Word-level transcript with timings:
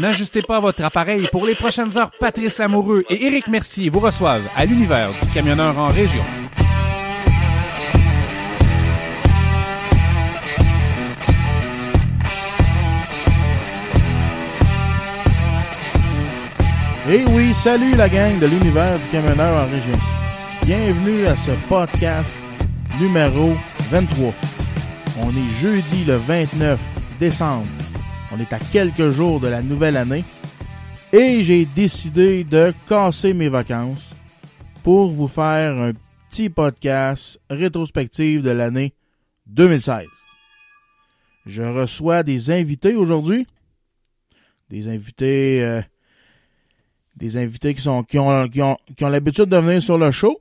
N'ajustez 0.00 0.40
pas 0.40 0.60
votre 0.60 0.82
appareil. 0.82 1.28
Pour 1.30 1.44
les 1.44 1.54
prochaines 1.54 1.98
heures, 1.98 2.10
Patrice 2.18 2.56
Lamoureux 2.56 3.04
et 3.10 3.26
Éric 3.26 3.48
Mercier 3.48 3.90
vous 3.90 4.00
reçoivent 4.00 4.48
à 4.56 4.64
l'univers 4.64 5.10
du 5.12 5.28
camionneur 5.28 5.76
en 5.76 5.88
région. 5.88 6.22
Et 17.06 17.22
oui, 17.26 17.52
salut 17.52 17.94
la 17.94 18.08
gang 18.08 18.38
de 18.38 18.46
l'univers 18.46 18.98
du 18.98 19.06
camionneur 19.08 19.66
en 19.66 19.70
région. 19.70 19.98
Bienvenue 20.64 21.26
à 21.26 21.36
ce 21.36 21.50
podcast 21.68 22.40
numéro 22.98 23.52
23. 23.90 24.32
On 25.20 25.28
est 25.28 25.60
jeudi 25.60 26.04
le 26.06 26.16
29 26.16 26.80
décembre. 27.18 27.66
On 28.32 28.38
est 28.38 28.52
à 28.52 28.58
quelques 28.58 29.10
jours 29.10 29.40
de 29.40 29.48
la 29.48 29.60
nouvelle 29.60 29.96
année. 29.96 30.24
Et 31.12 31.42
j'ai 31.42 31.64
décidé 31.64 32.44
de 32.44 32.72
casser 32.88 33.34
mes 33.34 33.48
vacances 33.48 34.14
pour 34.84 35.10
vous 35.10 35.26
faire 35.26 35.76
un 35.76 35.92
petit 36.28 36.48
podcast 36.48 37.40
rétrospectif 37.50 38.42
de 38.42 38.50
l'année 38.50 38.94
2016. 39.46 40.06
Je 41.46 41.62
reçois 41.62 42.22
des 42.22 42.52
invités 42.52 42.94
aujourd'hui. 42.94 43.48
Des 44.68 44.86
invités 44.86 45.64
euh, 45.64 45.82
des 47.16 47.36
invités 47.36 47.74
qui 47.74 47.80
sont 47.80 48.04
qui 48.04 48.20
ont 48.20 48.48
qui 48.48 48.62
ont, 48.62 48.76
qui 48.96 49.04
ont 49.04 49.08
l'habitude 49.08 49.46
de 49.46 49.56
venir 49.56 49.82
sur 49.82 49.98
le 49.98 50.12
show. 50.12 50.40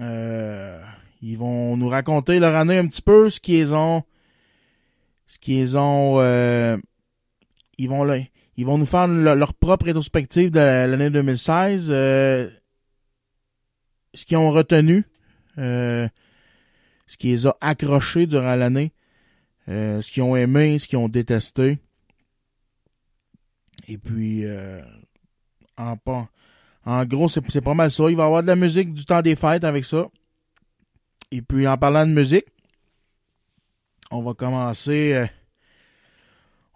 Euh, 0.00 0.82
ils 1.20 1.36
vont 1.36 1.76
nous 1.76 1.88
raconter 1.88 2.38
leur 2.38 2.56
année 2.56 2.78
un 2.78 2.86
petit 2.86 3.02
peu, 3.02 3.28
ce 3.28 3.40
qu'ils 3.40 3.74
ont 3.74 4.02
ce 5.26 5.38
qu'ils 5.38 5.76
ont 5.76 6.20
euh, 6.20 6.78
ils 7.78 7.88
vont 7.88 8.04
là, 8.04 8.18
ils 8.56 8.64
vont 8.66 8.78
nous 8.78 8.86
faire 8.86 9.06
le- 9.08 9.34
leur 9.34 9.54
propre 9.54 9.86
rétrospective 9.86 10.50
de 10.50 10.58
l'année 10.58 11.10
2016 11.10 11.88
euh, 11.90 12.48
ce 14.14 14.24
qu'ils 14.24 14.36
ont 14.36 14.50
retenu 14.50 15.04
euh, 15.58 16.08
ce 17.06 17.16
qui 17.16 17.28
les 17.28 17.46
a 17.46 17.56
accrochés 17.60 18.26
durant 18.26 18.54
l'année 18.54 18.92
euh, 19.68 20.00
ce 20.02 20.10
qu'ils 20.12 20.22
ont 20.22 20.36
aimé 20.36 20.78
ce 20.78 20.86
qu'ils 20.88 20.98
ont 20.98 21.08
détesté 21.08 21.78
et 23.88 23.98
puis 23.98 24.44
euh, 24.44 24.80
en, 25.76 25.96
en 26.86 27.04
gros, 27.04 27.28
c'est 27.28 27.60
pas 27.60 27.74
mal 27.74 27.90
ça. 27.90 28.04
Il 28.10 28.16
va 28.16 28.22
y 28.22 28.26
avoir 28.26 28.42
de 28.42 28.46
la 28.46 28.56
musique 28.56 28.94
du 28.94 29.04
temps 29.04 29.22
des 29.22 29.36
fêtes 29.36 29.64
avec 29.64 29.84
ça. 29.84 30.06
Et 31.30 31.42
puis, 31.42 31.66
en 31.66 31.76
parlant 31.76 32.06
de 32.06 32.12
musique, 32.12 32.44
on 34.10 34.22
va 34.22 34.34
commencer. 34.34 35.26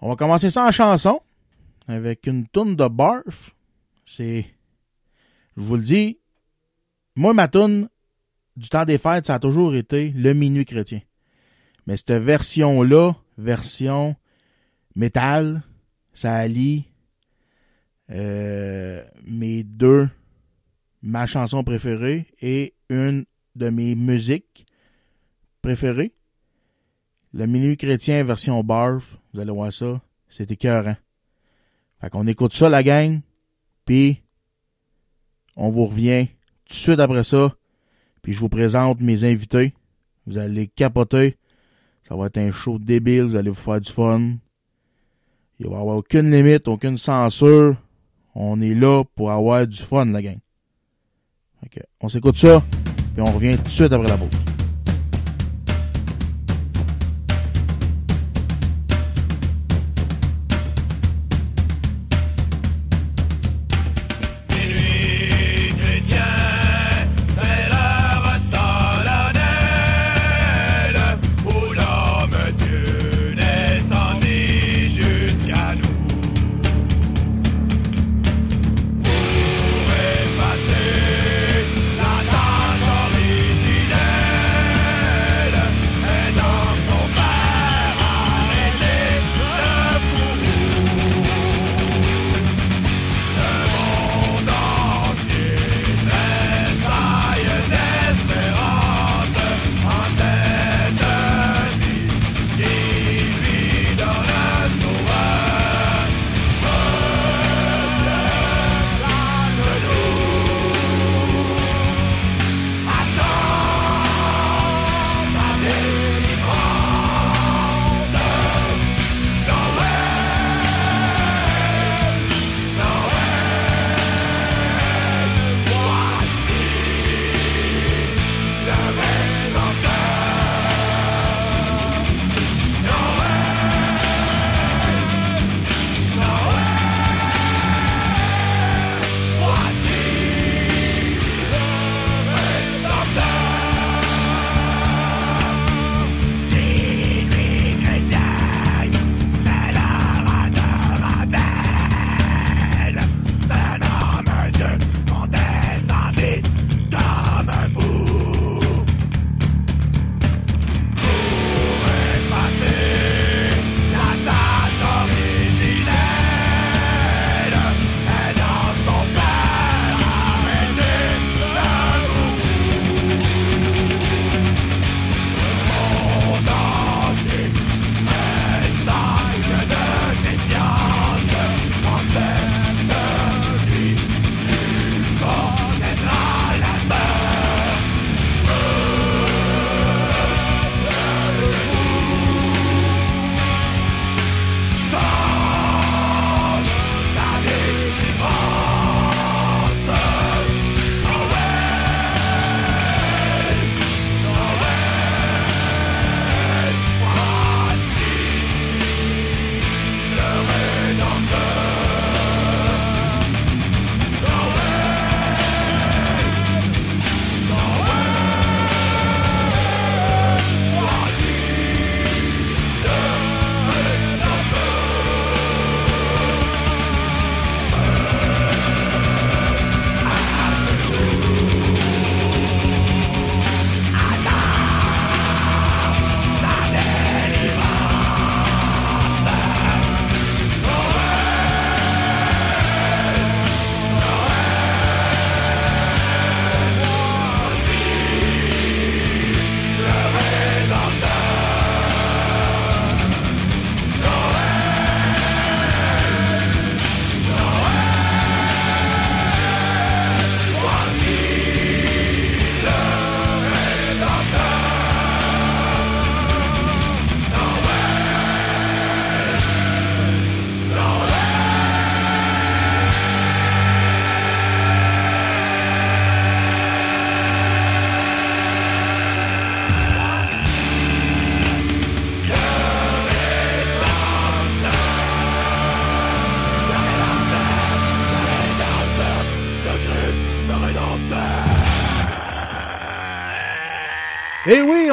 On 0.00 0.08
va 0.08 0.16
commencer 0.16 0.50
ça 0.50 0.66
en 0.66 0.70
chanson. 0.70 1.20
Avec 1.86 2.26
une 2.26 2.46
tourne 2.46 2.76
de 2.76 2.88
Barf. 2.88 3.54
C'est. 4.04 4.46
Je 5.56 5.62
vous 5.62 5.76
le 5.76 5.82
dis. 5.82 6.18
Moi, 7.16 7.34
ma 7.34 7.48
tourne 7.48 7.88
du 8.56 8.68
temps 8.68 8.84
des 8.84 8.98
fêtes, 8.98 9.26
ça 9.26 9.34
a 9.34 9.38
toujours 9.38 9.74
été 9.74 10.10
le 10.10 10.34
minuit 10.34 10.64
chrétien. 10.64 11.00
Mais 11.86 11.96
cette 11.96 12.12
version-là, 12.12 13.14
version 13.38 14.16
métal, 14.94 15.62
ça 16.12 16.34
allie 16.34 16.84
euh, 18.10 19.04
mes 19.24 19.62
deux, 19.62 20.08
ma 21.02 21.26
chanson 21.26 21.62
préférée 21.62 22.26
et 22.40 22.74
une 22.90 23.24
de 23.54 23.70
mes 23.70 23.94
musiques 23.94 24.66
préférées. 25.62 26.12
Le 27.34 27.46
Minuit 27.46 27.76
chrétien 27.76 28.24
version 28.24 28.62
barf, 28.64 29.18
vous 29.32 29.40
allez 29.40 29.52
voir 29.52 29.72
ça, 29.72 30.00
c'est 30.28 30.50
écœurant. 30.50 30.96
Fait 32.00 32.10
qu'on 32.10 32.26
écoute 32.26 32.54
ça 32.54 32.68
la 32.68 32.82
gang, 32.82 33.20
puis 33.84 34.22
on 35.56 35.70
vous 35.70 35.86
revient 35.86 36.28
tout 36.64 36.74
de 36.74 36.74
suite 36.74 37.00
après 37.00 37.24
ça, 37.24 37.54
puis 38.22 38.32
je 38.32 38.40
vous 38.40 38.48
présente 38.48 39.00
mes 39.00 39.24
invités. 39.24 39.74
Vous 40.26 40.38
allez 40.38 40.68
capoter. 40.68 41.36
Ça 42.02 42.14
va 42.14 42.26
être 42.26 42.38
un 42.38 42.50
show 42.50 42.78
débile, 42.78 43.24
vous 43.24 43.36
allez 43.36 43.50
vous 43.50 43.56
faire 43.56 43.80
du 43.80 43.90
fun. 43.90 44.36
Il 45.58 45.66
va 45.66 45.76
y 45.76 45.80
avoir 45.80 45.96
aucune 45.96 46.30
limite, 46.30 46.68
aucune 46.68 46.96
censure. 46.96 47.76
On 48.34 48.60
est 48.60 48.74
là 48.74 49.04
pour 49.14 49.30
avoir 49.30 49.66
du 49.66 49.78
fun, 49.78 50.06
la 50.06 50.22
gang. 50.22 50.38
Ok, 51.64 51.82
On 52.00 52.08
s'écoute 52.08 52.36
ça, 52.36 52.62
puis 53.14 53.20
on 53.20 53.32
revient 53.32 53.56
tout 53.56 53.64
de 53.64 53.68
suite 53.68 53.92
après 53.92 54.08
la 54.08 54.16
pause. 54.16 54.47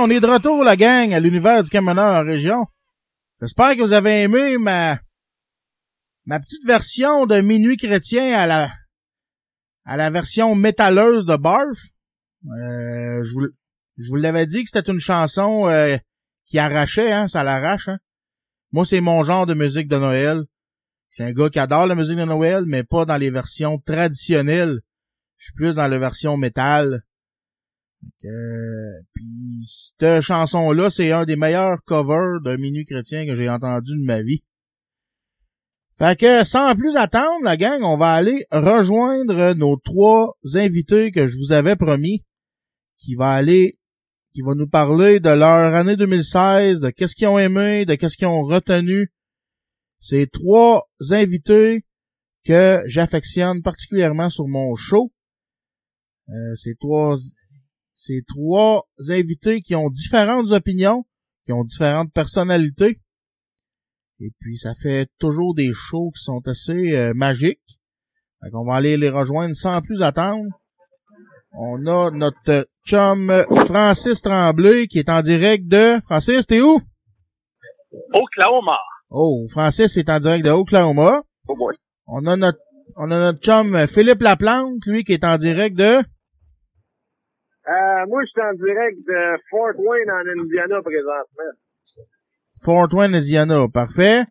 On 0.05 0.09
est 0.11 0.19
de 0.19 0.27
retour, 0.27 0.63
la 0.63 0.75
gang, 0.75 1.15
à 1.15 1.19
l'univers 1.19 1.63
du 1.63 1.69
camionneur 1.71 2.13
en 2.13 2.23
région. 2.23 2.67
J'espère 3.41 3.75
que 3.75 3.81
vous 3.81 3.93
avez 3.93 4.21
aimé 4.21 4.55
ma, 4.59 4.99
ma 6.25 6.39
petite 6.39 6.63
version 6.63 7.25
de 7.25 7.41
Minuit 7.41 7.75
chrétien 7.75 8.37
à 8.37 8.45
la, 8.45 8.71
à 9.83 9.97
la 9.97 10.11
version 10.11 10.53
métalleuse 10.53 11.25
de 11.25 11.35
Barf. 11.35 11.79
Euh, 12.51 13.23
je 13.23 13.33
vous, 13.33 13.47
je 13.97 14.09
vous 14.09 14.15
l'avais 14.17 14.45
dit 14.45 14.63
que 14.63 14.69
c'était 14.71 14.91
une 14.91 14.99
chanson 14.99 15.67
euh, 15.69 15.97
qui 16.45 16.59
arrachait, 16.59 17.11
hein, 17.11 17.27
ça 17.27 17.41
l'arrache. 17.41 17.87
Hein. 17.87 17.97
Moi, 18.71 18.85
c'est 18.85 19.01
mon 19.01 19.23
genre 19.23 19.47
de 19.47 19.55
musique 19.55 19.87
de 19.87 19.97
Noël. 19.97 20.43
Je 21.09 21.23
un 21.23 21.31
gars 21.31 21.49
qui 21.49 21.57
adore 21.57 21.87
la 21.87 21.95
musique 21.95 22.17
de 22.17 22.25
Noël, 22.25 22.65
mais 22.67 22.83
pas 22.83 23.05
dans 23.05 23.17
les 23.17 23.31
versions 23.31 23.79
traditionnelles. 23.79 24.81
Je 25.37 25.45
suis 25.45 25.53
plus 25.55 25.75
dans 25.77 25.87
la 25.87 25.97
version 25.97 26.37
métal. 26.37 27.01
Puis 29.13 29.65
cette 29.67 30.21
chanson-là, 30.21 30.89
c'est 30.89 31.11
un 31.11 31.25
des 31.25 31.35
meilleurs 31.35 31.83
covers 31.83 32.41
de 32.41 32.55
Minuit 32.55 32.85
chrétien 32.85 33.25
que 33.25 33.35
j'ai 33.35 33.49
entendu 33.49 33.93
de 33.93 34.05
ma 34.05 34.21
vie. 34.21 34.43
Fait 35.97 36.19
que 36.19 36.43
sans 36.43 36.75
plus 36.75 36.97
attendre, 36.97 37.43
la 37.43 37.55
gang, 37.55 37.81
on 37.83 37.97
va 37.97 38.13
aller 38.13 38.45
rejoindre 38.51 39.53
nos 39.53 39.77
trois 39.77 40.35
invités 40.53 41.11
que 41.11 41.25
je 41.25 41.37
vous 41.37 41.53
avais 41.53 41.77
promis, 41.77 42.25
qui 42.97 43.15
va 43.15 43.31
aller, 43.31 43.75
qui 44.33 44.41
va 44.41 44.55
nous 44.55 44.67
parler 44.67 45.21
de 45.21 45.29
leur 45.29 45.73
année 45.73 45.95
2016, 45.95 46.81
de 46.81 46.89
qu'est-ce 46.89 47.15
qu'ils 47.15 47.27
ont 47.27 47.39
aimé, 47.39 47.85
de 47.85 47.95
qu'est-ce 47.95 48.17
qu'ils 48.17 48.27
ont 48.27 48.41
retenu. 48.41 49.13
Ces 49.99 50.27
trois 50.27 50.85
invités 51.11 51.85
que 52.45 52.83
j'affectionne 52.87 53.61
particulièrement 53.61 54.29
sur 54.29 54.47
mon 54.47 54.75
show. 54.75 55.13
Euh, 56.27 56.55
ces 56.57 56.75
trois 56.75 57.15
ces 57.95 58.23
trois 58.27 58.87
invités 59.09 59.61
qui 59.61 59.73
ont 59.73 59.89
différentes 59.89 60.51
opinions, 60.51 61.05
qui 61.45 61.53
ont 61.53 61.63
différentes 61.63 62.11
personnalités. 62.13 62.99
Et 64.19 64.31
puis, 64.39 64.57
ça 64.57 64.75
fait 64.75 65.09
toujours 65.17 65.55
des 65.55 65.71
shows 65.73 66.11
qui 66.15 66.23
sont 66.23 66.47
assez 66.47 66.95
euh, 66.95 67.13
magiques. 67.13 67.79
Fait 68.43 68.49
qu'on 68.51 68.65
va 68.65 68.75
aller 68.75 68.97
les 68.97 69.09
rejoindre 69.09 69.55
sans 69.55 69.81
plus 69.81 70.01
attendre. 70.01 70.45
On 71.57 71.85
a 71.87 72.11
notre 72.11 72.67
chum 72.85 73.31
Francis 73.65 74.21
Tremblay 74.21 74.87
qui 74.87 74.99
est 74.99 75.09
en 75.09 75.21
direct 75.21 75.67
de... 75.67 75.99
Francis, 76.05 76.45
t'es 76.45 76.61
où? 76.61 76.81
Oklahoma. 78.13 78.77
Oh, 79.09 79.45
Francis 79.49 79.95
est 79.95 80.09
en 80.09 80.19
direct 80.19 80.45
de 80.45 80.51
Oklahoma. 80.51 81.23
Oh 81.47 81.55
boy. 81.55 81.75
On 82.07 82.25
a 82.27 82.35
notre, 82.35 82.59
on 82.97 83.09
a 83.09 83.19
notre 83.19 83.39
chum 83.39 83.87
Philippe 83.87 84.21
Laplante, 84.21 84.85
lui, 84.85 85.03
qui 85.03 85.13
est 85.13 85.23
en 85.23 85.37
direct 85.37 85.77
de... 85.77 86.01
Euh, 87.67 88.05
moi, 88.07 88.21
je 88.23 88.27
suis 88.27 88.41
en 88.41 88.53
direct 88.53 88.97
de 89.07 89.37
Fort 89.49 89.73
Wayne 89.77 90.11
en 90.11 90.41
Indiana 90.41 90.81
présentement. 90.81 91.51
Fort 92.63 92.93
Wayne, 92.93 93.15
Indiana. 93.15 93.67
Parfait. 93.73 94.25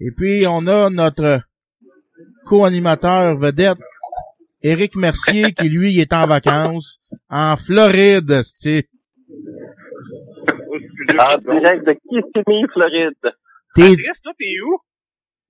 Et 0.00 0.10
puis, 0.16 0.46
on 0.46 0.66
a 0.68 0.88
notre 0.90 1.40
co-animateur 2.46 3.36
vedette, 3.36 3.78
Éric 4.62 4.96
Mercier, 4.96 5.52
qui 5.52 5.68
lui 5.68 5.98
est 5.98 6.12
en 6.12 6.26
vacances 6.26 7.00
en 7.28 7.56
Floride, 7.56 8.42
c'ti. 8.42 8.84
En 11.18 11.38
direct 11.38 11.86
de 11.86 11.92
Kissimmee, 11.92 12.66
Floride? 12.72 13.34
T'es, 13.74 13.96
toi, 14.22 14.32
t'es 14.38 14.60
où? 14.64 14.78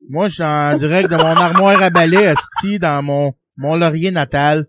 moi, 0.09 0.29
je 0.29 0.35
suis 0.35 0.43
en 0.43 0.75
direct 0.75 1.11
de 1.11 1.17
mon 1.17 1.25
armoire 1.25 1.83
à 1.83 1.91
balai, 1.91 2.25
esti, 2.25 2.79
dans 2.79 3.03
mon, 3.03 3.33
mon 3.57 3.77
laurier 3.77 4.11
natal. 4.11 4.67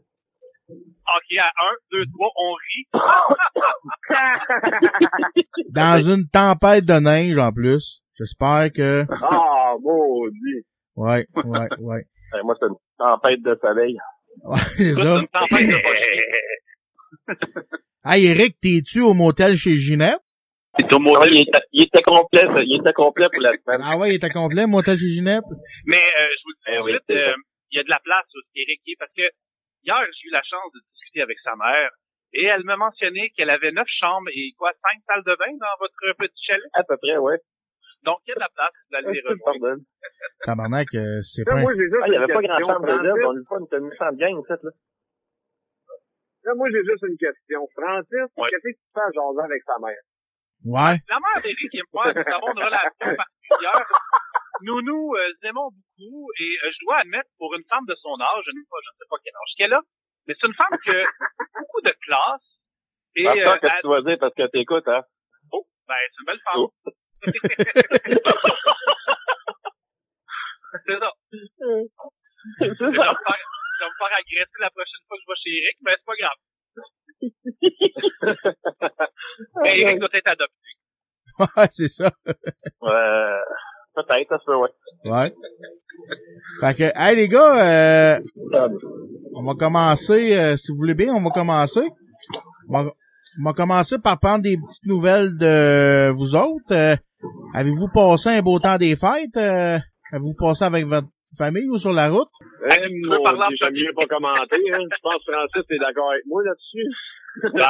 Ok, 1.16 1.38
à 1.40 1.48
1, 1.48 1.52
2, 1.92 2.06
3, 2.14 2.30
on 2.36 2.54
rit. 2.54 2.88
Dans 5.72 6.00
une 6.00 6.28
tempête 6.30 6.86
de 6.86 7.00
neige, 7.00 7.38
en 7.38 7.52
plus. 7.52 8.02
J'espère 8.18 8.70
que, 8.76 9.06
Ah, 9.24 9.74
maudit. 9.82 10.64
ouais, 10.96 11.26
ouais, 11.46 11.68
ouais. 11.80 12.04
Euh, 12.36 12.44
moi, 12.44 12.54
c'est 12.60 12.68
une 12.68 12.76
tempête 13.00 13.42
de 13.42 13.58
soleil. 13.60 13.98
Ouais, 14.44 14.60
c'est 14.78 14.94
ça. 14.94 15.16
Une 15.18 15.26
tempête 15.34 15.68
de. 15.68 15.82
Hey, 18.06 18.28
Eric, 18.28 18.60
t'es-tu 18.62 19.02
au 19.02 19.16
motel 19.16 19.58
chez 19.58 19.76
Ginette? 19.76 20.22
C'est 20.78 20.94
au 20.94 21.00
mot. 21.00 21.18
il, 21.26 21.40
était, 21.42 21.60
il 21.74 21.82
était 21.84 22.04
complet, 22.04 22.42
ça. 22.42 22.62
Il 22.62 22.76
était 22.80 22.94
complet 22.94 23.28
pour 23.34 23.42
la 23.42 23.54
semaine. 23.58 23.82
Ah 23.84 23.98
ouais, 23.98 24.12
il 24.12 24.16
était 24.16 24.30
complet, 24.30 24.68
motel 24.68 24.98
chez 25.00 25.10
Ginette? 25.10 25.44
Mais 25.88 25.98
euh, 25.98 26.28
je 26.38 26.44
vous 26.46 26.54
dis 26.54 26.60
Eh 26.68 26.78
tout 26.78 26.84
de 26.84 26.86
oui, 26.86 26.94
euh, 27.18 27.34
il 27.72 27.78
y 27.78 27.80
a 27.80 27.84
de 27.84 27.90
la 27.90 28.00
place 28.04 28.26
où 28.36 28.40
Eric 28.56 28.82
est 28.88 28.96
parce 29.00 29.12
que 29.18 29.24
hier 29.84 29.98
j'ai 30.22 30.28
eu 30.30 30.32
la 30.32 30.44
chance 30.44 30.72
de 30.74 30.80
avec 31.18 31.38
sa 31.44 31.56
mère 31.56 31.90
et 32.34 32.46
elle 32.46 32.64
m'a 32.64 32.78
mentionné 32.78 33.32
qu'elle 33.36 33.50
avait 33.50 33.72
neuf 33.72 33.88
chambres 34.00 34.30
et 34.34 34.54
quoi 34.58 34.72
cinq 34.74 35.02
salles 35.08 35.24
de 35.26 35.36
bain 35.36 35.52
dans 35.60 35.76
votre 35.80 36.18
petit 36.18 36.44
chalet? 36.46 36.70
À 36.74 36.84
peu 36.84 36.96
près, 36.98 37.18
ouais. 37.18 37.38
Donc 38.04 38.20
il 38.26 38.30
y 38.30 38.32
a 38.34 38.36
de 38.36 38.40
la 38.40 38.50
place 38.54 38.72
vous 38.90 38.96
allez 38.98 39.12
les 39.12 39.22
rejoindre. 39.28 39.82
Tabarnak, 40.46 40.88
euh, 40.96 41.22
c'est 41.22 41.44
pas 41.44 41.60
moi, 41.60 41.74
j'ai 41.76 41.90
juste 41.90 42.00
Ah, 42.04 42.08
il 42.08 42.14
y 42.14 42.16
une 42.16 42.24
avait 42.24 42.34
pas 42.34 42.42
grand 42.42 42.58
question. 42.58 42.68
chambre 42.68 42.86
de. 42.88 43.26
On 43.26 43.34
lui 43.34 43.44
pas 43.44 43.58
une 43.78 43.86
méchante 43.90 44.16
gang, 44.16 44.38
cette, 44.48 44.64
là. 44.64 44.72
Là, 46.46 46.54
moi, 46.56 46.68
j'ai 46.72 46.84
juste 46.86 47.04
une 47.04 47.18
question. 47.18 47.68
Francis, 47.76 48.32
Ouais. 48.38 48.48
qu'est-ce 48.50 48.72
que 48.72 48.78
tu 48.78 48.88
fais 48.94 49.04
à 49.04 49.12
jaser 49.12 49.44
avec 49.44 49.62
sa 49.68 49.76
mère? 49.84 50.04
Ouais. 50.64 50.96
La 51.12 51.20
mère 51.20 51.40
d'Eric 51.44 51.76
et 51.76 51.84
moi, 51.92 52.14
nous 52.14 52.24
avons 52.24 52.52
une 52.56 52.64
relation 52.64 53.10
particulière. 53.16 53.84
Nous 54.62 54.82
nous 54.82 55.14
euh, 55.16 55.48
aimons 55.48 55.70
beaucoup 55.72 56.32
et 56.40 56.52
euh, 56.64 56.72
je 56.72 56.80
dois 56.86 56.98
admettre, 57.00 57.30
pour 57.38 57.54
une 57.56 57.64
femme 57.68 57.86
de 57.88 57.96
son 57.96 58.16
âge, 58.20 58.44
je 58.48 58.52
ne 58.52 58.60
sais 58.64 58.68
pas, 58.72 58.80
je 58.84 58.90
ne 58.92 58.98
sais 59.00 59.08
pas 59.10 59.20
quel 59.24 59.36
âge 59.36 59.54
qu'elle 59.58 59.74
a, 59.74 59.82
mais 60.30 60.36
c'est 60.40 60.48
une 60.48 60.54
femme 60.54 60.78
qui 60.84 60.92
a 60.92 61.04
beaucoup 61.58 61.82
de 61.82 61.92
classe. 62.06 62.46
Et 63.16 63.26
euh, 63.28 63.58
que 63.58 63.66
elle- 63.66 63.82
tu 63.82 63.88
vas 63.90 64.02
dire 64.04 64.18
parce 64.20 64.36
que 64.36 64.46
t'écoutes, 64.46 64.88
hein? 64.88 65.02
oh, 65.52 65.66
ben, 65.88 65.96
c'est 65.98 66.20
une 66.22 66.26
belle 66.28 66.40
femme. 66.46 66.58
Oh. 66.58 66.72
c'est 70.86 71.00
ça. 71.00 71.12
C'est 71.32 72.68
Je 72.68 72.78
vais, 72.78 72.90
me 72.90 72.94
faire, 72.94 73.16
je 73.18 73.82
vais 73.82 73.90
me 73.90 73.98
faire 73.98 74.14
agresser 74.14 74.60
la 74.60 74.70
prochaine 74.70 75.04
fois 75.08 75.18
que 75.18 75.24
je 75.24 75.28
vais 75.28 75.40
chez 75.42 75.54
Eric, 75.58 75.78
mais 75.82 75.96
c'est 75.98 76.06
pas 76.06 76.20
grave. 76.22 76.40
Mais 79.64 79.74
Eric 79.82 79.98
doit 80.00 80.14
être 80.14 80.28
adopté. 80.28 80.70
Ouais, 81.40 81.68
c'est 81.72 81.88
ça. 81.88 82.12
Euh, 82.84 83.42
peut-être, 83.96 84.30
ça 84.30 84.38
se 84.40 84.46
peut, 84.46 84.56
ouais. 84.56 84.70
Ouais. 85.06 85.34
Fait 86.62 86.74
que, 86.76 86.92
hey 86.96 87.16
les 87.16 87.28
gars, 87.28 88.16
euh, 88.16 88.20
on 89.36 89.44
va 89.44 89.54
commencer, 89.54 90.36
euh, 90.36 90.58
si 90.58 90.72
vous 90.72 90.78
voulez 90.78 90.94
bien, 90.96 91.14
on 91.14 91.22
va 91.22 91.30
commencer. 91.30 91.88
On 92.70 92.84
va, 92.84 92.92
on 93.40 93.44
va 93.46 93.54
commencer 93.54 93.98
par 94.00 94.20
prendre 94.20 94.44
des 94.44 94.58
petites 94.58 94.86
nouvelles 94.86 95.38
de 95.40 96.10
vous 96.12 96.36
autres. 96.36 96.72
Euh, 96.72 96.96
Avez-vous 97.54 97.90
passé 97.94 98.30
un 98.30 98.42
beau 98.42 98.60
temps 98.60 98.78
des 98.78 98.96
fêtes? 98.96 99.36
Euh, 99.38 99.78
Avez-vous 100.12 100.36
passé 100.38 100.64
avec 100.66 100.86
votre 100.86 101.08
famille 101.38 101.68
ou 101.70 101.78
sur 101.78 101.94
la 101.94 102.10
route? 102.10 102.30
Eh, 102.72 102.76
tu 102.76 103.10
veux 103.10 103.24
parler 103.24 103.42
en 103.42 103.50
j'aime 103.60 103.74
mieux 103.74 103.94
pas 103.96 104.08
commenter, 104.08 104.56
hein. 104.72 104.80
Je 104.82 105.02
pense 105.02 105.24
que 105.26 105.32
Francis 105.32 105.70
est 105.70 105.80
d'accord 105.80 106.12
avec 106.12 106.26
moi 106.28 106.42
là-dessus. 106.44 106.88
Ben, 107.54 107.70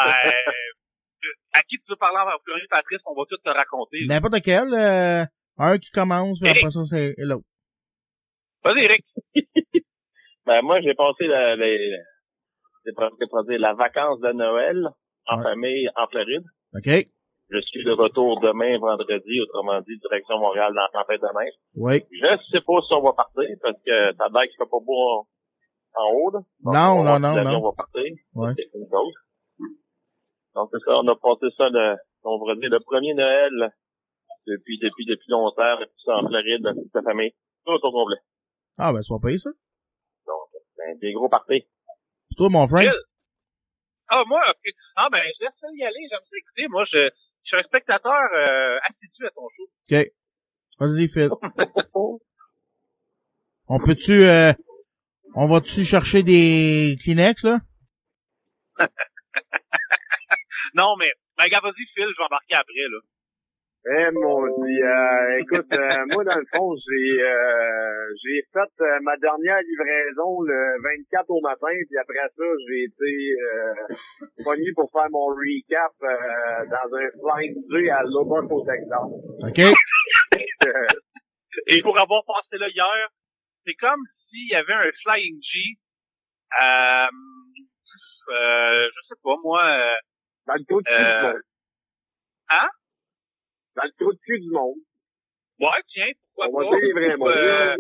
à 1.53 1.61
qui 1.63 1.75
tu 1.77 1.83
veux 1.89 1.97
parler 1.97 2.17
en 2.17 2.39
premier, 2.45 2.65
Patrice? 2.69 2.99
On 3.05 3.13
va 3.13 3.23
tout 3.29 3.38
te 3.43 3.49
raconter. 3.49 3.97
N'importe 4.07 4.41
quel. 4.41 5.27
Un 5.59 5.77
qui 5.77 5.91
commence, 5.91 6.39
puis 6.39 6.49
Eric. 6.49 6.59
après 6.63 6.71
ça, 6.71 6.83
c'est 6.85 7.13
l'autre. 7.19 7.45
Vas-y, 8.63 8.85
Eric. 8.85 9.05
Ben, 10.45 10.63
moi, 10.63 10.81
j'ai 10.81 10.95
passé 10.95 11.27
la, 11.27 11.55
les, 11.55 11.91
la 13.59 13.73
vacance 13.75 14.19
de 14.19 14.31
Noël 14.31 14.87
en 15.27 15.37
Ouais. 15.37 15.43
famille 15.43 15.87
en 15.95 16.07
Floride. 16.07 16.43
OK? 16.73 17.05
Je 17.51 17.59
suis 17.61 17.83
de 17.83 17.91
retour 17.91 18.39
demain, 18.39 18.79
vendredi, 18.79 19.41
autrement 19.41 19.79
dit, 19.81 19.97
direction 19.99 20.39
Montréal 20.39 20.73
dans 20.73 20.81
la 20.81 20.89
tempête 20.91 21.21
de 21.21 21.27
neige. 21.39 21.53
Oui. 21.75 22.03
Je 22.11 22.27
sais 22.51 22.61
pas 22.61 22.81
si 22.81 22.93
on 22.93 23.01
va 23.01 23.13
partir, 23.13 23.45
parce 23.61 23.77
que 23.85 24.15
ça 24.17 24.25
a 24.25 24.29
l'air 24.29 24.43
qu'il 24.49 24.57
fait 24.57 24.69
pas 24.69 24.83
beau 24.83 24.97
en, 24.97 25.27
en 26.01 26.11
haut, 26.13 26.31
là. 26.31 26.39
Non, 26.63 27.01
on 27.01 27.03
non, 27.03 27.19
non, 27.19 27.43
non. 27.43 27.61
va 27.61 27.71
partir. 27.77 28.11
Ouais. 28.33 28.53
C'est 28.55 28.69
une 28.73 28.87
chose. 28.89 29.13
Donc, 30.55 30.69
c'est 30.71 30.79
ça, 30.83 30.97
on 30.97 31.07
a 31.07 31.15
passé 31.15 31.45
ça 31.57 31.69
le, 31.69 31.95
on 32.23 32.43
va 32.45 32.55
dire, 32.55 32.69
le 32.71 32.79
premier 32.79 33.13
Noël 33.13 33.69
depuis, 34.48 34.79
depuis, 34.79 35.05
depuis 35.05 35.29
longtemps, 35.29 35.79
depuis 35.79 36.01
ça 36.05 36.17
en 36.17 36.27
Floride, 36.27 36.63
toute 36.63 36.93
la 36.93 37.01
famille. 37.03 37.31
Tout 37.65 37.74
au 37.74 37.91
complet. 37.91 38.17
Ah, 38.77 38.93
ben, 38.93 39.01
c'est 39.01 39.13
pas 39.13 39.19
payé, 39.27 39.38
ça. 39.38 39.50
Donc, 40.25 40.50
ben, 40.77 40.98
des 41.00 41.13
gros 41.13 41.29
parties. 41.29 41.65
C'est 42.29 42.38
toi, 42.38 42.50
mon 42.50 42.67
frère? 42.67 42.91
Phil? 42.91 43.01
Ah, 44.10 44.24
moi, 44.27 44.41
ok. 44.50 44.74
Ah, 44.96 45.10
ben, 45.12 45.22
je 45.38 45.43
laisse 45.43 45.53
ça 45.60 45.67
y 45.74 45.84
aller. 45.84 46.08
J'aime 46.10 46.19
ça 46.19 46.38
écouter. 46.38 46.67
Moi, 46.69 46.86
je, 46.91 47.10
je 47.43 47.48
suis 47.48 47.58
un 47.58 47.63
spectateur 47.63 48.13
euh, 48.13 48.79
assidu 48.89 49.25
à 49.25 49.29
ton 49.31 49.48
show. 49.55 49.67
OK. 49.91 50.12
Vas-y, 50.79 51.08
Phil. 51.08 51.29
On 53.72 53.77
peut-tu, 53.77 54.24
euh, 54.24 54.51
on 55.36 55.46
va-tu 55.46 55.86
chercher 55.86 56.24
des 56.24 56.98
Kleenex, 57.00 57.43
là? 57.43 57.60
Non, 60.74 60.96
mais, 60.98 61.12
ben, 61.38 61.48
gars, 61.50 61.60
vas-y, 61.62 61.86
Phil, 61.93 62.08
je 62.08 62.17
vais 62.17 62.24
embarquer 62.24 62.55
après, 62.55 62.88
là. 62.89 63.00
Eh 63.86 64.12
mon 64.12 64.45
dieu, 64.45 64.86
euh, 64.86 65.39
écoute, 65.39 65.71
euh, 65.71 66.05
moi 66.07 66.24
dans 66.25 66.36
le 66.36 66.45
fond, 66.53 66.75
j'ai 66.75 67.24
euh, 67.24 68.13
j'ai 68.21 68.43
fait 68.51 68.83
euh, 68.83 69.00
ma 69.01 69.15
dernière 69.17 69.59
livraison 69.62 70.41
le 70.41 70.81
24 70.83 71.29
au 71.29 71.39
matin, 71.39 71.71
puis 71.88 71.98
après 71.98 72.27
ça, 72.36 72.43
j'ai 72.67 72.83
été 72.83 73.36
euh, 73.41 74.43
pogné 74.43 74.71
pour 74.75 74.91
faire 74.91 75.09
mon 75.12 75.27
recap 75.27 75.93
euh, 76.03 76.65
dans 76.67 76.98
un 76.98 77.09
flying 77.21 77.55
J 77.71 77.89
à 77.89 78.03
Lubbock 78.03 78.51
au 78.51 78.65
Texas. 78.65 79.00
OK? 79.48 79.59
Et 81.67 81.81
pour 81.81 82.00
avoir 82.00 82.24
passé 82.25 82.57
là 82.57 82.67
hier, 82.67 83.09
c'est 83.65 83.75
comme 83.75 84.01
s'il 84.29 84.50
y 84.50 84.55
avait 84.55 84.74
un 84.74 84.91
Flying 85.03 85.39
G, 85.41 85.77
euh, 86.62 87.07
euh, 88.29 88.89
je 88.93 89.07
sais 89.07 89.19
pas 89.24 89.36
moi, 89.43 89.63
euh, 89.63 89.95
dans 90.48 90.53
le 90.55 90.59
de 90.59 90.91
Euh, 90.91 91.39
hein? 92.50 92.67
Dans 93.75 93.83
le 93.83 93.91
trou 93.99 94.11
de 94.13 94.19
cul 94.25 94.39
du 94.39 94.49
monde. 94.51 94.75
ouais, 95.59 95.67
tiens, 95.93 96.05
pourquoi 96.35 96.47
On 96.47 96.69
va 96.69 96.69
pas? 96.69 96.85
dire 96.85 96.95
les 96.95 97.15
vrais 97.15 97.15
Ou, 97.17 97.27
euh, 97.29 97.75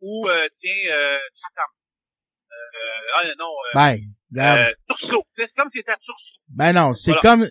ou 0.00 0.28
euh, 0.28 0.48
tiens, 0.60 0.92
euh, 0.92 1.18
Chatham. 1.40 1.70
Euh, 2.50 3.18
ah 3.18 3.24
non, 3.38 3.44
euh, 3.50 3.74
Ben, 3.74 4.58
euh. 4.58 4.72
C'est 5.36 5.48
comme 5.56 5.70
si 5.72 5.78
c'était 5.78 5.92
à 5.92 5.96
Tursault. 5.96 6.38
Ben 6.48 6.72
non, 6.72 6.92
c'est 6.92 7.12
Voilà. 7.12 7.20
comme 7.22 7.48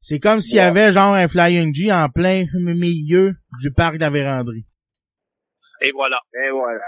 c'est 0.00 0.18
comme 0.18 0.40
s'il 0.40 0.56
y 0.56 0.60
avait 0.60 0.90
genre 0.92 1.14
un 1.14 1.28
Flying 1.28 1.72
G 1.74 1.92
en 1.92 2.08
plein 2.08 2.44
milieu 2.54 3.32
du 3.60 3.72
parc 3.72 3.94
de 3.96 4.00
la 4.00 4.10
véranderie. 4.10 4.66
Et 5.82 5.90
voilà. 5.92 6.20
Et 6.34 6.50
voilà. 6.50 6.84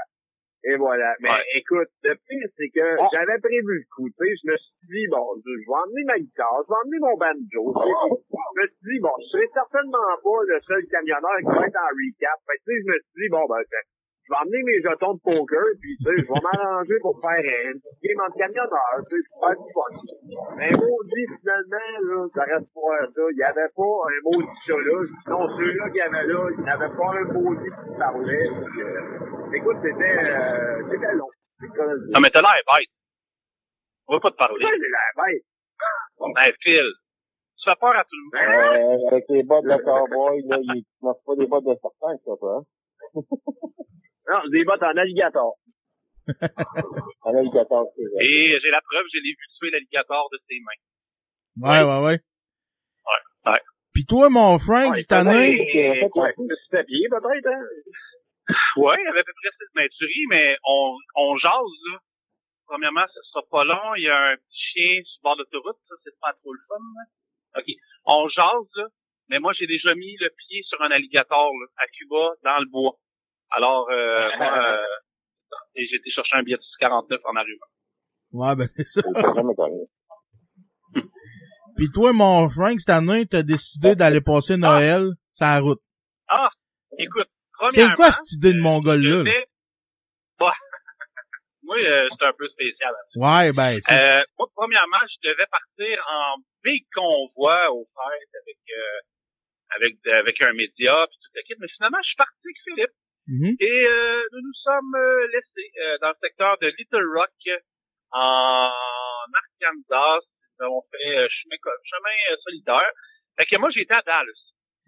Et 0.65 0.77
voilà. 0.77 1.13
Mais 1.21 1.29
Ouais. 1.29 1.45
écoute, 1.61 1.93
le 2.03 2.15
pire, 2.17 2.49
c'est 2.57 2.71
que 2.73 2.87
j'avais 3.13 3.39
prévu 3.39 3.85
le 3.85 3.87
coup. 3.95 4.09
Tu 4.09 4.17
sais, 4.17 4.33
je 4.33 4.45
me 4.51 4.57
suis 4.57 4.89
dit, 4.89 5.07
bon, 5.13 5.25
je 5.45 5.53
vais 5.53 5.77
emmener 5.77 6.05
ma 6.09 6.19
guitare, 6.19 6.57
je 6.65 6.69
vais 6.73 6.81
emmener 6.85 7.01
mon 7.05 7.17
banjo. 7.21 7.63
tu 7.77 7.85
sais. 7.85 7.93
Je 8.33 8.61
me 8.61 8.67
suis 8.73 8.89
dit, 8.97 9.01
bon, 9.05 9.13
je 9.21 9.27
serai 9.29 9.47
certainement 9.53 10.09
pas 10.25 10.41
le 10.49 10.57
seul 10.65 10.83
camionneur 10.89 11.37
qui 11.45 11.53
va 11.53 11.67
être 11.69 11.81
en 11.85 11.93
recap. 11.93 12.39
Fait 12.49 12.59
tu 12.65 12.65
sais, 12.65 12.77
je 12.81 12.87
me 12.89 12.97
suis 12.97 13.21
dit, 13.21 13.29
bon, 13.29 13.45
ben, 13.45 13.61
je 14.25 14.33
vais 14.33 14.41
emmener 14.41 14.63
mes 14.65 14.81
jetons 14.81 15.15
de 15.15 15.21
poker, 15.21 15.69
puis 15.81 15.97
tu 16.01 16.05
sais, 16.05 16.17
je 16.17 16.25
vais 16.25 16.41
m'arranger 16.41 16.97
pour 17.03 17.21
faire 17.21 17.45
un 17.45 17.77
petit 17.77 18.09
game 18.09 18.21
entre 18.25 18.39
camionneurs, 18.41 19.01
tu 19.05 19.21
sais, 19.21 19.29
pour 19.29 19.39
faire 19.45 19.57
du 19.61 19.69
fun. 19.77 19.93
Mais 20.57 20.71
maudit, 20.73 21.27
finalement, 21.45 21.93
là, 22.09 22.19
j'arrête 22.33 22.65
de 22.65 22.73
faire 22.73 23.05
ça. 23.05 23.23
Il 23.29 23.37
y 23.37 23.43
avait 23.45 23.73
pas 23.77 23.95
un 24.09 24.19
maudit 24.25 24.57
chat 24.65 24.81
là. 24.81 24.97
Non, 25.29 25.45
ceux-là 25.57 25.85
qu'il 25.93 26.01
y 26.01 26.09
avait 26.09 26.25
là, 26.25 26.41
il 26.57 26.65
n'y 26.65 26.71
avait 26.71 26.95
pas 26.97 27.09
un 27.13 27.25
maudit 27.37 27.69
qui 27.69 27.99
parlait. 28.01 28.49
Donc, 28.49 28.77
euh, 28.81 29.57
écoute, 29.61 29.77
c'était, 29.85 30.19
euh, 30.25 30.89
c'était 30.91 31.15
long. 31.15 31.29
Ça. 31.61 31.85
Non, 31.85 32.21
mais 32.25 32.31
t'as 32.33 32.41
l'air 32.41 32.65
bête. 32.65 32.93
On 34.09 34.15
va 34.15 34.21
pas 34.21 34.31
te 34.31 34.37
parler. 34.37 34.65
Ouais, 34.65 34.73
j'ai 34.73 34.89
la 34.89 35.25
bête. 35.25 35.45
Ben, 36.19 36.53
Phil, 36.61 36.89
tu 37.61 37.69
fais 37.69 37.77
peur 37.77 37.93
à 37.93 38.05
tout 38.05 38.17
le 38.17 38.25
monde. 38.25 39.05
Euh, 39.05 39.09
avec 39.13 39.25
les 39.29 39.43
bottes 39.43 39.65
de 39.65 39.77
cowboy, 39.85 40.43
là, 40.49 40.57
il 40.61 40.85
ne 41.03 41.13
pas 41.13 41.37
des 41.37 41.47
bottes 41.47 41.65
de 41.65 41.75
serpent, 41.77 42.17
ça, 42.25 42.33
quoi. 42.41 42.63
Non, 44.31 44.41
des 44.51 44.65
bottes 44.65 44.83
en 44.83 44.97
alligator. 44.97 45.55
Un 46.27 47.35
alligator, 47.39 47.87
c'est 47.97 48.03
vrai. 48.03 48.25
Et 48.25 48.59
j'ai 48.61 48.71
la 48.71 48.81
preuve, 48.81 49.05
je 49.13 49.19
l'ai 49.19 49.31
vu 49.31 49.47
tuer 49.59 49.71
l'alligator 49.71 50.29
de 50.33 50.39
ses 50.49 50.59
mains. 50.61 51.69
Ouais, 51.69 51.83
ouais, 51.83 52.05
ouais. 52.05 52.19
Ouais, 53.07 53.53
ouais. 53.53 53.61
Puis 53.93 54.07
toi, 54.07 54.29
mon 54.31 54.59
Frank, 54.59 54.95
Ouais, 54.95 55.01
cette 55.01 55.13
année, 55.13 55.57
Ouais, 55.61 56.35
suis 56.35 56.71
tapé, 56.71 56.93
peut-être, 57.11 57.47
hein. 57.47 57.63
Ouais, 58.77 58.97
il 58.99 59.05
y 59.05 59.09
avait 59.09 59.21
à 59.21 59.25
peu 59.25 59.33
près 59.33 59.51
cette 59.59 59.75
maiturie, 59.75 60.27
mais 60.31 60.57
on, 60.67 60.97
on 61.17 61.37
jase, 61.39 61.79
là. 61.93 61.99
Premièrement, 62.67 63.05
ça 63.07 63.21
sera 63.31 63.43
pas 63.51 63.65
long. 63.65 63.95
Il 63.97 64.05
y 64.05 64.09
a 64.09 64.33
un 64.33 64.37
petit 64.37 64.63
chien 64.73 65.03
sur 65.05 65.21
le 65.21 65.23
bord 65.23 65.37
de 65.37 65.43
l'autoroute. 65.43 65.77
Ça, 65.89 65.95
c'est 66.03 66.19
pas 66.21 66.33
trop 66.33 66.53
le 66.53 66.61
fun, 66.67 66.81
là. 66.81 67.61
OK. 67.61 67.69
On 68.07 68.29
jase, 68.29 68.71
là. 68.77 68.87
Mais 69.29 69.39
moi, 69.39 69.53
j'ai 69.59 69.67
déjà 69.67 69.95
mis 69.95 70.17
le 70.19 70.31
pied 70.37 70.63
sur 70.65 70.81
un 70.83 70.91
alligator, 70.91 71.53
là, 71.53 71.67
à 71.79 71.87
Cuba, 71.89 72.35
dans 72.43 72.59
le 72.59 72.67
bois. 72.71 72.99
Alors, 73.57 73.89
euh, 73.91 74.29
moi, 74.39 74.59
euh, 74.75 74.77
et 75.77 75.87
j'ai 75.89 75.97
été 75.97 76.11
chercher 76.11 76.37
un 76.37 76.43
billet 76.43 76.57
de 76.57 76.63
49 76.81 77.21
en 77.25 77.37
arrivant. 77.37 77.67
ouais, 78.33 78.57
ben 78.57 78.67
c'est 78.77 78.87
ça. 78.87 79.03
Puis 81.77 81.89
toi, 81.93 82.13
mon 82.13 82.49
Frank, 82.49 82.79
cette 82.79 82.91
année, 82.95 83.27
t'as 83.27 83.43
décidé 83.43 83.97
d'aller 83.97 84.21
passer 84.21 84.57
Noël 84.57 85.09
sur 85.33 85.47
la 85.47 85.61
route. 85.61 85.81
Ah! 86.29 86.49
Écoute, 86.99 87.27
C'est 87.27 87.81
premièrement... 87.83 87.95
quoi 87.97 88.13
cette 88.13 88.33
idée 88.39 88.53
de 88.53 88.61
mon 88.61 88.79
gars 88.81 88.95
je 88.97 89.09
là? 89.09 89.23
vais- 89.25 89.47
Ouais. 90.41 90.51
moi, 91.63 91.77
euh, 91.79 92.09
c'est 92.19 92.27
un 92.27 92.33
peu 92.39 92.47
spécial. 92.49 92.95
Ouais, 93.17 93.53
ben, 93.53 93.79
c'est 93.81 93.93
Euh, 93.95 94.23
moi, 94.39 94.47
premièrement, 94.55 95.03
je 95.03 95.29
devais 95.29 95.47
partir 95.51 95.99
en 96.09 96.37
big 96.63 96.87
convoi 96.95 97.71
au 97.73 97.85
fait 97.85 98.39
avec 98.39 98.59
euh, 98.71 99.01
avec 99.77 99.95
avec 100.07 100.43
un 100.45 100.53
média 100.53 100.95
puis 101.09 101.19
tout 101.23 101.31
le 101.35 101.43
kit, 101.43 101.55
mais 101.59 101.69
finalement, 101.77 101.99
je 102.03 102.07
suis 102.07 102.17
parti 102.17 102.39
avec 102.45 102.57
Philippe 102.65 102.95
Mhm. 103.27 103.57
et 103.59 103.87
euh, 103.89 104.23
nous 104.33 104.41
nous 104.43 104.59
sommes 104.63 104.95
euh, 104.97 105.27
laissés 105.33 105.71
euh, 105.81 105.97
dans 106.03 106.09
le 106.11 106.21
secteur 106.21 106.59
de 106.61 106.67
Little 106.79 107.07
Rock 107.17 107.33
en 108.13 108.71
Arkansas. 109.33 110.27
Nous 110.59 110.67
avons 110.67 110.83
fait 110.91 111.19
euh, 111.19 111.29
chemin 111.31 111.57
chemin 111.85 112.17
euh, 112.31 112.37
solidaire. 112.45 112.91
Fait 113.39 113.47
que 113.47 113.57
moi, 113.57 113.71
j'étais 113.75 113.95
à 113.95 114.03
Dallas. 114.07 114.41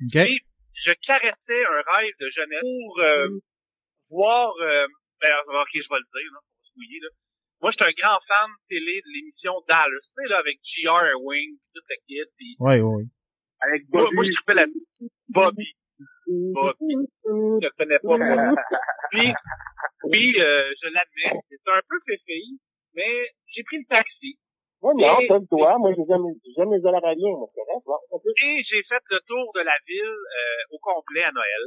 OK. 0.07 0.17
Et 0.17 0.39
je 0.85 0.93
caressais 1.07 1.65
un 1.65 1.83
rêve 1.97 2.15
de 2.21 2.31
jeunesse 2.31 2.61
pour 2.63 3.01
euh, 3.01 3.29
voir... 4.11 4.53
Euh, 4.61 4.87
ben, 5.21 5.33
ok, 5.49 5.69
je 5.73 5.89
vais 5.89 5.99
le 5.99 6.21
dire, 6.21 6.31
là, 6.33 6.39
pour 6.45 6.67
se 6.69 6.73
mouiller, 6.77 7.01
là. 7.03 7.09
Moi, 7.63 7.71
j'étais 7.73 7.85
un 7.85 7.97
grand 7.97 8.21
fan 8.29 8.51
de 8.53 8.69
télé 8.69 9.01
de 9.01 9.11
l'émission 9.17 9.55
Dallas, 9.67 9.89
tu 9.89 10.23
sais, 10.23 10.29
là, 10.29 10.39
avec 10.39 10.59
G.R. 10.63 11.19
Wing, 11.25 11.57
tout 11.75 11.81
le 11.89 11.97
kit, 12.07 12.31
puis 12.37 12.55
Ouais, 12.61 12.81
ouais, 12.81 12.95
ouais. 12.97 13.05
Avec 13.63 13.83
moi, 13.91 14.03
Bobby. 14.05 14.15
moi, 14.15 14.25
je 14.27 14.33
trippais 14.37 14.55
la 14.55 14.67
Bobby. 15.31 15.73
Je 16.29 17.65
le 17.65 17.71
connais 17.77 17.99
pas, 17.99 18.17
moi. 18.19 18.55
Puis, 19.11 19.33
puis 20.11 20.41
euh, 20.41 20.73
je 20.83 20.89
l'admets, 20.89 21.41
c'est 21.49 21.71
un 21.73 21.81
peu 21.89 21.97
féféi, 22.07 22.59
mais 22.95 23.31
j'ai 23.55 23.63
pris 23.65 23.79
le 23.79 23.87
taxi. 23.89 24.39
Moi, 24.83 24.93
non, 24.95 25.21
Et- 25.21 25.29
comme 25.29 25.47
toi. 25.49 25.79
Moi, 25.79 25.93
j'aime, 25.97 26.27
j'aime 26.57 26.73
les 26.75 26.87
Alaraliens, 26.87 27.37
moi, 27.39 27.49
c'est 27.55 27.63
bon, 27.65 27.81
Et 28.45 28.63
j'ai 28.69 28.83
fait 28.85 29.03
le 29.11 29.21
tour 29.27 29.53
de 29.55 29.61
la 29.61 29.77
ville 29.87 30.05
euh, 30.05 30.75
au 30.75 30.79
complet 30.79 31.25
à 31.25 31.33
Noël. 31.33 31.65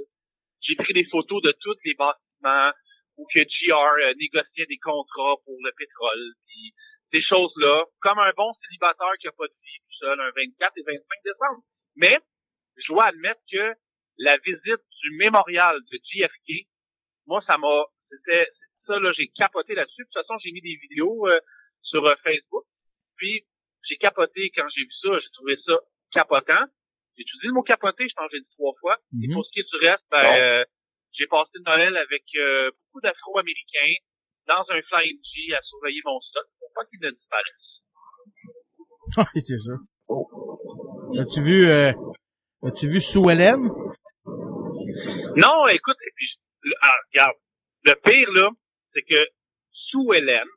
J'ai 0.61 0.75
pris 0.75 0.93
des 0.93 1.05
photos 1.09 1.41
de 1.41 1.53
tous 1.59 1.75
les 1.85 1.95
bâtiments 1.95 2.71
où 3.17 3.25
que 3.33 3.41
GR 3.41 3.73
euh, 3.75 4.13
négociait 4.19 4.67
des 4.67 4.77
contrats 4.77 5.35
pour 5.45 5.57
le 5.63 5.71
pétrole, 5.75 6.33
puis 6.47 6.71
ces 7.11 7.21
choses-là, 7.23 7.85
comme 8.01 8.19
un 8.19 8.31
bon 8.37 8.51
célibataire 8.61 9.17
qui 9.19 9.27
a 9.27 9.31
pas 9.31 9.47
de 9.47 9.57
vie 9.63 9.79
tout 9.81 9.97
seul, 10.05 10.19
un 10.19 10.29
24 10.29 10.77
et 10.77 10.83
25 10.85 11.01
décembre. 11.25 11.61
Mais 11.95 12.15
je 12.77 12.93
dois 12.93 13.05
admettre 13.07 13.41
que 13.51 13.73
la 14.19 14.37
visite 14.45 14.83
du 15.01 15.17
mémorial 15.17 15.75
de 15.91 15.97
JFK, 15.97 16.67
moi, 17.25 17.41
ça 17.47 17.57
m'a, 17.57 17.83
c'était, 18.11 18.47
ça, 18.85 18.99
là, 18.99 19.11
j'ai 19.17 19.27
capoté 19.35 19.73
là-dessus. 19.75 20.01
De 20.01 20.07
toute 20.11 20.13
façon, 20.13 20.37
j'ai 20.43 20.51
mis 20.51 20.61
des 20.61 20.75
vidéos 20.81 21.27
euh, 21.27 21.39
sur 21.81 22.05
euh, 22.05 22.15
Facebook. 22.23 22.65
Puis, 23.17 23.45
j'ai 23.87 23.97
capoté 23.97 24.51
quand 24.55 24.67
j'ai 24.75 24.83
vu 24.83 24.91
ça. 25.01 25.19
J'ai 25.19 25.29
trouvé 25.33 25.55
ça 25.65 25.73
capotant. 26.13 26.65
J'ai 27.17 27.23
utilisé 27.23 27.47
le 27.47 27.53
mot 27.53 27.63
capoté, 27.63 28.07
je 28.07 28.13
pense 28.15 28.29
j'ai 28.31 28.39
dit 28.39 28.49
trois 28.57 28.73
fois. 28.79 28.95
Et 29.23 29.27
Mhm. 29.27 29.33
pour 29.33 29.45
ce 29.45 29.51
qui 29.51 29.59
est 29.59 29.69
du 29.71 29.87
reste, 29.87 30.03
ben, 30.11 30.23
Bon. 30.23 30.35
euh, 30.35 30.63
j'ai 31.13 31.27
passé 31.27 31.51
Noël 31.65 31.97
avec 31.97 32.23
euh, 32.37 32.71
beaucoup 32.71 33.01
d'Afro-Américains 33.01 33.95
dans 34.47 34.63
un 34.69 34.81
Flying 34.81 35.19
G 35.23 35.53
à 35.53 35.61
surveiller 35.63 36.01
mon 36.05 36.19
stock 36.21 36.45
pour 36.59 36.69
pas 36.75 36.85
qu'il 36.85 36.99
ne 37.01 37.09
disparaisse. 37.11 37.67
Ouais, 39.17 39.41
c'est 39.41 39.57
ça. 39.57 39.73
As-tu 41.19 41.41
vu, 41.41 41.65
euh, 41.65 41.91
as-tu 42.63 42.87
vu 42.87 42.99
Sue 43.01 43.19
Ellen? 43.29 43.69
Non, 45.39 45.67
écoute, 45.67 45.97
et 46.05 46.11
puis, 46.15 46.27
ah, 46.81 46.91
regarde, 47.13 47.37
le 47.85 47.93
pire, 48.03 48.31
là, 48.33 48.49
c'est 48.93 49.03
que 49.03 49.19
Sue 49.71 50.13
Ellen, 50.15 50.47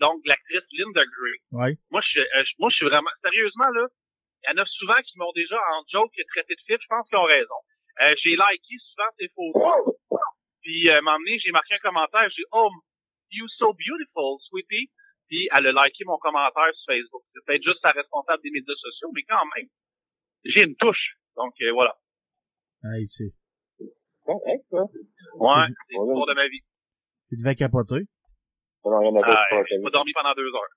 donc 0.00 0.20
l'actrice 0.26 0.66
Linda 0.72 1.02
Gray, 1.04 1.38
Ouais. 1.52 1.78
moi, 1.90 2.00
je, 2.02 2.08
suis- 2.08 2.20
euh, 2.20 2.44
moi, 2.58 2.68
je 2.70 2.76
suis 2.76 2.86
vraiment, 2.86 3.10
sérieusement, 3.22 3.68
là, 3.70 3.86
il 4.44 4.50
y 4.50 4.52
en 4.58 4.62
a 4.62 4.66
souvent 4.66 5.00
qui 5.02 5.18
m'ont 5.18 5.32
déjà, 5.34 5.56
en 5.72 5.82
joke, 5.90 6.12
traité 6.34 6.54
de 6.54 6.60
fille, 6.66 6.76
je 6.80 6.86
pense 6.88 7.08
qu'ils 7.08 7.18
ont 7.18 7.24
raison. 7.24 7.60
Euh, 8.02 8.14
j'ai 8.22 8.36
liké 8.36 8.74
souvent 8.90 9.08
ces 9.18 9.28
photos. 9.34 9.96
Puis, 10.62 10.90
euh, 10.90 11.00
donné, 11.00 11.38
j'ai 11.38 11.50
marqué 11.52 11.74
un 11.74 11.78
commentaire, 11.78 12.28
j'ai 12.30 12.42
dit, 12.42 12.48
oh, 12.52 12.68
you 13.30 13.46
so 13.58 13.72
beautiful, 13.72 14.38
sweetie. 14.50 14.90
Puis, 15.28 15.48
elle 15.56 15.66
a 15.66 15.72
liké 15.84 16.04
mon 16.04 16.18
commentaire 16.18 16.70
sur 16.74 16.92
Facebook. 16.94 17.22
C'est 17.32 17.44
peut-être 17.46 17.62
juste 17.64 17.80
sa 17.82 17.88
responsable 17.90 18.42
des 18.42 18.50
médias 18.50 18.74
sociaux, 18.76 19.10
mais 19.14 19.22
quand 19.24 19.42
même, 19.56 19.66
j'ai 20.44 20.62
une 20.64 20.76
touche. 20.76 21.16
Donc, 21.36 21.54
euh, 21.62 21.72
voilà. 21.72 21.96
Hey, 22.84 23.06
c'est, 23.08 23.32
correct, 24.26 24.64
ça. 24.70 24.82
Ouais, 24.82 25.64
c'est 25.66 25.94
l'histoire 25.94 26.26
de 26.26 26.34
ma 26.34 26.48
vie. 26.48 26.60
tu 27.30 27.36
devais 27.36 27.54
capoter. 27.54 28.02
Ça 28.82 28.90
n'a 28.90 28.98
rien 28.98 29.14
à 29.16 29.20
Ah, 29.22 29.26
voir 29.26 29.46
avec 29.52 29.66
j'ai 29.70 29.80
pas 29.82 29.90
dormi 29.90 30.12
pendant 30.12 30.34
deux 30.34 30.46
heures. 30.54 30.74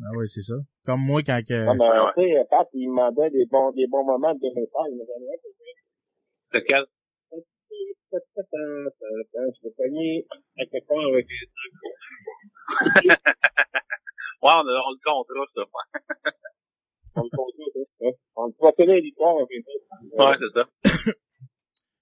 Ah 0.00 0.12
ouais, 0.16 0.26
c'est 0.26 0.42
ça. 0.42 0.54
Comme 0.84 1.00
moi 1.00 1.22
quand 1.22 1.40
que, 1.46 1.64
Non, 1.66 1.74
mais, 1.74 1.88
Ouais, 1.88 2.12
tu 2.16 2.22
sais, 2.34 2.44
Pat, 2.50 2.68
il 2.72 2.88
me 2.88 2.94
demandait 3.10 3.30
des 3.30 3.46
bons, 3.46 3.72
des 3.72 3.86
bons 3.88 4.04
moments 4.04 4.34
de 4.34 4.40
2016. 4.40 4.70
Il 4.90 4.96
me 4.96 5.04
donnait, 5.06 5.38
C'est 6.52 6.64
quel? 6.64 6.84
je 8.10 9.58
l'ai 9.64 9.72
cogné 9.76 10.26
à 10.58 10.64
quelque 10.66 10.86
part 10.88 11.04
avec 11.12 11.26
Ouais, 14.40 14.54
on, 14.54 14.66
a- 14.68 14.82
on 14.86 14.92
le 14.92 15.00
comptera, 15.04 15.44
ça. 15.54 15.62
on 17.16 17.22
le 17.24 17.30
compte, 17.36 17.54
ça. 18.00 18.06
On 18.36 18.46
le 18.46 18.52
connaître 18.72 19.02
l'histoire, 19.04 19.34
un 19.36 19.46
peu. 19.46 19.56
Ouais, 20.16 20.36
c'est 20.38 20.52
ça. 20.54 20.64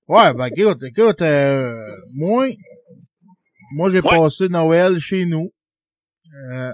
Ouais, 0.08 0.32
ben 0.34 0.46
écoute, 0.46 0.82
écoute, 0.84 1.20
euh, 1.22 1.74
moi, 2.14 2.46
moi 3.74 3.90
j'ai 3.90 4.00
Ouais. 4.00 4.08
passé 4.08 4.48
Noël 4.48 4.98
chez 4.98 5.24
nous. 5.26 5.50
Euh, 6.52 6.72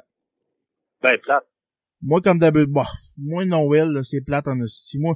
Ben, 1.03 1.19
plate. 1.19 1.45
moi, 2.03 2.21
comme 2.21 2.39
d'habitude, 2.39 2.71
bon, 2.71 2.85
moi, 3.17 3.45
Noël, 3.45 4.01
c'est 4.05 4.21
plate 4.21 4.49
en 4.49 4.61
hostie. 4.61 4.99
Moi, 4.99 5.15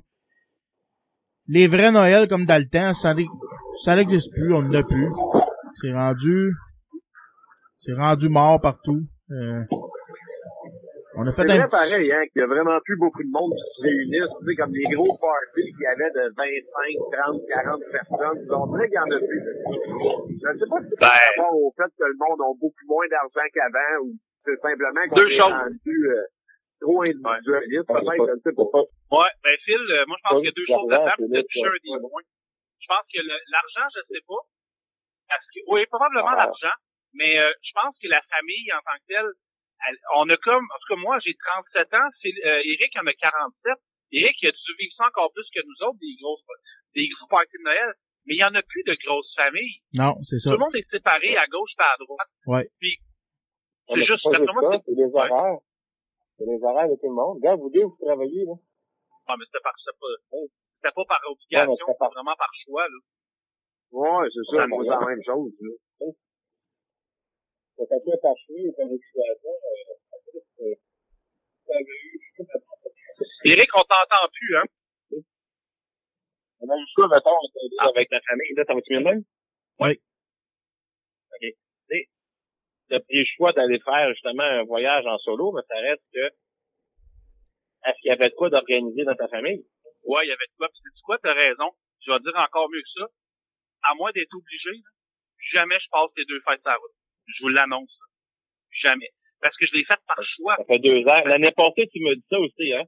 les 1.46 1.66
vrais 1.68 1.92
Noël, 1.92 2.26
comme 2.26 2.46
dans 2.46 2.61
le 2.61 2.68
temps, 2.68 2.94
ça, 2.94 3.14
ça 3.85 3.96
n'existe 3.96 4.33
plus, 4.33 4.52
on 4.55 4.62
n'en 4.62 4.72
a 4.74 4.83
plus. 4.83 5.09
C'est 5.81 5.92
rendu, 5.92 6.52
c'est 7.79 7.92
rendu 7.92 8.29
mort 8.31 8.61
partout. 8.61 9.02
Euh, 9.31 9.62
on 11.16 11.26
a 11.26 11.33
fait 11.33 11.42
C'est 11.42 11.50
un 11.52 11.57
vrai 11.57 11.68
petit... 11.68 11.76
pareil, 11.90 12.12
hein, 12.12 12.22
qu'il 12.33 12.40
y 12.40 12.44
a 12.44 12.46
vraiment 12.46 12.79
plus 12.85 12.96
beaucoup 12.96 13.22
de 13.24 13.31
monde 13.33 13.52
qui 13.57 13.64
se 13.76 13.81
réunissent, 13.83 14.37
tu 14.40 14.44
sais, 14.46 14.55
comme 14.57 14.72
des 14.72 14.88
gros 14.94 15.16
parties 15.16 15.68
qu'il 15.72 15.81
y 15.85 15.87
avait 15.88 16.11
de 16.12 16.24
25, 16.37 16.61
30, 17.11 17.40
40 17.48 17.83
personnes. 17.90 18.40
On 18.52 18.66
dirait 18.76 18.88
qu'il 18.88 19.00
y 19.00 19.05
en 19.05 19.11
a 19.11 19.18
plus. 19.20 19.42
Je 20.37 20.46
ne 20.52 20.57
sais 20.61 20.68
pas 20.68 20.79
si 20.85 20.88
c'est 20.92 21.00
Ben- 21.00 21.09
par 21.09 21.16
rapport 21.16 21.55
au 21.57 21.72
fait 21.76 21.90
que 21.96 22.05
le 22.05 22.16
monde 22.20 22.40
a 22.44 22.48
beaucoup 22.61 22.87
moins 22.87 23.09
d'argent 23.09 23.46
qu'avant 23.52 23.92
ou 24.05 24.14
c'est 24.44 24.59
simplement 24.61 25.02
qu'on 25.09 25.16
Deux 25.16 25.31
est 25.33 25.40
choses. 25.40 25.52
rendu 25.57 25.96
euh, 26.12 26.22
trop 26.81 27.02
individualiste. 27.02 27.88
Peut-être, 27.88 28.26
je 28.29 28.35
ne 28.37 28.42
sais 28.44 28.55
pas. 28.55 28.85
Ouais, 29.16 29.33
ben 29.42 29.57
Phil, 29.64 29.83
euh, 29.96 30.05
moi 30.07 30.16
je 30.20 30.24
pense 30.29 30.37
qu'il 30.38 30.48
y 30.48 30.55
a 30.55 30.57
deux 30.57 30.66
de 30.66 30.72
choses 30.76 30.92
à 30.92 30.98
peut-être 31.16 31.33
là, 31.33 31.42
toucher 31.42 31.66
un 31.66 31.81
des 31.81 31.96
points. 32.05 32.26
Je 32.79 32.87
pense 32.87 33.05
que 33.11 33.20
le- 33.24 33.44
l'argent, 33.50 33.87
je 33.96 34.00
sais 34.12 34.22
pas. 34.29 34.42
Parce 35.26 35.46
que, 35.50 35.59
oui, 35.72 35.81
probablement 35.90 36.35
Ah. 36.38 36.46
l'argent, 36.46 36.76
mais 37.14 37.35
euh, 37.40 37.50
je 37.64 37.72
pense 37.74 37.94
que 37.98 38.07
la 38.07 38.22
famille 38.31 38.70
en 38.70 38.79
tant 38.87 38.94
que 39.02 39.07
telle, 39.11 39.26
elle- 39.26 39.35
on 40.16 40.28
a 40.28 40.36
comme, 40.38 40.64
en 40.64 40.78
tout 40.80 40.94
cas 40.94 41.00
moi 41.00 41.18
j'ai 41.24 41.34
37 41.34 41.94
ans, 41.94 42.08
c'est, 42.22 42.32
euh, 42.44 42.62
Eric 42.64 42.92
en 43.00 43.06
a 43.06 43.12
47. 43.14 43.74
Eric 44.12 44.36
il 44.42 44.48
a 44.48 44.52
dû 44.52 44.72
vivre 44.78 44.94
ça 44.96 45.06
encore 45.06 45.32
plus 45.32 45.46
que 45.54 45.60
nous 45.66 45.78
autres, 45.88 45.98
des 46.00 46.14
grosses, 46.20 46.42
des 46.94 47.08
gros 47.08 47.26
parties 47.28 47.58
de 47.58 47.64
Noël. 47.64 47.92
Mais 48.28 48.34
il 48.34 48.40
y 48.42 48.44
en 48.44 48.54
a 48.58 48.62
plus 48.62 48.82
de 48.82 48.96
grosses 49.06 49.30
familles. 49.36 49.78
Non, 49.94 50.18
c'est 50.26 50.38
ça. 50.42 50.50
Tout 50.50 50.58
le 50.58 50.64
monde 50.66 50.74
est 50.74 50.90
séparé 50.90 51.36
à 51.38 51.46
gauche 51.46 51.70
et 51.78 51.82
à 51.82 51.94
droite. 52.02 52.26
Ouais. 52.46 52.66
Puis, 52.80 52.98
c'est 53.86 54.02
juste, 54.02 54.18
ça, 54.26 54.30
c'est, 54.34 54.42
Ouais. 54.42 55.30
horaires. 55.30 55.58
C'est 56.36 56.44
les 56.44 56.58
horaires 56.58 56.88
de 56.90 56.96
tout 56.98 57.06
le 57.06 57.14
monde. 57.14 57.38
Regarde, 57.38 57.60
vous 57.60 57.70
deux, 57.70 57.84
vous 57.86 57.96
travaillez, 58.02 58.44
là. 58.44 58.54
ah, 59.30 59.34
mais 59.38 59.44
c'était 59.46 59.62
par, 59.62 59.74
c'était 59.78 59.94
pas, 59.94 60.42
c'était 60.82 60.94
pas 60.94 61.04
par 61.06 61.20
obligation, 61.30 61.70
Ouais, 61.70 61.78
c'était 61.78 61.98
par- 62.02 62.10
vraiment 62.10 62.34
par 62.34 62.50
choix, 62.66 62.82
là. 62.88 62.98
Ouais, 63.94 64.26
c'est 64.34 64.42
ça, 64.42 64.50
c'est 64.50 64.90
la 64.90 65.06
même 65.06 65.22
chose. 65.22 65.52
là. 65.62 66.06
C'est 67.76 67.92
un 67.92 68.00
peu 68.00 68.12
attaché, 68.12 68.54
c'est 68.74 68.82
une 68.82 68.98
situation, 68.98 69.50
euh, 69.50 69.94
c'est- 70.56 70.80
Eric, 73.52 73.68
on 73.76 73.82
t'entend 73.82 74.28
plus, 74.32 74.56
hein? 74.56 74.64
on 76.60 76.68
a 76.70 76.76
eu 76.76 76.86
ça, 76.96 77.06
mettons, 77.08 77.36
Ah. 77.78 77.88
avec 77.88 78.08
ta 78.08 78.20
famille, 78.22 78.54
là, 78.56 78.64
ça 78.66 78.74
va-tu 78.74 78.88
bien 78.90 79.00
même? 79.00 79.22
Oui. 79.80 79.90
OK. 81.32 81.40
Tu 81.40 81.52
sais, 81.88 82.08
t'as 82.88 83.00
pris 83.00 83.18
le 83.18 83.24
choix 83.36 83.52
d'aller 83.52 83.78
faire, 83.80 84.08
justement, 84.10 84.42
un 84.42 84.64
voyage 84.64 85.04
en 85.06 85.18
solo, 85.18 85.52
mais 85.52 85.62
ça 85.68 85.76
reste 85.80 86.02
que, 86.12 86.26
est-ce 87.86 87.98
qu'il 88.00 88.08
y 88.08 88.12
avait 88.12 88.30
de 88.30 88.34
quoi 88.34 88.48
d'organiser 88.50 89.04
dans 89.04 89.14
ta 89.14 89.28
famille? 89.28 89.64
Ouais, 90.04 90.24
il 90.24 90.28
y 90.28 90.32
avait 90.32 90.46
de 90.46 90.56
quoi. 90.56 90.68
Puis 90.68 90.78
sais-tu 90.82 91.02
quoi, 91.04 91.18
t'as 91.18 91.34
raison. 91.34 91.70
Je 92.04 92.10
vais 92.12 92.20
dire 92.20 92.34
encore 92.36 92.68
mieux 92.70 92.80
que 92.82 93.00
ça. 93.00 93.06
À 93.82 93.94
moins 93.94 94.10
d'être 94.12 94.34
obligé, 94.34 94.70
là, 94.70 94.90
jamais 95.52 95.78
je 95.78 95.88
passe 95.90 96.10
les 96.16 96.24
deux 96.24 96.40
fêtes 96.40 96.66
à 96.66 96.70
la 96.70 96.76
route. 96.76 96.92
Je 97.26 97.42
vous 97.42 97.48
l'annonce. 97.48 97.98
Jamais. 98.82 99.10
Parce 99.40 99.56
que 99.56 99.66
je 99.66 99.76
l'ai 99.76 99.84
fait 99.84 99.98
par 100.06 100.22
choix. 100.24 100.56
Ça 100.56 100.64
fait 100.64 100.78
deux 100.78 101.02
ans. 101.06 101.22
L'année 101.24 101.52
passée, 101.52 101.88
tu 101.92 102.00
me 102.00 102.14
dis 102.14 102.24
ça 102.30 102.38
aussi, 102.38 102.72
hein? 102.72 102.84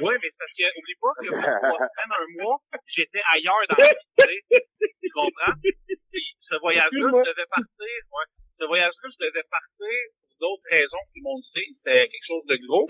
Oui, 0.00 0.14
mais 0.18 0.28
c'est 0.34 0.38
parce 0.38 0.50
que, 0.50 0.66
oublie 0.82 0.98
pas 0.98 1.14
que 1.14 1.26
trois 1.70 1.86
semaines, 1.86 2.14
un 2.18 2.42
mois, 2.42 2.58
j'étais 2.90 3.22
ailleurs 3.34 3.62
dans 3.70 3.78
la 3.78 4.26
vie, 4.26 4.42
tu 4.50 5.08
comprends? 5.14 5.54
Puis 5.62 6.26
ce 6.42 6.58
voyage-là, 6.58 7.06
je 7.06 7.30
devais 7.30 7.46
partir, 7.46 7.94
ouais. 8.10 8.28
Ce 8.58 8.64
voyage-là, 8.64 9.06
je 9.14 9.26
devais 9.26 9.46
partir 9.46 9.96
pour 10.18 10.30
d'autres 10.40 10.68
raisons 10.70 11.02
que 11.06 11.10
tout 11.14 11.22
le 11.22 11.28
monde 11.28 11.44
sait. 11.54 11.68
C'était 11.76 12.08
quelque 12.08 12.26
chose 12.26 12.46
de 12.50 12.56
gros. 12.66 12.86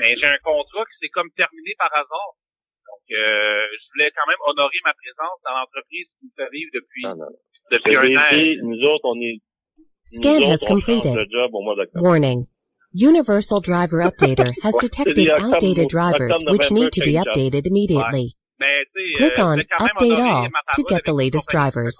Mais 0.00 0.16
j'ai 0.18 0.26
un 0.26 0.42
contrat 0.42 0.84
qui 0.90 0.96
s'est 0.98 1.12
comme 1.14 1.30
terminé 1.36 1.74
par 1.78 1.94
hasard. 1.94 2.32
Donc, 2.90 3.06
euh, 3.12 3.66
je 3.78 3.84
voulais 3.94 4.10
quand 4.10 4.26
même 4.26 4.42
honorer 4.46 4.80
ma 4.84 4.94
présence 4.94 5.38
dans 5.44 5.54
l'entreprise 5.54 6.08
qui 6.18 6.26
me 6.26 6.32
fait 6.34 6.50
vivre 6.50 6.70
depuis, 6.74 7.04
non. 7.06 7.30
depuis 7.70 7.96
un 7.96 8.18
an. 8.18 8.66
Nous 8.66 8.82
autres, 8.88 9.04
on 9.04 9.20
est, 9.20 9.38
Scan 10.04 10.40
nous 10.40 10.46
has 10.50 10.62
autres, 10.62 10.72
on 10.72 10.80
change 10.80 10.84
completed. 10.86 11.14
le 11.14 11.26
job 11.30 11.54
au 11.54 11.62
mois 11.62 11.76
d'octobre. 11.76 12.04
Warning. 12.04 12.46
Universal 12.94 13.60
Driver 13.60 14.00
Updater 14.02 14.52
has 14.62 14.76
detected 14.80 15.30
outdated 15.30 15.88
drivers 15.88 16.36
which 16.48 16.70
need 16.70 16.92
to 16.92 17.00
be 17.00 17.16
updated 17.16 17.66
immediately. 17.66 18.36
Mais, 18.60 18.84
Click 19.16 19.38
euh, 19.38 19.42
on 19.42 19.56
je 19.56 19.62
voulais 19.62 19.66
quand 19.78 19.80
même 19.80 19.90
Update 19.90 20.20
All 20.20 20.50
to 20.76 20.82
get 20.88 21.04
the 21.04 21.12
latest 21.12 21.48
compagnie 21.50 21.50
qui 21.50 21.56
me 21.56 21.62
drivers. 21.72 21.90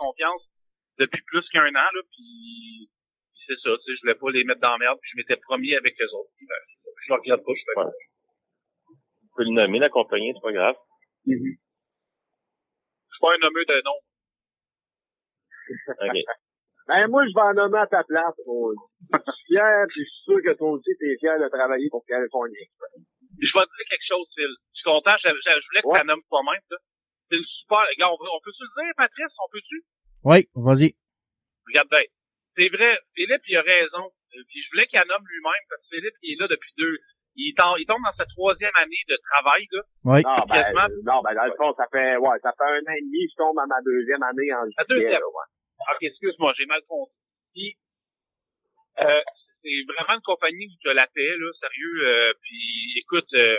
depuis 0.99 1.23
plus 1.27 1.45
qu'un 1.53 1.67
an, 1.75 1.89
là, 1.95 2.01
puis 2.11 2.89
puis 3.33 3.43
c'est 3.47 3.59
ça, 3.63 3.71
tu 3.77 3.83
sais, 3.83 3.93
je 3.97 4.01
voulais 4.03 4.15
pas 4.15 4.31
les 4.31 4.45
mettre 4.45 4.61
dans 4.61 4.73
la 4.73 4.79
merde, 4.79 4.99
puis 5.01 5.11
je 5.13 5.17
m'étais 5.17 5.37
promis 5.37 5.75
avec 5.75 5.95
eux 6.01 6.15
autres. 6.15 6.31
Je 6.39 7.13
le 7.13 7.15
regarde 7.19 7.43
pas, 7.43 7.53
je 7.57 7.63
fais 7.67 7.81
Ouais. 7.81 7.91
Tu 8.89 9.29
peux 9.35 9.45
le 9.45 9.51
nommer, 9.51 9.79
la 9.79 9.89
compagnie, 9.89 10.33
c'est 10.35 10.43
pas 10.43 10.53
grave. 10.53 10.77
Mm-hmm. 11.27 11.57
Je 11.57 13.15
suis 13.15 13.21
pas 13.21 13.33
un 13.35 13.39
nommeux 13.39 13.65
de 13.65 13.83
nom. 13.83 13.99
OK. 16.07 16.17
Ben, 16.89 17.07
moi, 17.09 17.23
je 17.27 17.33
vais 17.35 17.47
en 17.47 17.55
nommer 17.55 17.79
à 17.79 17.87
ta 17.87 18.03
place. 18.05 18.35
Je 18.39 19.33
suis 19.33 19.55
fier, 19.55 19.85
puis 19.89 20.03
je 20.05 20.11
suis 20.11 20.23
sûr 20.25 20.39
que 20.43 20.53
toi 20.59 20.71
aussi, 20.73 20.91
t'es 20.99 21.17
fier 21.21 21.39
de 21.39 21.49
travailler 21.49 21.89
pour 21.91 22.05
Californie. 22.07 22.67
Je 23.39 23.51
vais 23.55 23.67
te 23.67 23.73
dire 23.75 23.87
quelque 23.91 24.09
chose, 24.09 24.27
Phil. 24.35 24.51
Je 24.75 24.79
suis 24.83 24.85
content, 24.91 25.15
je, 25.23 25.29
je, 25.31 25.51
je 25.61 25.67
voulais 25.71 25.83
que 25.83 25.89
Ouais. 25.89 26.01
tu 26.03 26.07
nommes 26.07 26.27
toi-même, 26.29 26.63
ça. 26.69 26.77
C'est 27.31 27.37
une 27.39 27.49
super, 27.63 27.83
regarde, 27.89 28.13
on, 28.15 28.19
peut- 28.19 28.33
on 28.35 28.41
peut-tu 28.45 28.63
le 28.67 28.73
dire, 28.83 28.93
Patrice? 28.97 29.35
On 29.41 29.49
peut-tu? 29.51 29.79
Oui, 30.25 30.39
vas-y. 30.55 30.91
Regarde 31.67 31.89
bien. 31.91 32.07
C'est 32.57 32.69
vrai, 32.69 32.93
Philippe, 33.15 33.47
il 33.49 33.57
a 33.57 33.63
raison. 33.63 34.05
Euh, 34.37 34.43
Puis 34.49 34.61
je 34.63 34.69
voulais 34.73 34.87
qu'il 34.87 35.01
en 35.01 35.09
nomme 35.09 35.25
lui-même, 35.27 35.65
parce 35.71 35.81
que 35.83 35.97
Philippe, 35.97 36.19
il 36.23 36.35
est 36.37 36.41
là 36.41 36.47
depuis 36.49 36.73
deux. 36.77 36.99
Il, 37.35 37.55
tombe- 37.57 37.81
il 37.81 37.87
tombe 37.87 38.05
dans 38.05 38.13
sa 38.13 38.27
troisième 38.27 38.77
année 38.77 39.01
de 39.09 39.17
travail, 39.33 39.65
là. 39.73 39.81
Oui. 40.05 40.21
Non, 40.21 40.45
ben, 40.45 40.65
non, 41.09 41.19
ben, 41.25 41.33
dans 41.35 41.49
le 41.49 41.57
fond, 41.57 41.73
ça 41.75 41.89
fait, 41.91 42.17
ouais, 42.21 42.39
ça 42.45 42.53
fait 42.53 42.69
un 42.69 42.85
an 42.85 42.93
et 42.93 43.01
demi, 43.01 43.25
je 43.31 43.37
tombe 43.41 43.57
à 43.59 43.65
ma 43.67 43.81
deuxième 43.81 44.23
année 44.23 44.53
en 44.53 44.69
La 44.69 44.85
juillet, 44.85 45.09
deuxième. 45.09 45.21
là, 45.25 45.29
ouais. 45.33 45.49
Ok, 45.95 46.03
excuse-moi, 46.03 46.53
j'ai 46.57 46.67
mal 46.67 46.83
compris. 46.89 47.13
Puis, 47.53 47.77
euh, 49.01 49.23
c'est 49.63 49.83
vraiment 49.89 50.15
une 50.15 50.23
compagnie 50.23 50.67
où 50.67 50.77
tu 50.81 50.89
as 50.91 50.95
la 50.95 51.07
paix, 51.07 51.37
là, 51.37 51.51
sérieux. 51.61 52.07
Euh, 52.07 52.33
puis, 52.43 52.99
écoute, 52.99 53.33
euh, 53.35 53.57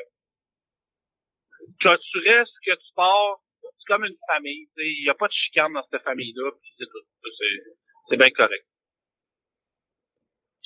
quand 1.82 1.96
tu 1.98 2.18
restes, 2.20 2.54
que 2.66 2.76
tu 2.76 2.94
pars, 2.96 3.42
c'est 3.62 3.88
comme 3.88 4.06
une 4.06 4.18
famille. 4.28 4.68
tu 4.76 4.84
sais, 4.84 4.88
Il 4.88 5.04
n'y 5.04 5.10
a 5.10 5.14
pas 5.14 5.28
de 5.28 5.34
chicane 5.34 5.74
dans 5.74 5.84
cette 5.90 6.04
famille-là. 6.04 6.52
Puis 6.62 6.72
c'est 6.78 6.86
tout. 6.86 7.06
C'est, 7.24 7.72
c'est 8.10 8.18
bien 8.18 8.30
correct. 8.30 8.66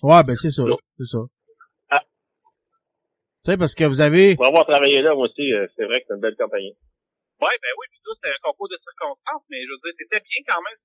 Ouais, 0.03 0.23
ben 0.23 0.35
c'est 0.35 0.51
ça. 0.51 0.63
C'est 0.97 1.09
ça. 1.09 1.21
Ah. 1.89 2.03
Tu 3.43 3.51
sais, 3.51 3.57
parce 3.57 3.73
que 3.73 3.85
vous 3.85 4.01
avez... 4.01 4.35
Pour 4.35 4.45
avoir 4.45 4.65
travaillé 4.65 5.01
là, 5.01 5.15
moi 5.15 5.25
aussi, 5.27 5.53
euh, 5.53 5.65
c'est 5.75 5.85
vrai 5.85 6.01
que 6.01 6.07
c'est 6.07 6.13
une 6.13 6.21
belle 6.21 6.35
compagnie. 6.37 6.77
Ouais, 7.41 7.53
ben 7.61 7.73
oui, 7.77 7.85
puis 7.89 7.99
ça, 8.03 8.11
c'était 8.15 8.33
un 8.33 8.41
concours 8.41 8.69
de 8.69 8.77
circonstances, 8.77 9.45
mais 9.49 9.61
je 9.61 9.69
veux 9.69 9.81
dire, 9.83 9.93
c'était 9.97 10.21
bien 10.21 10.41
quand 10.45 10.61
même. 10.61 10.77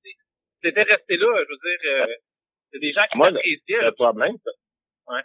Si 0.63 0.71
T'étais 0.71 0.83
resté 0.83 1.17
là, 1.17 1.27
je 1.43 1.51
veux 1.51 1.59
dire, 1.59 2.07
euh, 2.07 2.15
c'est 2.71 2.79
des 2.79 2.93
gens 2.93 3.03
qui 3.11 3.19
Moi, 3.19 3.33
t'appréciaient. 3.33 3.83
Le 3.83 3.83
là. 3.83 3.93
problème. 3.93 4.37
Ouais. 5.09 5.23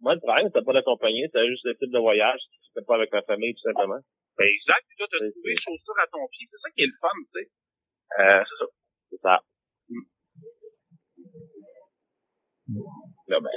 Moi, 0.00 0.14
le 0.14 0.20
problème, 0.20 0.46
c'était 0.48 0.64
pas 0.64 0.72
la 0.72 0.82
compagnie, 0.82 1.22
c'était 1.26 1.46
juste 1.48 1.64
le 1.64 1.76
type 1.76 1.92
de 1.92 1.98
voyage. 1.98 2.40
C'était 2.68 2.86
pas 2.86 2.94
avec 2.94 3.12
ma 3.12 3.22
famille, 3.22 3.54
tout 3.54 3.62
simplement. 3.62 4.00
Ben 4.38 4.46
exact, 4.46 4.86
toi, 4.96 5.06
t'as 5.10 5.18
trouvé 5.18 5.54
chaussures 5.60 6.00
à 6.00 6.06
ton 6.06 6.26
pied. 6.28 6.48
C'est 6.50 6.56
ça 6.56 6.70
qui 6.70 6.82
est 6.82 6.86
le 6.86 6.96
fun, 7.00 7.08
tu 7.12 7.40
sais. 7.40 7.50
Euh, 8.20 8.44
c'est 8.48 8.56
ça. 8.56 8.66
C'est 9.10 9.20
ça. 9.20 9.40
Là, 13.28 13.40
ben, 13.40 13.50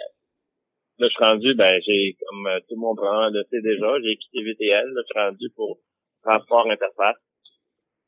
là, 0.97 1.07
je 1.07 1.13
suis 1.13 1.23
rendu, 1.23 1.55
ben, 1.55 1.79
j'ai, 1.85 2.17
comme 2.19 2.47
euh, 2.47 2.59
tout 2.67 2.75
le 2.75 2.81
monde 2.81 2.99
le 3.31 3.43
sait 3.49 3.61
déjà, 3.61 3.95
j'ai 4.03 4.17
quitté 4.17 4.43
VTL, 4.43 4.87
là, 4.89 5.01
je 5.01 5.05
suis 5.05 5.19
rendu 5.19 5.49
pour 5.55 5.79
Transport 6.23 6.69
Interface, 6.69 7.17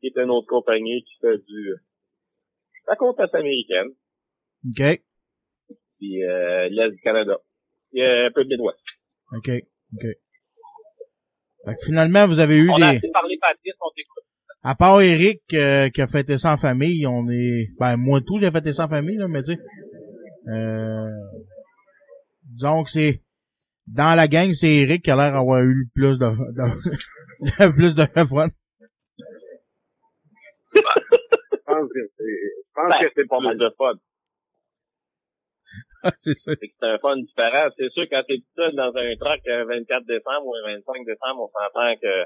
qui 0.02 0.08
est 0.08 0.18
une 0.18 0.32
autre 0.32 0.48
compagnie 0.48 1.04
qui 1.04 1.16
fait 1.22 1.38
du, 1.38 1.76
la 2.88 2.96
comptable 2.96 3.30
américaine, 3.34 3.90
OK. 4.68 5.02
puis 5.98 6.24
euh, 6.24 6.70
l'Est 6.70 6.92
du 6.92 7.02
Canada. 7.02 7.38
Puis 7.92 8.02
euh, 8.02 8.28
un 8.28 8.32
peu 8.32 8.44
de 8.44 8.50
Midwest. 8.50 8.80
OK. 9.32 9.50
OK. 9.96 10.06
Fait 11.66 11.76
que 11.76 11.86
finalement, 11.86 12.28
vous 12.28 12.40
avez 12.40 12.58
eu 12.58 12.70
On 12.70 12.76
a 12.76 12.92
des... 12.92 12.98
assez 12.98 13.10
parlé 13.12 13.38
Patrice, 13.42 13.74
on 13.82 13.90
t'écoute. 13.96 14.24
À 14.62 14.76
part 14.76 15.02
Eric 15.02 15.42
euh, 15.54 15.90
qui 15.90 16.02
a 16.02 16.08
fêté 16.08 16.38
ça 16.38 16.54
en 16.54 16.58
famille, 16.58 17.06
on 17.08 17.28
est... 17.28 17.70
Ben, 17.80 17.98
moi 17.98 18.22
tout, 18.22 18.38
j'ai 18.38 18.52
fêté 18.52 18.72
ça 18.72 18.86
en 18.86 18.90
famille, 18.90 19.18
là, 19.18 19.28
mais 19.28 19.42
tu 19.42 19.54
sais... 19.54 19.60
Euh... 20.48 21.08
Disons 22.44 22.84
que 22.84 22.92
c'est... 22.92 23.22
Dans 23.88 24.16
la 24.16 24.28
gang, 24.28 24.52
c'est 24.54 24.74
Eric 24.74 25.04
qui 25.04 25.12
a 25.12 25.16
l'air 25.16 25.34
d'avoir 25.34 25.62
eu 25.62 25.74
le 25.74 25.86
plus 25.94 26.20
de... 26.20 26.26
de... 26.26 26.64
le 27.66 27.74
plus 27.74 27.96
de 27.96 28.06
fun. 28.06 28.50
Je 30.76 30.82
pense 31.66 31.90
que 31.90 32.00
c'est, 32.18 32.24
je 32.24 32.65
pense 32.76 32.92
Ben, 32.92 33.08
que 33.08 33.14
c'est 33.16 33.28
pas 33.28 33.40
mal. 33.40 33.58
de 33.58 33.70
fun. 33.78 33.94
c'est 36.18 36.34
ça. 36.36 36.52
C'est 36.60 36.68
que 36.68 36.74
c'est 36.80 36.86
un 36.88 36.98
fun 37.00 37.18
différent. 37.18 37.70
C'est 37.78 37.90
sûr, 37.90 38.06
quand 38.12 38.24
t'es 38.28 38.38
tout 38.38 38.54
seul 38.56 38.76
dans 38.76 38.94
un 38.96 39.16
truck 39.16 39.42
un 39.48 39.66
24 39.66 40.06
décembre 40.06 40.46
ou 40.48 40.56
un 40.56 40.76
25 40.76 41.06
décembre, 41.06 41.42
on 41.42 41.50
s'entend 41.50 41.96
que, 41.98 42.26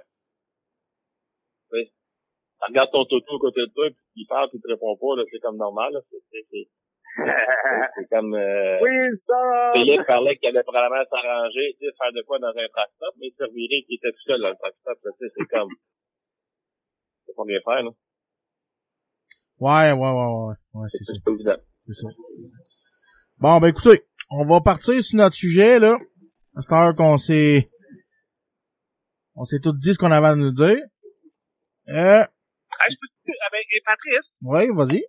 oui, 1.71 1.85
Tu 1.85 2.65
regardes 2.67 2.91
ton 2.91 3.05
toto 3.05 3.35
à 3.35 3.39
côté 3.39 3.61
de 3.61 3.71
toi, 3.73 3.87
puis 3.89 3.97
il 4.15 4.27
parle, 4.27 4.49
puis 4.49 4.57
il 4.59 4.61
te 4.61 4.67
répond 4.67 4.97
pas, 4.97 5.15
là, 5.15 5.23
c'est 5.31 5.39
comme 5.39 5.55
normal, 5.57 5.93
là. 5.93 6.01
C'est, 6.09 6.19
c'est, 6.31 6.45
c'est, 6.51 6.67
c'est 7.95 8.09
comme, 8.09 8.33
euh, 8.35 8.79
Wilson! 8.83 9.71
Philippe 9.73 10.05
parlait 10.05 10.35
qu'il 10.37 10.49
allait 10.49 10.63
probablement 10.63 11.05
s'arranger, 11.09 11.75
tu 11.79 11.85
sais, 11.87 11.93
faire 11.97 12.11
de 12.11 12.21
quoi 12.23 12.39
dans 12.39 12.49
un 12.49 12.67
truck 12.67 12.89
stop, 12.95 13.13
mais 13.19 13.27
il 13.27 13.33
se 13.37 13.43
revirait 13.43 13.81
qu'il 13.87 13.95
était 13.95 14.11
tout 14.11 14.23
seul 14.27 14.41
dans 14.41 14.49
le 14.49 14.55
truck 14.59 14.75
stop, 14.81 14.97
là, 15.03 15.11
tu 15.17 15.25
sais, 15.27 15.33
c'est 15.37 15.45
comme, 15.47 15.69
c'est 17.25 17.35
pas 17.35 17.45
bien 17.45 17.59
faire, 17.63 17.83
là. 17.83 17.91
Ouais, 19.59 19.91
ouais, 19.91 19.93
ouais, 19.93 20.47
ouais. 20.47 20.55
Ouais, 20.73 20.87
c'est 20.89 21.03
ça. 21.03 21.13
C'est 21.13 21.23
pas 21.23 21.31
évident. 21.31 21.57
C'est 21.87 21.93
ça. 21.93 22.07
Bon, 23.37 23.59
ben 23.59 23.67
écoutez, 23.67 24.03
on 24.29 24.45
va 24.45 24.61
partir 24.61 25.01
sur 25.03 25.17
notre 25.17 25.35
sujet, 25.35 25.79
là. 25.79 25.97
À 26.55 26.61
cette 26.61 26.71
heure 26.71 26.95
qu'on 26.95 27.17
s'est... 27.17 27.69
On 29.35 29.45
s'est 29.45 29.59
tout 29.61 29.73
dit 29.73 29.93
ce 29.93 29.99
qu'on 29.99 30.11
avait 30.11 30.27
à 30.27 30.35
nous 30.35 30.51
dire. 30.51 30.77
Euh, 31.89 32.23
Hey, 32.81 32.93
je 32.93 32.97
peux- 33.01 33.33
ah 33.45 33.49
ben, 33.51 33.59
et 33.59 33.81
Patrice, 33.85 34.29
ouais, 34.41 34.67
vas-y. 34.71 35.03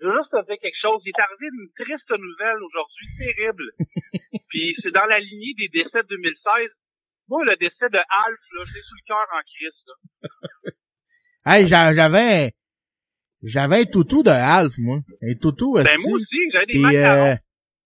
je 0.00 0.06
veux 0.06 0.12
juste 0.12 0.30
te 0.30 0.44
dire 0.44 0.58
quelque 0.60 0.76
chose. 0.80 1.00
Il 1.06 1.08
est 1.16 1.20
arrivé 1.22 1.46
une 1.48 1.68
triste 1.72 2.10
nouvelle 2.10 2.60
aujourd'hui, 2.62 3.06
terrible. 3.16 3.64
Puis 4.50 4.74
c'est 4.82 4.90
dans 4.92 5.06
la 5.06 5.18
lignée 5.20 5.54
des 5.56 5.68
décès 5.72 6.02
de 6.02 6.08
2016. 6.08 6.68
Moi, 7.28 7.44
le 7.46 7.56
décès 7.56 7.88
de 7.88 7.96
Alf, 7.96 8.40
là, 8.52 8.62
je 8.66 8.74
l'ai 8.74 8.82
sous 8.82 8.96
le 9.00 9.06
cœur 9.06 9.26
en 9.32 9.40
crise, 9.40 9.80
là. 9.86 11.52
Hey, 11.56 11.66
j'a- 11.66 11.94
j'avais... 11.94 12.52
J'avais 13.46 13.80
un 13.80 13.84
toutou 13.84 14.22
de 14.22 14.30
Alf, 14.30 14.72
moi. 14.78 14.98
Un 15.22 15.34
toutou, 15.40 15.74
Ben, 15.74 15.84
moi 15.84 16.16
aussi, 16.16 16.36
j'avais 16.52 16.66
des 16.66 16.72
Puis, 16.72 16.80
macarons. 16.82 17.32
euh, 17.32 17.36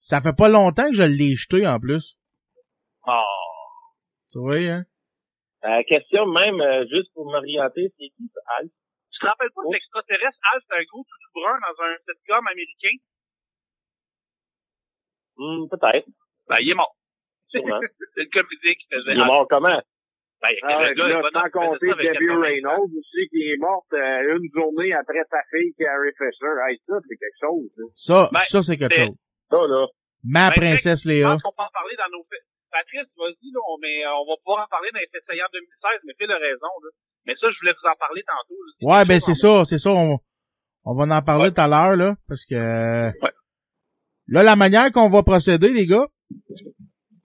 ça 0.01 0.21
fait 0.21 0.37
pas 0.37 0.49
longtemps 0.49 0.89
que 0.89 0.95
je 0.95 1.03
l'ai 1.03 1.35
jeté, 1.35 1.67
en 1.67 1.81
plus. 1.81 2.17
Oh. 3.07 3.13
Tu 4.31 4.39
vois, 4.39 4.57
hein? 4.59 4.85
Euh, 5.65 5.83
question 5.89 6.27
même, 6.27 6.61
euh, 6.61 6.87
juste 6.89 7.13
pour 7.15 7.25
m'orienter, 7.27 7.93
c'est 7.99 8.09
qui, 8.17 8.31
ça, 8.33 8.41
Alf? 8.61 8.71
Tu 9.11 9.19
te 9.19 9.27
rappelles 9.27 9.51
pas 9.55 9.63
Oh. 9.65 9.69
de 9.71 9.75
l'extraterrestre? 9.75 10.39
Alf, 10.55 10.63
c'est 10.69 10.77
un 10.77 10.85
gros 10.93 11.03
toutou 11.03 11.31
brun 11.35 11.59
dans 11.59 11.83
un 11.83 11.95
sitcom 12.07 12.47
américain? 12.47 12.97
Hmm, 15.37 15.69
peut-être. 15.69 16.07
Ben, 16.49 16.57
il 16.61 16.71
est 16.71 16.75
mort. 16.75 16.95
C'est 17.51 17.59
le 17.63 18.31
comédien 18.31 18.73
qui 18.79 18.87
faisait 18.93 19.15
Il 19.15 19.23
est 19.23 19.27
mort 19.27 19.47
comment? 19.49 19.81
Ben, 20.41 20.55
Ah, 20.63 20.87
là, 20.95 21.23
sans 21.35 21.51
compter 21.51 21.87
Debbie 21.89 22.15
80 22.15 22.37
ans. 22.37 22.41
Reynolds 22.43 22.93
aussi 22.95 23.23
qui 23.31 23.43
est 23.51 23.57
morte 23.59 23.91
euh, 23.93 24.39
une 24.39 24.47
journée 24.55 24.93
après 24.95 25.19
sa 25.31 25.39
fille 25.51 25.75
Carrie 25.77 26.15
Fisher. 26.15 26.55
Hey, 26.69 26.79
ça, 26.87 26.95
c'est 27.09 27.17
quelque 27.19 27.41
chose. 27.43 27.71
hein. 27.79 27.91
Ça, 27.97 28.29
Ben, 28.33 28.39
ça, 28.47 28.63
c'est 28.63 28.77
quelque 28.79 28.95
chose. 28.95 29.17
Ça, 29.51 29.57
là. 29.67 29.87
Ma 30.23 30.51
Ben, 30.51 30.55
princesse 30.63 31.03
Je 31.03 31.09
Léa. 31.09 31.31
pense 31.35 31.43
qu'on 31.43 31.51
peut 31.59 31.67
en 31.67 31.75
parler 31.75 31.97
dans 31.99 32.11
nos 32.17 32.25
faits. 32.31 32.45
Patrice, 32.71 33.09
vas-y, 33.19 33.51
là, 33.51 33.61
on, 33.67 33.79
mais, 33.83 34.05
euh, 34.07 34.15
on 34.15 34.27
va 34.31 34.35
pouvoir 34.45 34.63
en 34.65 34.69
parler 34.71 34.91
dans 34.95 35.01
les 35.01 35.09
saillants 35.27 35.51
2016, 35.53 36.01
mais 36.07 36.15
Phil 36.19 36.31
a 36.31 36.37
raison, 36.39 36.71
là. 36.85 36.91
Mais 37.27 37.35
ça, 37.41 37.49
je 37.51 37.59
voulais 37.59 37.73
vous 37.75 37.89
en 37.89 37.97
parler 37.99 38.23
tantôt, 38.23 38.61
là. 38.63 38.71
Ouais, 38.87 39.05
ben 39.07 39.19
c'est 39.21 39.33
en- 39.43 39.65
ça, 39.65 39.65
c'est 39.65 39.79
ça. 39.79 39.91
On, 39.91 40.19
on 40.85 40.95
va 40.95 41.17
en 41.17 41.23
parler 41.23 41.45
Ouais. 41.45 41.51
tout 41.53 41.61
à 41.61 41.67
l'heure, 41.67 41.97
là, 41.97 42.15
parce 42.29 42.45
que 42.45 42.55
Ouais. 42.55 43.33
là, 44.29 44.43
la 44.45 44.55
manière 44.57 44.93
qu'on 44.93 45.09
va 45.09 45.23
procéder, 45.25 45.71
les 45.73 45.87
gars. 45.87 46.07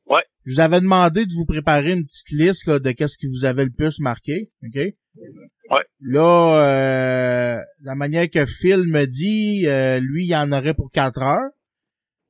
Ouais. 0.05 0.23
Je 0.45 0.53
vous 0.53 0.59
avais 0.59 0.81
demandé 0.81 1.25
de 1.25 1.33
vous 1.33 1.45
préparer 1.45 1.91
une 1.91 2.05
petite 2.05 2.31
liste 2.31 2.67
là, 2.67 2.79
de 2.79 2.91
qu'est-ce 2.91 3.17
qui 3.17 3.27
vous 3.27 3.45
avait 3.45 3.65
le 3.65 3.71
plus 3.71 3.99
marqué, 3.99 4.51
ok? 4.65 4.75
Ouais. 4.75 5.85
Là, 6.01 6.59
euh, 6.59 7.59
la 7.83 7.95
manière 7.95 8.29
que 8.29 8.45
Phil 8.45 8.83
me 8.85 9.05
dit, 9.05 9.63
euh, 9.65 9.99
lui, 9.99 10.25
il 10.25 10.35
en 10.35 10.51
aurait 10.51 10.73
pour 10.73 10.91
quatre 10.91 11.21
heures. 11.21 11.49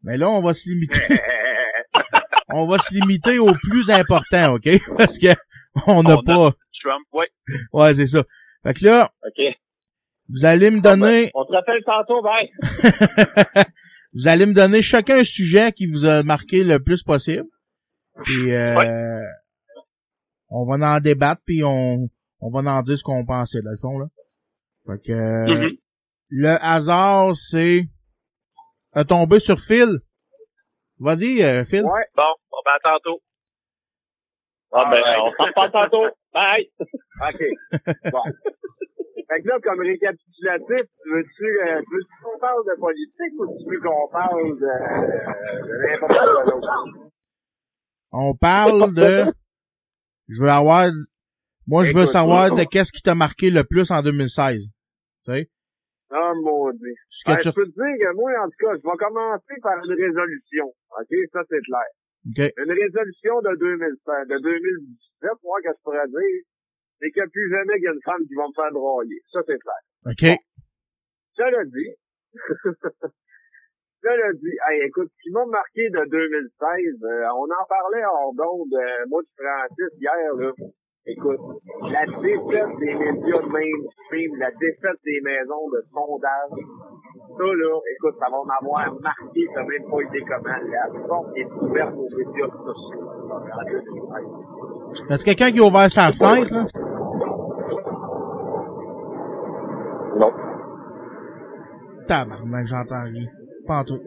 Mais 0.03 0.17
là, 0.17 0.29
on 0.29 0.41
va 0.41 0.53
se 0.53 0.69
limiter. 0.69 0.99
on 2.49 2.67
va 2.67 2.77
se 2.77 2.93
limiter 2.93 3.39
au 3.39 3.53
plus 3.63 3.89
important, 3.89 4.53
ok? 4.53 4.69
Parce 4.97 5.17
que 5.17 5.33
on 5.87 6.03
n'a 6.03 6.17
pas. 6.17 6.53
Trump, 6.81 7.05
ouais. 7.13 7.29
Ouais, 7.71 7.93
c'est 7.93 8.07
ça. 8.07 8.23
Fait 8.63 8.73
que 8.73 8.85
là, 8.85 9.11
OK. 9.25 9.43
vous 10.29 10.45
allez 10.45 10.69
me 10.69 10.81
donner. 10.81 11.31
On 11.33 11.45
te 11.45 11.53
rappelle 11.53 11.81
tantôt, 11.85 12.21
bye. 12.21 12.49
vous 14.13 14.27
allez 14.27 14.45
me 14.45 14.53
donner 14.53 14.81
chacun 14.81 15.19
un 15.19 15.23
sujet 15.23 15.71
qui 15.71 15.85
vous 15.85 16.05
a 16.05 16.23
marqué 16.23 16.63
le 16.63 16.81
plus 16.81 17.03
possible. 17.03 17.45
Puis 18.23 18.53
euh, 18.53 19.21
on 20.49 20.65
va 20.65 20.95
en 20.95 20.99
débattre 20.99 21.41
puis 21.45 21.63
on 21.63 22.07
on 22.41 22.51
va 22.51 22.59
en 22.71 22.81
dire 22.81 22.97
ce 22.97 23.03
qu'on 23.03 23.25
pensait 23.25 23.61
dans 23.61 23.71
le 23.71 23.77
fond 23.77 23.99
là. 23.99 24.05
Fait 24.85 25.01
que 25.01 25.11
euh, 25.13 25.45
Mhm. 25.69 25.77
le 26.29 26.49
hasard 26.63 27.35
c'est 27.35 27.83
a 28.93 29.03
tombé 29.03 29.39
sur 29.39 29.59
Phil. 29.59 29.99
Vas-y 30.99 31.41
euh, 31.43 31.63
Phil. 31.65 31.83
Ouais. 31.83 32.05
Bon, 32.15 32.23
bon, 32.51 32.57
ben, 32.65 32.71
à 32.75 32.79
tantôt. 32.91 33.19
Ah, 34.71 34.89
ben, 34.89 35.01
on 35.21 35.31
s'en 35.31 35.47
reparle 35.49 35.71
tantôt. 35.71 36.15
Bye. 36.33 36.69
OK. 36.79 37.43
Bon. 38.11 38.21
Fait 39.29 39.41
que 39.41 39.47
là, 39.47 39.57
comme 39.63 39.79
récapitulatif, 39.79 40.67
tu 41.01 41.09
veux-tu, 41.09 41.45
euh, 41.45 41.81
tu 41.81 41.95
veux-tu 41.95 42.23
qu'on 42.23 42.39
parle 42.39 42.63
de 42.65 42.79
politique 42.79 43.33
ou 43.39 43.57
tu 43.57 43.69
veux 43.73 43.81
qu'on 43.81 44.07
parle 44.11 44.59
de, 44.59 45.67
de 45.67 45.73
n'importe 45.87 46.13
quoi 46.13 46.43
d'autre? 46.45 47.12
On 48.13 48.35
parle 48.35 48.93
de 48.95 49.25
je 50.29 50.41
veux 50.41 50.49
avoir 50.49 50.91
moi 51.67 51.83
je 51.83 51.93
veux 51.93 52.05
savoir 52.05 52.53
de 52.53 52.63
qu'est-ce 52.63 52.91
qui 52.91 53.01
t'a 53.01 53.15
marqué 53.15 53.49
le 53.49 53.63
plus 53.63 53.91
en 53.91 54.01
2016. 54.01 54.63
Tu 54.63 54.69
sais? 55.25 55.49
Ah, 56.11 56.31
mon 56.35 56.69
dieu. 56.71 56.93
ce 57.09 57.25
que 57.25 57.31
Ben, 57.31 57.37
tu 57.41 57.49
je 57.49 57.53
peux 57.55 57.65
te 57.65 57.73
dire 57.73 57.95
que 57.97 58.13
moi, 58.13 58.29
en 58.45 58.45
tout 58.45 58.59
cas, 58.61 58.77
je 58.77 58.85
vais 58.85 58.97
commencer 59.01 59.55
par 59.63 59.81
une 59.81 59.97
résolution. 59.97 60.67
OK? 60.69 61.11
Ça, 61.33 61.41
c'est 61.49 61.63
clair. 61.65 61.89
OK. 62.29 62.53
Une 62.53 62.69
résolution 62.71 63.41
de 63.41 63.57
2016, 63.57 64.27
de 64.29 64.37
2017, 64.37 65.31
moi, 65.41 65.57
que 65.63 65.73
je 65.73 65.81
pourrais 65.81 66.05
dire, 66.05 66.41
c'est 67.01 67.19
a 67.19 67.25
plus 67.25 67.49
jamais 67.49 67.73
qu'il 67.81 67.83
y 67.83 67.87
a 67.87 67.93
une 67.93 68.05
femme 68.05 68.21
qui 68.27 68.35
va 68.35 68.45
me 68.45 68.53
faire 68.53 68.71
broyer. 68.71 69.19
Ça, 69.31 69.39
c'est 69.47 69.57
clair. 69.57 69.81
OK. 70.05 70.37
Cela 71.33 71.65
dit, 71.65 71.91
cela 74.03 74.33
dit, 74.33 74.57
hey, 74.67 74.83
écoute, 74.85 75.07
ce 75.07 75.23
qui 75.23 75.31
m'a 75.31 75.45
marqué 75.45 75.89
de 75.89 76.03
2016, 76.11 77.03
euh, 77.03 77.23
on 77.39 77.47
en 77.47 77.65
parlait 77.69 78.03
hors 78.03 78.33
d'onde, 78.35 78.75
euh, 78.75 79.07
moi 79.07 79.21
de 79.23 79.31
Francis 79.39 79.95
hier, 79.99 80.35
là. 80.35 80.51
Écoute, 81.05 81.39
la 81.91 82.05
défaite 82.05 82.79
des 82.79 82.95
médias 82.95 83.41
mainstream, 83.47 84.35
la 84.39 84.51
défaite 84.51 84.99
des 85.03 85.19
maisons 85.21 85.67
de 85.71 85.83
sondage, 85.91 86.63
ça 87.37 87.43
là, 87.43 87.79
écoute, 87.95 88.15
ça 88.19 88.27
va 88.31 88.37
m'avoir 88.43 88.93
marqué, 89.01 89.47
ça 89.53 89.61
n'a 89.61 89.67
même 89.67 89.89
pas 89.89 90.01
été 90.01 90.19
comment. 90.27 90.59
La 90.67 91.07
porte 91.07 91.35
est 91.35 91.51
ouverte 91.61 91.93
aux 91.95 92.09
médias 92.15 92.47
sociaux. 92.47 93.07
en 93.31 93.63
2016. 93.63 95.09
Y'a 95.09 95.17
quelqu'un 95.17 95.51
qui 95.51 95.59
a 95.59 95.63
ouvert 95.63 95.91
sa 95.91 96.11
fenêtre 96.11 96.53
là? 96.53 96.67
Non. 100.19 100.31
Tabarnak, 102.07 102.67
j'entends 102.67 103.03
rien. 103.03 103.42
Pas 103.67 103.79
en 103.79 103.85
tout. 103.85 104.01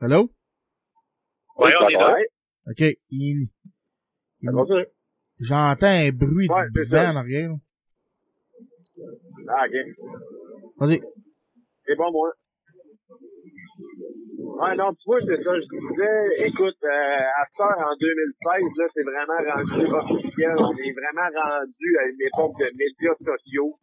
Allô? 0.00 0.30
Ouais, 1.56 1.72
on 1.80 1.88
est 1.88 1.92
là. 1.92 2.16
OK. 2.68 2.84
Il-. 3.10 3.48
J'entends 5.40 5.86
un 5.86 6.10
bruit 6.10 6.48
Ouais, 6.48 6.68
de 6.74 6.82
vent 6.88 7.12
en 7.12 7.16
arrière. 7.16 7.50
ah, 9.48 9.64
ok. 9.66 9.74
Vas-y. 10.78 11.00
C'est 11.86 11.96
pas 11.96 12.10
moi. 12.10 12.32
Ouais, 13.98 14.74
non, 14.76 14.92
tu 14.94 15.04
vois, 15.06 15.20
c'est 15.20 15.42
ça, 15.42 15.54
je 15.54 15.66
disais, 15.66 16.46
écoute, 16.46 16.78
euh, 16.82 16.88
à 16.88 17.44
ce 17.46 17.62
en 17.62 17.94
2016, 17.98 18.62
là, 18.76 18.86
c'est 18.94 19.02
vraiment 19.02 19.38
rendu 19.38 19.86
officiel. 19.86 20.54
On 20.58 20.74
est 20.74 20.94
vraiment 20.94 21.30
rendu 21.30 21.88
à 21.98 22.06
une 22.06 22.22
époque 22.22 22.58
de 22.58 22.70
médias 22.74 23.14
sociaux. 23.18 23.78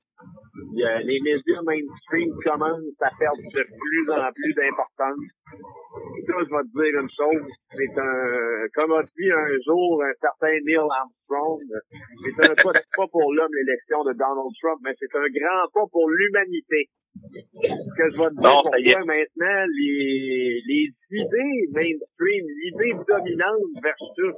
Les 0.73 1.19
médias 1.21 1.61
mainstream 1.63 2.31
commencent 2.43 3.01
à 3.01 3.09
perdre 3.19 3.43
de 3.43 3.63
plus 3.63 4.11
en 4.11 4.31
plus 4.31 4.53
d'importance. 4.53 5.27
Ça, 6.25 6.33
je 6.39 6.51
vais 6.51 6.63
te 6.63 6.73
dire 6.75 7.01
une 7.01 7.09
chose, 7.11 7.51
c'est 7.71 7.99
un, 7.99 8.67
comme 8.73 8.91
a 8.93 9.03
dit 9.03 9.31
un 9.31 9.51
jour 9.65 10.03
un 10.03 10.13
certain 10.19 10.55
Neil 10.65 10.77
Armstrong, 10.77 11.61
c'est 12.23 12.49
un 12.49 12.55
pas, 12.55 13.07
pour 13.11 13.33
l'homme 13.33 13.53
l'élection 13.53 14.03
de 14.03 14.13
Donald 14.13 14.51
Trump, 14.61 14.79
mais 14.83 14.93
c'est 14.99 15.15
un 15.15 15.27
grand 15.27 15.67
pas 15.73 15.87
pour 15.91 16.09
l'humanité. 16.09 16.89
Ce 17.15 17.93
que 17.95 18.11
je 18.11 18.17
vais 18.17 18.29
te 18.29 18.41
dire 18.41 18.51
pour 18.51 18.71
toi 18.71 19.05
maintenant, 19.05 19.61
les, 19.77 20.61
les 20.67 20.87
idées 21.11 21.67
mainstream, 21.71 22.45
l'idée 22.63 22.93
dominante 23.07 23.75
versus 23.83 24.35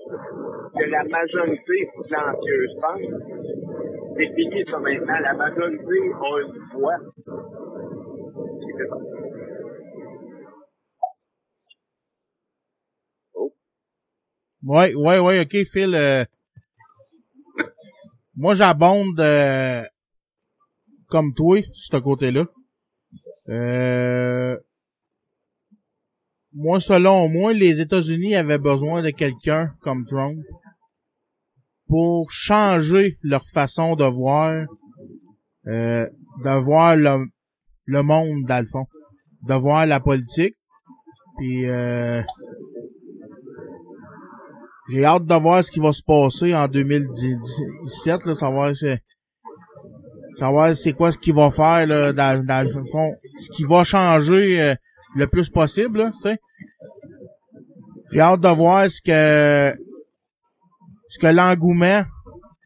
que 0.77 0.85
la 0.89 1.03
majorité 1.05 1.89
silencieuse 2.03 2.75
pense, 2.81 3.96
c'est 4.17 4.34
fini 4.36 4.63
ça 4.69 4.80
maintenant. 4.80 5.19
La 5.19 5.34
majorité 5.34 5.99
a 6.13 6.41
une 6.41 6.80
voix. 6.80 6.97
Ça. 7.25 7.34
Ouais, 14.63 14.93
ouais, 14.95 15.19
ouais, 15.19 15.39
OK, 15.41 15.56
Phil. 15.71 15.95
euh, 15.95 16.25
moi, 18.36 18.53
j'abonde 18.53 19.19
euh, 19.19 19.84
comme 21.08 21.34
toi, 21.34 21.62
sur 21.71 21.97
ce 21.97 21.97
côté-là. 21.97 22.45
Euh, 23.49 24.58
moi, 26.53 26.80
selon 26.80 27.30
moi, 27.30 27.53
les 27.53 27.80
États-Unis 27.80 28.36
avaient 28.36 28.58
besoin 28.58 29.01
de 29.01 29.12
quelqu'un 29.12 29.73
comme 29.82 30.06
Trump 30.06 30.38
pour 31.88 32.32
changer 32.32 33.17
leur 33.21 33.45
façon 33.45 33.95
de 33.95 34.06
voir, 34.06 34.65
euh, 35.67 36.08
de 36.43 36.60
voir 36.60 36.95
le, 36.95 37.26
le 37.86 38.04
monde, 38.04 38.43
dans 38.45 38.60
le 38.60 38.65
fond, 38.65 38.86
de 39.47 39.54
voir 39.54 39.86
la 39.86 40.00
politique. 40.00 40.56
Puis, 41.38 41.69
euh, 41.69 42.21
j'ai 44.89 45.06
hâte 45.06 45.26
de 45.26 45.36
voir 45.36 45.63
ce 45.63 45.71
qui 45.71 45.80
va 45.80 45.91
se 45.91 46.04
passer 46.04 46.56
en 46.56 46.67
2017, 46.67 48.26
là, 48.26 48.34
savoir 48.34 48.76
si, 48.76 48.88
savoir 50.32 50.76
c'est 50.76 50.93
quoi 50.93 51.12
ce 51.12 51.17
qu'il 51.17 51.34
va 51.34 51.52
faire 51.52 51.86
là, 51.86 52.13
dans, 52.13 52.65
le 52.65 52.86
fond, 52.86 53.13
ce 53.38 53.50
qui 53.52 53.63
va 53.63 53.84
changer 53.84 54.62
euh, 54.62 54.76
le 55.15 55.28
plus 55.28 55.50
possible. 55.50 56.12
J'ai 58.12 58.19
hâte 58.21 58.39
de 58.39 58.50
voir 58.50 58.89
ce 58.89 59.02
que 59.02 59.78
ce 61.10 61.20
que 61.20 61.28
l'engouement 61.28 62.04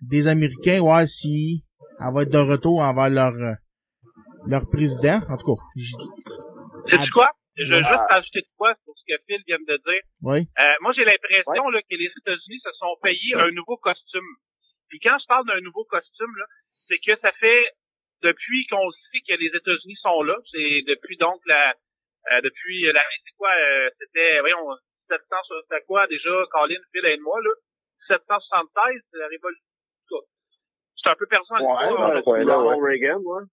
des 0.02 0.28
Américains, 0.28 0.80
ouais, 0.80 1.06
si 1.08 1.64
elle 2.00 2.14
va 2.14 2.24
être 2.24 2.32
de 2.32 2.38
retour 2.40 2.80
envers 2.80 3.10
leur 3.10 3.34
euh, 3.34 3.54
leur 4.48 4.68
président. 4.70 5.22
En 5.30 5.38
tout 5.38 5.56
cas, 5.56 5.62
Sais-tu 6.90 7.12
quoi? 7.12 7.30
Je 7.56 7.68
veux 7.68 7.84
juste 7.84 8.08
rajouter 8.10 8.42
de 8.42 8.52
quoi 8.58 8.74
sur 8.84 8.94
ce 8.96 9.04
que 9.06 9.22
Phil 9.28 9.44
vient 9.46 9.60
de 9.60 9.78
dire. 9.78 10.04
oui. 10.24 10.40
Euh, 10.58 10.76
moi, 10.82 10.94
j'ai 10.96 11.04
l'impression 11.04 11.70
là, 11.70 11.82
que 11.82 11.96
les 11.96 12.10
États-Unis 12.10 12.62
se 12.64 12.72
sont 12.80 12.96
payés 13.04 13.36
un 13.36 13.52
nouveau 13.52 13.78
costume. 13.78 14.26
Puis 14.88 15.00
quand 15.00 15.18
je 15.20 15.28
parle 15.28 15.46
d'un 15.46 15.62
nouveau 15.62 15.84
costume, 15.86 16.34
là, 16.38 16.46
c'est 16.72 16.98
que 16.98 17.12
ça 17.22 17.32
fait 17.40 17.64
depuis 18.24 18.66
qu'on 18.68 18.90
sait 19.12 19.22
que 19.28 19.36
les 19.40 19.52
États-Unis 19.54 19.98
sont 20.02 20.24
là, 20.24 20.36
c'est 20.52 20.84
depuis 20.88 21.18
donc 21.18 21.42
la 21.46 21.74
euh, 22.32 22.42
depuis 22.42 22.84
la 22.92 23.02
c'est 23.26 23.36
quoi 23.38 23.50
euh, 23.50 23.90
c'était 24.00 24.40
voyons 24.42 24.78
700 25.10 25.26
c'était 25.64 25.84
quoi 25.86 26.06
déjà 26.08 26.30
Colin 26.52 26.82
Phil 26.92 27.06
aide-moi 27.06 27.42
là 27.42 27.50
776 28.12 29.02
c'est 29.12 29.18
la 29.18 29.28
révolution 29.28 29.64
en 29.64 30.08
tout 30.08 30.20
cas, 30.20 30.26
je 30.96 31.00
suis 31.00 31.10
un 31.10 31.16
peu 31.16 31.28
dans 31.32 31.66
Ouais, 31.66 31.92
ouais, 31.92 32.14
là. 32.14 32.22
c'est 32.24 32.54
Ronald 32.54 32.84
Reagan, 32.84 33.20
ouais. 33.24 33.44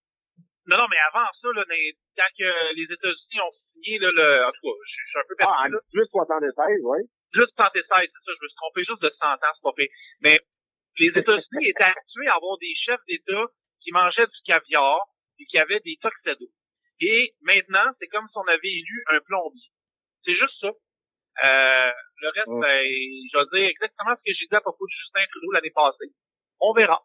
Non, 0.68 0.76
non, 0.76 0.86
mais 0.90 1.00
avant 1.08 1.24
ça, 1.32 1.48
là, 1.54 1.64
quand 1.64 2.32
que 2.36 2.74
les 2.76 2.84
États-Unis 2.84 3.40
ont 3.40 3.54
signé, 3.72 3.98
là, 3.98 4.10
le, 4.12 4.44
en 4.44 4.52
tout 4.52 4.68
cas, 4.68 4.76
je, 4.84 4.96
je 5.00 5.08
suis 5.08 5.18
un 5.18 5.26
peu 5.28 5.34
perdu, 5.36 5.52
Ah, 5.56 5.64
en 5.64 5.68
là. 5.72 5.78
1876, 5.94 6.84
ouais. 6.84 7.02
Juste 7.32 7.54
116, 7.56 7.72
c'est 7.72 7.88
ça, 7.88 8.32
je 8.36 8.42
me 8.42 8.48
suis 8.48 8.56
trompé 8.60 8.80
juste 8.84 9.02
de 9.02 9.10
100 9.16 9.26
ans, 9.32 9.52
c'est 9.54 9.62
pas 9.64 9.76
fait. 9.76 9.90
Mais 10.20 10.36
les 10.98 11.12
États-Unis 11.14 11.68
étaient 11.72 11.88
habitués 11.88 12.28
à 12.28 12.36
avoir 12.36 12.58
des 12.58 12.74
chefs 12.84 13.04
d'État 13.08 13.44
qui 13.80 13.92
mangeaient 13.92 14.26
du 14.26 14.40
caviar 14.44 15.00
et 15.38 15.44
qui 15.46 15.56
avaient 15.58 15.80
des 15.80 15.96
tuxedos. 16.02 16.52
Et 17.00 17.32
maintenant, 17.42 17.88
c'est 17.98 18.08
comme 18.08 18.26
si 18.28 18.36
on 18.36 18.48
avait 18.48 18.68
élu 18.68 19.04
un 19.08 19.20
plombier. 19.24 19.70
C'est 20.24 20.34
juste 20.34 20.58
ça. 20.60 20.68
Euh, 21.44 21.90
le 22.20 22.28
reste, 22.34 22.48
Mm. 22.48 22.60
ben, 22.60 22.82
je 22.82 23.38
vais 23.38 23.46
dire 23.60 23.68
exactement 23.70 24.14
ce 24.16 24.22
que 24.26 24.34
j'ai 24.34 24.46
dit 24.46 24.54
à 24.56 24.60
propos 24.60 24.86
de 24.86 24.90
Justin 24.90 25.24
Trudeau 25.30 25.52
l'année 25.52 25.70
passée. 25.70 26.10
On 26.60 26.72
verra. 26.72 26.98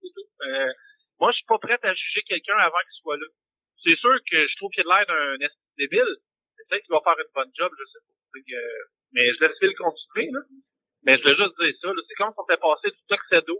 C'est 0.00 0.12
tout. 0.14 0.28
Euh, 0.46 0.72
moi, 1.18 1.30
je 1.32 1.36
suis 1.36 1.46
pas 1.46 1.58
prête 1.58 1.84
à 1.84 1.92
juger 1.92 2.22
quelqu'un 2.22 2.56
avant 2.58 2.78
qu'il 2.86 3.00
soit 3.02 3.16
là. 3.16 3.26
C'est 3.82 3.96
sûr 3.96 4.14
que 4.30 4.46
je 4.46 4.56
trouve 4.56 4.70
qu'il 4.70 4.86
a 4.88 5.04
l'air 5.04 5.06
d'un 5.06 5.46
débile. 5.78 6.14
Peut-être 6.68 6.84
qu'il 6.84 6.92
va 6.94 7.00
faire 7.02 7.18
une 7.18 7.32
bonne 7.34 7.50
job, 7.56 7.72
je 7.78 7.84
sais 7.90 7.98
pas. 8.06 8.38
Euh, 8.38 8.82
mais 9.12 9.26
je 9.34 9.40
laisse 9.40 9.58
Phil 9.58 9.74
continuer, 9.74 10.30
là. 10.30 10.40
Mais 11.02 11.16
je 11.18 11.22
veux 11.24 11.36
juste 11.36 11.56
dire 11.58 11.74
ça, 11.80 11.88
là. 11.88 12.00
C'est 12.06 12.14
comme 12.14 12.30
si 12.32 12.38
on 12.38 12.44
était 12.44 12.60
passé 12.60 12.90
du 12.94 13.02
tuxedo 13.08 13.58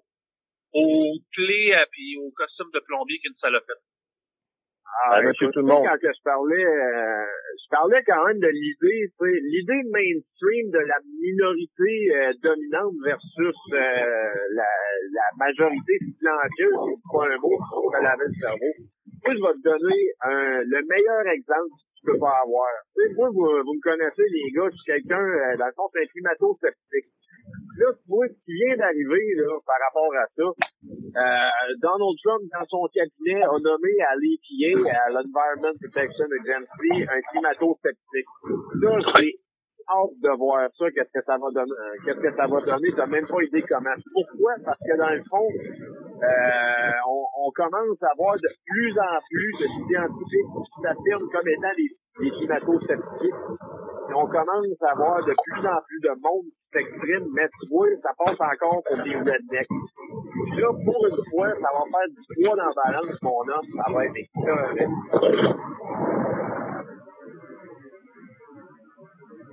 aux 0.72 1.18
clés 1.34 1.74
et 1.74 1.86
puis 1.90 2.16
au 2.18 2.30
costume 2.30 2.70
de 2.72 2.78
plombier 2.80 3.18
qu'une 3.18 3.34
salopette. 3.40 3.82
Ah, 5.06 5.20
Ben, 5.22 5.32
tout 5.32 5.50
le 5.54 5.62
monde. 5.62 5.86
Quand 5.86 5.98
que 6.02 6.12
je 6.12 6.22
parlais, 6.24 6.64
euh, 6.66 7.24
je 7.56 7.68
parlais 7.70 8.02
quand 8.06 8.26
même 8.26 8.38
de 8.38 8.48
l'idée, 8.48 9.06
tu 9.06 9.22
sais, 9.22 9.38
l'idée 9.42 9.82
mainstream 9.90 10.70
de 10.74 10.82
la 10.82 10.98
minorité 11.22 11.92
euh, 12.10 12.32
dominante 12.42 12.94
versus 13.04 13.56
euh, 13.72 14.34
la, 14.52 14.70
la 15.14 15.26
majorité 15.38 15.94
silencieuse, 15.98 16.74
c'est 16.74 17.12
pas 17.12 17.24
un 17.26 17.38
mot, 17.38 17.56
pour 17.70 17.92
me 17.92 18.02
laver 18.02 18.26
le 18.26 18.34
cerveau. 18.40 18.72
Moi, 19.24 19.34
je 19.34 19.40
vais 19.40 19.54
te 19.54 19.62
donner 19.62 20.00
un, 20.22 20.62
le 20.64 20.80
meilleur 20.88 21.22
exemple 21.32 21.70
que 21.70 22.00
tu 22.00 22.02
peux 22.10 22.18
pas 22.18 22.36
avoir. 22.42 22.68
Tu 22.96 23.06
sais, 23.06 23.14
moi, 23.14 23.28
vous, 23.30 23.46
vous 23.46 23.74
me 23.78 23.82
connaissez, 23.82 24.26
les 24.26 24.50
gars, 24.52 24.68
je 24.70 24.76
suis 24.76 24.90
quelqu'un, 24.90 25.22
euh, 25.22 25.56
dans 25.56 25.66
le 25.66 25.72
fond, 25.76 25.88
c'est 25.92 26.02
un 26.02 26.10
climato-sceptique. 26.12 27.12
Là, 27.78 27.86
moi, 28.08 28.26
ce 28.28 28.34
qui 28.44 28.52
vient 28.52 28.76
d'arriver, 28.76 29.34
là, 29.36 29.56
par 29.64 29.76
rapport 29.80 30.12
à 30.14 30.26
ça, 30.36 30.42
euh, 30.44 31.74
Donald 31.80 32.16
Trump, 32.22 32.42
dans 32.52 32.66
son 32.68 32.86
cabinet, 32.92 33.42
a 33.42 33.56
nommé 33.58 33.94
à 34.04 34.14
l'EPA, 34.16 34.90
à 34.90 35.10
l'Environment 35.10 35.74
Protection 35.80 36.26
Agency, 36.28 37.08
un 37.08 37.20
climato-sceptique. 37.30 38.30
Là, 38.82 38.98
j'ai 39.16 39.38
de 40.22 40.30
voir 40.38 40.68
ça, 40.78 40.84
qu'est-ce 40.94 41.12
que 41.12 41.24
ça 41.24 41.36
va 41.36 41.50
donner, 41.50 41.72
euh, 41.72 41.96
qu'est-ce 42.04 43.10
même 43.10 43.26
pas 43.26 43.42
idée 43.42 43.62
comment. 43.68 43.94
Pourquoi? 44.12 44.54
Parce 44.64 44.78
que 44.78 44.96
dans 44.96 45.10
le 45.10 45.22
fond, 45.28 45.48
euh, 46.22 46.94
on, 47.06 47.50
commence 47.50 48.02
à 48.02 48.14
voir 48.16 48.36
de 48.36 48.48
plus 48.66 48.94
en 48.98 49.18
plus 49.28 49.52
de 49.58 49.66
scientifiques 49.88 50.50
qui 50.54 50.82
s'affirment 50.82 51.28
comme 51.30 51.48
étant 51.48 51.74
des, 51.76 51.90
climato-sceptiques. 52.30 53.42
Et 54.10 54.14
on 54.14 54.26
commence 54.26 54.82
à 54.82 54.94
voir 54.94 55.24
de 55.24 55.34
plus 55.34 55.66
en 55.66 55.80
plus 55.86 56.00
de 56.00 56.14
monde 56.22 56.46
qui 56.46 56.70
s'exprime, 56.72 57.26
mais 57.34 57.48
tu 57.60 57.68
vois, 57.70 57.88
ça 58.02 58.12
passe 58.16 58.40
encore 58.40 58.82
pour 58.86 58.96
des 59.02 59.16
rednecks. 59.16 59.74
Là, 60.56 60.68
pour 60.84 61.06
une 61.06 61.24
fois, 61.30 61.50
ça 61.50 61.70
va 61.74 61.82
faire 61.90 62.08
du 62.08 62.22
poids 62.34 62.56
dans 62.56 62.70
la 62.70 62.74
balance, 62.74 63.22
mon 63.22 63.40
homme, 63.40 63.68
ça 63.74 63.92
va 63.92 64.06
être 64.06 64.16
écœurant. 64.16 64.74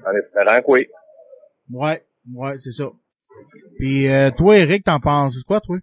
En 0.07 0.15
espérant 0.15 0.61
que 0.61 0.71
oui. 0.71 0.87
Ouais, 1.71 2.01
ouais, 2.35 2.57
c'est 2.57 2.71
ça. 2.71 2.85
Puis 3.77 4.09
euh, 4.09 4.31
toi, 4.31 4.57
Eric, 4.57 4.83
t'en 4.85 4.99
penses 4.99 5.43
quoi, 5.43 5.59
toi? 5.59 5.77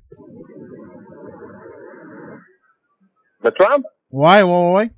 De 3.44 3.50
Trump? 3.50 3.84
Ouais, 4.10 4.42
ouais, 4.42 4.72
ouais. 4.74 4.90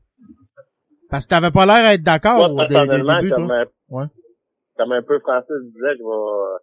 Parce 1.10 1.24
que 1.24 1.30
t'avais 1.30 1.50
pas 1.50 1.66
l'air 1.66 1.90
d'être 1.90 2.02
d'accord 2.02 2.50
Moi, 2.52 2.64
au 2.64 2.66
début, 2.68 3.30
comme, 3.30 3.46
toi. 3.48 3.56
euh, 3.62 3.64
Ouais. 3.88 4.04
comme 4.76 4.92
un 4.92 5.02
peu 5.02 5.18
Francis 5.20 5.50
disait, 5.72 5.96
je 5.98 6.02
vais 6.02 6.58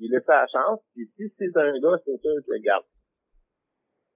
lui 0.00 0.08
laisser 0.08 0.24
la 0.28 0.46
chance. 0.50 0.80
Puis 0.94 1.10
si 1.16 1.24
c'est 1.38 1.56
un 1.56 1.72
gars, 1.80 1.98
c'est 2.04 2.18
sûr 2.20 2.34
que 2.46 2.62
garde. 2.62 2.84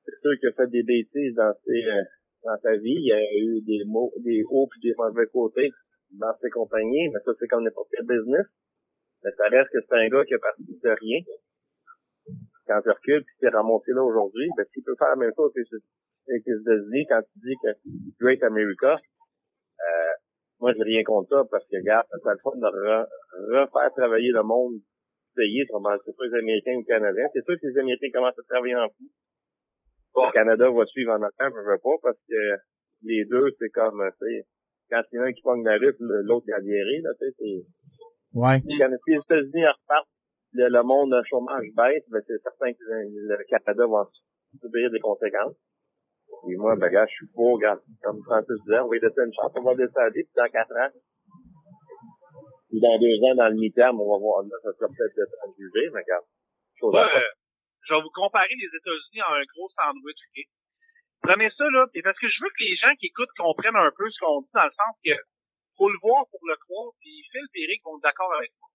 C'est 0.04 0.18
sûr 0.20 0.30
qu'il 0.40 0.48
a 0.48 0.52
fait 0.52 0.70
des 0.70 0.82
bêtises 0.82 1.34
dans 1.36 1.52
ses, 1.64 1.84
euh, 1.84 2.02
dans 2.44 2.58
sa 2.62 2.72
vie. 2.76 2.98
Il 2.98 3.06
y 3.06 3.12
a 3.12 3.20
eu 3.38 3.60
des 3.62 3.84
mots, 3.86 4.12
des 4.24 4.42
hauts 4.48 4.68
puis 4.70 4.80
des 4.80 4.94
mauvais 4.98 5.26
côtés 5.32 5.70
dans 6.12 6.34
ses 6.40 6.50
compagnies, 6.50 7.08
mais 7.08 7.20
ça, 7.24 7.32
c'est 7.38 7.48
comme 7.48 7.64
n'importe 7.64 7.88
quel 7.90 8.06
business. 8.06 8.46
Mais 9.24 9.30
ça 9.36 9.44
reste 9.48 9.70
que 9.70 9.78
c'est 9.80 9.94
un 9.96 10.08
gars 10.08 10.24
qui 10.24 10.34
est 10.34 10.38
parti 10.38 10.62
de 10.66 10.90
rien. 10.90 11.20
Quand 12.66 12.80
tu 12.82 12.90
recules 12.90 13.24
puis 13.24 13.34
s'est 13.40 13.48
remonté 13.48 13.92
là 13.92 14.02
aujourd'hui, 14.02 14.48
ben, 14.56 14.64
s'il 14.72 14.82
peut 14.84 14.94
faire 14.98 15.10
la 15.10 15.16
même 15.16 15.32
chose 15.36 15.52
avec 15.54 15.66
les 15.70 15.78
avec 16.28 16.42
les 16.46 16.60
États-Unis 16.60 17.06
quand 17.08 17.22
tu 17.22 17.38
dis 17.40 17.56
que 17.62 17.70
Great 18.24 18.42
America, 18.44 18.94
euh, 18.94 20.12
moi, 20.60 20.72
j'ai 20.76 20.82
rien 20.84 21.02
contre 21.02 21.28
ça 21.28 21.44
parce 21.50 21.66
que, 21.66 21.76
regarde, 21.76 22.06
ça 22.22 22.32
le 22.32 22.38
fun 22.38 22.54
de 22.54 22.66
re- 22.66 23.08
refaire 23.50 23.92
travailler 23.96 24.30
le 24.30 24.42
monde 24.44 24.78
payé, 25.34 25.64
c'est 25.66 25.72
pas 26.16 26.24
les 26.24 26.38
Américains 26.38 26.74
ou 26.76 26.80
les 26.80 26.86
Canadiens. 26.86 27.26
C'est 27.32 27.44
sûr 27.44 27.56
que 27.60 27.66
les 27.66 27.78
Américains 27.78 28.10
commencent 28.12 28.38
à 28.38 28.42
travailler 28.48 28.76
en 28.76 28.88
fou. 28.88 29.04
Le 30.14 30.32
Canada 30.32 30.70
va 30.70 30.86
suivre 30.86 31.12
en 31.12 31.22
arrière, 31.22 31.50
je 31.50 31.70
veux 31.70 31.78
pas, 31.82 31.96
parce 32.02 32.18
que 32.28 32.40
les 33.02 33.24
deux, 33.24 33.50
c'est 33.58 33.70
comme, 33.70 33.98
tu 34.20 34.26
sais, 34.26 34.46
quand 34.92 35.02
il 35.12 35.16
y 35.16 35.18
en 35.18 35.22
a 35.22 35.26
un 35.28 35.32
qui 35.32 35.40
pogne 35.42 35.64
la 35.64 35.78
rue, 35.80 35.94
puis 35.96 36.04
l'autre 36.28 36.44
il 36.48 36.52
a 36.52 36.60
viré, 36.60 37.00
là, 37.00 37.10
tu 37.18 37.24
sais, 37.24 37.32
c'est, 37.38 37.64
Ouais. 38.36 38.60
si 38.60 38.76
les 38.76 39.16
États-Unis 39.16 39.66
repartent, 39.66 40.08
le, 40.52 40.68
le 40.68 40.82
monde, 40.82 41.12
le 41.12 41.22
chômage 41.28 41.68
baisse, 41.76 42.04
ben, 42.12 42.20
c'est 42.26 42.40
certain 42.42 42.72
que 42.72 42.78
le, 42.84 43.36
Canada 43.48 43.84
va 43.88 44.08
subir 44.60 44.90
des 44.90 45.00
conséquences. 45.00 45.56
Et 46.48 46.56
moi, 46.56 46.76
ben, 46.76 46.88
gars, 46.88 47.06
je 47.08 47.12
suis 47.12 47.28
pour, 47.34 47.56
regarde, 47.56 47.80
comme 48.02 48.20
Francis 48.24 48.56
disait, 48.64 48.80
on 48.80 48.88
va 48.88 48.96
laisser 48.96 49.20
une 49.24 49.32
chance, 49.36 49.52
on 49.56 49.62
va 49.64 49.74
descendre, 49.74 50.12
puis 50.12 50.24
dans 50.36 50.48
quatre 50.48 50.72
ans, 50.76 50.92
ou 52.72 52.80
dans 52.80 52.96
deux 52.98 53.16
ans, 53.28 53.34
dans 53.36 53.48
le 53.52 53.56
mi-terme, 53.60 54.00
on 54.00 54.08
va 54.12 54.18
voir, 54.18 54.44
ça 54.62 54.72
sera 54.72 54.88
peut-être 54.88 55.32
à 55.44 55.46
juger, 55.56 55.88
mais 55.92 56.00
regarde, 56.00 56.24
chose 56.80 56.92
Moi, 56.92 57.04
à 57.04 57.08
faire. 57.08 57.20
euh, 57.20 57.32
je 57.88 57.94
vais 57.94 58.00
vous 58.00 58.14
comparer 58.16 58.54
les 58.56 58.70
États-Unis 58.72 59.20
à 59.28 59.32
un 59.36 59.44
gros 59.56 59.68
sandwich? 59.76 60.20
Prenez 61.22 61.50
ça, 61.56 61.64
là, 61.70 61.86
et 61.94 62.02
parce 62.02 62.18
que 62.18 62.28
je 62.28 62.42
veux 62.42 62.50
que 62.50 62.64
les 62.64 62.76
gens 62.76 62.94
qui 62.98 63.06
écoutent 63.06 63.32
comprennent 63.36 63.76
un 63.76 63.92
peu 63.96 64.10
ce 64.10 64.18
qu'on 64.18 64.42
dit 64.42 64.50
dans 64.54 64.64
le 64.64 64.72
sens 64.72 64.94
que 65.04 65.14
faut 65.78 65.88
le 65.88 65.98
voir 66.02 66.24
pour 66.30 66.40
le 66.46 66.56
croire, 66.56 66.92
puis 67.00 67.22
Phil 67.32 67.46
et 67.54 67.62
Eric 67.64 67.82
vont 67.84 67.96
être 67.98 68.02
d'accord 68.02 68.32
avec 68.34 68.50
moi. 68.60 68.68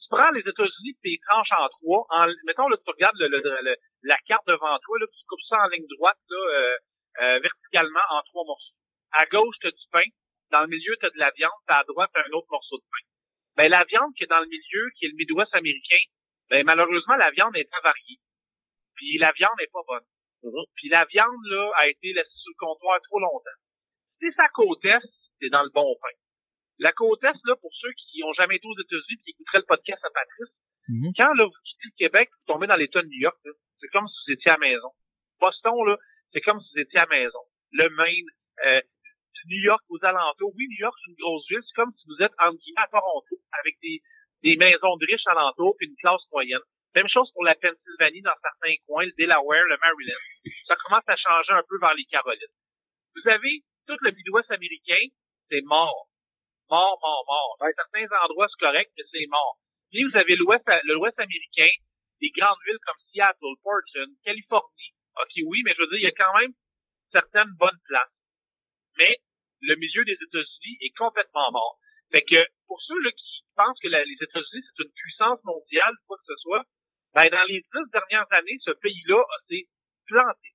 Tu 0.00 0.06
prends 0.10 0.30
les 0.30 0.40
États-Unis 0.46 0.94
puis 1.02 1.12
les 1.12 1.20
tranches 1.26 1.52
en 1.58 1.68
trois. 1.68 2.06
En, 2.10 2.26
mettons, 2.46 2.68
là, 2.68 2.76
tu 2.76 2.90
regardes 2.90 3.16
le, 3.18 3.28
le- 3.28 3.76
la 4.02 4.16
carte 4.26 4.46
devant 4.46 4.78
toi, 4.78 4.98
là, 5.00 5.06
tu 5.06 5.24
coupes 5.26 5.46
ça 5.48 5.58
en 5.64 5.68
ligne 5.68 5.86
droite, 5.98 6.18
là, 6.30 6.38
euh, 6.38 6.76
euh, 7.22 7.38
verticalement 7.40 8.06
en 8.10 8.22
trois 8.22 8.44
morceaux. 8.44 8.74
À 9.12 9.26
gauche, 9.26 9.56
tu 9.60 9.68
du 9.68 9.86
pain. 9.90 10.04
Dans 10.50 10.62
le 10.62 10.68
milieu, 10.68 10.96
tu 11.00 11.06
as 11.06 11.10
de 11.10 11.18
la 11.18 11.30
viande. 11.36 11.52
Puis 11.66 11.76
à 11.76 11.84
droite, 11.84 12.10
tu 12.14 12.20
un 12.20 12.32
autre 12.36 12.48
morceau 12.50 12.76
de 12.78 12.82
pain. 12.82 13.04
Ben, 13.56 13.68
la 13.70 13.84
viande 13.84 14.12
qui 14.16 14.24
est 14.24 14.28
dans 14.28 14.40
le 14.40 14.46
milieu, 14.48 14.90
qui 14.98 15.06
est 15.06 15.08
le 15.08 15.16
Midwest 15.16 15.54
américain, 15.54 16.02
ben, 16.50 16.64
malheureusement, 16.64 17.16
la 17.16 17.30
viande 17.30 17.56
est 17.56 17.68
avariée. 17.78 18.18
Puis 18.96 19.18
la 19.18 19.32
viande 19.32 19.56
n'est 19.58 19.72
pas 19.72 19.82
bonne. 19.86 20.04
Puis 20.74 20.88
la 20.88 21.04
viande, 21.06 21.44
là, 21.46 21.70
a 21.78 21.88
été 21.88 22.12
laissée 22.12 22.36
sur 22.42 22.50
le 22.50 22.58
comptoir 22.58 23.00
trop 23.02 23.20
longtemps. 23.20 23.58
Si 24.18 24.26
c'est 24.30 24.36
sa 24.36 24.48
côte 24.48 24.84
est, 24.84 24.98
c'est 25.40 25.48
dans 25.50 25.62
le 25.62 25.70
bon 25.70 25.94
pain. 26.00 26.14
La 26.78 26.92
côte 26.92 27.22
Est, 27.22 27.38
là, 27.44 27.54
pour 27.60 27.70
ceux 27.74 27.92
qui 27.92 28.22
ont 28.24 28.32
jamais 28.32 28.56
été 28.56 28.66
aux 28.66 28.74
États-Unis 28.80 29.20
et 29.20 29.22
qui 29.24 29.30
écouteraient 29.30 29.58
le 29.60 29.66
podcast 29.66 30.02
à 30.04 30.10
Patrice, 30.10 30.54
Mhm. 30.88 31.12
quand 31.18 31.32
là, 31.34 31.44
vous 31.44 31.60
quittez 31.64 31.86
le 31.94 31.96
Québec, 31.98 32.30
vous 32.32 32.52
tombez 32.52 32.66
dans 32.66 32.76
l'État 32.76 33.02
de 33.02 33.06
New 33.06 33.20
York, 33.20 33.38
là, 33.44 33.52
c'est 33.80 33.88
comme 33.88 34.08
si 34.08 34.14
vous 34.26 34.32
étiez 34.34 34.50
à 34.50 34.54
la 34.54 34.66
maison. 34.66 34.90
Boston, 35.40 35.74
là, 35.86 35.96
c'est 36.32 36.40
comme 36.40 36.60
si 36.60 36.68
vous 36.74 36.80
étiez 36.80 36.98
à 36.98 37.06
la 37.08 37.16
maison. 37.18 37.38
Le 37.72 37.88
Maine, 37.90 38.26
euh, 38.66 38.80
New 39.46 39.62
York 39.62 39.82
aux 39.90 39.98
alentours. 40.04 40.52
Oui, 40.56 40.66
New 40.70 40.78
York, 40.80 40.94
c'est 41.04 41.10
une 41.10 41.16
grosse 41.18 41.46
ville. 41.48 41.60
C'est 41.66 41.74
comme 41.74 41.92
si 41.98 42.04
vous 42.08 42.22
êtes, 42.22 42.32
en 42.38 42.52
guillemets, 42.54 42.82
à 42.82 42.88
Toronto, 42.88 43.36
avec 43.60 43.76
des, 43.82 44.00
des 44.42 44.56
maisons 44.56 44.96
de 44.98 45.06
riches 45.06 45.26
alentours, 45.26 45.74
puis 45.78 45.88
une 45.88 45.96
classe 45.96 46.22
moyenne. 46.32 46.62
Même 46.94 47.08
chose 47.08 47.30
pour 47.32 47.44
la 47.44 47.54
Pennsylvanie 47.54 48.20
dans 48.20 48.36
certains 48.42 48.74
coins, 48.86 49.04
le 49.04 49.12
Delaware, 49.16 49.64
le 49.64 49.78
Maryland. 49.80 50.22
Ça 50.66 50.76
commence 50.76 51.08
à 51.08 51.16
changer 51.16 51.52
un 51.52 51.62
peu 51.68 51.78
vers 51.80 51.94
les 51.94 52.04
Carolines. 52.04 52.56
Vous 53.16 53.28
avez 53.28 53.62
tout 53.86 53.96
le 54.00 54.10
Midwest 54.12 54.50
américain, 54.50 55.00
c'est 55.48 55.62
mort. 55.62 56.08
Mort, 56.70 56.98
mort, 57.02 57.24
mort. 57.26 57.56
Dans 57.60 57.68
certains 57.74 58.06
endroits, 58.24 58.46
c'est 58.48 58.64
correct, 58.64 58.92
mais 58.96 59.04
c'est 59.10 59.26
mort. 59.28 59.58
Puis 59.90 60.04
vous 60.04 60.16
avez 60.16 60.36
l'Ouest, 60.36 60.64
l'Ouest 60.84 61.18
américain, 61.18 61.72
des 62.20 62.30
grandes 62.30 62.58
villes 62.66 62.78
comme 62.84 62.96
Seattle, 63.12 63.56
Portland, 63.62 64.08
Californie. 64.24 64.92
Ok, 65.20 65.32
oui, 65.46 65.62
mais 65.64 65.74
je 65.74 65.80
veux 65.80 65.88
dire, 65.88 65.98
il 65.98 66.04
y 66.04 66.12
a 66.12 66.16
quand 66.16 66.38
même 66.40 66.52
certaines 67.12 67.52
bonnes 67.58 67.80
places. 67.84 68.16
Mais 68.98 69.16
le 69.60 69.74
milieu 69.76 70.04
des 70.04 70.16
États-Unis 70.16 70.78
est 70.80 70.96
complètement 70.96 71.50
mort. 71.52 71.78
Fait 72.10 72.22
que 72.22 72.40
pour 72.66 72.80
ceux 72.82 72.98
là, 73.00 73.10
qui 73.10 73.44
pensent 73.56 73.78
que 73.82 73.88
la- 73.88 74.04
les 74.04 74.16
États-Unis 74.20 74.64
c'est 74.64 74.84
une 74.84 74.92
puissance 74.92 75.40
mondiale, 75.44 75.92
quoi 76.06 76.16
que 76.16 76.24
ce 76.26 76.36
soit, 76.40 76.64
ben 77.14 77.28
dans 77.28 77.44
les 77.44 77.60
dix 77.60 77.90
dernières 77.92 78.32
années, 78.32 78.58
ce 78.60 78.70
pays-là 78.70 79.22
été 79.48 79.68
planté. 80.06 80.48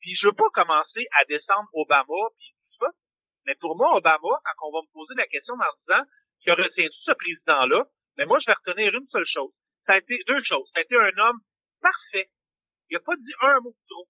Puis 0.00 0.16
je 0.20 0.26
veux 0.26 0.32
pas 0.32 0.48
commencer 0.52 1.06
à 1.18 1.24
descendre 1.24 1.68
Obama 1.72 2.28
puis 2.38 2.52
tout 2.52 2.84
ça, 2.84 2.90
mais 3.46 3.54
pour 3.56 3.76
moi, 3.76 3.96
Obama, 3.96 4.20
quand 4.44 4.68
on 4.68 4.72
va 4.72 4.80
me 4.82 4.92
poser 4.92 5.14
la 5.16 5.26
question 5.26 5.54
en 5.54 5.74
disant 5.80 6.04
que 6.44 6.50
retiens-tu 6.62 6.98
ce 7.04 7.12
président-là, 7.12 7.84
mais 8.16 8.26
moi 8.26 8.38
je 8.40 8.46
vais 8.46 8.54
retenir 8.54 8.94
une 8.94 9.08
seule 9.08 9.26
chose. 9.26 9.52
Ça 9.86 9.94
a 9.94 9.98
été 9.98 10.18
deux 10.26 10.42
choses. 10.44 10.68
Ça 10.72 10.80
a 10.80 10.82
été 10.82 10.96
un 10.96 11.16
homme 11.18 11.40
parfait. 11.80 12.28
Il 12.90 12.96
a 12.96 13.00
pas 13.00 13.16
dit 13.16 13.34
un 13.40 13.60
mot 13.60 13.70
de 13.70 13.86
trop. 13.88 14.06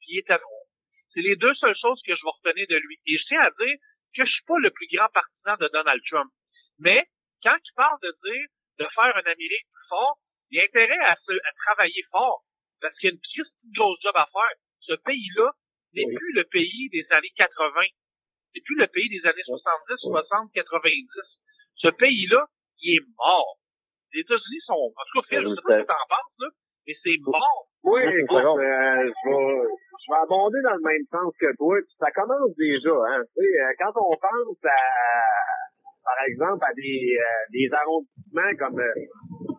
Puis 0.00 0.16
il 0.16 0.18
était 0.20 0.38
droit. 0.38 0.66
C'est 1.14 1.20
les 1.20 1.36
deux 1.36 1.54
seules 1.54 1.76
choses 1.80 2.00
que 2.04 2.14
je 2.14 2.20
vais 2.22 2.30
retenir 2.30 2.66
de 2.68 2.76
lui. 2.76 2.96
Et 3.06 3.16
je 3.16 3.24
tiens 3.28 3.40
à 3.40 3.50
dire 3.50 3.76
que 4.14 4.24
je 4.24 4.30
suis 4.30 4.44
pas 4.44 4.58
le 4.58 4.70
plus 4.70 4.88
grand 4.92 5.08
partisan 5.08 5.56
de 5.60 5.68
Donald 5.72 6.02
Trump. 6.10 6.30
Mais 6.78 7.06
quand 7.42 7.56
il 7.56 7.74
parle 7.74 7.98
de 8.02 8.12
dire 8.24 8.48
de 8.78 8.86
faire 8.94 9.16
un 9.16 9.30
Amérique 9.30 9.66
plus 9.72 9.88
fort, 9.88 10.18
il 10.50 10.60
a 10.60 10.64
intérêt 10.64 10.98
à, 11.06 11.14
se, 11.16 11.32
à 11.32 11.52
travailler 11.66 12.02
fort. 12.10 12.44
Parce 12.80 12.94
qu'il 12.98 13.10
y 13.10 13.12
a 13.12 13.14
une 13.14 13.20
petite 13.20 13.52
grosse 13.74 13.98
job 14.02 14.14
à 14.14 14.28
faire. 14.30 14.56
Ce 14.80 14.94
pays-là 14.94 15.50
n'est 15.94 16.14
plus 16.14 16.32
le 16.32 16.44
pays 16.44 16.88
des 16.92 17.06
années 17.10 17.34
80. 17.36 17.80
C'est 18.54 18.62
plus 18.64 18.78
le 18.78 18.86
pays 18.86 19.08
des 19.08 19.26
années 19.28 19.44
70, 19.44 19.98
60, 20.00 20.52
90. 20.54 21.08
Ce 21.76 21.88
pays-là, 21.88 22.46
il 22.80 22.96
est 22.96 23.06
mort. 23.16 23.58
Les 24.14 24.20
États-Unis 24.20 24.62
sont, 24.64 24.88
en 24.94 25.04
tout 25.12 25.20
cas, 25.20 25.26
Phil, 25.28 25.42
je 25.42 25.54
sais 25.54 25.62
pas 25.62 25.76
ce 25.76 25.82
que 25.82 25.86
t'en 25.86 26.06
penses, 26.08 26.36
là, 26.38 26.48
mais 26.86 26.94
c'est 27.02 27.18
mort. 27.20 27.68
Oui, 27.84 28.02
écoute, 28.02 28.38
euh, 28.38 29.04
je 29.04 29.28
vais, 29.28 29.68
je 29.68 30.06
vais 30.08 30.20
abonder 30.22 30.60
dans 30.64 30.74
le 30.74 30.82
même 30.82 31.06
sens 31.10 31.32
que 31.38 31.50
toi. 31.56 31.76
Ça 31.98 32.10
commence 32.12 32.56
déjà, 32.56 32.90
hein. 32.90 33.22
Tu 33.36 33.42
sais, 33.42 33.60
euh, 33.60 33.72
quand 33.78 33.92
on 34.00 34.16
pense 34.16 34.64
à, 34.64 34.80
par 36.04 36.24
exemple, 36.26 36.64
à 36.64 36.72
des, 36.74 37.16
euh, 37.20 37.44
des 37.52 37.68
arrondissements 37.72 38.54
comme 38.58 38.80
euh, 38.80 38.94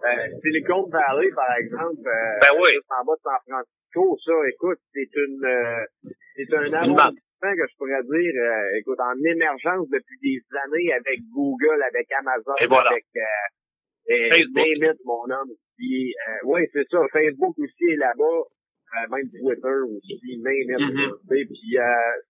euh, 0.06 0.40
Silicon 0.42 0.84
Valley, 0.90 1.30
par 1.36 1.52
exemple, 1.58 2.08
euh, 2.08 2.39
Ben 2.41 2.54
oui. 2.60 2.72
juste 2.74 2.91
en 2.91 3.06
bas 3.06 3.14
de 3.16 3.22
San 3.24 3.39
Francisco, 3.47 4.18
ça, 4.26 4.34
écoute, 4.47 4.80
c'est 4.93 5.10
une, 5.16 5.43
euh, 5.45 6.12
c'est 6.36 6.54
un 6.56 6.74
arrondissement 6.74 7.54
que 7.56 7.66
je 7.68 7.76
pourrais 7.78 8.04
dire, 8.04 8.34
euh, 8.41 8.80
écoute, 8.80 9.00
en 9.00 9.16
émergence 9.24 9.88
depuis 9.89 10.18
des 10.22 10.39
années 10.66 10.93
avec 10.93 11.20
Google, 11.34 11.82
avec 11.84 12.08
Amazon, 12.20 12.54
Et 12.62 12.68
voilà. 12.68 12.89
avec 12.91 13.06
euh, 13.16 14.12
et 14.12 14.30
Facebook. 14.30 14.66
it, 14.66 14.97
mon 15.06 15.24
homme. 15.30 15.52
Puis, 15.78 16.14
euh, 16.28 16.38
oui, 16.45 16.62
c'est 16.74 16.88
ça. 16.89 17.00
Facebook 17.12 17.56
aussi 17.60 17.86
est 17.93 17.95
là-bas. 17.97 18.41
Même 18.90 19.30
Twitter 19.30 19.80
aussi, 19.86 20.20
tu 20.20 20.42
sais. 20.42 21.46
Puis 21.46 21.78
euh, 21.78 21.84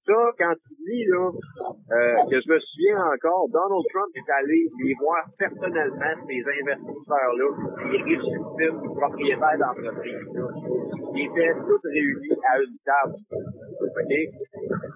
ça, 0.05 0.19
quand 0.37 0.53
tu 0.67 0.75
dis 0.83 1.05
là, 1.07 1.31
euh, 1.31 2.29
que 2.29 2.37
je 2.39 2.47
me 2.51 2.59
souviens 2.59 2.99
encore, 3.13 3.47
Donald 3.49 3.85
Trump 3.93 4.11
est 4.15 4.31
allé 4.43 4.67
les 4.83 4.93
voir 4.99 5.23
personnellement, 5.37 6.13
ces 6.27 6.43
investisseurs-là, 6.43 7.47
les 7.91 8.01
richissimes 8.03 8.81
propriétaires 8.95 9.57
d'entreprises. 9.57 10.27
Ils 11.15 11.25
étaient 11.25 11.55
tous 11.63 11.81
réunis 11.83 12.37
à 12.43 12.59
une 12.59 12.77
table. 12.83 13.15
OK? 13.79 14.13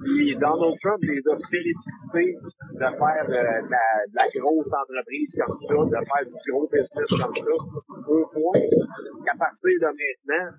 Puis 0.04 0.36
Donald 0.36 0.76
Trump 0.84 1.00
les 1.02 1.24
a 1.32 1.36
félicités 1.50 2.38
de 2.76 2.88
faire 3.00 3.26
euh, 3.30 3.62
de, 3.64 3.72
la, 3.72 3.86
de 4.08 4.16
la 4.16 4.28
grosse 4.36 4.68
entreprise 4.68 5.32
comme 5.40 5.58
ça, 5.64 6.00
de 6.00 6.06
faire 6.06 6.26
du 6.28 6.52
gros 6.52 6.68
business 6.68 7.10
comme 7.10 7.36
ça, 7.40 7.56
au 8.08 8.26
point 8.28 8.62
qu'à 9.26 9.36
partir 9.40 9.76
de 9.80 9.88
maintenant, 9.88 10.58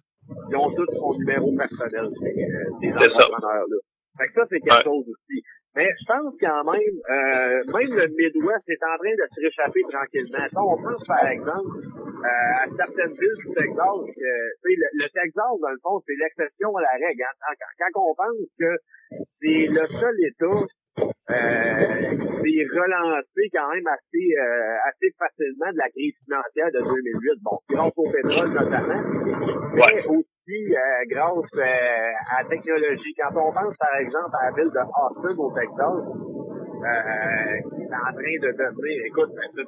ils 0.51 0.57
ont 0.57 0.71
tous 0.75 0.87
son 0.97 1.15
numéro 1.19 1.53
personnel, 1.57 2.09
ces, 2.21 2.43
euh, 2.43 2.97
entrepreneurs-là. 2.97 3.77
Fait 4.17 4.29
que 4.29 4.35
ça, 4.35 4.47
c'est 4.49 4.61
quelque 4.61 4.77
Ouais. 4.79 4.85
chose 4.85 5.05
aussi. 5.11 5.43
Mais 5.77 5.91
je 5.91 6.05
pense 6.07 6.33
quand 6.39 6.63
même, 6.71 6.97
euh, 7.11 7.59
même 7.67 7.91
le 7.99 8.07
Midwest 8.15 8.63
est 8.71 8.85
en 8.87 8.95
train 8.95 9.11
de 9.11 9.27
se 9.27 9.41
réchapper 9.43 9.83
tranquillement. 9.91 10.47
Ça, 10.55 10.63
on 10.63 10.79
pense 10.81 11.03
par 11.05 11.27
exemple 11.27 11.67
euh, 11.77 12.63
à 12.63 12.65
certaines 12.79 13.11
villes 13.19 13.39
du 13.43 13.49
Texas, 13.53 13.99
que, 14.07 14.13
tu 14.15 14.71
sais, 14.71 14.75
le, 14.79 14.87
le 15.03 15.07
Texas, 15.11 15.55
dans 15.61 15.71
le 15.75 15.79
fond, 15.83 15.99
c'est 16.07 16.15
l'exception 16.15 16.71
à 16.77 16.83
la 16.83 16.95
règle. 16.95 17.23
hein. 17.27 17.55
Quand, 17.59 17.91
quand 17.91 18.07
on 18.07 18.15
pense 18.15 18.49
que 18.57 18.71
c'est 19.43 19.67
le 19.67 19.85
seul 19.99 20.15
État 20.23 20.63
s'est 22.55 22.67
relancé 22.71 23.43
quand 23.53 23.69
même 23.73 23.87
assez 23.87 24.27
euh, 24.39 24.77
assez 24.87 25.11
facilement 25.19 25.73
de 25.73 25.79
la 25.79 25.89
crise 25.91 26.15
financière 26.25 26.71
de 26.73 26.81
2008. 26.85 27.43
Bon, 27.43 27.59
grâce 27.69 27.93
au 27.97 28.11
pétrole 28.11 28.53
notamment, 28.53 29.03
mais 29.75 30.07
aussi 30.07 30.59
euh, 30.75 31.05
grâce 31.11 31.55
euh, 31.57 32.37
à 32.37 32.43
la 32.43 32.49
technologie. 32.49 33.15
Quand 33.19 33.35
on 33.37 33.53
pense 33.53 33.77
par 33.77 33.97
exemple 34.01 34.35
à 34.41 34.51
la 34.51 34.57
ville 34.57 34.71
de 34.71 34.83
Austin 34.85 35.35
au 35.39 35.51
Texas, 35.53 35.99
euh, 36.85 37.57
qui 37.75 37.83
est 37.83 37.95
en 37.95 38.13
train 38.13 38.37
de 38.45 38.51
devenir, 38.53 38.97
écoute, 39.07 39.33
euh, 39.33 39.65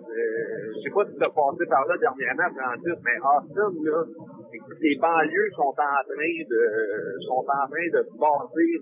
je 0.76 0.80
sais 0.84 0.92
pas 0.92 1.04
si 1.06 1.16
tu 1.16 1.24
as 1.24 1.32
passé 1.32 1.64
par 1.70 1.86
là 1.86 1.96
dernièrement, 1.96 2.50
Francis, 2.54 2.98
mais 3.02 3.18
Austin, 3.24 3.72
là, 3.82 4.04
écoute, 4.52 4.78
les 4.80 4.96
banlieues 5.00 5.50
sont 5.56 5.72
en 5.72 6.00
train 6.04 6.36
de 6.44 6.62
sont 7.26 7.40
en 7.40 7.66
train 7.66 7.88
de 7.88 8.02
bâtir. 8.20 8.76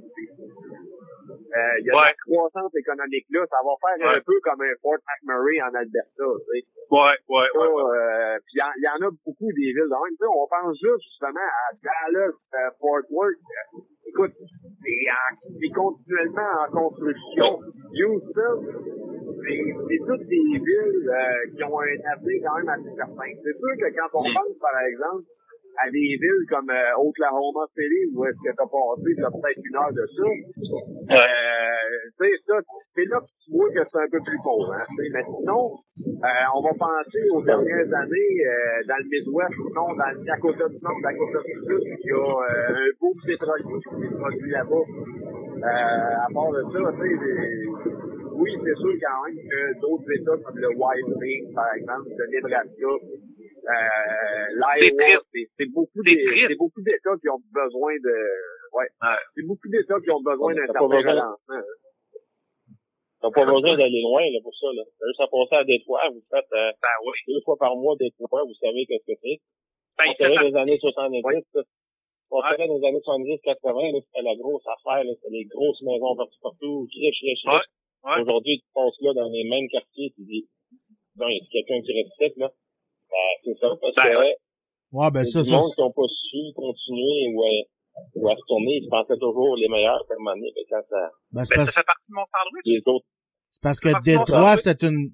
Euh, 1.24 1.74
Il 1.80 1.86
y 1.86 1.90
a 1.90 1.94
la 1.94 2.14
croissance 2.26 2.74
économique 2.76 3.26
là, 3.30 3.40
ça 3.48 3.58
va 3.64 3.72
faire 3.80 4.16
un 4.16 4.20
peu 4.20 4.36
comme 4.42 4.60
un 4.62 4.74
Fort 4.82 5.00
McMurray 5.06 5.58
en 5.62 5.72
Alberta. 5.74 6.10
Tu 6.18 6.60
sais. 6.60 6.62
Ouais, 6.90 7.16
ouais, 7.28 7.48
ouais. 7.54 7.70
euh, 7.70 8.36
puis 8.44 8.60
il 8.60 8.84
y, 8.84 8.88
en- 8.88 9.06
a 9.08 9.10
beaucoup 9.24 9.50
des 9.52 9.70
villes 9.72 9.88
de 9.88 9.96
même. 9.96 10.14
Tu 10.16 10.24
sais, 10.24 10.30
on 10.30 10.46
pense 10.46 10.74
juste 10.76 11.02
justement 11.08 11.48
à 11.48 11.64
Dallas, 11.80 12.34
euh, 12.36 12.70
Fort 12.80 13.04
Worth. 13.10 13.40
Écoute, 14.06 14.32
c'est 14.36 15.04
en- 15.10 15.36
c'est 15.58 15.72
continuellement 15.74 16.52
en 16.60 16.68
construction. 16.70 17.50
Houston, 17.94 18.54
c'est 19.42 19.62
c'est 19.88 20.00
toutes 20.06 20.26
des 20.28 20.46
villes 20.60 21.08
euh, 21.08 21.50
qui 21.56 21.62
ont 21.64 21.80
un 21.80 21.98
avenir 22.12 22.36
quand 22.44 22.56
même 22.58 22.68
assez 22.68 22.92
certain. 22.94 23.30
C'est 23.42 23.56
sûr 23.58 23.72
que 23.80 23.88
quand 23.96 24.10
on 24.20 24.24
pense, 24.24 24.54
par 24.60 24.76
exemple, 24.86 25.24
à 25.82 25.90
des 25.90 26.16
villes 26.20 26.46
comme 26.48 26.70
euh, 26.70 27.02
Oklahoma 27.02 27.66
City, 27.74 28.10
où 28.14 28.24
est-ce 28.24 28.38
que 28.38 28.54
t'as 28.54 28.68
passé 28.68 29.10
t'as 29.18 29.30
peut-être 29.30 29.62
une 29.64 29.76
heure 29.76 29.92
de 29.92 30.06
ça, 30.06 30.28
euh, 31.18 31.74
tu 32.18 32.26
sais, 32.26 32.32
ça, 32.46 32.56
c'est 32.94 33.04
là 33.06 33.20
que 33.20 33.26
tu 33.44 33.50
vois 33.52 33.70
que 33.70 33.82
c'est 33.90 33.98
un 33.98 34.10
peu 34.10 34.20
plus 34.24 34.38
pauvre. 34.42 34.72
Hein, 34.72 34.86
mais 34.98 35.22
sinon, 35.22 35.76
euh, 35.98 36.54
on 36.54 36.62
va 36.62 36.72
penser 36.78 37.22
aux 37.30 37.42
dernières 37.42 37.92
années 37.92 38.34
euh, 38.46 38.86
dans 38.88 38.98
le 39.02 39.08
Midwest, 39.10 39.54
sinon 39.54 39.94
dans 39.94 40.10
le 40.14 40.24
Dakota 40.24 40.68
du 40.68 40.78
Nord, 40.80 41.00
Dakota 41.02 41.38
du 41.44 41.54
Sud, 41.64 41.82
il 41.84 42.08
y 42.08 42.12
a 42.12 42.16
euh, 42.16 42.86
un 42.86 42.90
beau 43.00 43.12
pétrolier 43.26 43.78
qui 43.82 43.90
s'est 44.00 44.14
produit 44.16 44.50
là-bas. 44.50 44.86
Euh, 45.54 46.24
à 46.24 46.28
part 46.32 46.52
de 46.52 46.62
ça, 46.72 46.92
tu 46.92 47.08
sais, 47.08 47.94
oui, 48.34 48.50
c'est 48.64 48.76
sûr 48.76 48.94
quand 49.00 49.18
même 49.24 49.38
que 49.38 49.80
d'autres 49.80 50.10
États 50.10 50.36
comme 50.44 50.58
le 50.58 50.68
Wyoming, 50.76 51.54
par 51.54 51.72
exemple, 51.74 52.10
le 52.18 52.26
Nebraska, 52.34 52.92
l'Iowa, 53.64 55.04
triste. 55.06 55.26
c'est 55.32 55.46
c'est 55.58 55.70
beaucoup 55.72 56.02
des- 56.04 56.24
c'est 56.48 56.56
beaucoup 56.56 56.82
d'États 56.82 57.16
qui 57.20 57.28
ont 57.30 57.40
besoin 57.52 57.92
de 57.96 58.16
ouais, 58.76 58.88
Ouais. 59.02 59.16
c'est 59.34 59.46
beaucoup 59.46 59.68
d'États 59.68 60.00
qui 60.00 60.10
ont 60.10 60.20
besoin 60.22 60.54
d'un 60.54 60.62
hein. 60.62 60.68
T'as 63.20 63.30
pas 63.30 63.44
besoin 63.46 63.76
d'aller 63.78 64.02
loin 64.02 64.20
là, 64.20 64.38
pour 64.42 64.52
ça. 64.54 64.66
Là. 64.74 64.82
T'as 64.84 65.06
juste 65.08 65.20
à 65.24 65.28
passer 65.32 65.56
à 65.56 65.64
Détroit. 65.64 66.02
Vous 66.12 66.20
faites 66.28 66.52
euh, 66.52 66.70
Ben 66.82 66.96
oui. 67.08 67.16
deux 67.26 67.40
fois 67.44 67.56
par 67.56 67.74
mois 67.76 67.96
Détroit. 67.98 68.44
Vous 68.44 68.54
savez 68.60 68.84
qu'est-ce 68.84 69.06
que 69.08 69.18
c'est. 69.22 69.40
Ben, 69.96 70.12
On 70.12 70.14
savait 70.20 70.50
des 70.50 70.56
années 70.56 70.78
70. 70.78 71.24
Ouais. 71.24 71.40
là. 71.54 71.62
On 72.30 72.36
Ouais. 72.36 72.50
savait 72.50 72.66
dans 72.68 72.76
les 72.76 72.86
années 72.88 73.00
70, 73.00 73.40
80, 73.40 73.92
là, 73.92 73.98
c'était 74.04 74.22
la 74.28 74.36
grosse 74.36 74.66
affaire. 74.68 75.04
là. 75.04 75.12
C'était 75.16 75.32
les 75.40 75.44
grosses 75.46 75.80
maisons 75.82 76.16
partout, 76.16 76.40
partout. 76.42 76.88
Riches, 76.92 77.20
riches, 77.22 77.44
Ouais. 77.46 77.52
riches. 77.56 77.72
Ouais. 78.04 78.20
Aujourd'hui, 78.20 78.60
tu 78.60 78.68
passes 78.74 79.00
là 79.00 79.14
dans 79.14 79.28
les 79.32 79.44
mêmes 79.48 79.68
quartiers. 79.72 80.12
Tu 80.16 80.22
dis, 80.28 80.44
non, 81.16 81.28
il 81.28 81.38
y 81.38 81.40
a 81.40 81.46
quelqu'un 81.48 81.80
qui 81.80 81.92
reste 81.96 82.12
ici, 82.20 82.38
là. 82.40 82.50
Ben, 83.14 83.32
c'est 83.44 83.58
ça. 83.60 83.68
Parce 83.80 83.94
Ben, 83.94 84.02
que 84.02 84.18
ouais. 84.18 84.34
Ouais, 84.92 85.10
ben 85.10 85.24
ça, 85.24 85.42
ça, 85.44 85.56
monde 85.56 85.70
qui 85.74 85.80
n'ont 85.80 85.90
pas 85.92 86.06
su 86.08 86.38
continuer 86.54 87.20
ou, 87.34 87.42
à- 87.42 87.66
ou 88.14 88.28
à 88.28 88.34
se 88.36 88.42
tourner. 88.46 88.78
Ils 88.82 88.88
pensaient 88.90 89.18
toujours 89.18 89.56
les 89.56 89.68
meilleurs, 89.68 90.04
comme 90.08 90.26
année. 90.28 90.52
Mais 90.54 90.62
quand 90.70 90.82
ça, 90.90 91.10
ben, 91.32 91.44
c'est 91.44 91.54
Ben, 91.54 91.64
parce- 91.64 91.74
ça 91.74 91.80
fait 91.80 91.86
partie 91.86 92.08
de 92.10 92.14
mon 92.14 92.26
sandwich. 92.26 92.62
les 92.66 92.82
autres, 92.86 93.06
C'est 93.50 93.62
parce 93.62 93.80
que 93.80 94.02
Détroit, 94.02 94.56
c'est 94.56 94.82
une, 94.82 95.10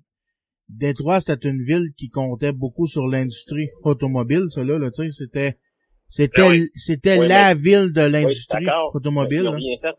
Détroit, 0.68 1.20
c'est 1.20 1.44
une 1.44 1.62
ville 1.62 1.88
qui 1.96 2.08
comptait 2.08 2.52
beaucoup 2.52 2.86
sur 2.86 3.06
l'industrie 3.08 3.68
automobile, 3.82 4.44
ça 4.50 4.62
là, 4.64 4.78
là, 4.78 4.90
tu 4.90 5.02
sais, 5.02 5.10
c'était, 5.10 5.58
c'était, 6.08 6.42
Ben 6.42 6.50
oui. 6.52 6.68
c'était 6.74 7.18
Oui, 7.18 7.28
la 7.28 7.54
mais- 7.54 7.60
ville 7.60 7.92
de 7.92 8.02
Oui, 8.02 8.10
l'industrie 8.12 8.64
d'accord. 8.64 8.92
automobile. 8.94 9.42
Ils 9.42 9.48
ont 9.48 9.52
rien 9.52 9.78
fait. 9.80 9.96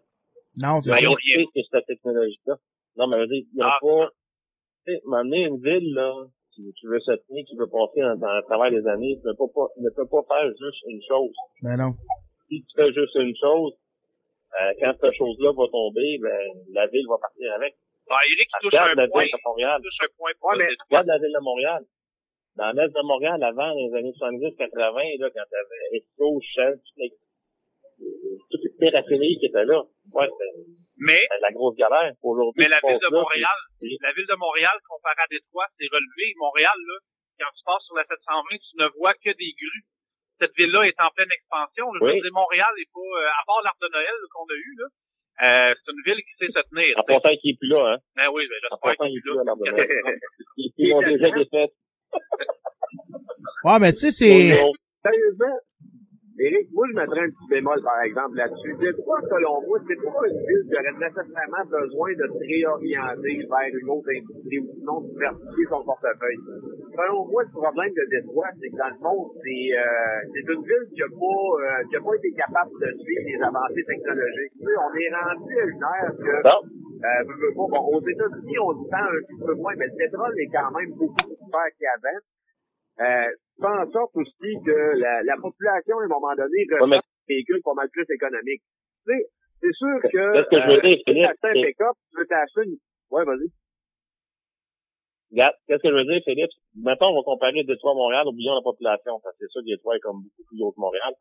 Non, 0.58 0.80
c'est 0.82 0.90
Ben, 0.92 0.96
ça. 0.98 1.02
ils 1.02 1.08
ont 1.08 1.12
ont 1.14 1.52
fait 1.54 1.62
cette 1.72 1.86
technologie-là. 1.88 2.56
Non, 2.98 3.08
mais 3.08 3.28
dire, 3.28 3.44
ils 3.54 3.62
ont 3.62 3.66
Ah. 3.66 3.78
pas, 3.82 4.10
tu 4.86 4.94
sais, 4.94 5.02
m'amener 5.06 5.46
une 5.48 5.62
ville, 5.62 5.94
là, 5.94 6.14
qui, 6.54 6.74
qui 6.80 6.86
veut 6.88 7.00
se 7.00 7.12
tenir, 7.28 7.46
qui 7.46 7.56
veut 7.56 7.68
passer 7.70 8.02
dans, 8.02 8.16
dans 8.20 8.36
le 8.36 8.44
travail 8.44 8.72
des 8.72 8.86
années, 8.88 9.16
ne 9.24 9.34
peut 9.34 9.52
pas, 9.54 9.68
ne 9.78 9.90
peut 9.96 10.08
pas 10.08 10.24
faire 10.28 10.48
juste 10.50 10.84
une 10.88 11.02
chose. 11.08 11.34
Ben 11.62 11.78
non. 11.78 11.94
Si 12.50 12.62
tu 12.64 12.72
fais 12.76 12.92
juste 12.92 13.16
une 13.16 13.36
chose, 13.36 13.74
euh, 14.60 14.74
quand 14.80 14.94
cette 15.00 15.16
chose-là 15.16 15.52
va 15.56 15.68
tomber, 15.72 16.18
ben, 16.22 16.42
la 16.74 16.88
ville 16.88 17.08
va 17.08 17.18
partir 17.18 17.54
avec. 17.56 17.76
Ben, 18.08 18.20
Eric, 18.28 18.50
il 18.52 18.60
touche 18.62 18.74
Regarde 18.74 19.00
un 19.00 19.02
la 19.02 19.08
point. 19.08 19.24
ville 19.24 19.32
de 19.32 19.40
Montréal. 19.48 19.78
Il 19.80 19.84
touche 19.88 20.02
un 20.04 20.12
point 20.18 20.32
Ouais, 20.44 20.58
mais-. 20.60 20.76
Regarde 20.90 21.08
la 21.08 21.18
ville 21.20 21.36
de 21.36 21.44
Montréal. 21.44 21.82
Dans 22.58 22.72
l'est 22.76 22.90
de 22.92 23.04
Montréal, 23.08 23.40
avant, 23.44 23.72
les 23.72 23.94
années 23.96 24.12
70-80, 24.12 25.20
là, 25.24 25.30
quand 25.32 25.48
t'avais 25.48 25.84
Esco, 25.96 26.42
Shell, 26.44 26.76
toutes 26.84 27.00
les 28.02 28.70
petites 28.70 28.94
raffineries 28.94 29.38
qui 29.40 29.46
étaient 29.48 29.66
là. 29.66 29.82
Ouais, 30.14 30.30
Mais, 30.98 31.22
la 31.42 31.52
grosse 31.52 31.76
galère. 31.78 32.12
Aujourd'hui, 32.22 32.64
mais 32.64 32.70
la 32.70 32.82
ville 32.82 33.00
de 33.00 33.10
là, 33.14 33.22
Montréal, 33.22 33.58
la 34.02 34.12
ville 34.14 34.28
de 34.30 34.36
Montréal 34.38 34.76
comparée 34.90 35.22
à 35.24 35.30
Détroit, 35.30 35.68
c'est 35.78 35.88
relevé. 35.88 36.34
Montréal, 36.38 36.74
là, 36.76 36.98
quand 37.40 37.52
tu 37.56 37.64
passes 37.66 37.86
sur 37.86 37.96
la 37.96 38.06
720, 38.06 38.58
tu 38.58 38.74
ne 38.78 38.88
vois 38.98 39.14
que 39.16 39.32
des 39.34 39.54
grues. 39.56 39.86
Cette 40.40 40.54
ville-là 40.58 40.84
est 40.90 40.98
en 41.00 41.10
pleine 41.14 41.30
expansion. 41.32 41.86
Je 41.94 42.00
veux 42.02 42.12
Oui. 42.18 42.22
dire, 42.22 42.34
Montréal 42.34 42.74
est 42.82 42.90
pas, 42.94 43.00
euh, 43.22 43.30
à 43.30 43.42
part 43.46 43.62
l'arbre 43.64 43.82
de 43.82 43.90
Noël 43.94 44.18
qu'on 44.34 44.46
a 44.50 44.58
eu, 44.58 44.74
là, 44.82 44.88
euh, 45.42 45.74
c'est 45.78 45.92
une 45.94 46.02
ville 46.06 46.22
qui 46.26 46.34
sait 46.42 46.52
se 46.52 46.62
tenir. 46.70 46.98
En 46.98 47.04
passant 47.06 47.36
qu'il 47.38 47.54
est 47.54 47.58
plus 47.58 47.70
là, 47.70 47.94
hein. 47.94 47.98
Ben 48.18 48.28
oui, 48.34 48.46
ben, 48.50 48.58
En 48.70 48.78
j'espère 48.82 48.98
qu'il 49.06 49.14
il 49.14 49.18
est 49.18 49.22
est 49.22 50.74
plus 50.74 50.90
là. 50.90 50.92
Ils 50.92 50.94
ont 50.94 51.02
déjà 51.02 51.28
été 51.30 51.46
faits. 51.50 51.72
Ouais, 53.64 53.80
mais 53.80 53.94
tu 53.94 54.10
sais, 54.10 54.12
c'est, 54.12 54.58
Sérieusement, 55.04 55.58
Éric, 56.42 56.68
moi, 56.74 56.88
je 56.90 56.96
mettrais 56.98 57.22
un 57.22 57.30
petit 57.30 57.48
bémol, 57.50 57.78
par 57.86 58.02
exemple, 58.02 58.36
là-dessus. 58.36 58.74
Détroit, 58.82 59.22
selon 59.30 59.62
moi, 59.62 59.78
c'est 59.86 60.02
pas 60.02 60.26
une 60.26 60.42
ville 60.42 60.64
qui 60.66 60.74
aurait 60.74 60.98
nécessairement 60.98 61.66
besoin 61.70 62.10
de 62.18 62.26
se 62.34 62.42
réorienter 62.42 63.36
vers 63.46 63.70
une 63.78 63.90
autre 63.94 64.10
industrie 64.10 64.60
ou 64.60 64.68
sinon 64.74 65.02
de 65.06 65.08
diversifier 65.14 65.66
son 65.70 65.82
portefeuille? 65.86 66.42
Selon 66.98 67.20
moi, 67.30 67.44
le 67.46 67.52
problème 67.54 67.94
de 67.94 68.06
Détroit, 68.10 68.50
c'est 68.58 68.70
que 68.74 68.78
dans 68.82 68.90
le 68.90 69.00
fond, 69.06 69.18
c'est 69.38 69.66
euh, 69.78 70.20
c'est 70.34 70.46
une 70.50 70.64
ville 70.66 70.86
qui 70.92 71.02
a 71.06 71.10
pas 71.14 71.46
euh, 71.62 71.82
qui 71.88 71.96
a 71.96 72.02
pas 72.02 72.16
été 72.18 72.30
capable 72.34 72.74
de 72.82 72.90
suivre 73.06 73.26
les 73.30 73.40
avancées 73.46 73.86
technologiques. 73.86 74.54
Tu 74.58 74.66
sais, 74.66 74.76
on 74.82 74.92
est 74.98 75.12
rendu 75.14 75.54
à 75.56 75.66
une 75.70 75.84
ère 75.86 76.12
que 76.18 76.34
Bon. 76.42 76.60
euh, 77.06 77.54
bon, 77.56 77.70
aux 77.96 78.02
États-Unis, 78.02 78.60
on 78.60 78.72
le 78.76 78.84
sent 78.90 79.06
un 79.08 79.22
petit 79.30 79.40
peu 79.46 79.54
moins, 79.62 79.74
mais 79.78 79.88
le 79.88 79.96
pétrole 79.96 80.34
est 80.42 80.52
quand 80.52 80.72
même 80.74 80.92
beaucoup 80.98 81.22
plus 81.22 81.48
cher 81.54 81.70
qu'avant. 81.80 82.20
Euh, 83.02 83.30
fait 83.60 83.68
en 83.68 83.92
sorte 83.92 84.16
aussi 84.16 84.52
que 84.66 84.98
la, 85.00 85.24
la 85.24 85.36
population, 85.38 86.00
à 86.00 86.04
un 86.04 86.08
moment 86.08 86.36
donné, 86.36 86.66
Ouais, 86.70 86.80
recherche 86.80 86.90
mais- 87.06 87.28
des 87.28 87.34
véhicules 87.36 87.62
pas 87.64 87.74
mal 87.74 87.90
plus 87.90 88.06
économiques. 88.10 88.62
Tu 89.06 89.14
sais, 89.14 89.26
c'est 89.62 89.74
sûr 89.74 89.96
que, 90.04 90.50
que 90.50 90.58
je 90.62 90.76
veux 90.76 90.82
dire, 90.82 91.00
tu 91.06 91.14
veux 91.14 91.22
t'acheter 91.28 91.48
un 91.50 91.64
pick-up, 91.66 91.96
tu 92.12 92.18
veux 92.20 92.26
t'acheter 92.28 92.62
une... 92.66 92.78
Ouais, 93.10 93.26
vas-y. 93.26 93.50
Regarde, 95.32 95.56
qu'est-ce 95.68 95.82
que 95.84 95.90
je 95.90 95.94
veux 95.96 96.04
dire, 96.06 96.22
Philippe? 96.26 96.52
Mettons, 96.76 97.08
on 97.08 97.16
va 97.16 97.24
comparer 97.24 97.64
Détroit 97.64 97.92
à 97.92 97.96
Montréal, 97.96 98.28
oublions 98.28 98.54
la 98.56 98.62
population, 98.62 99.20
parce 99.24 99.36
que 99.38 99.46
c'est 99.46 99.52
sûr 99.52 99.62
que 99.62 99.68
Détroit 99.70 99.96
est 99.96 100.00
comme 100.02 100.24
beaucoup 100.24 100.44
plus 100.48 100.62
haut 100.62 100.72
que 100.72 100.80
Montréal. 100.80 101.14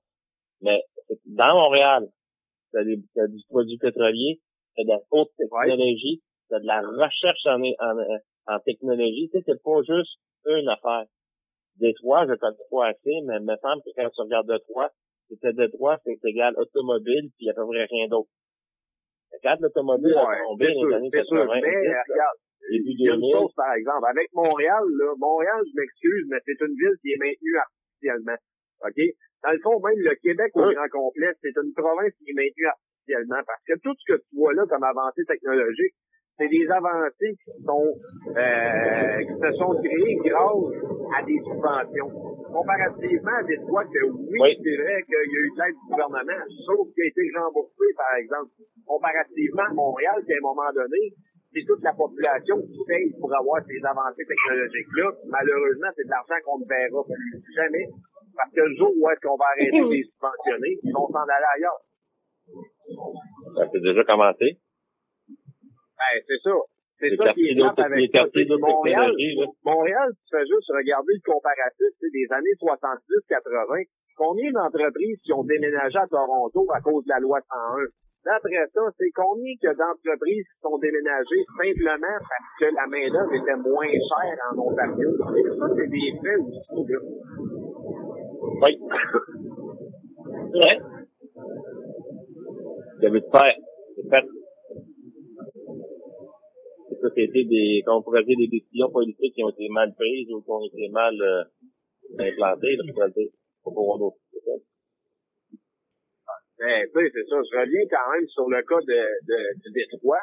Mais 0.63 0.83
dans 1.27 1.55
Montréal, 1.55 2.09
t'as 2.73 2.85
des- 2.85 3.01
t'as 3.15 3.27
du 3.29 3.39
produit 3.49 3.79
pétrolier, 3.79 4.41
t'as 4.77 4.83
de 4.85 4.89
la 4.89 4.99
haute 5.13 5.31
technologie, 5.39 6.23
t'as 6.49 6.59
de 6.59 6.67
la 6.67 6.81
recherche 6.81 7.47
en, 7.47 7.63
en, 7.63 8.55
en 8.55 8.59
technologie. 8.61 9.31
Tu 9.33 9.39
sais, 9.39 9.45
c'est 9.47 9.63
pas 9.63 9.81
juste 9.83 10.19
une 10.47 10.69
affaire. 10.69 11.05
Détroit, 11.77 12.27
je 12.29 12.35
connais 12.35 12.67
pas 12.71 12.87
assez, 12.89 13.17
mais 13.27 13.37
il 13.41 13.47
me 13.47 13.57
semble 13.63 13.83
que 13.85 13.91
quand 13.97 14.09
tu 14.11 14.21
regardes 14.23 14.51
Détroit, 14.51 14.91
c'était 15.29 15.53
Détroit, 15.53 15.99
c'est 16.05 16.19
égal 16.25 16.55
automobile, 16.57 17.31
puis 17.37 17.45
il 17.45 17.47
y 17.47 17.51
a 17.51 17.55
peu 17.55 17.67
près 17.67 17.85
rien 17.85 18.09
d'autre. 18.09 18.29
Quand 19.43 19.57
l'automobile 19.61 20.13
a 20.15 20.27
Ouais, 20.29 20.39
tombé 20.45 20.67
c'est 20.67 20.75
dans 20.75 20.89
les 20.89 20.95
années 20.97 21.11
c'est 21.13 21.25
sûr. 21.25 21.47
80, 21.47 21.61
Mais, 21.63 21.77
euh, 21.77 22.03
regarde, 22.11 22.39
début 22.69 22.91
il 22.93 23.01
y 23.01 23.09
a 23.09 23.15
une 23.15 23.21
2000, 23.23 23.33
chose, 23.33 23.55
par 23.57 23.73
exemple. 23.75 24.05
Avec 24.11 24.29
Montréal, 24.35 24.85
là, 24.85 25.09
Montréal, 25.17 25.61
je 25.65 25.75
m'excuse, 25.81 26.27
mais 26.29 26.39
c'est 26.45 26.61
une 26.61 26.75
ville 26.75 26.97
qui 27.01 27.13
est 27.15 27.21
maintenue 27.23 27.57
artificiellement. 27.57 28.39
OK? 28.85 28.99
Dans 29.43 29.53
le 29.55 29.61
fond, 29.65 29.81
même 29.81 29.97
le 30.03 30.15
Québec 30.21 30.51
au 30.55 30.67
Oui. 30.67 30.75
grand 30.75 30.91
complet, 30.91 31.33
c'est 31.41 31.55
une 31.57 31.73
province 31.73 32.13
qui 32.19 32.31
est 32.31 32.37
maintenue 32.37 32.67
artificiellement. 32.69 33.41
Parce 33.47 33.63
que 33.65 33.75
tout 33.81 33.95
ce 33.97 34.05
que 34.13 34.19
tu 34.19 34.37
vois 34.37 34.53
là 34.53 34.67
comme 34.69 34.85
avancée 34.85 35.25
technologique, 35.25 35.95
c'est 36.41 36.49
des 36.49 36.65
avancées 36.73 37.37
qui 37.37 37.53
sont 37.69 37.85
euh, 38.33 39.19
qui 39.29 39.35
se 39.37 39.51
sont 39.61 39.73
créées 39.77 40.17
grâce 40.25 40.73
à 41.13 41.23
des 41.29 41.37
subventions. 41.45 42.09
Comparativement 42.49 43.37
à 43.37 43.43
des 43.45 43.61
fois 43.69 43.85
que 43.85 44.01
oui, 44.09 44.41
Oui. 44.41 44.51
c'est 44.57 44.77
vrai 44.81 44.97
qu'il 45.05 45.15
y 45.15 45.21
a 45.21 45.25
eu 45.29 45.51
de 45.53 45.59
l'aide 45.61 45.77
du 45.77 45.87
gouvernement, 45.93 46.41
sauf 46.65 46.89
qu'il 46.97 47.05
a 47.05 47.09
été 47.13 47.23
remboursé, 47.37 47.87
par 47.95 48.17
exemple. 48.17 48.51
Comparativement 48.89 49.69
à 49.69 49.75
Montréal, 49.77 50.17
qui 50.25 50.33
à 50.33 50.37
un 50.41 50.49
moment 50.49 50.73
donné, 50.73 51.13
c'est 51.53 51.63
toute 51.69 51.83
la 51.85 51.93
population 51.93 52.57
qui 52.65 52.81
paye 52.89 53.13
pour 53.21 53.29
avoir 53.37 53.61
ces 53.69 53.79
avancées 53.85 54.25
technologiques-là. 54.25 55.13
Malheureusement, 55.29 55.93
c'est 55.95 56.09
de 56.09 56.11
l'argent 56.11 56.41
qu'on 56.49 56.59
ne 56.59 56.67
verra 56.67 57.05
plus 57.05 57.55
jamais. 57.55 57.85
Parce 58.35 58.51
que 58.57 58.63
le 58.65 58.75
jour 58.81 58.91
où 58.97 59.11
est-ce 59.13 59.21
qu'on 59.21 59.37
va 59.37 59.47
arrêter 59.53 59.77
de 59.77 59.91
les 59.95 60.05
subventionner, 60.09 60.73
ils 60.83 60.95
vont 60.97 61.07
s'en 61.13 61.27
aller 61.29 61.51
ailleurs. 61.55 61.81
ça 63.61 63.69
s'est 63.71 63.85
déjà 63.85 64.03
commencé. 64.09 64.59
Ben, 66.01 66.17
c'est 66.27 66.41
ça. 66.43 66.57
C'est 67.01 67.17
ça 67.17 67.33
qui 67.33 67.49
est 67.49 67.55
d'autres- 67.55 67.81
avec 67.83 68.11
ça. 68.15 68.25
C'est 68.33 68.45
d'autres 68.45 68.61
Montréal. 68.61 69.13
Montréal, 69.65 70.09
tu 70.13 70.37
fais 70.37 70.45
juste 70.45 70.69
regarder 70.73 71.13
le 71.17 71.25
comparatif 71.25 71.89
sais, 72.01 72.11
des 72.13 72.27
années 72.33 72.57
70-80. 72.61 73.85
Combien 74.17 74.51
d'entreprises 74.53 75.21
qui 75.25 75.33
ont 75.33 75.45
déménagé 75.45 75.97
à 75.97 76.07
Toronto 76.07 76.67
à 76.75 76.81
cause 76.81 77.05
de 77.05 77.09
la 77.09 77.21
loi 77.21 77.41
101? 77.41 77.89
D'après 78.23 78.69
ça, 78.75 78.83
c'est 78.99 79.09
combien 79.17 79.55
que 79.63 79.73
d'entreprises 79.73 80.45
qui 80.45 80.61
sont 80.61 80.77
déménagées 80.77 81.41
simplement 81.57 82.17
parce 82.21 82.53
que 82.61 82.69
la 82.77 82.87
main-d'œuvre 82.87 83.33
était 83.33 83.57
moins 83.57 83.89
chère 83.89 84.37
en 84.53 84.59
Ontario? 84.61 85.09
Et 85.09 85.45
ça, 85.57 85.67
c'est 85.73 85.89
des 85.89 86.13
faits 86.21 86.41
aussi, 86.45 86.85
là. 86.85 87.01
Oui. 88.61 88.73
Ouais. 90.53 90.79
De 93.01 93.09
faire. 93.33 93.57
C'est. 97.01 97.07
C'est 97.07 97.09
ça, 97.09 97.15
c'était 97.17 97.45
des, 97.45 97.83
comme 97.87 97.97
on 97.97 98.03
pourrait 98.03 98.25
dire, 98.25 98.37
des 98.39 98.49
décisions 98.49 98.91
politiques 98.91 99.35
qui 99.35 99.43
ont 99.45 99.51
été 99.51 99.69
mal 99.71 99.93
prises 99.95 100.29
ou 100.33 100.43
qui 100.43 100.51
ont 100.51 100.65
été 100.65 100.89
mal 100.91 101.15
euh, 101.21 101.45
implantées, 102.21 102.77
là, 102.77 102.83
pourrais 102.93 103.11
dire. 103.11 103.31
Pour 103.63 103.99
d'autres. 103.99 104.17
Ben, 106.61 106.85
tu 106.85 106.93
sais, 106.93 107.09
c'est 107.09 107.25
ça. 107.25 107.37
Je 107.41 107.57
reviens 107.57 107.87
quand 107.89 108.07
même 108.13 108.27
sur 108.29 108.45
le 108.49 108.61
cas 108.69 108.81
de, 108.85 109.01
de, 109.25 109.39
de 109.65 109.69
Détroit. 109.73 110.21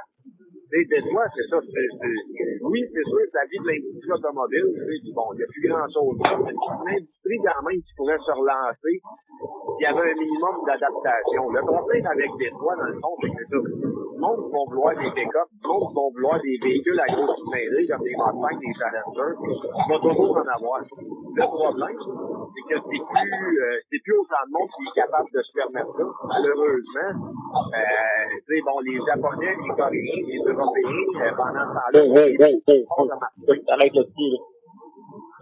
Tu 0.69 0.85
Détroit, 0.85 1.25
c'est 1.33 1.47
ça. 1.49 1.57
c'est 1.65 1.87
c'est- 1.97 2.61
oui, 2.61 2.81
c'est 2.93 3.07
sûr, 3.09 3.23
ça 3.33 3.41
vit 3.49 3.57
de 3.57 3.65
l'industrie 3.65 4.11
automobile. 4.13 4.69
Bon, 5.17 5.33
il 5.33 5.37
n'y 5.37 5.43
a 5.43 5.49
plus 5.49 5.65
grand-chose. 5.65 6.13
là, 6.21 6.37
mais 6.37 6.53
C'est 6.53 6.77
une 6.77 6.89
industrie 7.01 7.39
quand 7.41 7.61
même 7.65 7.81
qui 7.81 7.93
pourrait 7.97 8.21
se 8.21 8.33
relancer. 8.37 8.95
Il 9.01 9.81
y 9.81 9.85
avait 9.89 10.11
un 10.13 10.17
minimum 10.17 10.55
d'adaptation. 10.67 11.43
Le 11.49 11.61
problème 11.65 12.05
avec 12.05 12.29
Détroit, 12.37 12.75
dans 12.77 12.89
le 12.93 12.99
fond, 13.01 13.13
c'est 13.17 13.33
que 13.33 13.41
c'est 13.41 13.49
ça. 13.49 14.06
Le 14.17 14.21
monde 14.25 14.49
va 14.49 14.65
vouloir 14.65 14.97
des 14.97 15.13
pick-up, 15.13 15.45
le 15.45 15.67
monde 15.69 15.93
va 15.93 16.01
vouloir 16.09 16.41
des 16.41 16.57
véhicules 16.57 16.97
à 16.97 17.05
grosse 17.05 17.37
cylindrée, 17.37 17.85
comme 17.85 18.01
des 18.01 18.17
Mustang, 18.17 18.57
des 18.57 18.73
Challenger. 18.73 19.29
Il 19.37 19.85
va 19.93 19.97
toujours 20.01 20.33
en 20.33 20.47
avoir. 20.57 20.81
Le 20.81 21.45
problème, 21.45 22.01
c'est 22.01 22.65
que 22.65 22.77
c'est 22.81 22.97
plus, 22.97 23.61
euh, 23.61 23.77
c'est 23.85 24.01
plus 24.01 24.17
autant 24.17 24.41
de 24.41 24.51
monde 24.57 24.69
qui 24.73 24.89
est 24.89 24.97
capable 25.05 25.29
de 25.29 25.37
se 25.37 25.53
permettre 25.53 25.93
ça. 25.93 26.05
Malheureusement, 26.33 27.13
euh, 27.13 28.41
tu 28.41 28.57
sais, 28.57 28.61
bon, 28.65 28.81
les 28.89 28.97
Japonais, 29.05 29.53
les 29.53 29.73
Coréens, 29.77 30.21
les 30.25 30.41
Européens, 30.49 31.05
euh, 31.13 31.37
pendant 31.37 31.65
ce 31.69 31.77
temps-là, 31.77 32.01
de 32.01 32.09
marché. 32.41 32.89
Ça, 32.89 33.53
t'arrêtes 33.69 33.93
là-dessus, 33.93 34.29
là. 34.33 34.39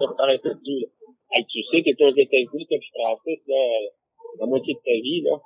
Ça, 0.03 0.05
t'arrêtes 0.19 0.43
là-dessus, 0.43 0.79
là. 0.83 0.87
Hey, 1.31 1.47
tu 1.47 1.63
sais 1.63 1.79
que 1.79 1.95
t'es 1.95 2.11
aux 2.11 2.11
États-Unis, 2.11 2.67
que 2.67 2.75
tu 2.75 2.91
Francis, 2.91 3.39
là, 3.47 3.55
la 4.43 4.45
moitié 4.51 4.75
de 4.75 4.83
ta 4.83 4.99
vie, 4.99 5.23
là. 5.23 5.39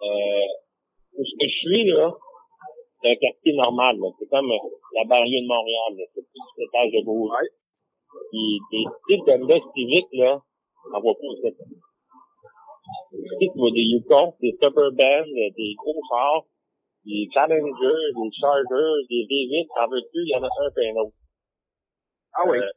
Euh, 0.00 0.48
où 1.12 1.24
ce 1.28 1.36
que 1.36 1.44
je 1.44 1.58
suis, 1.60 1.84
là, 1.92 2.08
c'est 3.00 3.10
un 3.10 3.16
quartier 3.16 3.52
normal, 3.54 3.96
là. 3.96 4.08
C'est 4.18 4.28
comme 4.28 4.50
euh, 4.50 4.68
la 4.94 5.04
barrière 5.04 5.42
de 5.42 5.48
Montréal. 5.48 6.06
C'est 6.14 6.20
plus 6.20 6.48
l'étage 6.58 6.92
de 6.92 7.04
gauche. 7.04 7.30
Ouais. 7.30 7.48
Puis, 8.30 8.58
des 8.72 8.84
styles 8.84 9.24
de 9.26 9.46
l'Est 9.46 9.64
civique, 9.74 10.12
là, 10.12 10.40
on 10.92 11.00
voit 11.00 11.14
ça. 11.14 11.48
Tu 13.12 13.46
vois 13.56 13.70
des 13.70 13.86
Yukon, 13.86 14.34
des 14.40 14.52
Suburban, 14.60 15.24
des 15.56 15.74
gros 15.76 16.00
chars, 16.08 16.44
des 17.04 17.28
Challengers, 17.32 18.06
des 18.16 18.30
Chargers, 18.40 19.00
des 19.08 19.24
V8, 19.24 19.66
en 19.78 19.88
veux-tu, 19.88 20.20
il 20.20 20.28
y 20.28 20.34
en 20.34 20.42
a 20.42 20.46
un 20.46 20.70
peu 20.74 20.80
un 20.82 20.96
autre. 21.02 21.16
Ah 22.34 22.48
oui. 22.48 22.58
Euh, 22.58 22.70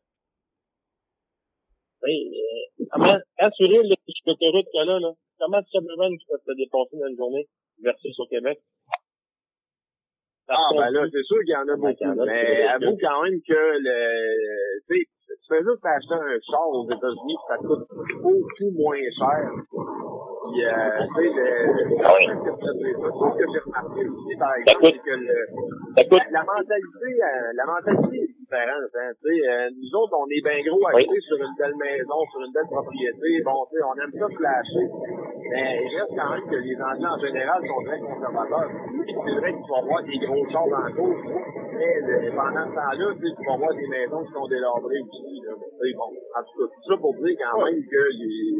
oui, 2.04 2.34
euh, 2.36 2.86
comment, 2.92 3.08
roules 3.08 3.88
le 3.88 3.96
petit 3.96 4.22
autoroute 4.28 4.66
qu'il 4.72 4.80
y 4.80 4.82
a 4.82 4.86
là, 4.86 5.00
là, 5.00 5.14
comment 5.40 5.62
Suburban 5.72 6.10
tu 6.12 6.26
peux 6.28 6.38
te 6.46 6.58
dépasser 6.58 6.98
dans 6.98 7.08
une 7.08 7.18
journée 7.18 7.48
versus 7.82 8.20
au 8.20 8.28
Québec? 8.28 8.60
Ah, 10.50 10.70
ben 10.76 10.90
là, 10.92 11.06
c'est 11.12 11.24
sûr 11.24 11.38
qu'il 11.40 11.54
y 11.54 11.56
en 11.56 11.68
a 11.68 11.74
en 11.74 11.78
beaucoup. 11.78 12.22
a, 12.22 12.26
Mais 12.26 12.68
avoue 12.68 12.98
quand 13.00 13.24
même 13.24 13.40
que 13.48 13.54
le, 13.80 13.98
tu 14.90 15.00
sais, 15.00 15.08
tu 15.28 15.48
fais 15.48 15.64
juste 15.64 15.86
acheter 15.86 16.14
un 16.14 16.38
char 16.52 16.68
aux 16.70 16.86
États-Unis, 16.86 17.38
ça 17.48 17.58
coûte 17.58 17.88
beaucoup 18.22 18.72
moins 18.76 19.00
cher. 19.18 19.50
Puis, 19.72 20.66
euh, 20.66 21.00
tu 21.16 21.24
sais, 21.24 21.30
le, 21.32 21.48
ce 21.88 23.38
que 23.40 23.46
j'ai 23.52 23.60
remarqué 23.64 24.08
aussi, 24.08 24.36
par 24.38 24.50
Ça 24.52 24.60
exemple, 24.60 24.80
coûte- 24.84 24.94
c'est 24.94 25.10
que 25.10 25.16
le, 25.16 25.38
Ça 25.98 26.04
coûte, 26.04 26.20
la, 26.20 26.40
la 26.40 26.44
mentalité, 26.44 27.10
euh, 27.24 27.52
la 27.56 27.66
mentalité 27.66 28.33
Hein, 28.52 28.82
euh, 28.84 29.70
nous 29.72 29.92
autres, 29.98 30.14
on 30.20 30.28
est 30.28 30.44
bien 30.44 30.60
gros 30.68 30.84
à 30.88 30.94
Oui. 30.96 31.06
sur 31.26 31.38
une 31.38 31.56
belle 31.58 31.76
maison, 31.80 32.20
sur 32.32 32.42
une 32.44 32.52
belle 32.54 32.70
propriété. 32.70 33.42
Bon, 33.46 33.64
on 33.64 33.96
aime 33.98 34.14
ça 34.20 34.28
flasher. 34.36 34.88
Mais 35.50 35.80
il 35.82 35.90
reste 35.96 36.14
quand 36.18 36.30
même 36.34 36.46
que 36.50 36.60
les 36.60 36.76
Anglais, 36.82 37.08
en 37.14 37.20
général, 37.24 37.60
sont 37.66 37.82
très 37.88 38.00
conservateurs. 38.00 38.70
C'est 38.70 39.36
vrai 39.40 39.52
tu 39.54 39.70
vas 39.72 39.82
voir 39.88 40.04
des 40.04 40.18
gros 40.20 40.44
dans 40.44 40.86
le 40.86 40.92
cours, 40.94 41.20
mais 41.74 41.94
le- 42.04 42.36
pendant 42.36 42.66
ce 42.68 42.76
temps-là, 42.76 43.08
tu 43.16 43.46
vas 43.48 43.58
voir 43.58 43.74
des 43.74 43.88
maisons 43.88 44.24
qui 44.26 44.32
sont 44.34 44.48
délabrées 44.48 45.02
aussi. 45.02 45.36
Là. 45.48 45.54
Mais, 45.58 45.94
bon, 45.98 46.10
en 46.12 46.42
tout 46.44 46.56
cas, 46.58 46.68
tout 46.74 46.84
ça 46.90 46.96
pour 47.00 47.14
dire 47.16 47.36
quand 47.40 47.64
même 47.64 47.80
que 47.80 48.02
les... 48.18 48.54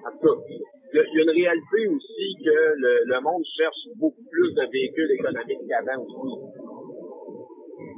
En 0.00 0.10
tout 0.16 0.22
cas, 0.26 0.36
il 0.48 0.96
y, 0.96 1.00
a- 1.00 1.06
il 1.06 1.14
y 1.14 1.18
a 1.18 1.22
une 1.22 1.34
réalité 1.44 1.80
aussi 1.92 2.26
que 2.40 2.56
le, 2.78 2.92
le 3.04 3.18
monde 3.20 3.44
cherche 3.56 3.82
beaucoup 4.00 4.24
plus 4.30 4.50
de 4.54 4.64
véhicules 4.70 5.12
économiques 5.12 5.64
qu'avant 5.68 6.02
aussi. 6.02 6.34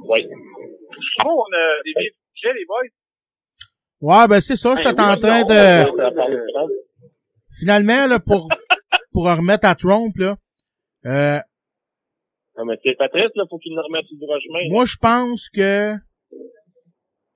oui. 0.09 0.21
Bon, 1.23 1.31
on 1.31 1.53
a 1.53 1.83
des 1.85 1.93
vieux 2.01 2.11
sujets, 2.33 2.53
les 2.53 2.65
boys. 2.65 2.89
Ouais, 4.01 4.27
ben 4.27 4.41
c'est 4.41 4.55
ça, 4.57 4.75
j'étais 4.75 4.99
en 4.99 5.17
train 5.17 5.43
de... 5.43 5.85
Finalement, 7.59 8.07
là, 8.07 8.19
pour, 8.19 8.49
pour 9.13 9.25
remettre 9.25 9.67
à 9.67 9.75
Trump, 9.75 10.13
là, 10.17 10.35
euh, 11.05 11.39
Non, 12.57 12.65
mais 12.65 12.75
c'est 12.85 12.95
Patrice, 12.97 13.29
là, 13.35 13.43
faut 13.49 13.57
qu'il 13.59 13.75
nous 13.75 13.81
remette 13.81 14.05
du 14.11 14.17
droit 14.19 14.37
chemin. 14.39 14.59
moi, 14.73 14.85
je 14.85 14.97
pense 14.97 15.49
que... 15.49 15.93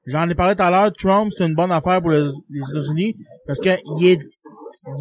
J'en 0.06 0.28
ai 0.30 0.36
parlé 0.36 0.56
tout 0.56 0.64
à 0.64 0.72
l'heure, 0.72 0.92
Trump, 0.94 1.32
c'est 1.38 1.46
une 1.46 1.54
bonne 1.56 1.72
affaire 1.72 2.00
pour 2.02 2.12
le- 2.12 2.32
les 2.50 2.62
États-Unis, 2.70 3.16
parce 3.46 3.60
que 3.60 3.70
il 4.00 4.08
est, 4.08 4.20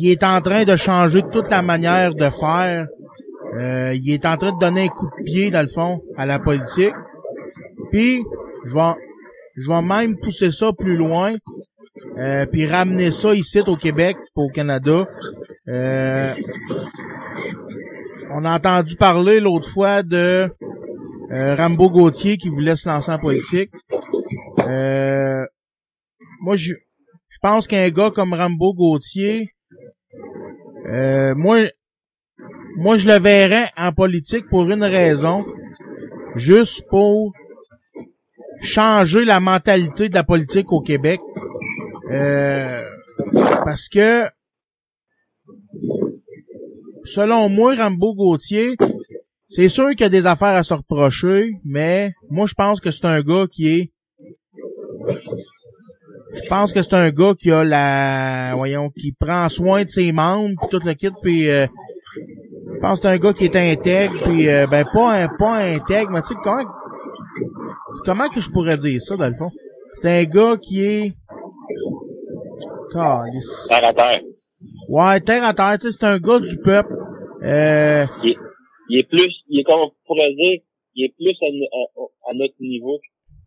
il 0.01 0.11
est 0.11 0.25
en 0.25 0.41
train 0.41 0.65
de 0.65 0.75
changer 0.77 1.23
toute 1.33 1.49
la 1.49 1.63
manière 1.63 2.13
de 2.13 2.29
faire. 2.29 2.89
Euh, 3.55 3.95
il 3.95 4.13
est 4.13 4.27
en 4.27 4.37
train 4.37 4.51
de 4.53 4.59
donner 4.59 4.83
un 4.87 4.89
coup 4.89 5.07
de 5.07 5.23
pied, 5.25 5.51
dans 5.51 5.63
le 5.63 5.69
fond, 5.69 6.03
à 6.17 6.27
la 6.27 6.41
politique. 6.41 6.93
Puis, 7.93 8.25
je 8.67 8.75
vais, 8.75 8.93
je 9.57 9.69
vais 9.69 9.83
même 9.83 10.19
pousser 10.19 10.51
ça 10.51 10.73
plus 10.73 10.97
loin, 10.97 11.35
euh, 12.19 12.47
puis 12.47 12.67
ramener 12.67 13.11
ça 13.11 13.35
ici 13.35 13.61
au 13.67 13.77
Québec, 13.77 14.17
au 14.35 14.49
Canada. 14.49 15.07
Euh, 15.69 16.35
on 18.31 18.45
a 18.45 18.55
entendu 18.55 18.97
parler 18.97 19.41
l'autre 19.41 19.69
fois 19.69 20.03
de 20.03 20.49
euh, 21.31 21.55
Rambo 21.55 21.91
Gauthier 21.91 22.37
qui 22.37 22.49
voulait 22.49 22.77
se 22.77 22.89
lancer 22.89 23.11
en 23.13 23.19
politique. 23.19 23.71
Moi, 26.43 26.55
je, 26.55 26.75
je 27.29 27.39
pense 27.41 27.67
qu'un 27.67 27.89
gars 27.91 28.11
comme 28.11 28.35
Rambo 28.35 28.75
Gauthier, 28.75 29.49
moi, 30.85 31.69
moi, 32.79 32.97
je 32.97 33.09
le 33.09 33.19
verrais 33.19 33.71
en 33.77 33.93
politique 33.93 34.49
pour 34.51 34.71
une 34.71 34.85
raison, 34.85 35.45
juste 36.35 36.87
pour 36.91 37.33
changer 38.61 39.25
la 39.25 39.41
mentalité 39.41 40.09
de 40.09 40.15
la 40.15 40.25
politique 40.25 40.73
au 40.73 40.81
Québec. 40.81 41.21
Euh, 42.11 42.83
parce 43.65 43.89
que, 43.89 44.25
selon 47.05 47.49
moi, 47.49 47.75
Rambo 47.75 48.15
Gauthier, 48.15 48.77
c'est 49.49 49.69
sûr 49.69 49.91
qu'il 49.91 50.01
y 50.01 50.05
a 50.05 50.09
des 50.09 50.27
affaires 50.27 50.57
à 50.57 50.63
se 50.63 50.75
reprocher, 50.75 51.53
mais 51.65 52.13
moi, 52.31 52.47
je 52.47 52.55
pense 52.55 52.81
que 52.81 52.91
c'est 52.91 53.07
un 53.07 53.21
gars 53.23 53.47
qui 53.51 53.69
est 53.69 53.93
je 56.37 56.49
pense 56.51 56.73
que 56.73 56.83
c'est 56.83 56.95
un 56.95 57.11
gars 57.11 57.35
qui 57.35 57.51
a 57.51 57.65
la 57.65 58.55
voyons 58.55 58.91
qui 58.91 59.13
prend 59.13 59.49
soin 59.49 59.85
de 59.85 59.89
ses 59.89 60.13
membres 60.13 60.55
puis 60.61 60.69
tout 60.71 60.87
le 60.87 60.93
kit 60.93 61.11
puis 61.23 61.49
euh, 61.49 61.67
je 62.75 62.79
pense 62.81 63.01
que 63.01 63.09
c'est 63.09 63.15
un 63.15 63.19
gars 63.19 63.33
qui 63.33 63.45
est 63.45 63.57
intègre 63.57 64.15
puis 64.25 64.49
euh, 64.49 64.67
ben 64.67 64.85
pas 64.93 65.13
un 65.13 65.29
pas 65.29 65.55
intègre 65.55 66.11
mais 66.11 66.21
tu 66.23 66.29
sais 66.29 66.41
comment 66.43 66.63
comment 68.05 68.29
que 68.29 68.41
je 68.41 68.51
pourrais 68.51 68.77
dire 68.77 69.01
ça 69.01 69.17
dans 69.17 69.27
le 69.29 69.35
fond? 69.35 69.51
C'est 69.95 70.21
un 70.21 70.25
gars 70.25 70.57
qui 70.57 70.83
est 70.85 71.13
Calice. 72.93 73.67
Terre 73.69 73.85
à 73.85 73.93
terre. 73.93 74.21
ouais 74.89 75.21
terre 75.21 75.45
à 75.45 75.53
terre 75.55 75.77
tu 75.79 75.87
sais 75.89 75.93
c'est 75.93 76.07
un 76.07 76.19
gars 76.19 76.39
du 76.41 76.57
peuple 76.59 76.95
euh, 77.43 78.05
Il 78.23 78.31
est, 78.31 78.37
il 78.89 78.99
est 79.01 79.09
plus, 79.09 79.33
il 79.49 79.61
est 79.61 79.65
comme 79.65 79.81
on 79.81 79.93
pourrait 80.07 80.33
dire, 80.35 80.61
il 80.95 81.05
est 81.05 81.15
plus 81.17 81.37
à, 81.43 81.47
à- 81.47 82.31
à 82.31 82.35
notre 82.35 82.55
niveau. 82.61 82.99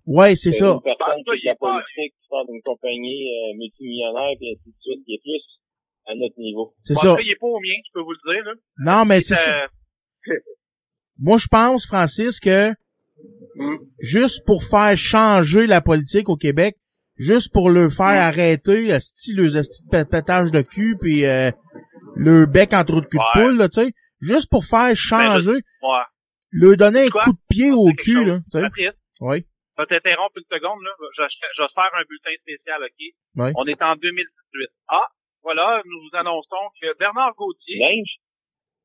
ouais 0.06 0.36
c'est 0.36 0.52
ça 0.52 0.74
Une 0.74 0.82
personne 0.82 1.24
qui 1.24 1.48
est 1.48 1.56
politique, 1.56 2.14
qui 2.20 2.28
sort 2.30 2.46
d'une 2.48 2.62
compagnie 2.64 3.26
euh, 3.28 3.58
multimillionnaire, 3.58 4.36
puis 4.38 4.52
ainsi 4.52 4.70
de 4.70 4.76
suite. 4.82 5.04
Il 5.08 5.16
est 5.16 5.22
plus 5.22 5.44
à 6.08 6.16
notre 6.16 6.38
niveau. 6.40 6.74
c'est 6.84 6.96
ça 6.96 7.16
il 7.20 7.32
est 7.32 7.40
pas 7.40 7.48
au 7.48 7.60
mien, 7.60 7.76
je 7.86 7.92
peux 7.94 8.02
vous 8.02 8.12
le 8.12 8.34
dire, 8.34 8.44
là. 8.46 8.54
non 9.00 9.06
mais 9.06 9.22
c'est 9.22 9.36
ça 9.36 9.68
Moi, 11.22 11.38
je 11.38 11.48
pense, 11.48 11.86
Francis, 11.88 12.40
que 12.40 12.72
juste 14.00 14.46
pour 14.46 14.64
faire 14.64 14.96
changer 14.98 15.68
la 15.68 15.82
politique 15.82 16.30
au 16.30 16.36
Québec, 16.38 16.76
juste 17.18 17.52
pour 17.54 17.70
le 17.70 17.90
faire 17.90 18.22
arrêter 18.22 18.86
le 18.88 19.00
style, 19.00 19.38
le 19.38 19.64
style 19.64 19.88
de 19.92 20.04
pétage 20.04 20.52
de 20.52 20.62
cul 20.62 20.96
puis 21.00 21.26
euh, 21.26 21.52
le 22.16 22.46
bec 22.46 22.74
en 22.74 22.84
trou 22.84 23.02
de 23.02 23.06
cul 23.06 23.18
Ouais. 23.18 23.24
de 23.36 23.42
poule, 23.50 23.58
là, 23.58 23.70
tu 23.70 23.82
sais, 23.84 23.92
juste 24.22 24.50
pour 24.50 24.66
faire 24.66 24.96
changer, 24.96 25.52
ouais. 25.82 26.06
leur 26.52 26.78
donner 26.78 27.06
un 27.08 27.10
coup 27.10 27.34
de 27.34 27.44
pied 27.50 27.72
au 27.72 27.92
cul, 27.98 28.14
chose. 28.14 28.26
là, 28.28 28.40
tu 28.52 28.60
sais. 28.60 28.92
Oui. 29.22 29.46
je 29.78 29.84
vais 29.84 29.88
t'interrompre 29.88 30.38
une 30.38 30.50
seconde, 30.58 30.80
là. 30.84 30.92
Je, 31.18 31.24
je, 31.24 31.48
je 31.58 31.62
vais 31.62 31.74
faire 31.76 31.92
un 32.00 32.04
bulletin 32.08 32.36
spécial, 32.42 32.80
OK? 32.84 33.00
Ouais. 33.36 33.52
On 33.56 33.66
est 33.68 33.82
en 33.82 33.96
2018. 33.96 34.68
Ah, 34.88 35.08
voilà, 35.44 35.82
nous 35.86 36.00
vous 36.00 36.18
annonçons 36.18 36.66
que 36.82 36.98
Bernard 37.00 37.34
Gauthier, 37.36 37.80
Linge? 37.80 38.16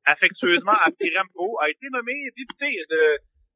affectueusement 0.05 0.77
appelé 0.85 1.11
Rambo, 1.17 1.57
a 1.61 1.69
été 1.69 1.87
nommé 1.91 2.13
député 2.37 2.67
de, 2.89 3.01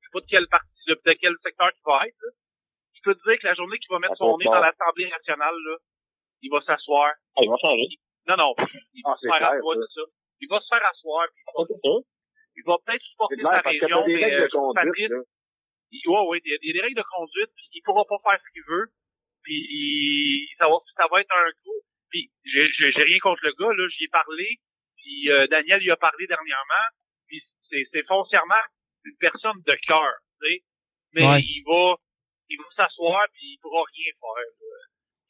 sais 0.10 0.14
pas 0.14 0.20
de 0.22 0.26
quel 0.30 0.48
parti, 0.48 0.82
de, 0.88 1.14
quel 1.14 1.36
secteur 1.44 1.70
il 1.70 1.84
va 1.86 2.08
être, 2.08 2.18
là. 2.22 2.30
Je 2.94 3.02
peux 3.04 3.16
te 3.16 3.24
dire 3.30 3.40
que 3.40 3.48
la 3.48 3.54
journée 3.54 3.78
qu'il 3.80 3.92
va 3.92 4.00
mettre 4.00 4.18
son 4.18 4.38
nez 4.38 4.46
dans 4.46 4.60
l'Assemblée 4.60 5.10
nationale, 5.10 5.56
là, 5.56 5.78
il 6.42 6.52
va 6.52 6.60
s'asseoir. 6.62 7.14
Ah, 7.38 7.42
il 7.42 7.50
va 7.50 7.56
changer. 7.56 7.88
Non, 8.28 8.36
non, 8.36 8.54
il 8.94 9.02
va 9.06 9.14
Ah, 9.14 9.18
se 9.18 9.28
faire 9.28 9.38
clair, 9.38 9.52
asseoir, 9.56 9.76
c'est 9.80 9.94
ça. 10.02 10.06
Il 10.42 10.48
va 10.50 10.60
se 10.60 10.68
faire 10.68 10.86
asseoir, 10.86 11.28
puis 11.32 11.44
il 11.44 11.54
va, 11.56 11.64
C'est 11.68 11.80
ça. 11.80 11.96
il 12.58 12.64
va 12.66 12.76
peut-être 12.84 13.04
supporter 13.04 13.38
clair, 13.38 13.62
sa 13.64 13.70
région, 13.70 14.04
mais 14.08 14.34
euh, 14.34 14.44
de 14.44 14.52
conduite, 14.52 14.76
Patrice, 14.76 15.12
il, 15.92 16.08
ouais, 16.08 16.24
ouais, 16.28 16.42
il 16.44 16.52
y, 16.52 16.56
a, 16.56 16.74
des 16.74 16.82
règles 16.82 17.00
de 17.00 17.08
conduite, 17.08 17.52
puis 17.56 17.66
il 17.74 17.82
pourra 17.84 18.04
pas 18.04 18.20
faire 18.20 18.40
ce 18.40 18.52
qu'il 18.52 18.64
veut, 18.68 18.88
puis 19.44 19.56
il, 19.56 20.48
ça, 20.60 20.68
va, 20.68 20.76
ça 20.98 21.08
va 21.10 21.22
être 21.22 21.32
un 21.32 21.52
coup. 21.64 21.80
Puis 22.10 22.30
j'ai 22.44 23.04
rien 23.04 23.20
contre 23.22 23.46
le 23.46 23.54
gars, 23.54 23.72
là, 23.72 23.88
j'y 23.96 24.04
ai 24.06 24.08
parlé, 24.10 24.60
puis 24.98 25.32
euh, 25.32 25.48
Daniel 25.48 25.80
lui 25.80 25.92
a 25.92 25.98
parlé 25.98 26.28
dernièrement, 26.28 26.86
puis 27.28 27.42
c'est 27.70 27.88
c'est 27.92 28.06
foncièrement 28.08 28.64
une 29.06 29.18
personne 29.20 29.62
de 29.66 29.76
cœur, 29.88 30.14
tu 30.42 30.48
sais, 30.48 30.64
mais 31.14 31.26
Ouais. 31.28 31.42
il 31.42 31.64
va 31.68 31.96
il 32.52 32.58
va 32.58 32.66
s'asseoir, 32.76 33.22
puis 33.34 33.54
il 33.54 33.60
pourra 33.62 33.84
rien 33.94 34.12
faire. 34.20 34.42
là. 34.42 34.78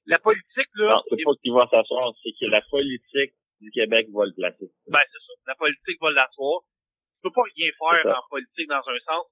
La 0.06 0.20
politique, 0.20 0.72
là, 0.76 0.96
Non, 0.96 1.04
c'est 1.10 1.22
pas 1.24 1.36
qu'il 1.44 1.54
va 1.54 1.68
s'asseoir, 1.70 2.14
c'est 2.24 2.32
que 2.40 2.46
la 2.50 2.62
politique 2.62 3.34
du 3.60 3.70
Québec 3.72 4.08
va 4.14 4.24
le 4.26 4.34
placer. 4.34 4.72
Ben, 4.88 5.04
c'est 5.12 5.20
ça. 5.28 5.34
La 5.48 5.56
politique 5.56 6.00
va 6.00 6.12
l'asseoir. 6.12 6.62
Tu 6.64 7.20
peux 7.24 7.32
pas 7.36 7.44
rien 7.44 7.70
faire 7.78 8.18
en 8.18 8.24
politique 8.30 8.68
dans 8.70 8.88
un 8.88 9.00
sens. 9.00 9.26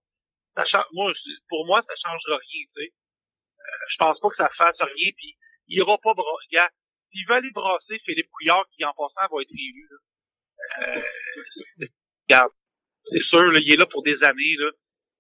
Ça 0.55 0.65
change, 0.65 0.85
moi, 0.91 1.13
pour 1.47 1.65
moi, 1.65 1.81
ça 1.87 1.93
changera 1.95 2.35
rien, 2.37 2.63
tu 2.75 2.83
sais. 2.83 2.91
Euh, 2.91 3.85
je 3.91 3.95
pense 3.99 4.19
pas 4.19 4.29
que 4.29 4.35
ça 4.35 4.49
fasse 4.57 4.81
rien, 4.81 5.11
puis 5.15 5.37
il 5.67 5.77
ira 5.79 5.97
pas 5.97 6.13
bra- 6.13 6.25
Regarde, 6.51 6.71
s'il 7.11 7.25
veut 7.25 7.35
aller 7.35 7.51
brasser 7.51 7.99
Philippe 8.03 8.29
Couillard, 8.31 8.65
qui 8.75 8.83
en 8.83 8.91
passant 8.93 9.27
va 9.33 9.41
être 9.41 9.51
élu, 9.51 9.87
là. 9.89 9.97
Euh, 10.83 11.01
regarde, 12.29 12.51
c'est 13.11 13.23
sûr, 13.23 13.43
là, 13.43 13.59
il 13.61 13.73
est 13.73 13.77
là 13.77 13.85
pour 13.85 14.03
des 14.03 14.17
années, 14.23 14.55
là. 14.59 14.69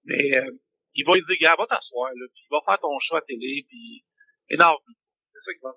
Mais 0.05 0.37
euh, 0.37 0.51
il 0.95 1.05
va 1.05 1.13
lui 1.15 1.21
dire, 1.21 1.35
regarde, 1.39 1.59
va 1.59 1.67
t'asseoir, 1.67 2.11
là, 2.15 2.25
puis 2.33 2.43
va 2.51 2.59
faire 2.65 2.79
ton 2.79 2.97
choix 2.99 3.19
à 3.19 3.21
télé, 3.21 3.65
puis 3.67 4.03
énerve. 4.49 4.77
C'est 5.33 5.39
ça 5.45 5.53
qui 5.53 5.61
va. 5.63 5.73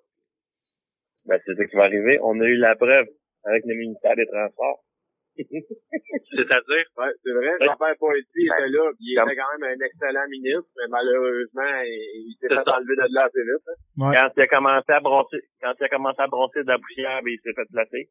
Ben, 1.27 1.41
c'est 1.45 1.55
ça 1.55 1.65
qui 1.67 1.77
va 1.77 1.85
arriver. 1.85 2.19
On 2.23 2.41
a 2.41 2.45
eu 2.47 2.57
la 2.57 2.75
preuve 2.77 3.07
avec 3.45 3.63
le 3.67 3.75
ministère 3.75 4.17
des 4.17 4.27
Transports. 4.27 4.85
C'est-à-dire, 5.41 6.85
Ouais, 6.99 7.13
c'est 7.23 7.33
vrai, 7.33 7.53
Jean-Pierre 7.65 7.97
Poitiers 7.99 8.49
Ben, 8.49 8.57
était 8.59 8.69
là, 8.71 8.91
puis 8.97 9.07
il 9.09 9.15
comme- 9.17 9.31
était 9.31 9.41
quand 9.41 9.59
même 9.59 9.79
un 9.81 9.85
excellent 9.85 10.29
ministre, 10.29 10.69
mais 10.77 10.89
malheureusement, 10.89 11.81
il, 11.85 12.31
il 12.31 12.37
s'est 12.41 12.47
C'est 12.51 12.57
fait 12.57 12.65
ça. 12.65 12.77
enlever 12.77 12.97
de 12.97 13.15
là 13.15 13.25
assez 13.25 13.43
vite. 13.43 13.67
hein. 13.69 13.79
Ouais. 13.97 14.17
Quand 14.17 14.31
il 14.37 14.43
a 14.43 14.47
commencé 14.49 14.93
à 14.93 15.01
brosser, 15.01 15.41
quand 15.61 15.73
il 15.81 15.85
a 15.85 15.89
commencé 15.89 16.21
à 16.21 16.27
brosser 16.27 16.63
de 16.63 16.69
la 16.69 16.79
poussière, 16.79 17.21
ben, 17.23 17.31
il 17.31 17.41
s'est 17.43 17.55
fait 17.55 17.69
placer. 17.73 18.11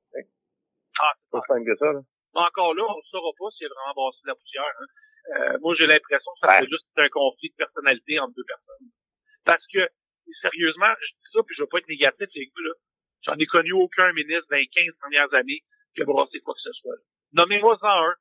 ah, 1.02 1.12
C'est 1.24 1.32
pas 1.32 1.42
simple 1.48 1.66
que 1.66 1.76
ça, 1.78 1.92
là. 1.94 2.00
Mais 2.36 2.42
encore 2.42 2.74
là, 2.76 2.84
on 2.88 2.98
ne 2.98 3.04
saura 3.10 3.32
pas 3.38 3.50
s'il 3.52 3.66
a 3.66 3.70
vraiment 3.70 3.94
brassé 3.96 4.20
de 4.24 4.28
la 4.28 4.36
poussière. 4.36 4.64
hein. 4.80 4.86
Euh, 5.30 5.58
moi, 5.62 5.76
j'ai 5.78 5.86
l'impression 5.88 6.32
que 6.42 6.48
ça 6.48 6.60
Ouais. 6.60 6.68
juste 6.68 6.88
un 6.98 7.10
conflit 7.10 7.50
de 7.50 7.56
personnalité 7.56 8.20
entre 8.20 8.34
deux 8.36 8.46
personnes. 8.48 8.88
Parce 9.46 9.66
que, 9.68 9.80
sérieusement, 10.42 10.94
je 11.02 11.08
dis 11.14 11.30
ça, 11.34 11.40
puis 11.46 11.56
je 11.56 11.62
veux 11.64 11.68
pas 11.68 11.80
être 11.80 11.88
négatif, 11.90 12.28
les 12.34 12.46
gars, 12.46 12.64
là. 12.66 12.74
J'en 13.24 13.36
ai 13.36 13.46
connu 13.46 13.74
aucun 13.74 14.12
ministre 14.14 14.48
dans 14.50 14.58
les 14.58 14.68
15 14.68 14.94
dernières 15.02 15.34
années 15.34 15.62
qui 15.94 16.02
a 16.02 16.06
brassé 16.06 16.40
quoi 16.40 16.54
que 16.54 16.62
ce 16.62 16.72
soit. 16.74 16.96
là. 16.96 17.02
Nommez-moi-en 17.34 18.06
un, 18.08 18.16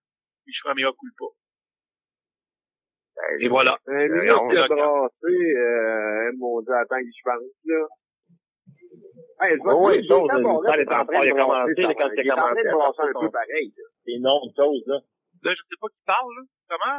puis 0.44 0.52
je 0.52 0.60
ferai 0.62 0.74
meilleur 0.74 0.94
coup 0.96 1.06
pas. 1.18 1.32
Et 3.40 3.48
voilà. 3.48 3.78
Un 3.86 3.92
Euh, 3.94 4.36
on 4.40 4.48
de 4.48 4.54
l'a- 4.54 4.68
brassé, 4.68 5.34
euh, 5.56 6.32
mon 6.38 6.60
dieu, 6.62 6.72
attends 6.74 6.98
que 7.00 7.06
je 7.14 7.22
pense, 7.24 7.42
là. 7.64 7.86
Hey, 9.40 9.54
je 9.54 9.62
Oh, 9.64 9.70
te 9.70 9.86
oui, 9.86 10.06
chose, 10.06 10.28
ça, 10.28 10.36
reste 10.36 10.78
les 10.78 10.94
en 10.94 11.04
train 11.06 11.20
de 11.20 11.26
il 11.26 11.30
a 11.30 11.34
brasser, 11.34 11.74
commencé, 11.74 11.74
ça 11.74 11.88
là, 11.88 11.94
quand 11.94 12.10
il 12.10 12.18
a 12.18 12.22
est 12.22 12.24
de 12.24 12.30
commencé 12.30 12.60
à 12.68 12.72
brasser 12.74 13.02
un 13.02 13.06
peu 13.06 13.26
son- 13.26 13.30
pareil, 13.30 13.68
là. 13.76 13.84
Des 14.06 14.18
noms 14.18 14.44
de 14.46 14.52
choses, 14.56 14.84
là. 14.86 14.98
Là, 15.42 15.50
je 15.54 15.62
sais 15.68 15.78
pas 15.80 15.88
qui 15.88 16.02
parle, 16.06 16.32
là. 16.38 16.42
Comment? 16.68 16.98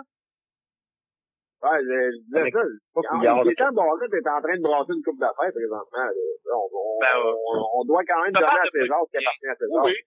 Ouais, 1.59 1.79
je, 1.83 1.95
disais 2.23 2.51
ça. 2.55 2.63
est 2.63 3.51
là. 3.51 3.55
temps 3.59 3.71
de 3.71 3.75
brasser, 3.75 4.07
t'es 4.07 4.23
en 4.31 4.39
train 4.41 4.55
de 4.55 4.63
brasser 4.63 4.93
une 4.95 5.03
coupe 5.03 5.19
d'affaires 5.19 5.51
présentement, 5.51 6.07
là. 6.07 6.23
On, 6.55 6.65
on, 6.71 6.99
Ben, 7.03 7.15
euh, 7.19 7.35
on, 7.51 7.57
on 7.79 7.83
doit 7.83 8.03
quand 8.07 8.21
même 8.23 8.31
donner 8.31 8.47
parle 8.47 8.63
à 8.63 8.71
de 8.71 8.79
César 8.79 8.99
ce 9.03 9.11
qui 9.11 9.19
appartient 9.19 9.47
à 9.51 9.55
César. 9.59 9.83
Oui, 9.83 9.91
oui. 9.91 9.99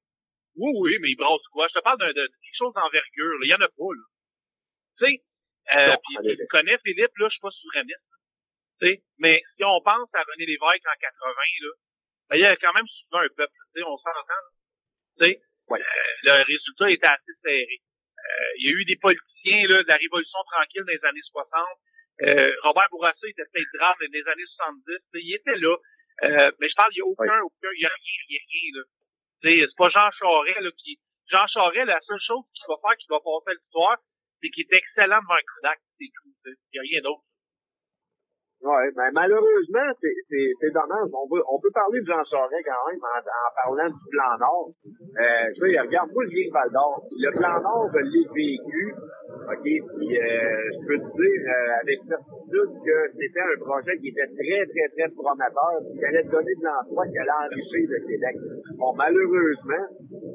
Oui, 0.56 0.70
oui, 0.80 0.92
mais 1.00 1.08
il 1.12 1.16
brasse 1.16 1.44
quoi? 1.52 1.68
Je 1.68 1.76
te 1.76 1.84
parle 1.84 1.98
d'un- 2.00 2.12
de, 2.12 2.24
quelque 2.24 2.56
chose 2.60 2.72
d'envergure, 2.72 3.36
là. 3.40 3.44
Il 3.44 3.52
y 3.52 3.56
en 3.56 3.64
a 3.64 3.68
pas, 3.68 3.92
là. 3.92 4.04
Tu 4.96 5.04
sais, 5.04 5.14
euh, 5.76 5.96
puis 6.00 6.36
tu 6.36 6.46
connais 6.48 6.76
Philippe, 6.84 7.16
là, 7.20 7.28
je 7.28 7.32
suis 7.36 7.44
pas 7.44 7.52
souverainiste. 7.52 8.08
Tu 8.80 8.88
sais, 8.88 8.94
mais 9.20 9.36
si 9.56 9.64
on 9.64 9.80
pense 9.84 10.08
à 10.16 10.24
René 10.24 10.44
Lévesque 10.48 10.88
en 10.88 10.96
80, 11.00 11.36
là, 11.68 11.72
ben, 12.32 12.36
il 12.38 12.42
y 12.42 12.46
a 12.46 12.56
quand 12.56 12.72
même 12.72 12.86
souvent 12.88 13.20
un 13.20 13.28
peuple, 13.36 13.52
tu 13.74 13.80
sais, 13.80 13.86
on 13.86 13.96
s'entend, 13.98 14.24
là. 14.28 14.50
Tu 15.20 15.24
sais, 15.24 15.40
Ouais. 15.68 15.80
euh, 15.80 16.12
le 16.24 16.42
résultat 16.44 16.90
était 16.90 17.06
assez 17.12 17.32
serré. 17.44 17.78
Euh, 17.78 18.50
il 18.58 18.64
y 18.66 18.68
a 18.68 18.72
eu 18.80 18.84
des 18.84 18.96
politiciens, 18.96 19.62
là, 19.68 19.82
de 19.82 19.88
la 19.88 19.96
Révolution 19.96 20.38
tranquille 20.50 20.82
dans 20.86 20.92
les 20.92 21.04
années 21.04 21.26
60. 21.30 21.66
Euh, 22.28 22.52
Robert 22.62 22.88
Bourassa 22.90 23.26
était 23.28 23.44
peut-être 23.52 23.72
drame 23.78 23.96
dans 24.00 24.12
les 24.12 24.28
années 24.28 24.50
70. 24.56 24.84
tu 24.86 24.94
sais, 25.12 25.20
Il 25.24 25.34
était 25.34 25.58
là. 25.58 25.76
Euh, 26.24 26.50
mais 26.60 26.68
je 26.68 26.74
parle, 26.76 26.92
il 26.92 27.00
n'y 27.00 27.00
a 27.02 27.06
aucun, 27.06 27.40
aucun, 27.40 27.70
il 27.74 27.80
n'y 27.80 27.86
a 27.86 27.94
rien, 27.94 28.18
rien, 28.28 28.40
rien, 28.52 28.68
là. 28.76 28.82
Tu 29.42 29.50
sais, 29.50 29.66
c'est 29.66 29.76
pas 29.76 29.88
Jean 29.90 30.10
Charest, 30.12 30.60
là, 30.60 30.70
qui, 30.78 30.98
Jean 31.30 31.46
Charest, 31.48 31.86
la 31.86 32.00
seule 32.00 32.20
chose 32.26 32.44
qu'il 32.54 32.64
va 32.68 32.76
faire, 32.82 32.96
qu'il 32.98 33.10
va 33.10 33.18
passer 33.20 33.56
l'histoire, 33.58 33.96
c'est 34.40 34.50
qu'il 34.50 34.66
est 34.66 34.76
excellent 34.76 35.20
devant 35.22 35.34
un 35.34 35.46
Kodak, 35.46 35.78
c'est 35.98 36.10
tout. 36.14 36.30
Il 36.46 36.54
n'y 36.74 36.78
a 36.78 36.82
rien 36.82 37.00
d'autre. 37.02 37.24
Ouais, 38.62 38.88
mais 38.94 39.10
malheureusement, 39.12 39.90
c'est, 39.98 40.70
dommage. 40.70 41.10
On 41.10 41.26
peut, 41.26 41.42
on 41.50 41.58
peut 41.58 41.74
parler 41.74 41.98
de 42.00 42.06
Jean 42.06 42.22
Charest 42.30 42.62
quand 42.62 42.82
même 42.86 43.02
en, 43.02 43.18
en 43.18 43.50
parlant 43.58 43.90
du 43.90 44.02
plan 44.06 44.38
Nord. 44.38 44.70
Euh, 44.86 45.50
tu 45.58 45.66
sais, 45.66 45.80
regarde, 45.82 46.10
moi, 46.14 46.22
je 46.26 46.30
viens 46.30 46.46
de 46.46 46.54
Val 46.54 46.70
d'Or. 46.70 47.02
Le 47.10 47.30
plan 47.34 47.58
Nord, 47.58 47.90
je 47.90 48.00
l'ai 48.06 48.26
vécu. 48.30 48.94
OK, 49.42 49.66
puis 49.66 50.10
euh, 50.14 50.62
je 50.70 50.80
peux 50.86 50.98
te 51.02 51.10
dire 51.10 51.42
euh, 51.42 51.82
avec 51.82 51.98
certitude 52.06 52.72
que 52.86 52.96
c'était 53.18 53.42
un 53.42 53.58
projet 53.66 53.98
qui 53.98 54.14
était 54.14 54.30
très, 54.30 54.62
très, 54.70 54.86
très 54.94 55.08
prometteur, 55.10 55.82
qui 55.90 56.04
allait 56.04 56.22
donner 56.30 56.54
de 56.54 56.62
l'emploi, 56.62 57.02
qui 57.10 57.18
allait 57.18 57.38
enrichir 57.50 57.82
le 57.90 57.98
Québec. 58.06 58.36
Bon, 58.78 58.94
malheureusement, 58.94 59.84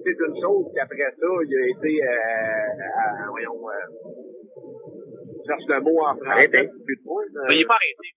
c'est 0.03 0.17
une 0.19 0.35
chose 0.43 0.67
qu'après 0.75 1.15
ça, 1.15 1.31
il 1.47 1.53
a 1.55 1.63
été, 1.71 1.93
euh, 2.03 2.11
euh, 2.11 3.31
voyons, 3.31 3.55
euh, 3.55 4.16
cherche 5.47 5.63
le 5.67 5.79
mot 5.81 5.99
en 6.05 6.15
français, 6.17 6.47
de 6.47 6.57
Mais 7.47 7.53
il 7.55 7.59
n'est 7.59 7.65
pas 7.65 7.75
arrêté. 7.75 8.07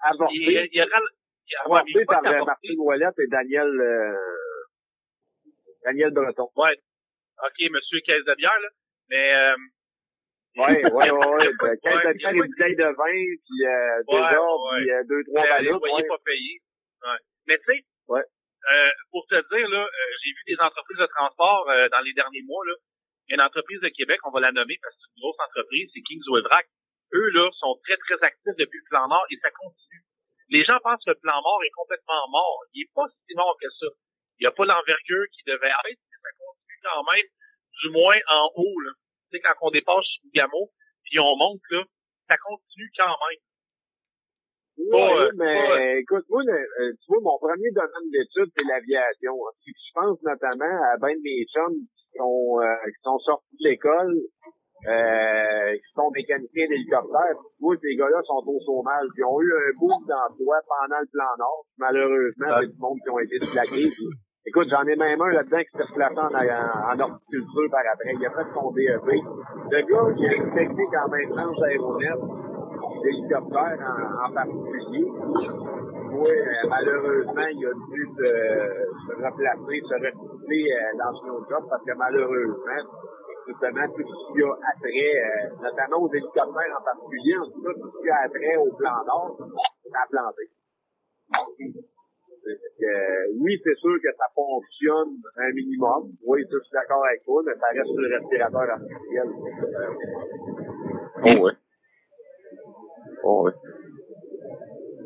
avorté. 0.00 0.34
Il, 0.36 0.68
il, 0.72 0.86
Avorté 1.64 2.04
par. 2.06 2.22
Martine 2.22 2.80
Ouellette 2.80 3.18
et 3.18 3.26
Daniel, 3.28 3.68
euh, 3.68 4.16
Daniel 5.84 6.10
Breton. 6.10 6.48
Ouais. 6.56 6.76
OK, 7.44 7.70
monsieur 7.70 8.00
Caisse 8.06 8.24
de 8.24 8.34
bière, 8.36 8.58
là. 8.62 8.68
Mais, 9.10 9.34
euh, 9.34 9.56
Ouais, 10.56 10.84
ouais, 10.84 11.10
ouais, 11.10 11.10
ouais. 11.10 11.50
Ouais, 11.62 11.78
t'as 11.82 12.12
bien 12.14 12.30
ouais. 12.30 12.36
une 12.38 12.46
bouteille 12.46 12.76
de 12.76 12.84
vin, 12.84 13.18
puis 13.42 13.66
euh, 13.66 14.02
des 14.06 14.36
ordres, 14.36 14.70
puis 14.76 14.90
euh, 14.90 15.02
deux, 15.08 15.24
trois 15.24 15.42
les 15.42 15.48
ballots, 15.50 15.78
loyers 15.80 15.94
ouais. 16.02 16.08
pas 16.08 16.18
payés. 16.24 16.58
Ouais. 17.02 17.18
Mais 17.48 17.58
tu 17.58 17.64
sais, 17.74 17.84
Ouais. 18.06 18.22
euh, 18.22 18.90
pour 19.10 19.26
te 19.26 19.34
dire, 19.34 19.68
là, 19.68 19.82
euh, 19.82 20.10
j'ai 20.22 20.30
vu 20.30 20.54
des 20.54 20.60
entreprises 20.62 20.98
de 20.98 21.06
transport 21.06 21.68
euh, 21.70 21.88
dans 21.88 22.00
les 22.00 22.12
derniers 22.12 22.42
mois, 22.46 22.64
là. 22.66 22.74
Une 23.28 23.40
entreprise 23.40 23.80
de 23.80 23.88
Québec, 23.88 24.20
on 24.24 24.30
va 24.30 24.40
la 24.40 24.52
nommer 24.52 24.78
parce 24.82 24.94
que 24.94 25.00
c'est 25.00 25.16
une 25.16 25.22
grosse 25.22 25.40
entreprise, 25.40 25.90
c'est 25.94 26.02
Kings 26.02 26.22
Vrac. 26.28 26.66
Eux, 27.14 27.30
là, 27.30 27.48
sont 27.56 27.80
très, 27.84 27.96
très 27.96 28.20
actifs 28.22 28.56
depuis 28.58 28.78
le 28.78 28.88
plan 28.90 29.08
Nord 29.08 29.24
et 29.30 29.38
ça 29.40 29.50
continue. 29.50 30.04
Les 30.50 30.64
gens 30.64 30.78
pensent 30.82 31.02
que 31.04 31.10
le 31.10 31.22
plan 31.22 31.40
Nord 31.40 31.62
est 31.64 31.70
complètement 31.70 32.28
mort. 32.28 32.60
Il 32.74 32.82
est 32.82 32.92
pas 32.94 33.06
si 33.08 33.34
mort 33.34 33.56
que 33.60 33.70
ça. 33.70 33.86
Il 34.38 34.44
n'y 34.44 34.46
a 34.46 34.52
pas 34.52 34.66
l'envergure 34.66 35.24
qui 35.32 35.42
devait 35.46 35.72
être, 35.88 36.02
mais 36.10 36.20
ça 36.20 36.30
continue 36.36 36.80
quand 36.82 37.02
même, 37.12 37.28
du 37.80 37.88
moins 37.90 38.20
en 38.28 38.50
haut, 38.56 38.80
là. 38.80 38.92
Tu 39.30 39.36
sais, 39.36 39.40
quand 39.40 39.54
on 39.62 39.70
dépasse 39.70 40.06
Gamo, 40.34 40.70
puis 41.04 41.18
on 41.18 41.36
monte, 41.36 41.62
là, 41.70 41.84
ça 42.28 42.36
continue 42.38 42.90
quand 42.96 43.16
même. 43.28 43.40
Ouais, 44.76 44.90
Pas, 44.90 45.22
euh, 45.22 45.30
mais 45.38 45.70
euh, 45.70 46.00
écoute, 46.00 46.24
moi, 46.28 46.42
le- 46.44 46.52
euh, 46.52 46.92
tu 46.98 47.06
vois, 47.08 47.20
mon 47.22 47.38
premier 47.38 47.70
domaine 47.70 48.08
d'études, 48.10 48.50
c'est 48.56 48.66
l'aviation. 48.66 49.34
Je 49.66 49.90
pense 49.94 50.18
notamment 50.22 50.74
à 50.92 50.96
ben 50.98 51.14
de 51.14 51.22
mes 51.22 51.44
chums 51.54 51.78
qui 51.94 52.18
sont, 52.18 52.58
euh, 52.60 52.74
qui 52.90 53.00
sont 53.02 53.18
sortis 53.20 53.56
de 53.62 53.68
l'école, 53.70 54.14
euh, 54.88 55.72
qui 55.78 55.90
sont 55.94 56.10
mécaniciens 56.10 56.66
d'hélicoptères. 56.68 57.38
Tu 57.56 57.60
vois, 57.62 57.76
ces 57.80 57.94
gars-là 57.96 58.20
sont 58.26 58.42
au 58.46 58.58
chômage. 58.66 59.06
Ils 59.16 59.24
ont 59.24 59.40
eu 59.40 59.52
un 59.54 59.70
boom 59.78 59.94
d'emploi 60.10 60.58
pendant 60.66 61.00
le 61.00 61.08
plan 61.12 61.30
Nord. 61.38 61.64
Malheureusement, 61.78 62.50
c'est 62.60 62.66
du 62.74 62.78
monde 62.78 62.98
qui 63.02 63.10
ont 63.10 63.18
été. 63.20 63.36
Puis, 63.38 63.92
Écoute, 64.46 64.68
j'en 64.68 64.84
ai 64.84 64.94
même 64.94 65.22
un 65.22 65.30
là-dedans 65.32 65.56
qui 65.64 65.72
s'est 65.72 65.84
replacé 65.88 66.18
en, 66.20 66.28
en, 66.28 66.92
en 66.92 67.00
horticulture 67.00 67.70
par 67.70 67.80
après. 67.90 68.12
Il 68.12 68.26
a 68.26 68.30
fait 68.30 68.50
son 68.52 68.70
DEP. 68.72 69.08
Le 69.72 69.80
gars, 69.88 70.14
il 70.18 70.26
a 70.28 70.34
une 70.34 70.52
technique 70.52 70.94
en 71.00 71.08
maintenance 71.08 71.62
aéronef, 71.62 72.20
d'hélicoptère 73.04 73.78
en, 73.84 74.28
en 74.28 74.32
particulier. 74.32 75.04
Oui, 76.14 76.30
euh, 76.30 76.68
malheureusement, 76.68 77.48
il 77.50 77.66
a 77.66 77.72
dû 77.74 78.02
se, 78.16 79.12
replacer, 79.18 79.82
se 79.82 79.94
recycler 79.94 80.64
euh, 80.72 80.96
dans 80.96 81.10
autre 81.34 81.48
job 81.50 81.64
parce 81.68 81.84
que 81.84 81.92
malheureusement, 81.96 82.82
justement, 83.46 83.86
tout 83.92 84.06
ce 84.06 84.32
qu'il 84.32 84.40
y 84.40 84.44
a 84.44 84.54
attrait, 84.72 85.14
euh, 85.18 85.50
notamment 85.60 85.98
aux 86.02 86.12
hélicoptères 86.14 86.78
en 86.78 86.84
particulier, 86.84 87.36
en 87.36 87.50
tout 87.50 87.62
cas, 87.62 87.74
tout 87.74 87.90
ce 87.90 87.98
qu'il 87.98 88.06
y 88.06 88.10
a 88.10 88.20
attrait 88.24 88.56
au 88.56 88.70
plan 88.76 89.04
Nord, 89.04 89.36
ça 89.90 89.98
a 89.98 90.08
planté. 90.08 90.48
Oui, 93.40 93.60
c'est 93.64 93.74
sûr 93.76 93.96
que 94.02 94.12
ça 94.16 94.26
fonctionne 94.34 95.16
un 95.36 95.50
minimum. 95.52 96.12
Oui, 96.26 96.44
ça, 96.44 96.56
je 96.58 96.62
suis 96.62 96.72
d'accord 96.72 97.04
avec 97.06 97.24
toi, 97.24 97.42
mais 97.44 97.54
ça 97.54 97.66
reste 97.74 97.90
le 97.96 98.06
respirateur 98.14 98.70
artificiel. 98.70 99.28
Oh, 101.26 101.42
ouais. 101.42 101.63
Oh, 103.24 103.46
ouais. 103.46 103.52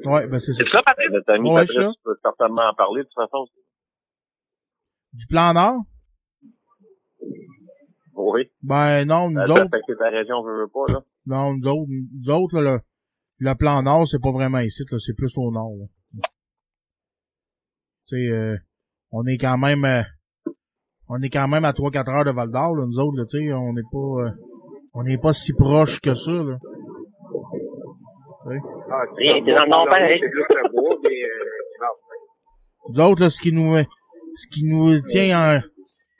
Ouais, 0.06 0.28
ben 0.28 0.38
c'est 0.40 0.52
ça. 0.52 0.62
C'est 0.64 0.76
ça, 0.76 0.82
Patrick? 0.82 1.10
Notre 1.10 1.32
ami 1.34 1.50
Ouais, 1.50 1.64
là. 1.74 1.92
peut 2.04 2.16
certainement 2.22 2.68
en 2.70 2.74
parler, 2.74 3.02
de 3.02 3.06
toute 3.08 3.14
façon. 3.14 3.46
Du 5.12 5.26
plan 5.26 5.52
Nord? 5.54 5.80
Oui. 8.14 8.50
Ben 8.62 9.04
non, 9.04 9.30
nous 9.30 9.40
Ça 9.40 9.52
autres, 9.52 9.62
affecte 9.62 9.98
ta 9.98 10.08
région, 10.10 10.42
veut, 10.42 10.62
veut 10.62 10.68
pas, 10.68 10.92
là. 10.92 11.00
non, 11.26 11.54
nous 11.54 11.66
autres, 11.68 11.88
nous 11.90 12.30
autres, 12.30 12.60
là, 12.60 12.72
le, 12.74 12.80
le 13.38 13.54
plan 13.54 13.82
Nord, 13.82 14.06
c'est 14.08 14.20
pas 14.20 14.32
vraiment 14.32 14.58
ici, 14.58 14.82
là, 14.90 14.98
c'est 14.98 15.14
plus 15.16 15.32
au 15.38 15.50
Nord. 15.52 15.72
là. 15.78 15.86
Tu 18.08 18.16
sais, 18.26 18.32
euh, 18.32 18.56
on 19.12 19.24
est 19.26 19.36
quand 19.38 19.56
même, 19.58 19.84
euh, 19.84 20.02
on 21.08 21.20
est 21.22 21.30
quand 21.30 21.46
même 21.48 21.64
à 21.64 21.72
3-4 21.72 22.10
heures 22.10 22.24
de 22.24 22.30
Val 22.32 22.50
d'Or, 22.50 22.74
là, 22.76 22.86
nous 22.86 22.98
autres, 22.98 23.16
là, 23.18 23.24
tu 23.26 23.38
sais, 23.38 23.52
on 23.52 23.72
n'est 23.72 23.82
pas, 23.90 23.98
euh, 23.98 24.30
on 24.94 25.02
n'est 25.04 25.18
pas 25.18 25.32
si 25.32 25.52
proche 25.54 26.00
que 26.00 26.14
ça, 26.14 26.32
là. 26.32 26.56
Ah, 26.60 26.66
Rien, 27.30 27.32
t'es 27.32 27.36
dans 27.36 27.36
le 27.36 27.36
Nord, 27.36 27.66
pareil. 27.66 28.34
C'est 28.34 28.37
plus 28.37 28.37
le 30.54 30.70
bois, 30.72 30.96
mais, 31.02 31.10
euh. 31.10 31.86
Nous 32.88 33.00
autres, 33.00 33.22
là, 33.22 33.30
ce 33.30 33.40
qui 33.40 33.52
nous, 33.52 33.76
ce 33.76 34.48
qui 34.48 34.64
nous 34.64 35.00
tient 35.02 35.38
en, 35.38 35.60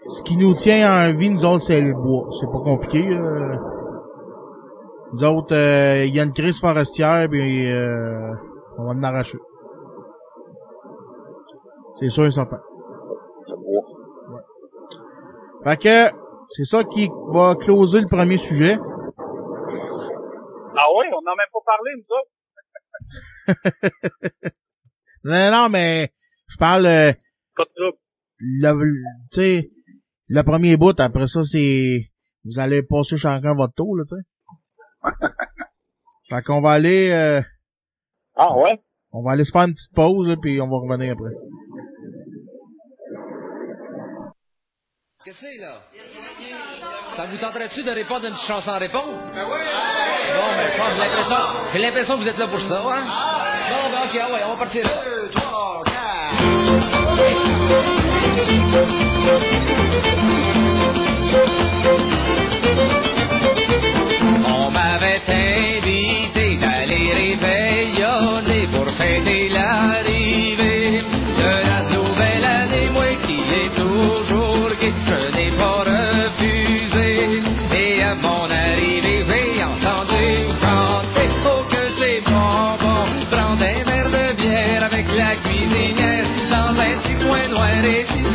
ce 0.09 0.23
qui 0.23 0.37
nous 0.37 0.55
tient 0.55 0.91
en 0.91 1.13
vie, 1.13 1.31
nous 1.31 1.45
autres, 1.45 1.65
c'est 1.65 1.81
le 1.81 1.95
bois. 1.95 2.29
C'est 2.39 2.47
pas 2.47 2.61
compliqué, 2.61 3.09
là. 3.09 3.59
Nous 5.13 5.25
autres, 5.25 5.55
euh, 5.55 6.05
il 6.05 6.15
y 6.15 6.21
a 6.21 6.23
une 6.23 6.33
crise 6.33 6.61
forestière, 6.61 7.29
puis 7.31 7.71
euh, 7.71 8.33
on 8.77 8.85
va 8.85 8.91
en 8.91 9.03
arracher. 9.03 9.39
C'est 11.95 12.11
sûr 12.11 12.27
et 12.27 12.31
certain. 12.31 12.61
Le 13.49 13.57
bois. 13.57 14.43
Fait 15.65 15.77
que, 15.79 16.17
c'est 16.51 16.65
ça 16.65 16.85
qui 16.85 17.11
va 17.33 17.55
closer 17.55 18.01
le 18.01 18.07
premier 18.07 18.37
sujet. 18.37 18.79
Ah 21.29 21.35
oui, 21.35 21.35
on 21.35 21.35
n'en 21.35 21.35
a 21.35 21.37
même 21.37 21.53
pas 21.53 21.65
parlé, 21.67 21.91
nous 21.97 22.09
autres. 22.17 22.31
Non, 25.25 25.51
non, 25.51 25.69
mais 25.69 26.13
je 26.49 26.57
parle, 26.57 26.87
euh, 26.87 27.13
Pas 27.57 27.65
de 27.65 27.71
trouble. 27.75 27.99
le, 28.39 28.73
le- 28.73 29.29
tu 29.33 29.41
sais, 29.41 29.71
le 30.29 30.43
premier 30.43 30.77
bout, 30.77 30.99
après 31.01 31.27
ça, 31.27 31.43
c'est, 31.43 32.11
vous 32.45 32.59
allez 32.61 32.83
passer 32.85 33.17
chacun 33.17 33.55
votre 33.55 33.75
tour, 33.75 33.97
là, 33.97 34.05
tu 34.09 34.15
sais. 34.15 34.23
fait 36.31 36.43
qu'on 36.45 36.61
va 36.61 36.71
aller, 36.73 37.11
euh, 37.11 37.43
Ah, 38.37 38.57
ouais? 38.57 38.81
on 39.11 39.23
va 39.23 39.33
aller 39.33 39.45
se 39.45 39.51
faire 39.53 39.63
une 39.65 39.75
petite 39.75 39.93
pause, 39.95 40.29
là, 40.29 40.37
puis 40.41 40.61
on 40.61 40.69
va 40.69 40.77
revenir 40.77 41.13
après. 41.15 41.33
Qu'est-ce 45.25 45.41
que 45.41 45.47
c'est, 45.47 45.59
là? 45.59 45.83
Ça 47.17 47.27
vous 47.27 47.39
tenterait-tu 47.39 47.83
de 47.83 47.91
répondre 47.91 48.25
à 48.25 48.29
une 48.29 48.35
petite 48.35 48.47
chanson 48.49 48.71
en 48.71 48.79
réponse? 48.79 49.33
Ben 49.35 49.47
oui! 49.51 49.59
Bon, 50.35 50.49
ben, 50.57 50.67
je 50.73 50.77
pense 50.77 50.93
j'ai 50.93 51.01
l'impression, 51.01 51.37
j'ai 51.73 51.79
l'impression 51.79 52.15
que 52.17 52.23
vous 52.23 52.29
êtes 52.29 52.39
là 52.39 52.47
pour 52.49 52.61
ça, 52.61 52.83
hein? 52.91 53.05
Bon, 53.71 53.91
ben, 53.91 53.99
ok, 54.05 54.21
ah 54.23 54.33
ouais, 54.33 54.41
on 54.47 54.51
va 54.51 54.57
partir 54.57 54.85
là. 54.85 54.91
Deux, 55.05 55.31
trois, 55.35 55.83
quatre. 55.85 55.99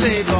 save 0.04 0.33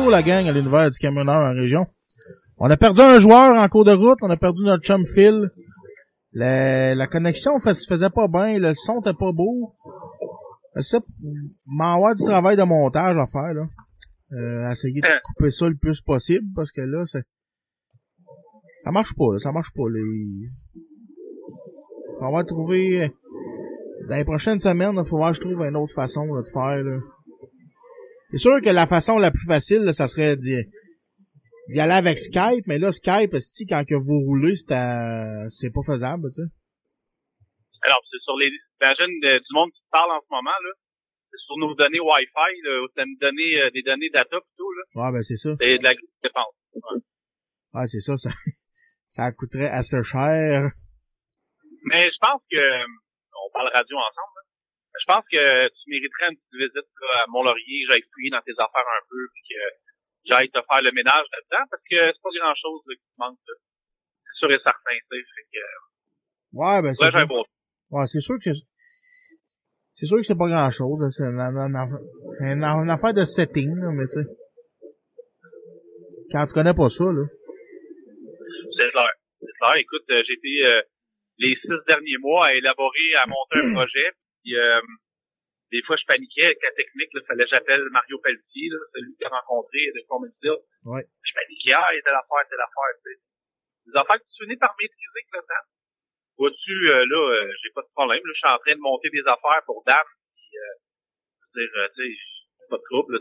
la 0.00 0.22
gang, 0.22 0.46
à 0.48 0.52
l'univers 0.52 0.90
du 0.90 0.98
camionneur 0.98 1.42
en 1.42 1.54
région. 1.54 1.86
On 2.58 2.70
a 2.70 2.76
perdu 2.76 3.00
un 3.00 3.18
joueur 3.18 3.56
en 3.56 3.68
cours 3.68 3.84
de 3.84 3.92
route. 3.92 4.18
On 4.22 4.30
a 4.30 4.36
perdu 4.36 4.64
notre 4.64 4.82
chum 4.82 5.06
Phil. 5.06 5.50
La, 6.32 6.94
la 6.94 7.06
connexion 7.06 7.58
se 7.58 7.86
faisait 7.88 8.10
pas 8.10 8.28
bien. 8.28 8.58
Le 8.58 8.74
son 8.74 9.00
était 9.00 9.14
pas 9.14 9.32
beau. 9.32 9.74
Ça, 10.80 10.98
m'en 11.66 11.94
avoir 11.94 12.14
du 12.14 12.24
travail 12.24 12.56
de 12.56 12.62
montage 12.64 13.16
à 13.16 13.26
faire, 13.26 13.54
là. 13.54 13.66
Euh, 14.32 14.70
essayer 14.70 15.00
de 15.00 15.08
couper 15.24 15.50
ça 15.50 15.68
le 15.68 15.76
plus 15.76 16.00
possible 16.00 16.46
parce 16.54 16.72
que 16.72 16.80
là, 16.80 17.04
c'est, 17.06 17.22
ça 18.82 18.90
marche 18.90 19.14
pas, 19.16 19.32
là. 19.32 19.38
Ça 19.38 19.52
marche 19.52 19.72
pas, 19.72 19.88
là. 19.88 20.00
Il 20.00 20.48
faut 22.18 22.24
avoir 22.24 22.44
trouvé, 22.44 23.12
dans 24.08 24.16
les 24.16 24.24
prochaines 24.24 24.58
semaines, 24.58 24.96
il 24.96 25.04
faut 25.04 25.18
voir 25.18 25.30
que 25.30 25.36
je 25.36 25.40
trouve 25.42 25.62
une 25.62 25.76
autre 25.76 25.92
façon, 25.92 26.26
là, 26.34 26.42
de 26.42 26.48
faire, 26.48 26.82
là. 26.82 26.98
C'est 28.34 28.38
sûr 28.50 28.60
que 28.60 28.68
la 28.68 28.88
façon 28.88 29.16
la 29.18 29.30
plus 29.30 29.46
facile, 29.46 29.82
là, 29.84 29.92
ça 29.92 30.08
serait 30.08 30.34
d'y, 30.36 30.58
d'y 31.68 31.78
aller 31.78 31.92
avec 31.92 32.18
Skype, 32.18 32.66
mais 32.66 32.80
là, 32.80 32.90
Skype, 32.90 33.32
esti, 33.32 33.64
quand 33.64 33.84
que 33.86 33.94
vous 33.94 34.18
roulez, 34.26 34.56
c'est, 34.56 34.72
à- 34.74 35.46
c'est 35.50 35.70
pas 35.70 35.82
faisable, 35.86 36.26
tu 36.34 36.42
sais. 36.42 36.48
Alors, 37.82 38.02
c'est 38.10 38.18
sur 38.24 38.36
les, 38.38 38.50
imagine 38.82 39.14
euh, 39.22 39.38
du 39.38 39.54
monde 39.54 39.70
qui 39.70 39.82
parle 39.92 40.10
en 40.10 40.20
ce 40.20 40.26
moment, 40.34 40.50
là. 40.50 40.72
C'est 41.30 41.38
sur 41.46 41.58
nos 41.58 41.74
données 41.76 42.00
Wi-Fi, 42.00 42.60
là, 42.64 42.86
c'est 42.96 43.04
une 43.04 43.16
donnée, 43.20 43.54
euh, 43.62 43.70
des 43.70 43.82
données 43.82 44.10
data 44.12 44.34
plutôt, 44.40 44.72
là. 44.72 44.82
Ouais, 44.96 45.12
ben, 45.12 45.22
c'est 45.22 45.36
ça. 45.36 45.54
C'est 45.60 45.78
de 45.78 45.84
la 45.84 45.94
grosse 45.94 46.18
dépense. 46.20 46.54
Ouais. 46.74 47.00
Ouais, 47.74 47.86
c'est 47.86 48.00
ça, 48.00 48.16
ça, 48.16 48.30
ça 49.10 49.30
coûterait 49.30 49.70
assez 49.70 50.02
cher. 50.02 50.72
Mais 51.84 52.02
je 52.02 52.18
pense 52.20 52.42
que, 52.50 52.56
euh, 52.56 52.86
on 53.46 53.52
parle 53.52 53.70
radio 53.72 53.96
ensemble, 53.96 54.34
là. 54.34 54.42
Je 55.04 55.12
pense 55.12 55.24
que 55.28 55.68
tu 55.68 55.84
mériterais 55.92 56.32
une 56.32 56.36
petite 56.40 56.56
visite 56.64 56.88
à 57.12 57.28
Mont-Laurier, 57.28 57.84
j'aille 57.90 58.08
fouiller 58.08 58.30
dans 58.32 58.40
tes 58.40 58.56
affaires 58.56 58.88
un 58.88 59.04
peu, 59.04 59.20
puis 59.36 59.42
que 59.52 59.60
j'aille 60.24 60.48
te 60.48 60.60
faire 60.64 60.80
le 60.80 60.92
ménage 60.96 61.26
là-dedans, 61.28 61.64
parce 61.68 61.82
que 61.84 61.98
c'est 62.08 62.22
pas 62.24 62.32
grand-chose 62.40 62.80
qui 62.88 62.96
te 62.96 63.18
manque. 63.20 63.36
C'est 63.44 64.36
sûr 64.40 64.48
et 64.50 64.60
certain, 64.64 64.96
tu 64.96 65.04
sais. 65.12 65.20
Fait 65.36 65.46
que, 65.52 65.64
Ouais, 66.56 66.80
ben, 66.80 66.94
c'est 66.94 67.26
bon 67.28 67.44
Ouais, 67.90 68.06
c'est 68.06 68.20
sûr 68.24 68.36
que 68.42 68.50
c'est, 69.92 70.06
sûr 70.06 70.16
que 70.16 70.22
c'est 70.24 70.38
pas 70.38 70.48
grand 70.48 70.70
chose, 70.70 71.04
c'est 71.12 71.24
une, 71.28 71.36
une- 71.38 71.76
une- 71.76 72.00
une- 72.40 72.64
une 72.64 72.90
affaire 72.90 73.12
de 73.12 73.24
setting, 73.26 73.76
là, 73.76 73.90
mais 73.92 74.08
tu 74.08 74.24
sais. 74.24 74.26
Quand 76.32 76.46
tu 76.46 76.54
connais 76.54 76.72
pas 76.74 76.88
ça, 76.88 77.04
là. 77.12 77.24
C'est 78.72 78.90
clair. 78.90 79.10
C'est 79.38 79.52
clair. 79.60 79.76
Écoute, 79.76 80.08
euh, 80.10 80.22
j'ai 80.26 80.32
été 80.32 80.66
euh, 80.72 80.80
les 81.38 81.54
six 81.60 81.78
derniers 81.88 82.16
mois 82.18 82.46
à 82.46 82.54
élaborer, 82.54 83.14
à 83.22 83.26
monter 83.28 83.68
un 83.68 83.74
projet. 83.84 84.08
Puis, 84.44 84.54
euh, 84.60 84.80
des 85.72 85.80
fois, 85.88 85.96
je 85.96 86.04
paniquais 86.04 86.44
avec 86.44 86.60
la 86.62 86.72
technique. 86.76 87.08
Il 87.16 87.24
fallait 87.26 87.44
que 87.48 87.50
j'appelle 87.56 87.82
Mario 87.90 88.20
Pelletier, 88.20 88.68
là, 88.68 88.78
celui 88.92 89.16
qui 89.16 89.24
a 89.24 89.32
rencontré 89.32 89.80
de 89.88 90.04
Comedy 90.06 90.36
Ouais. 90.84 91.02
Je 91.24 91.32
paniquais. 91.32 91.72
Ah, 91.72 91.88
il 91.92 91.96
y 91.96 91.98
a 91.98 92.02
telle 92.04 92.20
affaire, 92.20 92.44
telle 92.52 92.60
affaire. 92.60 92.92
Tu 93.00 93.08
sais. 93.08 93.16
Des 93.88 93.96
affaires 93.96 94.20
que 94.20 94.28
tu 94.28 94.44
finis 94.44 94.60
par 94.60 94.76
maîtriser 94.76 95.22
maintenant. 95.32 95.64
Vois-tu, 96.36 96.76
euh, 96.92 97.04
là, 97.08 97.20
euh, 97.32 97.52
j'ai 97.62 97.72
pas 97.72 97.82
de 97.82 97.92
problème. 97.96 98.20
Là, 98.20 98.32
je 98.36 98.38
suis 98.44 98.52
en 98.52 98.58
train 98.60 98.76
de 98.76 98.84
monter 98.84 99.08
des 99.08 99.24
affaires 99.24 99.62
pour 99.64 99.82
Dan. 99.88 100.04
Puis, 100.36 100.52
euh, 100.60 100.76
dire, 101.56 101.72
euh, 101.80 101.88
tu 101.96 102.04
sais, 102.04 102.68
pas 102.68 102.76
de 102.76 102.84
trouble. 102.84 103.16
Là, 103.16 103.20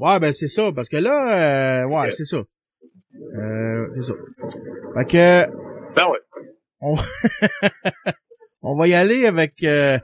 Ouais, 0.00 0.18
ben, 0.18 0.32
c'est 0.32 0.48
ça, 0.48 0.72
parce 0.72 0.88
que 0.88 0.96
là, 0.96 1.84
euh, 1.84 1.86
ouais, 1.86 2.10
c'est 2.12 2.24
ça. 2.24 2.38
Euh, 2.38 3.86
c'est 3.92 4.00
ça. 4.00 4.14
Fait 4.96 5.04
que, 5.04 5.94
Ben 5.94 6.08
ouais. 6.08 6.18
On, 6.80 6.96
on 8.62 8.76
va 8.76 8.88
y 8.88 8.94
aller 8.94 9.26
avec, 9.26 9.62
euh, 9.62 9.98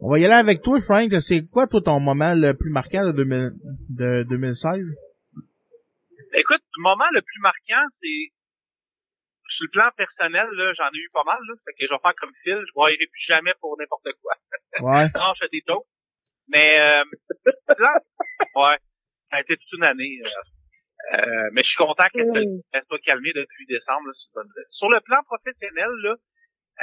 on 0.00 0.10
va 0.10 0.18
y 0.18 0.24
aller 0.24 0.34
avec 0.34 0.62
toi, 0.62 0.80
Frank. 0.80 1.10
C'est 1.20 1.46
quoi, 1.48 1.66
toi, 1.66 1.80
ton 1.80 2.00
moment 2.00 2.34
le 2.34 2.54
plus 2.54 2.70
marquant 2.70 3.04
de, 3.06 3.12
2000 3.12 3.52
de 3.90 4.22
2016? 4.24 4.94
Écoute, 6.34 6.62
le 6.76 6.82
moment 6.82 7.04
le 7.12 7.20
plus 7.20 7.40
marquant, 7.40 7.86
c'est 8.00 8.32
sur 9.56 9.66
le 9.66 9.70
plan 9.70 9.90
personnel, 9.96 10.46
là, 10.52 10.72
j'en 10.76 10.88
ai 10.88 10.98
eu 10.98 11.10
pas 11.12 11.24
mal, 11.24 11.38
là. 11.46 11.54
Fait 11.64 11.72
que 11.72 11.86
je 11.86 11.92
vais 11.92 12.00
faire 12.02 12.14
comme 12.18 12.32
Phil, 12.42 12.56
je 12.56 12.72
ne 12.72 13.10
plus 13.10 13.26
jamais 13.28 13.52
pour 13.60 13.76
n'importe 13.78 14.08
quoi. 14.22 14.34
Ouais. 14.80 15.04
non, 15.14 15.32
je 15.34 15.44
fais 15.44 15.50
des 15.52 15.62
jokes. 15.66 15.86
Mais 16.48 16.78
euh, 16.78 17.04
là, 17.78 17.94
ouais, 18.56 18.78
ça 19.30 19.36
a 19.36 19.40
été 19.40 19.56
toute 19.56 19.78
une 19.78 19.84
année. 19.84 20.20
euh, 20.24 20.61
euh, 21.12 21.48
mais 21.52 21.62
je 21.62 21.68
suis 21.68 21.76
content 21.76 22.04
qu'elle 22.12 22.26
se- 22.26 22.60
elle 22.72 22.82
soit 22.88 22.98
calmée 23.00 23.32
depuis 23.34 23.66
décembre. 23.66 24.06
là, 24.08 24.12
une 24.14 24.32
bonne. 24.34 24.64
Sur 24.70 24.88
le 24.90 25.00
plan 25.00 25.22
professionnel, 25.24 25.90
là, 26.02 26.14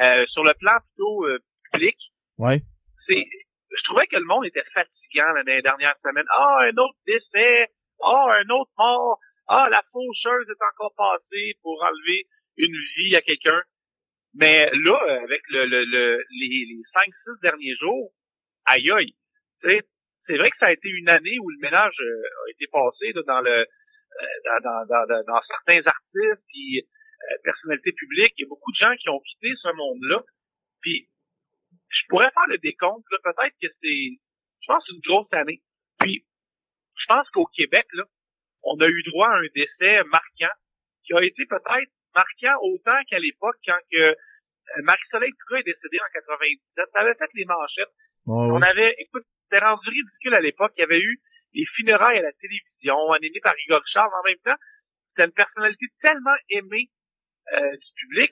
euh, 0.02 0.26
sur 0.28 0.44
le 0.44 0.54
plan 0.60 0.78
plutôt 0.88 1.26
euh, 1.26 1.40
public, 1.72 1.98
Ouais. 2.38 2.60
c'est 3.08 3.24
je 3.72 3.84
trouvais 3.84 4.08
que 4.08 4.18
le 4.18 4.26
monde 4.26 4.46
était 4.46 4.64
fatigant 4.74 5.32
là, 5.34 5.44
dans 5.44 5.54
les 5.54 5.62
dernières 5.62 5.96
semaines. 6.04 6.26
Ah, 6.36 6.58
un 6.64 6.78
autre 6.78 6.98
décès. 7.06 7.68
Ah, 8.04 8.28
un 8.44 8.50
autre 8.50 8.72
mort. 8.78 9.20
Ah, 9.48 9.68
la 9.72 9.82
faucheuse 9.92 10.48
est 10.50 10.64
encore 10.74 10.94
passée 10.96 11.54
pour 11.62 11.82
enlever 11.84 12.26
une 12.58 12.76
vie 12.98 13.16
à 13.16 13.22
quelqu'un. 13.22 13.62
Mais 14.36 14.70
là, 14.74 15.00
euh, 15.10 15.24
avec 15.24 15.42
le, 15.50 15.66
le, 15.66 15.86
le- 15.86 16.24
les, 16.32 16.66
les 16.68 16.82
5-6 16.94 17.40
derniers 17.42 17.76
jours, 17.80 18.12
aïe 18.66 18.90
aïe. 18.92 19.14
C'est 19.62 20.38
vrai 20.38 20.50
que 20.50 20.58
ça 20.60 20.68
a 20.68 20.72
été 20.74 20.90
une 20.90 21.10
année 21.10 21.38
où 21.40 21.50
le 21.50 21.58
ménage 21.60 21.96
euh, 22.00 22.22
a 22.48 22.50
été 22.52 22.66
passé 22.72 23.12
là, 23.14 23.22
dans 23.26 23.42
le 23.42 23.66
dans, 24.45 24.60
dans, 24.62 25.05
dans, 25.07 25.24
dans- 25.24 25.41
certains 25.47 25.82
artistes 25.86 26.43
puis 26.47 26.82
euh, 26.82 27.36
personnalités 27.43 27.91
publiques. 27.93 28.34
Il 28.38 28.41
y 28.43 28.45
a 28.45 28.49
beaucoup 28.49 28.72
de 28.72 28.78
gens 28.78 28.95
qui 28.97 29.10
ont 29.10 29.20
quitté 29.20 29.53
ce 29.62 29.70
monde-là. 29.76 30.24
Puis 30.82 31.10
je 31.89 32.01
pourrais 32.10 32.32
faire 32.32 32.47
le 32.47 32.57
décompte, 32.57 33.05
peut-être 33.24 33.55
que 33.62 33.68
c'est, 33.82 34.20
je 34.62 34.68
pense, 34.68 34.84
une 34.89 34.99
grosse 35.01 35.32
année. 35.34 35.62
Puis, 35.99 36.26
je 36.97 37.05
pense 37.07 37.30
qu'au 37.32 37.45
Québec, 37.47 37.86
là, 37.93 38.03
on 38.64 38.78
a 38.80 38.88
eu 38.88 39.03
droit 39.03 39.30
à 39.30 39.38
un 39.38 39.47
décès 39.55 40.03
marquant, 40.05 40.53
qui 41.03 41.14
a 41.14 41.24
été 41.24 41.45
peut-être 41.45 41.91
marquant 42.14 42.55
autant 42.62 42.97
qu'à 43.10 43.20
l'époque, 43.20 43.55
quand 43.66 43.78
que 43.91 43.97
euh, 43.97 44.16
Marie-Soleil 44.84 45.32
Trudeau 45.39 45.62
est 45.62 45.64
décédée 45.74 45.99
en 45.99 46.12
97. 46.14 46.86
Ça 46.93 46.99
avait 47.01 47.16
fait 47.16 47.30
les 47.34 47.45
manchettes. 47.45 47.89
Ouais, 48.28 48.47
On 48.53 48.62
avait, 48.62 48.95
écoute, 48.99 49.26
c'était 49.49 49.64
rendu 49.66 49.89
ridicule 49.89 50.36
à 50.36 50.41
l'époque. 50.41 50.74
Il 50.78 50.82
y 50.82 50.84
avait 50.84 50.99
eu 51.01 51.20
les 51.54 51.66
funérailles 51.76 52.20
à 52.20 52.22
la 52.22 52.34
télévision, 52.34 53.12
animées 53.12 53.39
par 53.43 53.54
Igor 53.66 53.82
Charles 53.91 54.12
en 54.14 54.24
même 54.28 54.38
temps. 54.45 54.60
C'était 55.10 55.26
une 55.28 55.34
personnalité 55.34 55.86
tellement 56.04 56.36
aimée 56.50 56.89
euh, 57.54 57.72
du 57.72 57.91
public. 57.95 58.32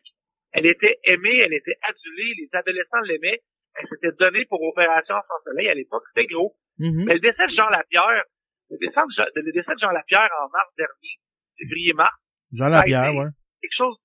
Elle 0.54 0.66
était 0.68 0.98
aimée, 1.04 1.38
elle 1.44 1.54
était 1.54 1.78
adulée, 1.84 2.34
les 2.38 2.50
adolescents 2.54 3.02
l'aimaient. 3.02 3.42
Elle 3.76 3.88
s'était 3.90 4.16
donnée 4.20 4.46
pour 4.46 4.62
Opération 4.64 5.16
Sans 5.28 5.44
Soleil 5.44 5.70
à 5.70 5.74
l'époque. 5.74 6.04
C'était 6.14 6.28
gros. 6.34 6.56
Mhm. 6.80 7.06
Mais 7.06 7.14
le 7.14 7.20
décès 7.20 7.46
de 7.48 7.56
Jean 7.58 7.70
Lapierre, 7.70 8.24
le 8.70 8.78
décès 8.78 9.02
de, 9.02 9.14
Jean- 9.16 9.32
le 9.36 9.52
décès 9.52 9.74
de 9.74 9.80
Jean 9.80 9.92
Lapierre 9.92 10.30
en 10.44 10.50
mars 10.50 10.70
dernier, 10.78 11.16
février-mars, 11.58 12.18
Jean 12.54 12.70
Lapierre, 12.70 13.14
ouais. 13.16 13.30
quelque 13.62 13.76
chose, 13.78 13.98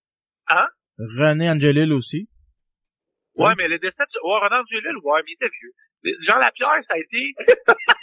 hein? 0.48 0.66
René 0.98 1.48
Angelil 1.50 1.92
aussi. 1.92 2.28
Ouais, 3.36 3.54
mais 3.56 3.68
le 3.68 3.78
décès 3.78 3.96
de, 3.96 4.18
ouais, 4.28 4.40
Renan 4.44 4.62
Dulil, 4.64 4.96
ouais, 5.04 5.20
mais 5.24 5.30
il 5.30 5.34
était 5.34 5.48
vieux. 5.60 5.72
Jean 6.28 6.38
Lapierre, 6.38 6.82
ça 6.88 6.94
a 6.94 6.98
été, 6.98 7.34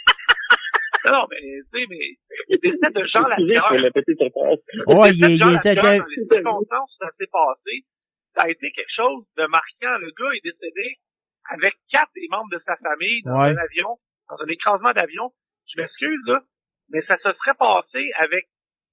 non, 1.08 1.24
mais, 1.30 1.40
tu 1.40 1.64
sais, 1.72 1.86
mais, 1.88 2.18
le 2.48 2.56
décès 2.58 2.90
de 2.92 3.00
pour 3.00 3.92
petit 3.94 4.16
surprise. 4.16 4.60
Ouais, 4.86 5.10
le 5.12 5.28
il, 5.32 5.40
il 5.40 5.56
était, 5.56 5.74
dans 5.74 6.04
les 6.04 6.26
circonstances 6.28 6.90
où 6.92 7.04
ça 7.04 7.10
s'est 7.18 7.30
passé, 7.32 7.84
ça 8.36 8.42
a 8.44 8.50
été 8.50 8.70
quelque 8.72 8.94
chose 8.94 9.24
de 9.36 9.46
marquant. 9.46 9.96
Le 9.98 10.10
gars 10.12 10.32
est 10.36 10.44
décédé 10.44 10.96
avec 11.48 11.74
quatre 11.90 12.12
des 12.14 12.28
membres 12.30 12.50
de 12.52 12.60
sa 12.66 12.76
famille 12.76 13.22
dans 13.24 13.40
Ouais. 13.40 13.50
un 13.50 13.56
avion, 13.56 13.96
dans 14.28 14.36
un 14.42 14.46
écrasement 14.48 14.92
d'avion. 14.92 15.32
Je 15.72 15.80
m'excuse, 15.80 16.20
là, 16.26 16.42
mais 16.90 17.02
ça 17.08 17.16
se 17.16 17.32
serait 17.32 17.56
passé 17.58 18.10
avec 18.18 18.46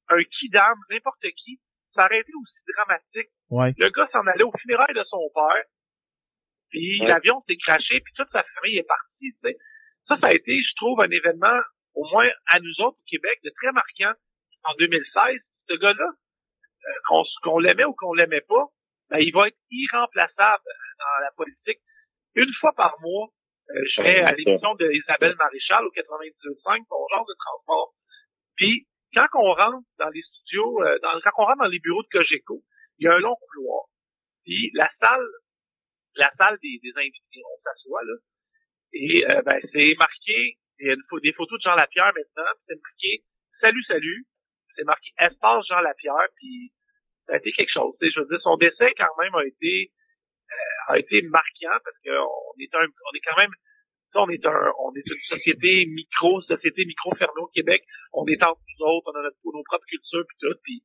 un 0.09 0.23
kidam, 0.23 0.77
n'importe 0.89 1.21
qui. 1.43 1.59
Ça 1.95 2.05
aurait 2.05 2.19
été 2.19 2.31
aussi 2.39 2.53
dramatique. 2.75 3.29
Ouais. 3.49 3.73
Le 3.77 3.89
gars 3.89 4.07
s'en 4.13 4.25
allait 4.27 4.43
au 4.43 4.51
funérailles 4.61 4.95
de 4.95 5.03
son 5.09 5.29
père, 5.33 5.63
puis 6.69 7.01
Ouais. 7.01 7.07
l'avion 7.07 7.41
s'est 7.47 7.57
craché, 7.57 7.99
puis 8.01 8.13
toute 8.15 8.29
sa 8.31 8.43
famille 8.55 8.77
est 8.77 8.87
partie. 8.87 9.33
tu 9.33 9.37
sais. 9.43 9.57
Ça, 10.07 10.17
ça 10.21 10.27
a 10.27 10.31
été, 10.31 10.55
je 10.55 10.75
trouve, 10.77 11.01
un 11.01 11.09
événement, 11.09 11.59
au 11.97 12.05
moins 12.11 12.29
à 12.53 12.59
nous 12.59 12.85
autres 12.85 12.97
au 12.97 13.09
Québec, 13.09 13.39
de 13.43 13.51
très 13.61 13.71
marquant 13.71 14.13
en 14.63 14.73
2016. 14.77 15.41
Ce 15.69 15.73
gars-là, 15.73 16.09
euh, 16.85 17.23
qu'on 17.43 17.59
l'aimait 17.59 17.85
ou 17.85 17.93
qu'on 17.93 18.13
l'aimait 18.13 18.45
pas, 18.47 18.65
ben, 19.09 19.19
il 19.19 19.33
va 19.33 19.47
être 19.47 19.57
irremplaçable 19.71 20.63
dans 20.99 21.23
la 21.23 21.31
politique. 21.35 21.79
Une 22.35 22.53
fois 22.59 22.71
par 22.77 22.95
mois, 23.01 23.29
euh, 23.71 23.81
je 23.95 24.01
vais 24.01 24.21
à 24.21 24.31
l'émission 24.33 24.75
de 24.75 24.89
Isabelle 24.91 25.35
Maréchal 25.35 25.85
au 25.85 25.91
92.5 25.91 26.87
pour 26.87 27.07
genre 27.09 27.25
de 27.25 27.33
transport. 27.33 27.93
Puis, 28.55 28.87
quand 29.15 29.27
on 29.35 29.53
rentre 29.53 29.87
dans 29.97 30.09
les 30.09 30.21
studios, 30.21 30.83
euh, 30.83 30.99
quand 31.01 31.43
on 31.43 31.45
rentre 31.45 31.63
dans 31.63 31.69
les 31.69 31.79
bureaux 31.79 32.03
de 32.03 32.09
Cogeco, 32.09 32.63
il 32.99 33.05
y 33.05 33.07
a 33.07 33.13
un 33.13 33.19
long 33.19 33.35
couloir. 33.35 33.85
Puis, 34.45 34.71
la 34.73 34.89
salle, 35.01 35.27
la 36.15 36.31
salle 36.39 36.57
des, 36.61 36.79
des 36.81 36.93
invités, 36.95 37.41
on 37.43 37.61
s'assoit 37.63 38.03
là. 38.03 38.13
Et 38.93 39.23
euh, 39.25 39.41
ben, 39.41 39.59
c'est 39.73 39.95
marqué, 39.99 40.57
il 40.79 40.87
y 40.87 40.89
a 40.89 40.93
une 40.93 41.19
des 41.21 41.33
photos 41.33 41.57
de 41.59 41.63
Jean 41.63 41.75
Lapierre 41.75 42.11
maintenant, 42.15 42.51
c'est 42.67 42.75
marqué 42.75 43.23
Salut, 43.59 43.83
salut. 43.87 44.25
C'est 44.75 44.85
marqué 44.85 45.09
Espace 45.17 45.65
Jean 45.67 45.81
Lapierre, 45.81 46.29
puis 46.35 46.71
ça 47.25 47.33
a 47.33 47.37
été 47.37 47.51
quelque 47.51 47.73
chose. 47.73 47.95
Je 47.99 48.19
veux 48.19 48.27
dire, 48.27 48.41
son 48.41 48.57
décès 48.57 48.93
quand 48.95 49.15
même 49.17 49.33
a 49.33 49.43
été 49.45 49.91
euh, 50.51 50.93
a 50.93 50.99
été 50.99 51.21
marquant 51.23 51.77
parce 51.83 51.97
qu'on 52.05 52.53
est 52.61 52.73
un 52.75 52.85
on 52.85 53.13
est 53.17 53.25
quand 53.25 53.37
même 53.37 53.51
on 54.13 54.29
est 54.29 54.45
un 54.45 54.71
on 54.79 54.93
est 54.93 55.05
une 55.05 55.37
société 55.37 55.85
micro, 55.87 56.41
société 56.41 56.85
micro 56.85 57.13
fermée 57.15 57.41
au 57.41 57.51
Québec. 57.53 57.83
On 58.13 58.25
est 58.27 58.45
entre 58.45 58.61
nous 58.61 58.85
autres, 58.85 59.11
on 59.13 59.17
a 59.19 59.23
notre, 59.23 59.37
nos 59.43 59.63
propres 59.63 59.85
cultures 59.85 60.25
puis 60.27 60.37
tout. 60.39 60.57
Puis 60.63 60.83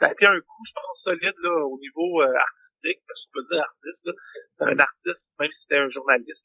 ça 0.00 0.10
a 0.10 0.12
été 0.12 0.26
un 0.26 0.40
coup, 0.40 0.62
je 0.66 0.72
pense, 0.74 1.02
solide 1.02 1.38
là, 1.42 1.66
au 1.66 1.78
niveau 1.78 2.22
euh, 2.22 2.30
artistique, 2.30 3.02
parce 3.06 3.20
que 3.20 3.26
je 3.26 3.32
peux 3.34 3.46
dire 3.50 3.62
artiste. 3.62 4.10
C'est 4.58 4.64
un 4.64 4.78
artiste, 4.78 5.22
même 5.38 5.50
si 5.50 5.60
c'était 5.62 5.82
un 5.82 5.90
journaliste, 5.90 6.42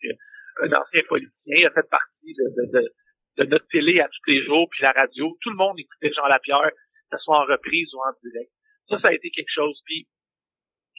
un 0.62 0.72
ancien 0.72 1.04
politicien, 1.08 1.56
il 1.58 1.68
a 1.68 1.72
fait 1.72 1.90
partie 1.90 2.34
de, 2.34 2.46
de, 2.56 2.80
de, 2.80 2.94
de 3.38 3.46
notre 3.50 3.68
télé 3.68 4.00
à 4.00 4.08
tous 4.08 4.32
les 4.32 4.44
jours, 4.46 4.68
puis 4.70 4.84
la 4.84 4.92
radio. 4.92 5.38
Tout 5.42 5.50
le 5.50 5.56
monde 5.56 5.80
écoutait 5.80 6.12
Jean 6.14 6.28
Lapierre, 6.28 6.72
que 6.72 7.18
ce 7.18 7.24
soit 7.24 7.40
en 7.40 7.46
reprise 7.46 7.94
ou 7.94 8.00
en 8.00 8.12
direct. 8.24 8.52
Ça, 8.90 9.00
ça 9.00 9.10
a 9.10 9.14
été 9.14 9.30
quelque 9.32 9.54
chose. 9.54 9.80
Puis 9.86 10.08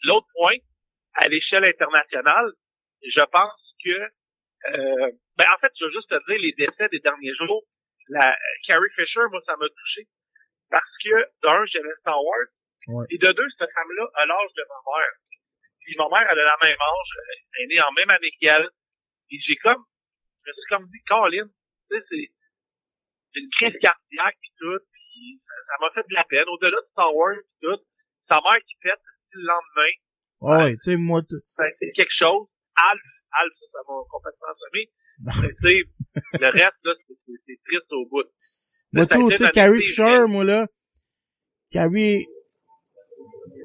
l'autre 0.05 0.27
point, 0.35 0.57
à 1.15 1.29
l'échelle 1.29 1.65
internationale, 1.65 2.53
je 3.03 3.25
pense 3.33 3.75
que 3.85 4.11
euh, 4.69 5.11
ben 5.37 5.47
en 5.55 5.59
fait, 5.61 5.73
je 5.79 5.85
veux 5.85 5.93
juste 5.93 6.11
te 6.11 6.21
dire 6.29 6.41
les 6.41 6.53
décès 6.53 6.89
des 6.91 7.01
derniers 7.01 7.35
jours. 7.35 7.65
La 8.09 8.37
Carrie 8.67 8.91
Fisher, 8.95 9.25
moi, 9.31 9.41
ça 9.47 9.57
m'a 9.57 9.67
touché. 9.69 10.07
Parce 10.71 10.97
que, 11.03 11.17
d'un, 11.43 11.65
j'aimais 11.67 11.95
Star 12.01 12.23
Wars. 12.23 12.51
Ouais. 12.89 13.07
Et 13.11 13.19
de 13.19 13.33
deux, 13.33 13.49
cette 13.59 13.73
femme-là 13.73 14.07
a 14.15 14.27
l'âge 14.27 14.53
de 14.57 14.65
ma 14.69 14.81
mère. 14.85 15.15
Puis 15.81 15.97
ma 15.97 16.09
mère, 16.09 16.29
elle 16.31 16.39
a 16.39 16.45
la 16.45 16.59
même 16.63 16.81
âge, 16.81 17.11
elle 17.57 17.65
est 17.65 17.67
née 17.67 17.83
en 17.83 17.93
même 17.93 18.11
année 18.11 18.33
qu'elle. 18.41 18.69
Et 19.31 19.39
j'ai 19.47 19.57
comme, 19.57 19.85
je 20.45 20.51
me 20.51 20.55
suis 20.55 20.68
comme 20.70 20.87
dit, 20.91 21.03
Colin, 21.09 21.47
tu 21.47 21.97
sais, 21.97 22.03
c'est, 22.09 22.26
c'est 23.33 23.41
une 23.41 23.51
crise 23.51 23.78
cardiaque 23.81 24.37
pis 24.43 24.51
tout, 24.59 24.78
puis 24.93 25.41
ça 25.47 25.74
m'a 25.81 25.91
fait 25.95 26.07
de 26.09 26.14
la 26.14 26.24
peine. 26.24 26.49
Au-delà 26.49 26.76
de 26.81 26.87
Star 26.91 27.14
Wars 27.14 27.37
pis 27.37 27.59
tout, 27.62 27.81
sa 28.28 28.37
mère 28.43 28.61
qui 28.66 28.74
pète 28.83 29.01
le 29.33 29.43
lendemain, 29.43 29.93
Ouais, 30.43 30.72
tu 30.76 30.93
sais, 30.93 30.97
moi, 30.97 31.20
ça 31.28 31.62
a 31.64 31.68
été 31.68 31.93
quelque 31.93 32.16
chose. 32.18 32.49
Alf, 32.91 33.03
Alf, 33.33 33.53
ça, 33.70 33.78
m'a 33.87 33.95
complètement 34.09 34.55
semé. 34.59 34.91
Mais 35.20 35.55
tu 35.55 35.68
sais, 35.68 36.41
le 36.41 36.47
reste, 36.49 36.81
là, 36.83 36.93
c'est- 37.07 37.14
c'est 37.26 37.33
c'est 37.47 37.61
triste 37.62 37.93
au 37.93 38.07
bout. 38.09 38.24
moi, 38.93 39.05
a 39.05 39.07
tout, 39.07 39.28
tu 39.28 39.37
sais, 39.37 39.51
Carrie 39.51 39.81
Fisher, 39.81 40.24
moi, 40.26 40.45
là, 40.45 40.66
Carrie, 41.70 42.24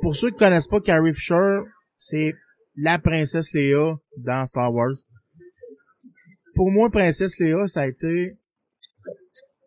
pour 0.02 0.16
ceux 0.18 0.32
qui 0.32 0.38
connaissent 0.38 0.68
pas 0.68 0.82
Carrie 0.82 1.14
Fisher, 1.14 1.60
c'est 1.96 2.34
la 2.76 3.00
princesse 3.00 3.54
Léa 3.54 3.96
dans 4.18 4.46
Star 4.46 4.74
Wars. 4.74 4.92
Pour 6.56 6.72
moi, 6.72 6.90
princesse 6.90 7.38
Léa, 7.40 7.68
ça 7.68 7.82
a 7.82 7.88
été, 7.88 8.32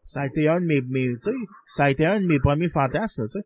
ça 0.05 0.23
a 0.23 0.27
été 0.27 0.49
un 0.49 0.61
de 0.61 0.67
mes, 0.67 0.81
mes 0.81 1.11
tu 1.19 1.31
sais, 1.31 1.37
ça 1.67 1.85
a 1.85 1.91
été 1.91 2.07
un 2.07 2.21
de 2.21 2.27
mes 2.27 2.39
premiers 2.41 2.69
fantasmes, 2.69 3.25
tu 3.27 3.39
sais. 3.39 3.45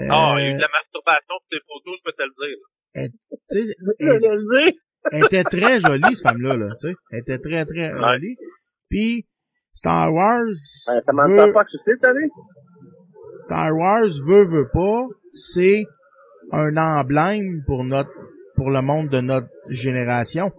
Euh, 0.00 0.08
Ah, 0.10 0.34
il 0.38 0.44
y 0.44 0.46
a 0.46 0.50
eu 0.50 0.56
de 0.56 0.60
la 0.60 0.68
masturbation 0.68 1.34
sur 1.40 1.48
tes 1.50 1.64
photos, 1.68 1.94
je 1.98 2.04
peux 2.04 2.12
te 2.12 2.22
le 2.22 2.48
dire. 2.48 2.58
elle, 2.94 3.10
tu 3.50 3.66
sais, 3.66 3.74
elle- 4.00 4.74
elle 5.12 5.24
était 5.24 5.44
très 5.44 5.80
jolie, 5.80 6.14
cette 6.14 6.22
femme-là, 6.22 6.56
là, 6.56 6.70
tu 6.80 6.88
sais. 6.88 6.94
Elle 7.10 7.18
était 7.20 7.38
très, 7.38 7.64
très 7.66 7.92
Ouais. 7.92 8.00
jolie. 8.00 8.36
Puis, 8.88 9.26
Star 9.72 10.12
Wars, 10.14 10.44
Ben, 10.86 11.02
ça 11.06 11.12
m'en 11.12 11.28
veut- 11.28 11.52
pas 11.52 11.64
que 11.64 11.70
tu? 11.70 12.30
Star 13.40 13.76
Wars 13.76 14.08
veut, 14.26 14.44
veut 14.44 14.68
pas, 14.72 15.04
c'est 15.32 15.84
un 16.52 16.76
emblème 16.76 17.62
pour 17.66 17.84
notre, 17.84 18.10
pour 18.56 18.70
le 18.70 18.80
monde 18.82 19.08
de 19.10 19.20
notre 19.20 19.48
génération. 19.68 20.52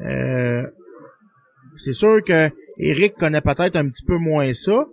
Euh, 0.00 0.62
c'est 1.76 1.92
sûr 1.92 2.22
que 2.22 2.50
Eric 2.78 3.14
connaît 3.14 3.40
peut-être 3.40 3.76
un 3.76 3.86
petit 3.88 4.04
peu 4.04 4.16
moins 4.16 4.52
ça, 4.54 4.86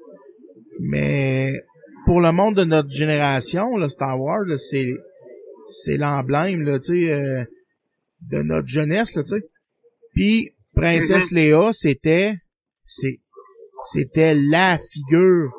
mais 0.80 1.54
pour 2.06 2.22
le 2.22 2.32
monde 2.32 2.56
de 2.56 2.64
notre 2.64 2.90
génération, 2.90 3.78
là, 3.78 3.90
Star 3.90 4.20
Wars, 4.20 4.46
là, 4.46 4.58
c'est, 4.58 4.94
c'est 5.84 5.98
l'emblème, 5.98 6.62
là, 6.62 6.80
tu 6.80 7.06
sais, 7.06 7.12
euh, 7.12 7.44
de 8.22 8.42
notre 8.42 8.68
jeunesse, 8.68 9.16
là, 9.16 9.24
tu 9.24 9.36
sais. 9.36 9.44
Puis, 10.14 10.50
Princesse 10.76 11.32
Léa, 11.32 11.72
c'était, 11.74 12.36
c'est, 12.84 13.18
c'était 13.92 14.36
la 14.36 14.78
figure 14.78 15.52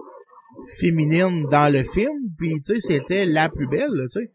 féminine 0.78 1.46
dans 1.50 1.72
le 1.72 1.82
film, 1.82 2.30
puis 2.38 2.60
tu 2.62 2.74
sais, 2.74 2.80
c'était 2.80 3.24
la 3.24 3.48
plus 3.48 3.68
belle, 3.68 3.90
là, 3.92 4.04
tu 4.08 4.20
sais. 4.20 4.30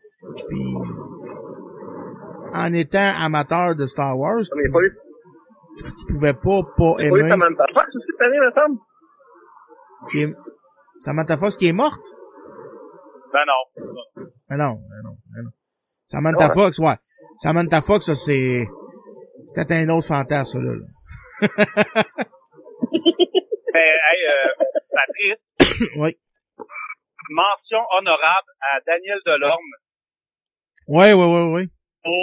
Puis 0.47 0.63
en 2.53 2.73
étant 2.73 3.11
amateur 3.19 3.75
de 3.75 3.85
Star 3.85 4.17
Wars, 4.17 4.43
tu, 5.77 6.13
pouvais 6.13 6.33
pas 6.33 6.61
pas 6.77 6.95
aimer 6.99 7.29
Samantha 7.29 7.65
Fox 7.73 7.87
aussi 7.95 8.07
cette 8.17 8.27
année, 8.27 8.39
me 8.39 8.51
semble? 8.51 8.79
qui 10.11 10.21
est- 10.23 10.35
Samantha 10.99 11.37
Fox 11.37 11.57
qui 11.57 11.67
est 11.67 11.73
morte? 11.73 12.05
Ben 13.33 13.43
non. 13.45 13.85
Mais 14.49 14.57
non, 14.57 14.79
mais 14.89 15.01
non, 15.03 15.17
mais 15.35 15.41
non. 15.43 15.49
Samantha 16.05 16.47
Ouais. 16.47 16.53
Fox, 16.53 16.79
ouais. 16.79 16.95
Samantha 17.37 17.81
Fox, 17.81 18.05
ça 18.05 18.15
c'est 18.15 18.67
c'était 19.45 19.75
un 19.75 19.89
autre 19.89 20.07
fantasme, 20.07 20.59
ça, 20.59 20.65
là. 20.65 20.73
là. 20.73 20.85
Mais, 23.73 23.79
hey, 24.09 24.21
euh, 24.27 24.65
Patrice, 24.93 25.89
oui. 25.97 26.17
mention 27.29 27.79
honorable 27.97 28.49
à 28.61 28.79
Daniel 28.85 29.19
Delorme 29.25 29.61
ouais, 30.87 31.13
ouais, 31.13 31.51
ouais. 31.53 31.67
pour, 32.03 32.13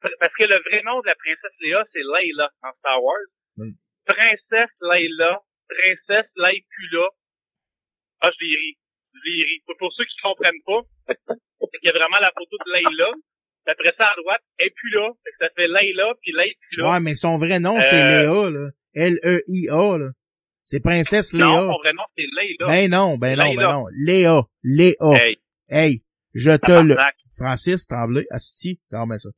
parce 0.00 0.34
que 0.34 0.44
le 0.44 0.58
vrai 0.68 0.82
nom 0.84 1.00
de 1.00 1.06
la 1.06 1.14
princesse 1.14 1.56
Léa, 1.60 1.84
c'est 1.92 2.02
Layla 2.02 2.50
en 2.62 2.72
Star 2.78 3.02
Wars. 3.02 3.28
Princesse 4.06 4.74
Layla, 4.80 5.40
princesse 5.68 6.30
Laipula. 6.36 7.06
Ah, 8.20 8.30
je 8.32 8.44
l'ai 8.44 8.56
ri. 8.56 8.78
Je 9.14 9.20
l'ai 9.24 9.44
ri. 9.44 9.62
Pour, 9.78 9.92
ceux 9.92 10.04
qui 10.04 10.16
comprennent 10.22 10.62
pas, 10.64 10.80
il 11.82 11.86
y 11.86 11.90
a 11.90 11.92
vraiment 11.92 12.20
la 12.20 12.32
photo 12.34 12.56
de 12.64 12.72
Layla. 12.72 13.12
Après 13.66 13.92
ça, 13.98 14.06
à 14.06 14.14
droite, 14.16 14.40
et 14.60 14.70
puis 14.74 14.90
là, 14.92 15.10
Fait 15.22 15.30
que 15.30 15.36
ça 15.40 15.50
fait 15.54 15.68
Layla, 15.68 16.14
puis 16.22 16.32
Laipula. 16.32 16.90
Ouais, 16.90 17.00
mais 17.00 17.14
son 17.14 17.36
vrai 17.36 17.60
nom, 17.60 17.78
c'est 17.82 18.02
Euh, 18.02 18.22
Léa, 18.22 18.50
là. 18.50 18.70
L-E-I-A, 18.94 19.98
là. 19.98 20.10
C'est 20.64 20.80
Princesse 20.80 21.34
Léa. 21.34 21.46
non, 21.46 21.72
son 21.72 21.78
vrai 21.78 21.92
nom, 21.92 22.04
c'est 22.16 22.24
Layla. 22.34 22.66
Ben 22.66 22.90
non, 22.90 23.18
ben 23.18 23.36
non, 23.36 23.54
ben 23.54 23.62
non. 23.62 23.84
Léa. 24.06 24.42
Léa. 24.62 25.12
Hey, 25.14 25.36
Hey, 25.68 26.02
je 26.32 26.56
te 26.56 26.82
le... 26.82 26.96
Francis 27.36 27.86
Tremblay, 27.86 28.26
Asti, 28.30 28.80
mais 28.90 29.18
ça. 29.18 29.28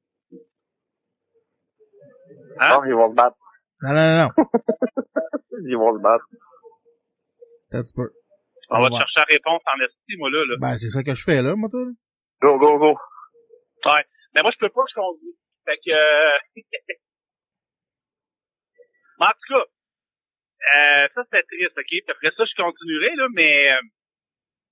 Hein? 2.59 2.69
Non, 2.69 2.85
ils 2.85 2.95
vont 2.95 3.11
se 3.11 3.15
battre. 3.15 3.37
Non, 3.83 3.93
non, 3.95 3.95
non, 3.95 4.29
non. 4.29 4.31
Ils 5.69 5.77
vont 5.77 5.97
se 5.97 6.03
battre. 6.03 6.25
Un 7.73 7.83
petit 7.83 7.95
peu. 7.95 8.11
On 8.71 8.79
va 8.79 8.89
te 8.89 8.95
chercher 8.95 9.19
la 9.19 9.25
réponse 9.31 9.63
en 9.67 9.85
esti, 9.85 10.17
moi, 10.17 10.31
là, 10.31 10.45
là. 10.47 10.57
Ben, 10.61 10.79
c'est 10.79 10.91
ça 10.91 11.03
que 11.03 11.15
je 11.15 11.23
fais, 11.23 11.43
là, 11.43 11.55
moi, 11.57 11.69
toi. 11.69 11.85
Go, 12.41 12.59
go, 12.59 12.79
go. 12.79 12.97
Ouais. 13.87 14.05
Mais 14.35 14.43
moi, 14.43 14.51
je 14.53 14.59
peux 14.59 14.71
pas 14.71 14.83
ce 14.89 14.95
qu'on 14.95 15.15
dit. 15.15 15.37
Fait 15.65 15.79
que, 15.85 15.91
euh... 15.91 16.39
mais 19.19 19.27
en 19.27 19.33
tout 19.33 19.55
cas, 19.55 19.65
euh, 20.79 21.09
ça, 21.15 21.23
c'était 21.25 21.43
triste, 21.43 21.77
OK? 21.77 21.89
Puis 21.89 22.05
après 22.09 22.31
ça, 22.37 22.45
je 22.45 22.63
continuerai, 22.63 23.17
là, 23.17 23.27
mais 23.33 23.73
euh, 23.73 23.81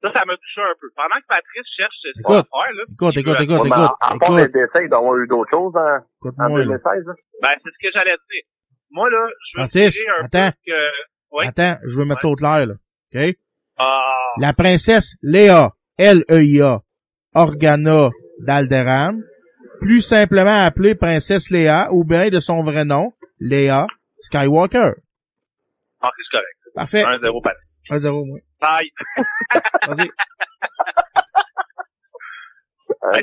ça, 0.03 0.13
ça 0.15 0.25
m'a 0.25 0.35
touché 0.37 0.61
un 0.63 0.75
peu. 0.81 0.89
Pendant 0.95 1.17
que 1.21 1.27
Patrice 1.29 1.69
cherche 1.77 1.95
ce 2.03 2.13
qu'il 2.13 2.23
va 2.23 2.39
Écoute, 2.39 2.49
faire, 2.51 2.73
là, 2.75 2.85
Écoute, 2.89 3.17
écoute, 3.17 3.41
écoute, 3.41 3.61
Ouais, 3.61 3.69
écoute, 3.69 3.91
à 4.01 4.19
part 4.19 4.37
décès, 4.37 4.85
il 4.85 4.89
doit 4.89 4.99
y 4.99 5.03
avoir 5.03 5.17
eu 5.17 5.27
d'autres 5.27 5.51
choses 5.51 5.73
en, 5.77 5.81
en 5.81 6.01
écoute-moi, 6.23 6.59
là. 6.61 6.65
2016. 6.65 7.07
là? 7.07 7.13
Ben, 7.43 7.49
c'est 7.63 7.71
ce 7.71 7.79
que 7.83 7.89
j'allais 7.97 8.17
dire. 8.31 8.43
Moi, 8.91 9.11
là, 9.11 9.27
je 9.29 9.61
veux 9.61 9.67
Francis, 9.67 10.07
un 10.21 10.25
attends. 10.25 10.51
peu 10.65 10.73
que... 10.73 10.79
Oui? 11.33 11.47
Attends, 11.47 11.77
je 11.87 11.97
veux 11.99 12.05
mettre 12.05 12.23
ça 12.23 12.29
au 12.29 12.35
clair, 12.37 12.67
là. 12.67 12.75
OK? 13.15 13.37
Ah, 13.79 13.97
La 14.39 14.53
princesse 14.53 15.15
Léa, 15.23 15.73
L-E-I-A, 15.99 16.81
Organa 17.35 18.11
d'Alderan, 18.41 19.19
plus 19.81 20.01
simplement 20.01 20.65
appelée 20.65 20.95
Princesse 20.95 21.51
Léa 21.51 21.89
ou 21.93 22.05
bien 22.05 22.29
de 22.31 22.41
son 22.41 22.63
vrai 22.63 22.85
nom, 22.85 23.13
Léa 23.41 23.87
Skywalker. 24.21 24.93
Ah, 26.01 26.09
c'est 26.17 26.37
correct. 26.37 26.59
Parfait. 26.75 27.03
1-0 27.05 27.43
Patrick. 27.43 27.69
1-0, 27.91 28.27
moi. 28.27 28.39
Bye. 28.61 28.91
Vas-y. 29.87 30.09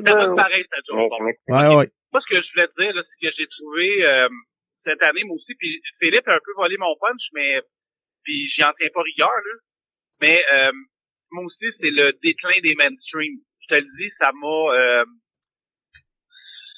Tout 0.05 0.35
pareil, 0.35 0.65
job. 0.87 1.09
Bon. 1.09 1.25
Ouais, 1.25 1.75
ouais. 1.75 1.89
Moi, 2.13 2.21
ce 2.21 2.27
que 2.29 2.41
je 2.41 2.51
voulais 2.53 2.67
te 2.67 2.81
dire, 2.81 2.93
là, 2.95 3.01
c'est 3.03 3.27
que 3.27 3.33
j'ai 3.37 3.47
trouvé 3.47 4.05
euh, 4.05 4.29
cette 4.85 5.03
année, 5.03 5.23
moi 5.25 5.35
aussi, 5.35 5.53
puis 5.55 5.81
Philippe 5.99 6.27
a 6.27 6.35
un 6.35 6.39
peu 6.43 6.53
volé 6.55 6.77
mon 6.77 6.95
punch, 6.99 7.21
mais 7.33 7.61
puis 8.23 8.49
j'y 8.55 8.63
en 8.63 8.71
tiens 8.79 8.89
pas 8.93 9.01
rigueur, 9.01 9.29
là. 9.35 9.53
Mais 10.21 10.39
euh, 10.53 10.71
moi 11.31 11.43
aussi, 11.43 11.65
c'est 11.79 11.89
le 11.91 12.13
déclin 12.23 12.59
des 12.63 12.75
mainstream. 12.75 13.33
Je 13.67 13.75
te 13.75 13.81
le 13.81 13.87
dis, 13.97 14.11
ça 14.21 14.31
m'a 14.33 14.73
euh, 14.73 15.05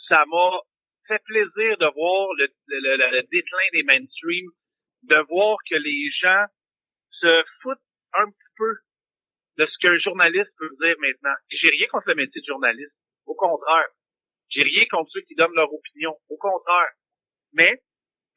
ça 0.10 0.24
m'a 0.26 0.60
fait 1.08 1.22
plaisir 1.26 1.78
de 1.78 1.86
voir 1.94 2.28
le, 2.38 2.48
le, 2.68 2.98
le- 2.98 3.12
le 3.18 3.24
déclin 3.32 3.68
des 3.74 3.84
mainstream, 3.84 4.46
de 5.04 5.18
voir 5.30 5.58
que 5.70 5.76
les 5.76 6.10
gens 6.22 6.46
se 7.12 7.44
foutent 7.62 7.78
un 8.14 8.26
petit 8.26 8.47
peu 8.58 8.78
de 9.58 9.66
ce 9.66 9.78
qu'un 9.80 9.98
journaliste 10.00 10.52
peut 10.58 10.70
dire 10.82 10.96
maintenant. 11.00 11.36
J'ai 11.50 11.70
rien 11.70 11.88
contre 11.88 12.10
le 12.10 12.16
métier 12.16 12.42
de 12.42 12.46
journaliste. 12.46 12.94
Au 13.26 13.36
contraire. 13.36 13.88
J'ai 14.50 14.64
rien 14.64 14.84
contre 14.90 15.12
ceux 15.12 15.22
qui 15.22 15.36
donnent 15.36 15.56
leur 15.56 15.72
opinion. 15.74 16.16
Au 16.30 16.38
contraire. 16.38 16.92
Mais 17.54 17.82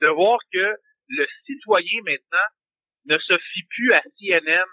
de 0.00 0.08
voir 0.08 0.38
que 0.52 0.76
le 1.08 1.26
citoyen 1.44 2.02
maintenant 2.04 2.48
ne 3.06 3.18
se 3.18 3.38
fie 3.52 3.64
plus 3.68 3.92
à 3.92 4.00
CNN 4.00 4.66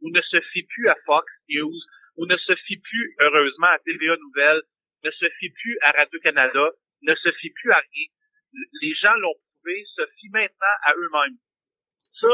ou 0.00 0.10
ne 0.10 0.20
se 0.20 0.40
fie 0.52 0.64
plus 0.64 0.88
à 0.88 0.96
Fox 1.06 1.26
News 1.48 1.80
ou 2.16 2.26
ne 2.26 2.36
se 2.36 2.56
fie 2.66 2.76
plus, 2.76 3.16
heureusement, 3.22 3.66
à 3.66 3.78
TVA 3.80 4.16
Nouvelles, 4.16 4.62
ne 5.04 5.10
se 5.10 5.26
fie 5.38 5.50
plus 5.50 5.78
à 5.82 5.90
Radio-Canada, 5.90 6.70
ne 7.02 7.14
se 7.14 7.32
fie 7.40 7.50
plus 7.50 7.70
à 7.72 7.76
rien. 7.78 8.06
Les 8.80 8.94
gens 8.94 9.14
l'ont 9.14 9.34
prouvé, 9.34 9.84
se 9.96 10.02
fient 10.18 10.30
maintenant 10.30 10.74
à 10.86 10.94
eux-mêmes. 10.94 11.38
Ça, 12.20 12.28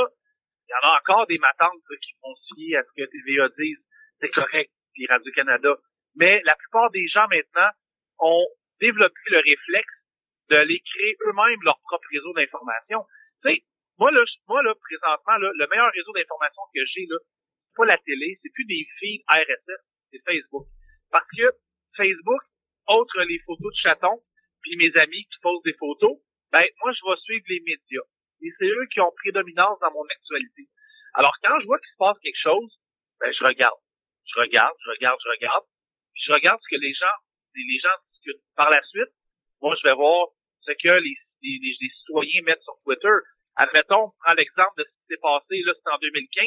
il 0.70 0.72
y 0.72 0.86
en 0.86 0.92
a 0.92 0.98
encore 1.00 1.26
des 1.26 1.38
matantes 1.38 1.82
qui 2.00 2.12
vont 2.22 2.34
se 2.36 2.54
fier 2.54 2.76
à 2.76 2.84
ce 2.84 2.90
que 2.94 3.10
TVA 3.10 3.48
disent. 3.58 3.82
C'est 4.20 4.30
correct, 4.30 4.70
puis 4.94 5.06
Radio-Canada. 5.10 5.74
Mais 6.14 6.40
la 6.44 6.54
plupart 6.54 6.90
des 6.90 7.08
gens 7.08 7.26
maintenant 7.28 7.70
ont 8.20 8.46
développé 8.78 9.20
le 9.30 9.38
réflexe 9.38 9.98
d'aller 10.48 10.78
créer 10.78 11.16
eux-mêmes 11.26 11.58
leur 11.64 11.80
propre 11.80 12.06
réseau 12.12 12.32
d'information. 12.34 13.04
Tu 13.42 13.50
sais, 13.50 13.64
moi 13.98 14.12
là, 14.12 14.22
moi 14.46 14.62
là, 14.62 14.74
présentement, 14.78 15.38
là, 15.38 15.50
le 15.52 15.66
meilleur 15.66 15.90
réseau 15.90 16.12
d'information 16.12 16.62
que 16.72 16.80
j'ai, 16.86 17.06
là, 17.08 17.18
c'est 17.18 17.76
pas 17.76 17.86
la 17.86 17.96
télé, 17.98 18.38
c'est 18.42 18.52
plus 18.54 18.66
des 18.66 18.86
feeds 18.98 19.24
RSS, 19.26 19.82
c'est 20.12 20.22
Facebook. 20.24 20.66
Parce 21.10 21.26
que 21.36 21.50
Facebook, 21.96 22.42
autre 22.86 23.22
les 23.22 23.40
photos 23.40 23.74
de 23.74 23.80
chatons, 23.82 24.22
puis 24.62 24.76
mes 24.76 24.94
amis 25.00 25.26
qui 25.26 25.38
posent 25.42 25.62
des 25.64 25.74
photos, 25.74 26.18
ben 26.52 26.62
moi 26.78 26.92
je 26.92 27.10
vais 27.10 27.20
suivre 27.22 27.46
les 27.48 27.60
médias. 27.60 28.06
Et 28.42 28.50
c'est 28.58 28.66
eux 28.68 28.86
qui 28.92 29.00
ont 29.00 29.12
prédominance 29.16 29.78
dans 29.80 29.92
mon 29.92 30.04
actualité. 30.04 30.68
Alors 31.14 31.34
quand 31.42 31.58
je 31.60 31.66
vois 31.66 31.78
qu'il 31.78 31.90
se 31.92 31.98
passe 31.98 32.18
quelque 32.22 32.40
chose, 32.42 32.70
ben 33.20 33.32
je 33.32 33.44
regarde. 33.44 33.78
Je 34.26 34.40
regarde, 34.40 34.74
je 34.84 34.90
regarde, 34.90 35.18
je 35.24 35.28
regarde. 35.30 35.64
Puis 36.14 36.22
je 36.26 36.32
regarde 36.32 36.60
ce 36.62 36.68
que 36.76 36.80
les 36.80 36.94
gens, 36.94 37.16
les 37.54 37.78
gens 37.80 37.96
discutent. 38.12 38.42
Par 38.56 38.70
la 38.70 38.82
suite, 38.84 39.12
moi 39.60 39.74
je 39.82 39.88
vais 39.88 39.94
voir 39.94 40.28
ce 40.62 40.72
que 40.72 40.88
les, 40.88 41.16
les, 41.42 41.58
les- 41.60 41.76
les 41.80 41.90
citoyens 42.00 42.42
mettent 42.46 42.62
sur 42.62 42.76
Twitter. 42.84 43.16
Admettons, 43.56 44.12
prends 44.24 44.34
l'exemple 44.34 44.72
de 44.78 44.84
ce 44.84 44.90
qui 44.90 45.04
s'est 45.10 45.20
passé, 45.20 45.60
là, 45.66 45.72
c'est 45.74 45.90
en 45.92 45.98
2015, 45.98 46.46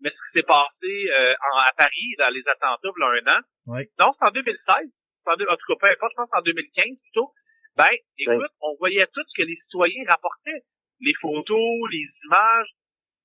mais 0.00 0.10
ce 0.10 0.14
qui 0.14 0.30
s'est 0.38 0.46
passé 0.46 0.92
euh, 1.10 1.34
en- 1.52 1.58
à 1.58 1.72
Paris, 1.78 2.10
dans 2.18 2.30
les 2.30 2.46
attentats, 2.46 2.92
il 2.94 3.00
y 3.00 3.02
a 3.02 3.08
un 3.08 3.38
an. 3.38 3.40
Oui. 3.66 3.82
Non, 3.98 4.12
c'est 4.18 4.26
en 4.28 4.30
2016. 4.30 4.90
C'est 5.24 5.30
en 5.32 5.36
deux- 5.36 5.48
en 5.48 5.56
tout 5.56 5.66
cas, 5.74 5.86
peu 5.88 5.92
importe, 5.92 6.12
je 6.12 6.16
pense 6.16 6.28
en 6.36 6.42
2015 6.42 6.98
plutôt. 7.00 7.32
Ben, 7.76 7.90
écoute, 8.18 8.52
on 8.60 8.76
voyait 8.78 9.06
tout 9.06 9.22
ce 9.26 9.34
que 9.34 9.46
les 9.48 9.56
citoyens 9.64 10.04
rapportaient. 10.10 10.62
Les 11.04 11.14
photos, 11.20 11.90
les 11.90 12.08
images. 12.24 12.68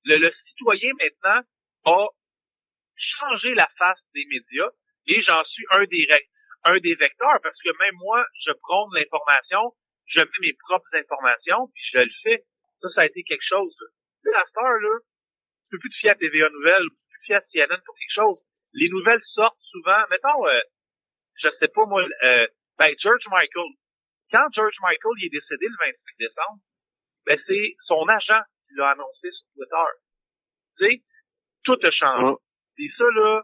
Le, 0.04 0.16
le 0.16 0.32
citoyen, 0.48 0.90
maintenant, 0.98 1.42
a 1.84 2.08
changé 3.18 3.54
la 3.54 3.68
face 3.78 4.00
des 4.14 4.24
médias 4.26 4.70
et 5.06 5.22
j'en 5.22 5.44
suis 5.44 5.64
un 5.72 5.84
des, 5.84 6.06
un 6.64 6.78
des 6.78 6.94
vecteurs 6.94 7.40
parce 7.42 7.58
que 7.62 7.70
même 7.78 7.96
moi, 7.96 8.24
je 8.46 8.52
prône 8.52 8.90
l'information, 8.94 9.74
je 10.06 10.20
mets 10.20 10.40
mes 10.40 10.52
propres 10.68 10.94
informations, 10.94 11.68
puis 11.72 11.82
je 11.94 12.04
le 12.04 12.12
fais. 12.22 12.44
Ça, 12.80 12.88
ça 12.94 13.00
a 13.02 13.06
été 13.06 13.22
quelque 13.22 13.46
chose. 13.48 13.74
Là, 14.24 14.32
la 14.32 14.44
star, 14.46 14.72
là, 14.80 14.98
tu 15.00 15.70
peux 15.70 15.78
plus 15.78 15.90
te 15.90 15.96
fier 15.96 16.10
à 16.10 16.14
TVA 16.14 16.48
Nouvelles, 16.50 16.88
tu 16.88 16.90
peux 16.90 17.08
plus 17.08 17.20
te 17.20 17.26
fier 17.26 17.36
à 17.36 17.40
CNN 17.40 17.82
pour 17.84 17.96
quelque 17.96 18.14
chose. 18.14 18.38
Les 18.72 18.88
nouvelles 18.88 19.22
sortent 19.34 19.60
souvent, 19.70 20.02
mettons, 20.10 20.46
euh, 20.46 20.60
je 21.42 21.48
sais 21.58 21.68
pas 21.68 21.86
moi, 21.86 22.02
euh, 22.02 22.46
ben 22.78 22.94
George 23.02 23.24
Michael. 23.30 23.72
Quand 24.32 24.46
George 24.54 24.76
Michael 24.80 25.12
il 25.18 25.26
est 25.26 25.40
décédé 25.40 25.66
le 25.66 25.76
25 25.78 25.96
décembre, 26.18 26.60
ben 27.26 27.38
c'est 27.46 27.76
son 27.86 28.04
agent 28.08 28.42
qui 28.68 28.74
l'a 28.76 28.90
annoncé 28.90 29.30
sur 29.30 29.46
Twitter. 29.54 29.90
Tu 30.78 30.84
sais, 30.86 31.02
tout 31.64 31.78
a 31.82 31.90
changé. 31.90 32.34
Et 32.78 32.90
ça, 32.96 33.04
là, 33.14 33.42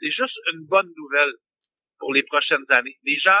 c'est 0.00 0.10
juste 0.10 0.38
une 0.52 0.66
bonne 0.66 0.92
nouvelle 0.96 1.32
pour 1.98 2.12
les 2.14 2.22
prochaines 2.24 2.64
années. 2.70 2.96
Les 3.04 3.18
gens 3.18 3.40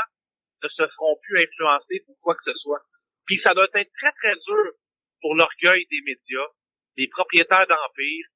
ne 0.62 0.68
se 0.68 0.86
feront 0.88 1.16
plus 1.22 1.42
influencer 1.44 2.02
pour 2.06 2.18
quoi 2.20 2.34
que 2.34 2.44
ce 2.44 2.54
soit. 2.58 2.80
Puis 3.26 3.40
ça 3.44 3.54
doit 3.54 3.68
être 3.74 3.92
très, 4.00 4.12
très 4.12 4.34
dur 4.34 4.72
pour 5.20 5.34
l'orgueil 5.34 5.86
des 5.90 6.00
médias, 6.02 6.48
des 6.96 7.08
propriétaires 7.08 7.66
d'empires, 7.66 8.26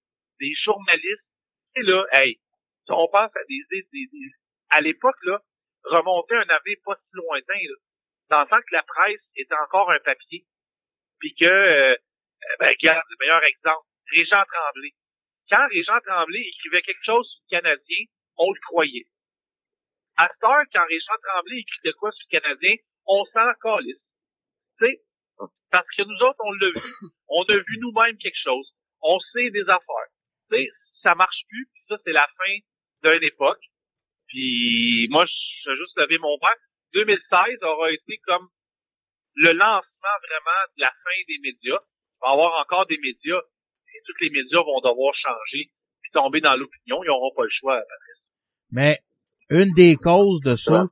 des 0.41 0.53
journalistes. 0.65 1.27
Et 1.77 1.83
là, 1.83 2.05
hey, 2.13 2.35
si 2.85 2.93
on 2.93 3.09
pense 3.09 3.35
à 3.35 3.45
des, 3.49 3.61
des, 3.71 3.83
des- 3.93 4.09
des- 4.13 4.33
à 4.71 4.81
l'époque, 4.81 5.17
là, 5.23 5.41
remonter 5.85 6.35
un 6.37 6.49
avenir 6.49 6.77
pas 6.85 6.97
si 6.97 7.09
lointain, 7.15 7.55
là, 7.55 7.77
dans 8.31 8.43
le 8.43 8.49
temps 8.49 8.61
que 8.61 8.75
la 8.75 8.83
presse 8.83 9.21
était 9.37 9.55
encore 9.55 9.91
un 9.91 9.99
papier, 10.01 10.45
puis 11.21 11.35
que, 11.35 11.47
euh, 11.47 11.93
euh, 11.93 12.57
ben, 12.59 12.69
regarde, 12.69 13.05
le 13.09 13.17
meilleur 13.21 13.45
exemple, 13.45 13.87
Régent 14.17 14.45
Tremblay. 14.45 14.93
Quand 15.53 15.69
Régent 15.69 16.01
Tremblay 16.07 16.41
écrivait 16.41 16.83
quelque 16.83 17.05
chose 17.05 17.29
sur 17.29 17.41
le 17.51 17.61
Canadien, 17.61 18.05
on 18.39 18.51
le 18.51 18.61
croyait. 18.61 19.07
À 20.17 20.29
cette 20.29 20.43
heure, 20.43 20.65
quand 20.73 20.85
Régent 20.87 21.19
Tremblay 21.23 21.59
écrit 21.59 21.81
de 21.85 21.93
quoi 21.93 22.11
sur 22.13 22.27
le 22.31 22.41
Canadien, 22.41 22.75
on 23.07 23.25
s'en 23.27 23.53
calisse. 23.63 24.03
Tu 24.79 24.87
sais, 24.87 25.01
parce 25.71 25.87
que 25.97 26.03
nous 26.03 26.27
autres, 26.27 26.41
on 26.41 26.53
l'a 26.53 26.69
vu. 26.69 26.91
On 27.33 27.45
a 27.45 27.57
vu 27.57 27.79
nous-mêmes 27.79 28.19
quelque 28.19 28.43
chose. 28.43 28.75
On 29.03 29.21
sait 29.33 29.51
des 29.51 29.63
affaires. 29.63 30.11
Tu 30.51 30.57
sais, 30.57 30.69
ça 31.05 31.15
marche 31.15 31.43
plus, 31.49 31.65
puis 31.73 31.83
ça, 31.89 31.97
c'est 32.05 32.13
la 32.13 32.27
fin 32.27 33.09
d'une 33.09 33.23
époque. 33.23 33.63
Puis 34.27 35.07
moi, 35.11 35.25
je 35.27 35.71
vais 35.71 35.77
juste 35.77 35.97
lever 35.97 36.19
mon 36.19 36.37
verre. 36.39 36.57
2016 36.93 37.63
aura 37.63 37.93
été 37.93 38.19
comme 38.27 38.49
le 39.41 39.53
lancement 39.53 40.17
vraiment 40.29 40.61
de 40.77 40.81
la 40.83 40.91
fin 40.91 41.19
des 41.27 41.39
médias. 41.43 41.81
Il 41.81 42.21
va 42.21 42.29
y 42.29 42.33
avoir 42.33 42.61
encore 42.61 42.87
des 42.87 42.99
médias, 42.99 43.41
et 43.41 44.01
tous 44.05 44.13
les 44.21 44.31
médias 44.31 44.61
vont 44.61 44.81
devoir 44.81 45.15
changer, 45.15 45.73
puis 46.03 46.11
tomber 46.13 46.41
dans 46.41 46.55
l'opinion. 46.55 47.03
Ils 47.03 47.09
n'auront 47.09 47.33
pas 47.35 47.45
le 47.45 47.51
choix. 47.59 47.81
Mais 48.71 48.99
une 49.49 49.73
des 49.73 49.97
causes 49.97 50.41
de 50.43 50.57
ça, 50.57 50.87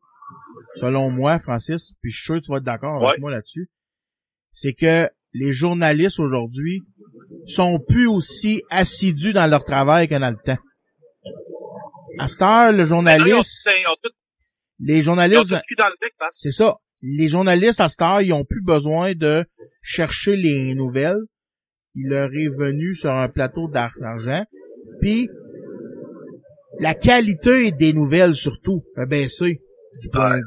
selon 0.77 1.11
moi, 1.11 1.39
Francis, 1.39 1.93
puis 2.01 2.11
je 2.11 2.17
suis 2.17 2.25
sûr 2.25 2.35
que 2.37 2.47
tu 2.47 2.51
vas 2.51 2.59
être 2.59 2.65
d'accord 2.65 3.07
avec 3.07 3.21
moi 3.21 3.31
là-dessus, 3.31 3.69
c'est 4.53 4.73
que 4.73 5.09
les 5.35 5.53
journalistes 5.53 6.19
aujourd'hui 6.19 6.81
sont 7.47 7.79
plus 7.79 8.07
aussi 8.07 8.63
assidus 8.71 9.35
dans 9.35 9.47
leur 9.47 9.65
travail 9.65 10.09
que 10.09 10.15
dans 10.15 10.31
le 10.31 10.43
temps. 10.43 10.61
À 12.19 12.27
cette 12.27 12.43
heure, 12.43 12.73
le 12.73 12.79
Ils 12.79 12.83
ont, 12.83 12.87
journaliste, 12.87 13.71
ils 13.77 13.87
ont 13.87 13.97
tout, 14.03 14.11
les 14.81 15.03
journalistes, 15.03 15.55
parce 16.19 16.37
c'est 16.37 16.51
ça. 16.51 16.79
Les 17.03 17.29
journalistes 17.29 17.81
à 17.81 17.89
heure, 18.03 18.21
ils 18.23 18.33
ont 18.33 18.45
plus 18.45 18.63
besoin 18.63 19.15
de 19.15 19.45
chercher 19.83 20.37
les 20.37 20.75
nouvelles. 20.75 21.21
Il 21.95 22.09
leur 22.09 22.33
est 22.35 22.49
venu 22.49 22.95
sur 22.95 23.11
un 23.13 23.29
plateau 23.29 23.69
d'ar- 23.69 23.97
d'argent. 24.01 24.45
Puis 25.01 25.29
la 26.81 26.95
qualité 26.95 27.71
des 27.73 27.93
nouvelles 27.93 28.35
surtout 28.35 28.83
a 28.97 29.07
baissé 29.07 29.61
du 30.01 30.09
point, 30.11 30.41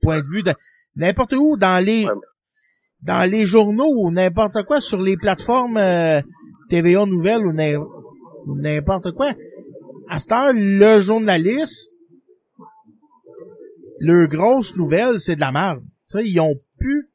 point 0.00 0.20
de 0.20 0.26
vue 0.26 0.42
de 0.42 0.52
n'importe 0.96 1.32
où 1.34 1.56
dans 1.56 1.82
les 1.84 2.06
dans 3.02 3.28
les 3.30 3.44
journaux 3.44 3.92
ou 3.96 4.10
n'importe 4.10 4.62
quoi 4.64 4.80
sur 4.80 5.00
les 5.02 5.16
plateformes 5.16 5.76
euh, 5.76 6.20
TVA 6.70 7.04
Nouvelles 7.04 7.44
ou 7.46 8.56
n'importe 8.56 9.12
quoi. 9.12 9.32
À 10.08 10.18
cette 10.20 10.32
heure, 10.32 10.52
le 10.54 11.00
journaliste, 11.00 11.90
leur 14.00 14.28
grosse 14.28 14.74
nouvelle, 14.76 15.20
c'est 15.20 15.34
de 15.34 15.40
la 15.40 15.52
merde. 15.52 15.82
Tu 16.10 16.18
sais, 16.18 16.24
ils 16.26 16.40
ont 16.40 16.54
plus, 16.78 17.08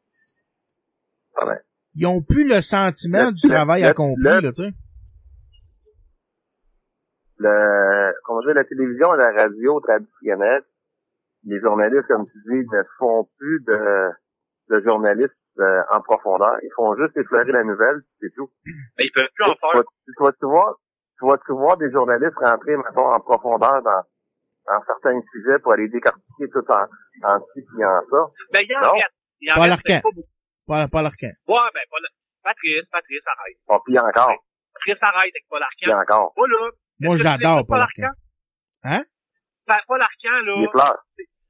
ils 1.95 2.05
ont 2.07 2.21
plus 2.21 2.47
le 2.47 2.59
sentiment 2.61 3.25
Le- 3.27 3.31
du 3.33 3.47
le- 3.47 3.53
travail 3.53 3.81
le- 3.83 3.87
accompli, 3.87 4.23
le- 4.23 4.39
là, 4.41 4.51
tu 4.51 4.63
sais. 4.63 4.71
le, 7.37 8.13
comment 8.23 8.41
dire, 8.41 8.53
la 8.55 8.63
télévision 8.63 9.13
et 9.15 9.17
la 9.17 9.31
radio 9.31 9.79
traditionnelle, 9.81 10.63
les 11.45 11.59
journalistes, 11.61 12.07
comme 12.07 12.25
tu 12.25 12.37
dis, 12.49 12.65
ne 12.67 12.81
font 12.97 13.29
plus 13.37 13.61
de, 13.65 14.09
de 14.69 14.81
journalistes 14.83 15.31
euh, 15.59 15.81
en 15.91 16.01
profondeur. 16.01 16.57
Ils 16.63 16.71
font 16.75 16.95
juste 16.97 17.15
effleurer 17.17 17.51
la 17.51 17.63
nouvelle, 17.63 18.01
c'est 18.19 18.33
tout. 18.35 18.49
mais 18.65 19.05
ils 19.05 19.11
peuvent 19.13 19.27
plus 19.35 19.45
en 19.45 19.53
Tu 19.53 19.59
faire. 19.59 19.69
vas, 19.75 19.83
tu 19.83 20.23
vas-tu 20.23 20.45
voir, 20.45 20.75
tu 21.19 21.25
vas-tu 21.27 21.51
voir 21.53 21.77
des 21.77 21.91
journalistes 21.91 22.35
rentrer, 22.43 22.75
mettons, 22.75 23.07
en 23.11 23.19
profondeur 23.19 23.81
dans, 23.83 24.03
en 24.69 24.79
certains 24.85 25.19
sujets 25.31 25.59
pour 25.63 25.73
aller 25.73 25.87
décortiquer 25.89 26.47
tout 26.51 26.65
en, 26.69 26.85
en 27.27 27.39
ci 27.53 27.61
puis 27.65 27.83
en 27.85 27.99
ça. 28.09 28.21
Ben, 28.53 28.61
il 28.67 28.75
en 28.77 28.81
Non? 28.81 28.91
reste. 28.93 29.15
Il 29.41 29.51
en 29.51 29.55
Paul 29.55 29.69
reste 29.69 29.73
Arcand. 29.89 30.01
pas 30.03 30.15
beaucoup. 30.15 30.29
Paul, 30.67 30.85
Paul 30.91 31.05
Arcand. 31.05 31.35
Ouais, 31.47 31.69
ben, 31.73 31.81
Paul... 31.89 32.03
Patrice, 32.43 32.85
Patrice, 32.91 33.25
arrête. 33.25 33.57
Bon, 33.67 33.79
puis 33.85 33.99
encore, 33.99 34.35
Patrice, 34.73 34.97
arrête 35.01 35.33
avec 35.35 35.45
Paul 35.49 35.63
puis 35.77 35.91
Arcand. 35.91 36.03
encore. 36.03 36.33
Moi, 36.37 36.47
là. 36.47 36.69
Moi, 36.99 37.15
j'adore 37.17 37.65
Paul 37.67 37.81
Arcand. 37.81 38.13
Hein? 38.83 39.03
Pa- 39.65 39.83
Paul 39.87 40.01
Arcand, 40.01 40.39
là. 40.45 40.53
Il 40.57 40.63
est 40.65 40.71
pleure. 40.71 40.99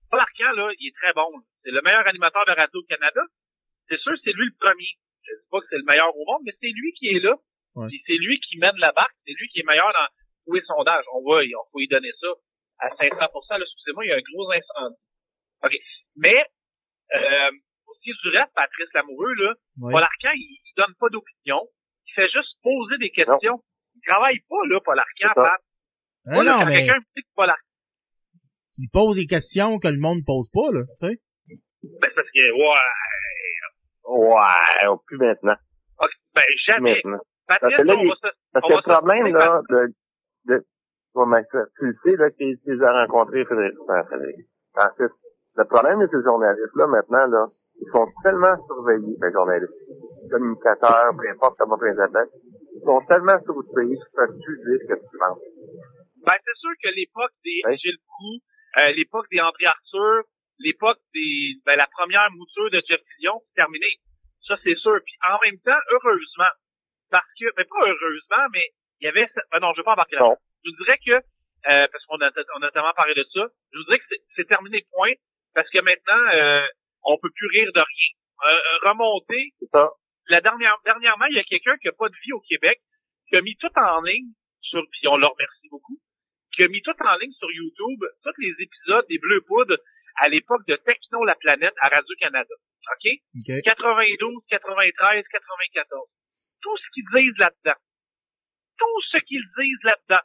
Paul 0.10 0.20
Arcand, 0.20 0.52
là, 0.58 0.72
il 0.80 0.88
est 0.90 0.96
très 0.96 1.14
bon. 1.14 1.30
C'est 1.64 1.72
le 1.72 1.82
meilleur 1.82 2.08
animateur 2.08 2.44
de 2.46 2.52
Radio-Canada. 2.52 3.22
C'est 3.88 4.00
sûr, 4.00 4.14
c'est 4.24 4.32
lui 4.34 4.46
le 4.48 4.56
premier. 4.60 4.90
Je 5.24 5.34
dis 5.34 5.48
pas 5.52 5.60
que 5.62 5.66
c'est 5.70 5.78
le 5.78 5.86
meilleur 5.86 6.10
au 6.16 6.26
monde, 6.26 6.42
mais 6.46 6.54
c'est 6.60 6.72
lui 6.74 6.92
qui 6.94 7.10
est 7.10 7.20
là. 7.20 7.36
Ouais. 7.76 7.88
Puis 7.88 8.02
c'est 8.08 8.18
lui 8.18 8.40
qui 8.40 8.58
mène 8.58 8.78
la 8.78 8.92
barque. 8.94 9.14
C'est 9.26 9.34
lui 9.38 9.48
qui 9.50 9.60
est 9.62 9.68
meilleur 9.68 9.88
dans 9.94 10.08
tous 10.46 10.54
les 10.54 10.64
sondages. 10.66 11.06
On 11.14 11.22
va, 11.22 11.42
on 11.46 11.66
faut 11.72 11.80
y 11.80 11.88
donner 11.88 12.12
ça 12.20 12.28
à 12.80 12.90
500 12.96 13.16
là, 13.20 13.58
Excusez-moi, 13.62 14.06
il 14.06 14.10
y 14.10 14.12
a 14.12 14.16
un 14.16 14.26
gros 14.34 14.52
incendie. 14.52 15.02
OK. 15.64 15.74
Mais, 16.16 16.38
euh, 17.16 17.52
aussi 17.88 18.12
du 18.24 18.30
reste, 18.30 18.54
Patrice 18.56 18.90
Lamoureux, 18.94 19.34
là, 19.36 19.54
Oui. 19.82 19.92
Paul 19.94 20.04
Arcand, 20.04 20.32
il, 20.36 20.58
il 20.66 20.74
donne 20.78 20.94
pas 21.00 21.10
d'opinion. 21.10 21.68
Il 22.08 22.14
fait 22.14 22.30
juste 22.30 22.56
poser 22.64 22.98
des 23.00 23.10
questions. 23.12 23.62
Il 23.96 24.02
travaille 24.08 24.40
pas, 24.48 24.64
là, 24.70 24.80
Paul 24.84 25.00
Arcand. 25.00 25.34
Pat. 25.42 25.62
Moi, 26.26 26.44
là, 26.44 26.52
non, 26.54 26.60
quand 26.60 26.66
mais 26.68 26.76
quelqu'un 26.86 26.96
me 27.00 27.06
dit 27.16 27.22
que 27.24 27.30
Paul 27.36 27.50
Arcand, 27.50 27.64
il 28.78 28.90
pose 28.92 29.16
des 29.18 29.26
questions 29.26 29.78
que 29.80 29.88
le 29.90 30.00
monde 30.00 30.20
pose 30.26 30.50
pas, 30.52 30.72
là, 30.72 30.84
tu 31.02 31.08
sais. 31.08 31.18
ben, 31.84 32.00
c'est 32.02 32.16
parce 32.16 32.32
que, 32.32 32.52
ouais, 32.52 32.80
Ouais, 34.04 34.96
plus 35.06 35.18
maintenant. 35.18 35.56
ok, 36.00 36.10
ben, 36.34 36.44
jamais. 36.68 36.94
maintenant. 37.04 37.20
Patrice, 37.48 37.62
Parce 37.62 37.76
que 37.78 37.82
là, 37.88 37.94
on 37.98 38.04
il- 38.04 38.08
va 38.10 38.16
se, 38.16 38.36
Parce 38.54 38.64
On 38.66 38.68
que 38.68 38.74
va 38.74 38.80
le 38.80 38.82
se- 38.84 38.98
problème, 38.98 39.28
là, 39.36 39.62
de, 39.70 39.94
de, 40.46 40.66
ben, 41.16 41.44
tu 41.52 41.58
tu 41.78 41.86
le 41.86 41.96
sais, 42.04 42.16
là, 42.18 42.30
qu'ils 42.32 42.84
ont 42.84 42.94
rencontré 42.94 43.46
Frédéric, 43.46 43.78
ben, 43.88 44.04
Francis. 44.74 45.14
Le 45.58 45.66
problème 45.66 46.00
de 46.00 46.08
ces 46.08 46.24
journalistes-là, 46.24 46.88
maintenant, 46.88 47.26
là, 47.28 47.46
ils 47.82 47.92
sont 47.92 48.08
tellement 48.24 48.56
surveillés, 48.68 49.16
les 49.22 49.32
journalistes, 49.32 49.74
communicateurs, 50.30 51.12
peu 51.18 51.30
importe 51.30 51.58
comment 51.58 51.78
on 51.80 51.84
les 51.84 52.00
appelle, 52.00 52.30
ils 52.76 52.84
sont 52.86 53.02
tellement 53.10 53.40
surveillés 53.44 53.98
qu'ils 53.98 54.16
peuvent 54.16 54.38
plus 54.40 54.58
dire 54.64 54.80
ce 54.80 54.88
que 54.94 55.00
tu 55.00 55.18
penses. 55.18 55.44
Ben, 56.26 56.38
c'est 56.44 56.60
sûr 56.60 56.72
que 56.84 56.90
l'époque 56.96 57.34
des 57.44 57.62
Oui. 57.66 57.78
Gilles 57.78 58.00
Proulx, 58.06 58.44
euh, 58.80 58.92
l'époque 58.94 59.28
des 59.32 59.42
André 59.42 59.66
Arthur, 59.66 60.24
l'époque 60.60 61.00
des, 61.14 61.60
ben, 61.66 61.76
la 61.76 61.88
première 61.88 62.30
mouture 62.32 62.70
de 62.72 62.82
Jeff 62.88 63.02
Fillion, 63.16 63.42
c'est 63.48 63.62
terminé. 63.62 63.88
Ça, 64.48 64.56
c'est 64.64 64.76
sûr. 64.76 65.00
Puis 65.04 65.16
en 65.28 65.40
même 65.44 65.60
temps, 65.60 65.80
heureusement, 65.92 66.54
parce 67.10 67.32
que, 67.40 67.46
mais 67.58 67.66
pas 67.66 67.82
heureusement, 67.84 68.46
mais 68.54 68.66
il 69.02 69.06
y 69.06 69.08
avait, 69.08 69.28
ben 69.52 69.60
non, 69.60 69.72
je 69.74 69.82
vais 69.82 69.86
pas 69.86 69.94
embarquer 69.94 70.16
là 70.18 70.28
Non. 70.30 70.36
Je 70.64 70.70
vous 70.72 70.84
dirais 70.84 70.98
que, 71.06 71.16
euh, 71.16 71.88
parce 71.92 72.06
qu'on 72.06 72.20
a, 72.22 72.30
on 72.58 72.62
a 72.64 72.72
tellement 72.72 72.94
parlé 72.96 73.14
de 73.16 73.24
ça, 73.34 73.48
je 73.74 73.78
vous 73.78 73.84
dirais 73.86 74.00
que 74.00 74.06
c'est- 74.36 74.46
terminé, 74.46 74.86
point, 74.92 75.12
parce 75.54 75.70
que 75.70 75.82
maintenant, 75.82 76.24
euh, 76.34 76.66
on 77.04 77.18
peut 77.18 77.30
plus 77.36 77.48
rire 77.48 77.72
de 77.74 77.80
rien. 77.82 78.10
Euh, 78.52 78.56
euh, 78.56 78.90
remonter, 78.90 79.54
ça. 79.74 79.90
la 80.30 80.42
dernière, 80.42 80.78
dernièrement, 80.86 81.26
il 81.26 81.36
y 81.36 81.40
a 81.40 81.44
quelqu'un 81.44 81.76
qui 81.78 81.88
a 81.88 81.92
pas 81.92 82.08
de 82.10 82.16
vie 82.24 82.34
au 82.34 82.40
Québec, 82.42 82.80
qui 83.28 83.38
a 83.38 83.42
mis 83.42 83.56
tout 83.58 83.72
en 83.76 84.02
ligne 84.02 84.32
sur, 84.62 84.82
puis 84.92 85.08
on 85.08 85.18
le 85.18 85.26
remercie 85.28 85.68
beaucoup, 85.70 86.00
qui 86.56 86.64
a 86.64 86.68
mis 86.68 86.82
tout 86.82 86.96
en 87.04 87.16
ligne 87.18 87.32
sur 87.34 87.52
YouTube, 87.52 88.00
tous 88.24 88.34
les 88.42 88.54
épisodes 88.60 89.06
des 89.10 89.18
Bleus 89.18 89.42
Poudres 89.42 89.78
à 90.22 90.30
l'époque 90.30 90.66
de 90.68 90.76
Techno 90.76 91.24
la 91.26 91.36
planète 91.36 91.74
à 91.82 91.90
Radio-Canada. 91.96 92.54
OK? 92.92 93.12
OK. 93.38 93.62
92, 93.66 94.44
93, 94.50 95.24
94. 95.32 96.08
Tout 96.62 96.78
ce 96.78 96.84
qu'ils 96.94 97.06
disent 97.16 97.38
là-dedans. 97.40 97.80
Tout 98.78 99.02
ce 99.12 99.18
qu'ils 99.20 99.46
disent 99.60 99.84
là-dedans. 99.84 100.24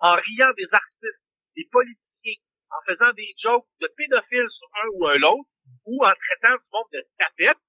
En 0.00 0.14
riant 0.14 0.52
des 0.56 0.68
artistes, 0.72 1.20
des 1.56 1.68
politiciens, 1.70 2.40
en 2.70 2.80
faisant 2.86 3.12
des 3.16 3.28
jokes 3.42 3.66
de 3.80 3.88
pédophiles 3.96 4.50
sur 4.50 4.68
un 4.82 4.88
ou 4.96 5.06
un 5.06 5.18
l'autre, 5.18 5.48
ou 5.86 6.04
en 6.04 6.08
traitant 6.14 6.56
du 6.56 6.66
monde 6.72 6.90
de 6.92 7.02
tapette. 7.18 7.60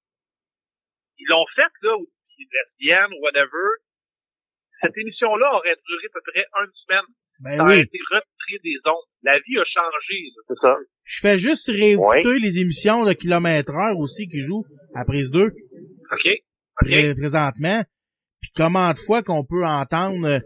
Ils 1.18 1.26
l'ont 1.28 1.46
fait, 1.54 1.70
là, 1.82 1.96
ou 1.96 2.06
des 2.38 2.46
lesbiennes, 2.50 3.12
ou 3.12 3.22
whatever. 3.22 3.68
Cette 4.80 4.96
émission-là 4.96 5.52
aurait 5.54 5.76
duré 5.86 6.06
à 6.06 6.12
peu 6.12 6.20
près 6.32 6.44
une 6.64 6.72
semaine. 6.74 7.08
Ben 7.40 7.56
ça 7.56 7.62
aurait 7.64 7.76
oui. 7.76 7.82
été 7.82 7.98
retiré 8.10 8.58
des 8.62 8.78
ondes. 8.86 9.04
La 9.22 9.34
vie 9.38 9.58
a 9.58 9.64
changé. 9.64 10.30
là. 10.36 10.42
C'est 10.48 10.66
ça. 10.66 10.76
Je 11.04 11.20
fais 11.20 11.38
juste 11.38 11.68
réécouter 11.70 12.38
les 12.38 12.58
émissions 12.58 13.04
de 13.04 13.12
kilomètre 13.12 13.72
heure 13.74 13.98
aussi 13.98 14.28
qui 14.28 14.40
jouent 14.40 14.64
à 14.94 15.04
prise 15.04 15.30
2 15.30 15.46
OK? 15.46 15.52
OK? 16.12 16.32
pré- 16.80 17.14
présentement. 17.14 17.82
Puis 18.40 18.50
comment 18.56 18.92
de 18.92 18.98
fois 18.98 19.22
qu'on 19.22 19.44
peut 19.44 19.64
entendre 19.64 20.26
euh, 20.26 20.40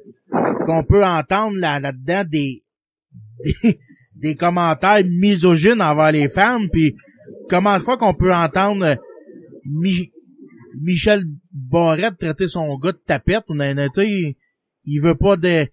qu'on 0.67 0.85
peut 0.85 1.05
entendre 1.05 1.57
là, 1.59 1.79
là-dedans 1.81 2.25
des, 2.29 2.63
des 3.63 3.79
des 4.17 4.35
commentaires 4.35 5.03
misogynes 5.05 5.81
envers 5.83 6.13
les 6.13 6.29
femmes. 6.29 6.69
Puis 6.71 6.95
comment 7.49 7.77
de 7.77 7.83
fois 7.83 7.97
qu'on 7.97 8.15
peut 8.15 8.35
entendre 8.35 8.85
euh, 8.85 8.97
Mi- 9.65 10.13
Michel 10.83 11.23
Barrette 11.53 12.19
traiter 12.19 12.49
son 12.49 12.77
gars 12.79 12.93
de 12.93 13.01
tapette 13.07 13.49
nan- 13.51 13.77
nan, 13.77 13.89
tu 13.95 14.01
sais 14.03 14.37
il 14.85 15.01
veut 15.01 15.15
pas 15.17 15.37
de 15.37 15.67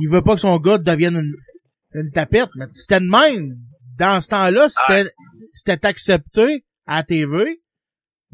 il 0.00 0.08
veut 0.10 0.22
pas 0.22 0.34
que 0.34 0.40
son 0.40 0.58
gars 0.58 0.78
devienne 0.78 1.16
une, 1.16 2.00
une 2.00 2.10
tapette. 2.10 2.48
Mais 2.56 2.66
c'était 2.72 3.00
de 3.00 3.06
même. 3.08 3.56
Dans 3.98 4.20
ce 4.20 4.28
temps-là 4.28 4.68
c'était 4.68 5.10
c'était 5.54 5.86
accepté 5.86 6.64
à 6.86 7.02
TV 7.04 7.60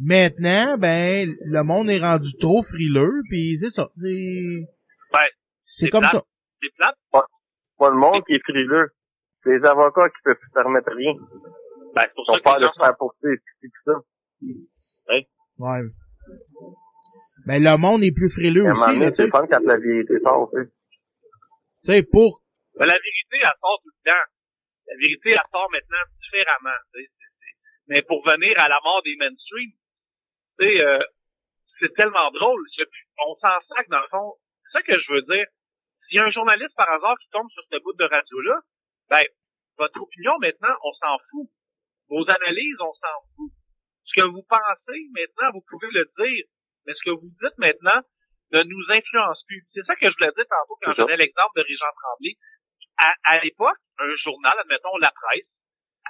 Maintenant, 0.00 0.78
ben, 0.78 1.28
le 1.44 1.62
monde 1.64 1.90
est 1.90 1.98
rendu 1.98 2.28
trop 2.38 2.62
frileux, 2.62 3.20
puis 3.28 3.58
c'est 3.58 3.68
ça. 3.70 3.88
C'est, 4.00 4.68
Ben, 5.12 5.18
c'est 5.68 5.88
comme 5.90 6.00
plate. 6.00 6.12
ça. 6.12 6.22
C'est 6.62 6.74
plate. 6.76 6.96
Pas 7.12 7.90
le 7.90 7.96
monde 7.96 8.24
qui 8.26 8.34
est 8.34 8.42
frileux. 8.42 8.90
C'est 9.44 9.50
les 9.56 9.64
avocats 9.64 10.08
qui 10.08 10.20
peuvent 10.24 10.36
se 10.44 10.52
permettre 10.52 10.90
rien. 10.92 11.14
Ben, 11.94 12.02
c'est 12.02 12.14
pour 12.14 12.24
Ils 12.34 12.42
ça 12.42 12.58
de 12.58 12.64
les 12.64 12.66
se 12.66 12.78
faire 12.80 12.96
poursuivre, 12.98 13.42
tout 13.62 13.84
ça. 13.84 13.92
Ouais. 15.58 15.82
Ben, 17.46 17.62
le 17.62 17.76
monde 17.78 18.02
est 18.02 18.12
plus 18.12 18.28
frileux 18.28 18.66
À 18.66 18.70
un 18.70 18.74
moment 18.74 18.86
aussi, 18.86 18.98
là, 18.98 19.10
tu 19.10 19.16
c'est 19.16 19.24
sais. 19.24 19.30
quand 19.30 19.46
la 19.48 19.76
vérité 19.78 20.14
sort, 20.24 20.50
tu 20.52 20.66
sais. 21.84 22.02
Pour, 22.02 22.42
Ben, 22.74 22.86
la 22.86 22.98
vérité, 22.98 23.36
elle 23.40 23.58
sort 23.60 23.78
tout 23.82 23.90
le 23.94 24.10
temps. 24.10 24.26
La 24.88 24.96
vérité, 24.96 25.30
elle 25.32 25.48
sort 25.52 25.68
maintenant 25.70 26.04
différemment. 26.20 26.78
tu 26.92 27.00
sais. 27.00 27.06
C'est- 27.08 27.34
c'est- 27.40 27.56
Mais 27.88 28.02
pour 28.02 28.20
venir 28.26 28.52
à 28.58 28.68
la 28.68 28.78
mort 28.84 29.00
des 29.04 29.16
mainstream, 29.16 29.70
tu 30.58 30.66
sais, 30.66 30.80
euh, 30.82 30.98
c'est 31.80 31.94
tellement 31.94 32.30
drôle. 32.32 32.60
Je- 32.76 32.84
On 33.26 33.34
s'en 33.36 33.58
sac, 33.74 33.88
dans 33.88 34.00
le 34.00 34.08
fond. 34.10 34.34
C'est 34.66 34.78
ça 34.78 34.82
que 34.82 34.94
je 35.00 35.12
veux 35.12 35.22
dire. 35.22 35.46
S'il 36.08 36.16
y 36.16 36.20
a 36.20 36.24
un 36.24 36.30
journaliste, 36.30 36.74
par 36.76 36.88
hasard, 36.88 37.16
qui 37.18 37.28
tombe 37.30 37.50
sur 37.50 37.62
ce 37.70 37.78
bout 37.82 37.92
de 37.92 38.04
radio-là, 38.04 38.60
ben, 39.10 39.24
votre 39.76 40.00
opinion, 40.00 40.38
maintenant, 40.40 40.74
on 40.82 40.92
s'en 40.94 41.18
fout. 41.30 41.48
Vos 42.08 42.24
analyses, 42.24 42.80
on 42.80 42.92
s'en 42.94 43.18
fout. 43.36 43.52
Ce 44.04 44.20
que 44.20 44.26
vous 44.26 44.42
pensez, 44.42 45.00
maintenant, 45.12 45.52
vous 45.52 45.64
pouvez 45.68 45.88
le 45.92 46.04
dire. 46.16 46.44
Mais 46.86 46.94
ce 46.94 47.04
que 47.04 47.10
vous 47.10 47.28
dites 47.28 47.58
maintenant 47.58 48.00
ne 48.52 48.62
nous 48.62 48.84
influence 48.88 49.44
plus. 49.46 49.66
C'est 49.74 49.84
ça 49.84 49.94
que 49.94 50.06
je 50.08 50.14
voulais 50.16 50.32
dire 50.34 50.48
tantôt 50.48 50.78
quand 50.80 50.92
je 50.92 51.02
donnais 51.02 51.16
l'exemple 51.18 51.52
de 51.56 51.62
Régent 51.62 51.92
Tremblay. 52.00 52.34
À, 52.96 53.12
à 53.36 53.44
l'époque, 53.44 53.76
un 53.98 54.16
journal, 54.16 54.54
admettons 54.58 54.96
La 54.96 55.12
Presse, 55.12 55.46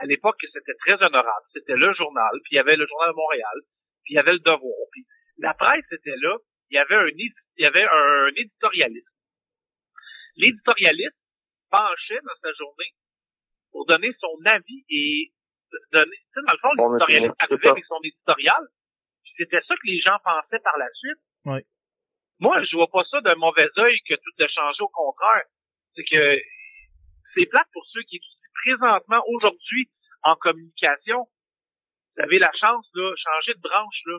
à 0.01 0.07
l'époque, 0.07 0.39
c'était 0.41 0.79
très 0.87 0.95
honorable. 0.95 1.47
C'était 1.53 1.75
le 1.75 1.93
journal, 1.95 2.31
puis 2.45 2.55
il 2.55 2.57
y 2.57 2.61
avait 2.61 2.77
le 2.77 2.87
Journal 2.87 3.11
de 3.11 3.17
Montréal, 3.17 3.59
puis 4.05 4.15
il 4.15 4.17
y 4.17 4.21
avait 4.21 4.33
le 4.33 4.39
Devoir. 4.39 4.87
Puis 4.93 5.05
la 5.39 5.55
presse 5.55 5.85
était 5.91 6.17
là, 6.17 6.37
il 6.71 6.77
y 6.77 6.79
avait 6.79 6.95
un, 6.95 7.09
il 7.09 7.33
y 7.57 7.67
avait 7.67 7.85
un 7.85 8.29
éditorialiste. 8.37 9.09
L'éditorialiste 10.39 11.19
penchait 11.71 12.21
dans 12.23 12.39
sa 12.43 12.53
journée 12.55 12.95
pour 13.71 13.85
donner 13.87 14.15
son 14.19 14.35
avis 14.47 14.85
et 14.89 15.31
donner, 15.93 16.17
tu 16.17 16.33
sais, 16.33 16.41
dans 16.47 16.55
le 16.55 16.59
fond, 16.59 16.73
l'éditorialiste 16.75 17.35
arrivait 17.39 17.69
avec 17.69 17.85
son 17.85 18.01
éditorial, 18.03 18.69
c'était 19.37 19.61
ça 19.67 19.75
que 19.75 19.87
les 19.87 20.01
gens 20.01 20.19
pensaient 20.25 20.63
par 20.63 20.77
la 20.79 20.89
suite. 20.95 21.23
Ouais. 21.45 21.65
Moi, 22.41 22.63
je 22.65 22.77
vois 22.77 22.89
pas 22.89 23.05
ça 23.11 23.21
d'un 23.21 23.37
mauvais 23.37 23.69
œil 23.79 23.99
que 24.09 24.15
tout 24.15 24.43
a 24.43 24.49
changé, 24.49 24.83
au 24.83 24.89
contraire. 24.89 25.45
C'est 25.95 26.05
que 26.05 26.39
c'est 27.35 27.47
plate 27.47 27.69
pour 27.73 27.85
ceux 27.87 28.03
qui 28.03 28.17
étudient 28.17 28.49
présentement, 28.65 29.23
aujourd'hui, 29.29 29.91
en 30.23 30.35
communication. 30.37 31.27
Vous 32.17 32.23
avez 32.23 32.39
la 32.39 32.51
chance, 32.59 32.89
là, 32.95 33.15
changer 33.17 33.55
de 33.55 33.61
branche, 33.61 34.03
là. 34.07 34.19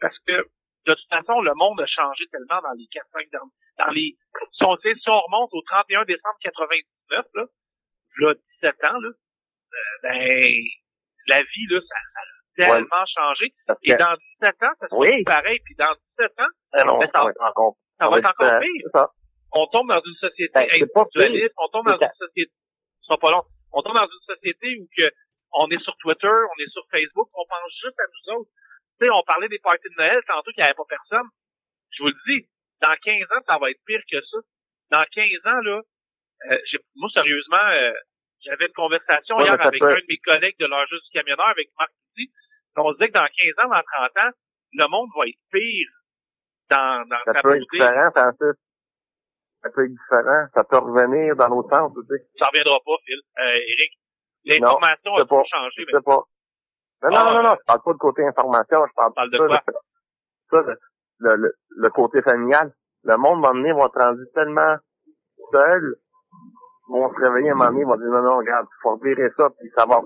Parce 0.00 0.18
que, 0.20 0.32
de 0.32 0.94
toute 0.94 1.08
façon, 1.08 1.40
le 1.40 1.52
monde 1.54 1.80
a 1.80 1.86
changé 1.86 2.26
tellement 2.28 2.60
dans 2.62 2.72
les 2.72 2.86
4-5 2.92 3.30
derniers, 3.30 3.50
dans 3.84 3.90
les, 3.90 4.16
si 4.52 4.62
on, 4.66 4.76
si 4.78 5.08
on 5.08 5.20
remonte 5.20 5.50
au 5.52 5.62
31 5.62 6.04
décembre 6.04 6.36
99, 6.42 7.24
là, 7.34 7.44
là, 8.18 8.34
17 8.62 8.84
ans, 8.84 8.98
là, 9.00 9.08
euh, 9.08 9.98
ben, 10.02 10.52
la 11.28 11.42
vie, 11.42 11.66
là, 11.70 11.80
ça, 11.80 11.96
ça 12.14 12.20
a 12.72 12.74
tellement 12.76 13.06
changé. 13.14 13.52
Et 13.82 13.92
que- 13.92 13.98
dans 13.98 14.16
17 14.40 14.62
ans, 14.62 14.72
ça 14.80 14.88
se 14.88 14.94
Oui. 14.94 15.24
pareil. 15.24 15.60
Puis 15.64 15.74
dans 15.76 15.92
17 16.18 16.32
ans, 16.40 16.52
Ah 16.72 16.84
non, 16.84 16.98
ben, 16.98 17.10
ça 17.14 17.22
va 17.22 17.30
être 17.30 17.40
encore, 17.42 17.76
ça 18.00 18.08
va 18.08 18.18
être 18.18 18.30
encore 18.30 18.52
euh, 18.54 18.60
pire. 18.60 19.06
on 19.52 19.66
tombe 19.68 19.88
dans 19.92 20.00
une 20.02 20.14
société 20.16 20.52
Ben, 20.54 20.64
individualiste, 20.64 21.54
on 21.58 21.68
tombe 21.68 21.86
dans 21.86 21.98
une 21.98 22.18
société, 22.18 22.52
sera 23.02 23.18
pas 23.18 23.30
long, 23.30 23.42
on 23.72 23.82
tombe 23.82 23.94
dans 23.96 24.08
une 24.08 24.24
société 24.34 24.78
où 24.80 24.86
que 24.96 25.08
on 25.52 25.68
est 25.70 25.82
sur 25.82 25.96
Twitter, 25.98 26.28
on 26.28 26.56
est 26.62 26.70
sur 26.70 26.82
Facebook, 26.90 27.28
on 27.34 27.44
pense 27.48 27.72
juste 27.82 27.98
à 28.00 28.04
nous 28.08 28.40
autres. 28.40 28.50
Tu 28.98 29.06
sais, 29.06 29.10
on 29.12 29.22
parlait 29.22 29.48
des 29.48 29.58
parties 29.58 29.88
de 29.88 29.94
Noël 29.96 30.20
tantôt 30.26 30.50
qu'il 30.52 30.62
n'y 30.62 30.66
avait 30.68 30.74
pas 30.74 30.84
personne. 30.88 31.28
Je 31.92 32.02
vous 32.02 32.08
le 32.08 32.16
dis, 32.26 32.48
dans 32.82 32.94
15 33.02 33.22
ans, 33.36 33.42
ça 33.46 33.58
va 33.58 33.70
être 33.70 33.80
pire 33.86 34.02
que 34.10 34.20
ça. 34.20 34.38
Dans 34.90 35.04
15 35.12 35.46
ans, 35.46 35.60
là, 35.62 35.80
euh, 36.50 36.58
j'ai- 36.70 36.78
moi, 36.94 37.08
sérieusement, 37.14 37.66
euh, 37.70 37.92
j'avais 38.44 38.66
une 38.66 38.72
conversation 38.72 39.36
Ouais, 39.36 39.44
hier 39.44 39.52
mais 39.56 39.62
ça 39.64 39.68
avec 39.68 39.80
peut- 39.80 39.90
un 39.90 40.00
de 40.00 40.06
mes 40.08 40.18
collègues 40.18 40.58
de 40.58 40.66
l'âge 40.66 40.88
du 40.90 41.10
camionneur, 41.12 41.48
avec 41.48 41.68
Marc 41.78 41.90
Petit. 42.14 42.30
On 42.76 42.92
se 42.92 42.98
dit 42.98 43.06
que 43.08 43.12
dans 43.18 43.26
15 43.26 43.54
ans, 43.64 43.68
dans 43.68 43.82
30 43.82 44.16
ans, 44.24 44.30
le 44.72 44.88
monde 44.88 45.08
va 45.16 45.26
être 45.26 45.40
pire 45.50 45.88
dans, 46.70 47.08
dans 47.08 47.22
Ça 47.24 47.32
sa 47.34 47.42
peut 47.42 47.56
être 47.56 47.64
différent, 47.72 48.10
Francis. 48.14 48.60
Ça 49.62 49.70
peut 49.70 49.84
être 49.84 49.90
différent. 49.96 50.46
Ça 50.54 50.64
peut 50.64 50.78
revenir 50.78 51.34
dans 51.36 51.48
l'autre 51.48 51.70
sens, 51.74 51.90
tu 51.94 52.02
sais. 52.06 52.22
Ça 52.38 52.48
reviendra 52.48 52.78
pas, 52.84 52.96
Phil. 53.04 53.20
Euh, 53.38 53.54
Eric, 53.56 53.92
l'information 54.44 55.10
Non, 55.16 55.22
a 55.22 55.26
pas. 55.26 55.42
changé. 55.44 55.84
Je 55.88 55.96
sais 55.96 56.02
pas. 56.04 56.22
Non, 57.02 57.10
non, 57.10 57.16
Ah, 57.18 57.34
non, 57.34 57.42
non, 57.42 57.54
je 57.58 57.64
parle 57.66 57.82
pas 57.84 57.92
de 57.92 57.98
côté 57.98 58.24
information, 58.24 58.78
je 58.86 58.92
parle, 58.94 59.12
Parle 59.14 59.30
de 59.30 59.38
ça, 59.38 59.46
quoi? 59.46 59.62
ça, 60.64 60.74
le, 61.20 61.34
le, 61.36 61.52
le, 61.76 61.88
côté 61.90 62.22
familial. 62.22 62.72
Le 63.04 63.16
monde, 63.16 63.44
à 63.44 63.50
un 63.50 63.52
moment 63.52 63.54
donné, 63.54 63.72
va 63.72 63.86
être 63.86 64.04
rendu 64.04 64.22
tellement 64.34 64.76
seul, 65.52 65.96
vont 66.88 67.12
se 67.12 67.20
réveiller 67.20 67.50
à 67.50 67.52
un 67.52 67.56
moment 67.56 67.70
donné, 67.70 67.84
vont 67.84 67.96
dire, 67.96 68.06
non, 68.10 68.22
non, 68.22 68.36
regarde, 68.38 68.66
il 68.70 68.78
faut 68.82 68.96
revirer 68.96 69.30
ça, 69.36 69.50
puis 69.58 69.70
ça 69.76 69.86
va. 69.86 70.00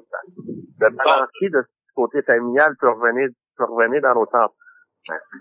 Le 0.80 0.88
balancier 0.90 1.50
de 1.50 1.62
ce 1.62 1.94
côté 1.94 2.22
familial 2.22 2.74
peut 2.80 2.90
revenir, 2.92 3.28
peut 3.56 3.64
revenir 3.64 4.02
dans 4.02 4.14
l'autre 4.14 4.32
sens. 4.36 4.50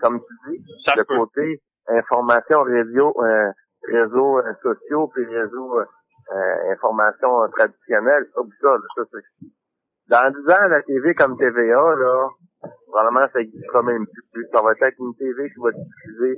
Comme 0.02 0.20
tu 0.20 0.50
dis, 0.50 0.64
Ça 0.86 0.94
le 0.96 1.04
peut. 1.04 1.16
côté 1.16 1.60
information, 1.88 2.62
réseau, 2.62 3.14
euh, 3.22 3.50
réseaux 3.88 4.38
euh, 4.38 4.52
sociaux, 4.62 5.08
puis 5.14 5.24
réseaux 5.26 5.78
euh, 5.80 5.84
euh, 6.32 6.72
information 6.72 7.48
traditionnelle, 7.56 8.26
ça, 8.34 8.42
ça, 8.62 8.76
ça, 8.96 9.02
c'est 9.12 9.46
dans 10.10 10.26
10 10.30 10.50
ans, 10.50 10.68
la 10.68 10.82
TV 10.82 11.14
comme 11.14 11.38
TVA, 11.38 11.94
là, 11.96 12.28
probablement, 12.90 13.22
ça 13.32 13.38
n'existera 13.38 13.82
même 13.82 14.04
plus. 14.32 14.46
Ça 14.52 14.60
va 14.62 14.72
être 14.74 14.98
une 14.98 15.14
TV 15.16 15.48
qui 15.54 15.60
va 15.62 15.70
diffuser 15.70 16.34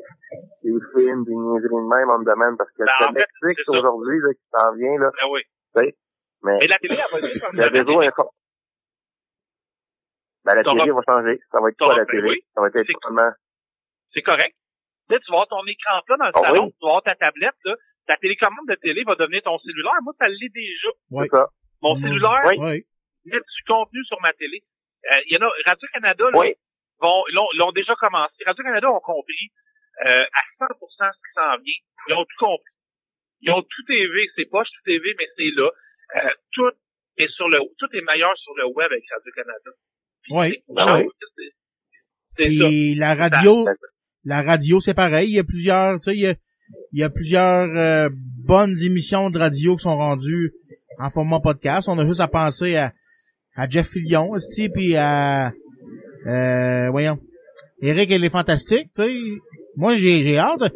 des 0.62 0.76
films, 0.94 1.24
des 1.24 1.34
niaiseries 1.34 1.80
de 1.80 1.88
même, 1.96 2.08
on 2.12 2.18
me 2.20 2.24
demande, 2.28 2.56
parce 2.58 2.70
que 2.72 2.84
Ben, 2.84 2.92
en 3.00 3.12
le 3.12 3.20
fait, 3.20 3.26
Netflix 3.26 3.68
aujourd'hui, 3.68 4.18
là, 4.20 4.30
qui 4.34 4.46
s'en 4.52 4.72
vient, 4.76 4.98
là, 5.00 5.10
Ben 5.16 5.28
oui. 5.32 5.42
mais 6.44 6.58
Et 6.62 6.68
la 6.68 6.78
télé, 6.78 6.96
elle 7.00 7.10
va 7.20 7.26
dire 7.26 7.40
comme 7.42 7.56
le 7.56 7.68
réseau 7.72 8.00
info... 8.00 8.30
Ben, 10.44 10.54
la 10.56 10.64
télé 10.64 10.90
va 10.90 11.00
changer. 11.08 11.40
Ça 11.52 11.58
va 11.62 11.68
être 11.70 11.78
quoi, 11.78 11.94
la 11.96 12.04
ben 12.04 12.10
télé? 12.10 12.28
oui. 12.28 12.44
Ça 12.54 12.60
va 12.60 12.66
être 12.68 12.78
C'est- 12.84 12.92
totalement... 12.92 13.30
C'est 14.12 14.22
correct. 14.22 14.54
Tu 15.08 15.14
sais, 15.16 15.20
tu 15.24 15.30
vas 15.32 15.42
avoir 15.42 15.48
ton 15.48 15.64
écran 15.66 16.00
plat 16.06 16.16
dans 16.18 16.26
le 16.26 16.32
Ah 16.34 16.40
salon, 16.42 16.64
oui. 16.66 16.72
tu 16.72 16.78
vas 16.82 16.88
avoir 16.88 17.02
ta 17.02 17.14
tablette, 17.14 17.56
là. 17.64 17.74
Ta 18.06 18.16
télécommande 18.16 18.66
de 18.68 18.74
télé 18.74 19.04
va 19.06 19.14
devenir 19.14 19.40
ton 19.42 19.56
cellulaire. 19.58 20.02
Moi, 20.02 20.12
ça 20.20 20.28
l'est 20.28 20.52
déjà. 20.52 20.88
Ouais. 21.10 21.28
C'est 21.30 21.36
ça. 21.36 21.46
Mon 21.80 21.94
cellulaire, 21.96 22.42
Oui. 22.58 22.84
Ouais. 23.26 23.32
met 23.32 23.38
du 23.40 23.62
contenu 23.66 24.04
sur 24.04 24.20
ma 24.20 24.32
télé. 24.32 24.62
Euh, 25.12 25.16
Il 25.28 25.36
y 25.36 25.42
en 25.42 25.46
a, 25.46 25.50
Radio-Canada, 25.66 26.24
là, 26.32 26.38
Oui. 26.38 26.54
vont, 27.00 27.22
l'ont, 27.32 27.48
l'ont 27.58 27.72
déjà 27.72 27.94
commencé. 27.96 28.34
Radio-Canada 28.46 28.90
ont 28.90 29.00
compris, 29.00 29.50
euh, 30.06 30.18
à 30.18 30.66
100% 30.66 31.12
ce 31.12 31.18
qui 31.18 31.32
s'en 31.34 31.56
vient. 31.62 31.80
Ils 32.08 32.14
ont 32.14 32.24
tout 32.24 32.38
compris. 32.44 32.72
Ils 33.42 33.50
ont 33.50 33.62
tout 33.62 33.84
TV, 33.86 34.12
c'est 34.36 34.48
pas 34.50 34.62
tout 34.62 34.82
TV, 34.84 35.14
mais 35.18 35.26
c'est 35.36 35.50
là. 35.56 35.68
Euh, 36.16 36.28
tout 36.52 36.70
est 37.18 37.28
sur 37.30 37.48
le, 37.48 37.58
tout 37.78 37.88
est 37.96 38.02
meilleur 38.14 38.36
sur 38.38 38.54
le 38.56 38.66
web 38.66 38.86
avec 38.90 39.04
Radio-Canada. 39.10 39.70
C'est, 40.50 40.62
c'est 42.38 42.44
ça. 42.44 42.64
Puis 42.68 42.94
la 42.94 43.14
radio, 43.14 43.66
la 44.24 44.42
radio, 44.42 44.80
c'est 44.80 44.94
pareil. 44.94 45.28
Il 45.30 45.34
y 45.34 45.38
a 45.38 45.44
plusieurs, 45.44 45.98
tu 46.00 46.10
sais, 46.10 46.16
il 46.16 46.20
y 46.22 46.26
a, 46.28 46.34
il 46.92 46.98
y 47.00 47.02
a 47.02 47.10
plusieurs 47.10 47.68
euh, 47.76 48.08
bonnes 48.12 48.74
émissions 48.84 49.30
de 49.30 49.38
radio 49.38 49.76
qui 49.76 49.82
sont 49.82 49.96
rendues 49.96 50.52
en 50.98 51.10
format 51.10 51.40
podcast. 51.40 51.88
On 51.88 51.98
a 51.98 52.06
juste 52.06 52.20
à 52.20 52.28
penser 52.28 52.76
à, 52.76 52.92
à 53.54 53.68
Jeff 53.68 53.88
Fillion, 53.88 54.30
aussi, 54.30 54.68
puis 54.68 54.96
à, 54.96 55.52
euh, 56.26 56.88
voyons, 56.90 57.18
Eric, 57.80 58.10
elle 58.10 58.24
est 58.24 58.30
fantastique, 58.30 58.90
tu 58.94 59.02
sais. 59.02 59.14
Moi, 59.76 59.96
j'ai, 59.96 60.22
j'ai 60.22 60.38
hâte. 60.38 60.72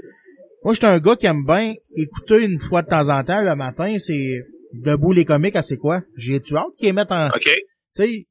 Moi, 0.65 0.75
j'étais 0.75 0.87
un 0.87 0.99
gars 0.99 1.17
qui 1.17 1.27
aime 1.27 1.45
bien 1.45 1.75
écouter 1.95 2.43
une 2.43 2.57
fois 2.57 2.83
de 2.83 2.89
temps 2.89 3.09
en 3.09 3.23
temps 3.23 3.43
le 3.43 3.55
matin, 3.55 3.97
c'est 3.99 4.43
Debout 4.73 5.13
les 5.13 5.25
comiques, 5.25 5.57
ah, 5.57 5.63
c'est 5.63 5.77
quoi? 5.77 6.03
J'ai-tu 6.17 6.57
hâte 6.57 6.75
qu'ils 6.77 6.93
mettent 6.93 7.13
en, 7.13 7.29
OK. 7.29 7.43
tu 7.45 7.55
sais, 7.95 8.27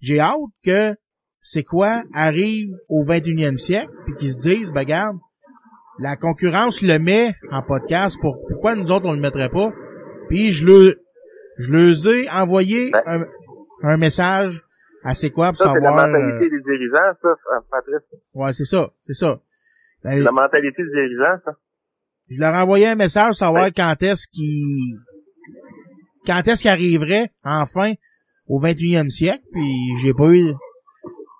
j'ai 0.00 0.20
hâte 0.20 0.36
que 0.64 0.94
c'est 1.40 1.62
quoi 1.62 2.02
arrive 2.12 2.70
au 2.88 3.04
21e 3.04 3.56
siècle 3.56 3.92
puis 4.04 4.14
qu'ils 4.16 4.32
se 4.32 4.38
disent 4.38 4.72
ben 4.72 4.80
regarde 4.80 5.16
la 5.98 6.16
concurrence 6.16 6.82
le 6.82 6.98
met 6.98 7.34
en 7.50 7.62
podcast 7.62 8.18
pour 8.20 8.36
pourquoi 8.48 8.74
nous 8.74 8.90
autres 8.90 9.06
on 9.06 9.12
le 9.12 9.20
mettrait 9.20 9.48
pas? 9.48 9.72
Puis 10.28 10.52
je 10.52 10.66
le 10.66 11.00
je 11.58 11.72
leur 11.72 12.14
ai 12.14 12.28
envoyé 12.28 12.90
Ben. 12.90 13.02
un, 13.06 13.26
un 13.82 13.96
message 13.96 14.62
à 15.04 15.14
c'est 15.14 15.30
quoi 15.30 15.48
pour 15.48 15.58
Ça, 15.58 15.72
c'est 15.74 15.80
la 15.80 15.86
savoir 15.90 16.06
mentalité 16.08 16.46
euh, 16.46 16.50
des 16.50 16.60
dirigeants, 16.62 17.12
ça, 17.22 17.28
Patrice. 17.70 18.20
ouais 18.34 18.52
c'est 18.52 18.64
ça 18.64 18.90
c'est 19.00 19.14
ça 19.14 19.40
Ben, 20.02 20.22
la 20.22 20.32
mentalité 20.32 20.82
des 20.82 20.90
dirigeants, 20.90 21.38
ça. 21.44 21.52
je 22.28 22.40
leur 22.40 22.54
ai 22.54 22.58
envoyé 22.58 22.86
un 22.88 22.94
message 22.96 23.26
pour 23.26 23.34
savoir 23.36 23.66
quand 23.76 23.94
est-ce 24.02 24.26
qu'il 24.32 24.96
quand 26.26 26.42
est-ce 26.48 26.62
qu'il 26.62 26.70
arriverait 26.70 27.30
enfin 27.44 27.92
au 28.48 28.60
21e 28.60 29.10
siècle 29.10 29.44
puis 29.52 29.70
j'ai 30.02 30.12
pas 30.14 30.32
eu 30.34 30.52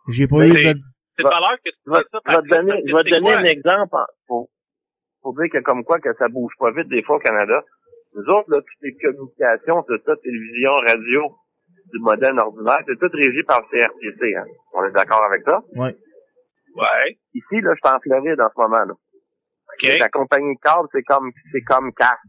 j'ai 0.08 0.26
pas 0.28 0.38
Ben, 0.38 0.50
eu 0.50 0.52
de, 0.52 0.80
C'est 1.16 1.22
de 1.24 1.28
valeur 1.28 1.56
que 1.64 1.70
tu 1.70 1.76
Je 1.86 1.90
vais, 1.90 1.96
fais 1.98 2.04
ça. 2.12 2.18
je 2.26 2.36
vais 2.36 2.42
te 2.42 2.54
donner, 2.54 2.82
je 2.86 2.94
vais 2.94 3.02
te 3.02 3.14
donner 3.18 3.34
un 3.34 3.44
exemple 3.44 3.94
en- 3.96 4.06
pour, 4.28 4.50
pour 5.22 5.34
dire 5.34 5.50
que 5.52 5.58
comme 5.62 5.82
quoi 5.82 5.98
que 5.98 6.10
ça 6.18 6.28
bouge 6.28 6.52
pas 6.58 6.70
vite 6.72 6.88
des 6.88 7.02
fois 7.02 7.16
au 7.16 7.20
Canada. 7.20 7.64
Nous 8.14 8.22
autres, 8.32 8.48
là, 8.50 8.58
toutes 8.60 8.82
les 8.82 8.94
communications, 8.96 9.84
c'est 9.88 10.02
ça, 10.06 10.14
télévision, 10.22 10.70
radio, 10.86 11.22
du 11.92 11.98
modèle 12.00 12.38
ordinaire, 12.38 12.78
c'est 12.86 12.98
tout 12.98 13.10
régi 13.12 13.42
par 13.44 13.60
le 13.60 13.78
CRTC, 13.78 14.36
hein. 14.36 14.44
On 14.74 14.84
est 14.84 14.92
d'accord 14.92 15.24
avec 15.24 15.42
ça? 15.44 15.62
ouais 15.76 15.96
Ouais. 16.76 17.18
Ici, 17.32 17.60
là, 17.62 17.72
je 17.72 17.80
suis 17.82 17.96
en 17.96 18.00
Floride 18.00 18.40
en 18.40 18.50
ce 18.52 18.60
moment, 18.60 18.84
là. 18.84 18.92
OK. 18.92 19.98
La 19.98 20.08
compagnie 20.08 20.54
de 20.54 20.60
câble, 20.60 20.88
c'est 20.92 21.02
comme, 21.02 21.30
c'est 21.50 21.62
comme 21.62 21.92
CAF. 21.94 22.20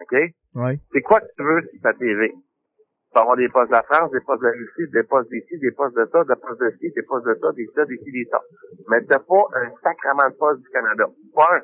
OK? 0.00 0.16
ouais 0.54 0.78
C'est 0.92 1.02
quoi 1.02 1.20
que 1.20 1.26
tu 1.36 1.42
veux 1.44 1.60
sur 1.62 1.80
ta 1.82 1.92
TV? 1.92 2.32
Tu 2.32 3.14
peux 3.14 3.20
avoir 3.20 3.36
des 3.36 3.48
postes 3.50 3.68
de 3.68 3.76
la 3.76 3.82
France, 3.82 4.10
des 4.10 4.20
postes 4.20 4.40
de 4.40 4.46
la 4.46 4.52
Russie, 4.52 4.90
des 4.92 5.02
postes 5.02 5.30
d'ici, 5.30 5.58
des 5.58 5.72
postes 5.72 5.96
de 5.96 6.08
ça, 6.10 6.24
des 6.24 6.40
postes 6.40 6.60
de 6.60 6.70
ci, 6.80 6.90
des 6.90 7.02
postes 7.02 7.26
de 7.26 7.38
ça, 7.40 7.52
des 7.52 7.68
ça, 7.74 7.84
des 7.84 7.98
ci, 7.98 8.10
des 8.10 8.28
ça. 8.30 8.40
Mais 8.88 9.04
t'as 9.04 9.18
pas 9.18 9.44
un 9.54 9.68
sacrement 9.82 10.28
de 10.30 10.36
poste 10.36 10.62
du 10.62 10.68
Canada. 10.70 11.04
Pas 11.34 11.48
un. 11.52 11.60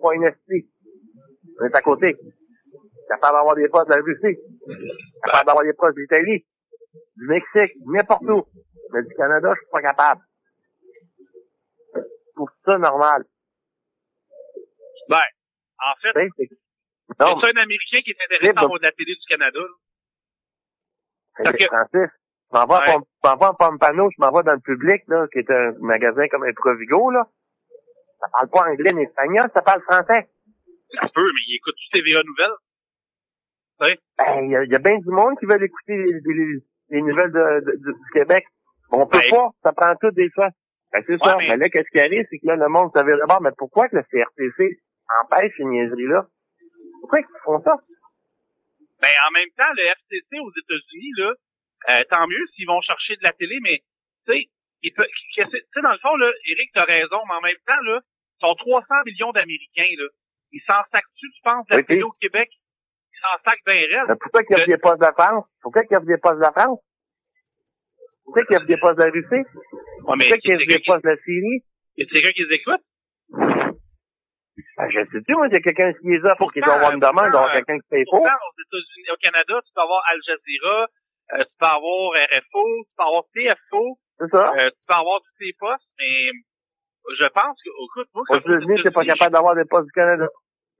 Pas 0.00 0.14
une 0.14 0.30
ST. 0.30 0.66
On 1.58 1.64
est 1.66 1.76
à 1.76 1.80
côté. 1.80 2.16
Capable 3.08 3.36
d'avoir 3.36 3.54
des 3.54 3.68
postes 3.68 3.88
de 3.90 3.94
la 3.94 4.02
Russie. 4.02 4.40
Capable 5.24 5.46
d'avoir 5.46 5.64
des 5.64 5.72
postes 5.74 5.96
d'Italie. 5.96 6.44
Du 7.16 7.26
Mexique. 7.26 7.76
N'importe 7.86 8.22
où. 8.24 8.46
Mais 8.92 9.02
du 9.02 9.14
Canada, 9.14 9.52
je 9.54 9.60
suis 9.60 9.70
pas 9.70 9.82
capable. 9.82 10.20
Je 11.94 12.34
trouve 12.34 12.50
ça 12.64 12.78
normal. 12.78 13.24
Ben, 15.08 15.18
en 15.18 15.94
fait, 16.00 16.12
sais, 16.14 16.28
c'est- 16.36 16.50
un 17.20 17.62
Américain 17.62 18.00
qui 18.04 18.10
est 18.10 18.24
intéressé 18.24 18.52
à 18.56 18.60
avoir 18.64 18.78
de 18.80 18.86
la 18.86 18.92
télé 18.92 19.12
du 19.14 19.26
Canada. 19.28 19.58
là? 19.60 19.66
Hey, 21.38 21.44
Parce 21.44 21.56
que- 21.56 21.66
Francis, 21.66 22.10
je 22.52 22.58
m'en 22.58 22.66
vais, 22.66 22.90
Ouais. 22.90 23.04
à 23.24 23.54
Pompano, 23.58 24.10
je 24.10 24.16
m'en 24.18 24.30
vais 24.32 24.42
dans 24.44 24.52
le 24.54 24.60
public, 24.60 25.02
là, 25.08 25.26
qui 25.32 25.38
est 25.40 25.50
un 25.50 25.72
magasin 25.80 26.26
comme 26.28 26.44
un 26.44 26.52
Provigo, 26.54 27.10
là. 27.10 27.26
Ça 28.20 28.26
parle 28.32 28.50
pas 28.50 28.70
anglais 28.70 28.92
ni 28.92 29.02
espagnol, 29.02 29.50
ça 29.54 29.62
parle 29.62 29.82
français. 29.82 30.28
Ça 30.94 31.08
peut, 31.08 31.24
mais 31.34 31.40
il 31.48 31.56
écoute 31.56 31.74
TVA 31.92 32.22
Nouvelles? 32.22 32.56
Ben, 34.18 34.44
il 34.44 34.50
y, 34.50 34.56
a- 34.56 34.64
y 34.64 34.74
a 34.74 34.78
bien 34.78 34.98
du 34.98 35.10
monde 35.10 35.34
qui 35.38 35.46
veut 35.46 35.62
écouter 35.62 35.96
les, 35.96 36.20
les- 36.34 36.60
les 36.90 37.02
nouvelles 37.02 37.32
de, 37.32 37.76
du 37.76 37.92
Québec. 38.12 38.44
On 38.90 39.06
peut 39.06 39.18
Ben, 39.18 39.30
pas, 39.30 39.48
ça 39.62 39.72
prend 39.72 39.94
tout 40.00 40.10
des 40.12 40.28
fois. 40.30 40.48
Ben, 40.92 41.02
c'est 41.06 41.12
Ouais, 41.14 41.18
ça. 41.24 41.36
mais- 41.38 41.48
Mais 41.48 41.56
là, 41.56 41.68
qu'est-ce 41.70 41.88
qui 41.90 42.00
arrive, 42.00 42.24
c'est 42.30 42.38
que 42.38 42.46
là, 42.46 42.56
le 42.56 42.68
monde 42.68 42.90
savait 42.94 43.16
d'abord, 43.16 43.40
mais 43.40 43.50
pourquoi 43.56 43.88
que 43.88 43.96
le 43.96 44.02
CRTC 44.02 44.78
empêche 45.22 45.52
ces 45.56 45.64
niaiseries-là? 45.64 46.26
Pourquoi 47.00 47.20
ils 47.20 47.26
font 47.44 47.62
ça? 47.62 47.74
Ben, 49.00 49.08
en 49.26 49.30
même 49.32 49.50
temps, 49.58 49.72
le 49.74 49.82
FCC 49.98 50.38
aux 50.38 50.52
États-Unis, 50.52 51.12
là, 51.16 51.32
euh, 51.90 52.04
tant 52.10 52.26
mieux 52.28 52.46
s'ils 52.54 52.66
vont 52.68 52.80
chercher 52.82 53.16
de 53.16 53.24
la 53.24 53.32
télé, 53.32 53.58
mais, 53.62 53.78
tu 54.28 54.32
sais, 54.34 54.48
tu 54.82 54.92
sais, 54.94 55.80
dans 55.82 55.92
le 55.92 55.98
fond, 55.98 56.14
là, 56.16 56.30
Eric, 56.46 56.70
t'as 56.74 56.84
raison, 56.84 57.18
mais 57.26 57.34
en 57.34 57.40
même 57.40 57.56
temps, 57.66 57.80
là, 57.84 58.00
ils 58.04 58.46
sont 58.46 58.54
300 58.54 58.94
millions 59.06 59.32
d'Américains, 59.32 59.90
là. 59.98 60.06
Ils 60.52 60.60
s'en 60.68 60.82
sacent-tu, 60.92 61.26
tu 61.32 61.40
penses, 61.42 61.66
de 61.68 61.74
la 61.74 61.80
Oui, 61.80 61.86
télé 61.86 62.02
au 62.02 62.12
Québec? 62.20 62.48
Sacent 63.22 63.62
bien 63.66 63.74
raide. 63.74 64.06
Mais 64.08 64.16
pourquoi 64.20 64.42
qu'il 64.42 64.58
y 64.58 64.62
a 64.62 64.66
des 64.66 64.78
postes 64.78 64.98
de 65.00 65.06
la 65.06 65.12
France? 65.12 65.44
Pourquoi 65.62 65.82
qu'il 65.84 65.94
y 65.94 66.00
a 66.00 66.04
des 66.04 66.18
postes 66.18 66.36
de 66.36 66.42
la 66.42 66.52
France? 66.52 66.80
Pourquoi 68.24 68.42
qu'il 68.44 68.54
y 68.58 68.62
a 68.62 68.64
des 68.64 68.76
postes 68.76 68.98
de 68.98 69.04
la 69.04 69.10
Russie? 69.10 69.48
Pourquoi 70.04 70.36
qu'il 70.38 70.50
y 70.50 70.54
a 70.54 70.66
des 70.66 70.82
postes 70.84 71.04
de 71.04 71.10
la 71.10 71.16
Syrie? 71.16 71.60
qui, 71.94 72.06
c'est 72.08 72.20
quelqu'un 72.20 72.34
qui 72.34 72.44
les 72.44 72.54
écoute? 72.56 72.82
Ben, 74.76 74.88
je 74.90 75.00
sais 75.10 75.20
plus, 75.24 75.34
moi, 75.34 75.46
il 75.48 75.54
y 75.54 75.56
a 75.56 75.60
quelqu'un 75.60 75.92
qui 75.92 76.08
les 76.08 76.24
a 76.26 76.34
pour 76.36 76.52
qu'ils 76.52 76.62
doivent 76.62 76.76
avoir 76.76 76.92
une 76.92 77.00
demande, 77.00 77.24
il 77.28 77.32
doit 77.32 77.40
y 77.40 77.44
avoir 77.44 77.52
quelqu'un 77.52 77.78
qui 77.78 77.88
paye 77.88 78.04
pour. 78.10 78.20
Aux 78.20 78.26
États-Unis, 78.26 79.08
au 79.12 79.20
Canada, 79.20 79.60
tu 79.64 79.72
peux 79.74 79.80
avoir 79.80 80.02
Al 80.10 80.18
Jazeera, 80.26 80.88
euh, 81.32 81.44
tu 81.44 81.54
peux 81.58 81.66
avoir 81.66 82.12
RFO, 82.12 82.64
tu 82.84 82.92
peux 82.96 83.04
avoir 83.04 83.24
TFO, 83.32 83.98
C'est 84.18 84.30
ça? 84.32 84.52
euh, 84.52 84.70
tu 84.70 84.82
peux 84.88 84.98
avoir 84.98 85.20
tous 85.20 85.34
ces 85.40 85.52
postes, 85.58 85.88
mais 85.98 86.32
je 87.20 87.26
pense 87.32 87.56
que, 87.64 87.70
écoute, 87.70 88.08
moi, 88.14 88.24
Aux 88.28 88.40
États-Unis, 88.40 88.82
t'es 88.84 88.90
pas 88.90 89.04
capable 89.04 89.32
d'avoir 89.32 89.54
des 89.56 89.64
postes 89.64 89.86
du 89.86 89.92
Canada. 89.92 90.28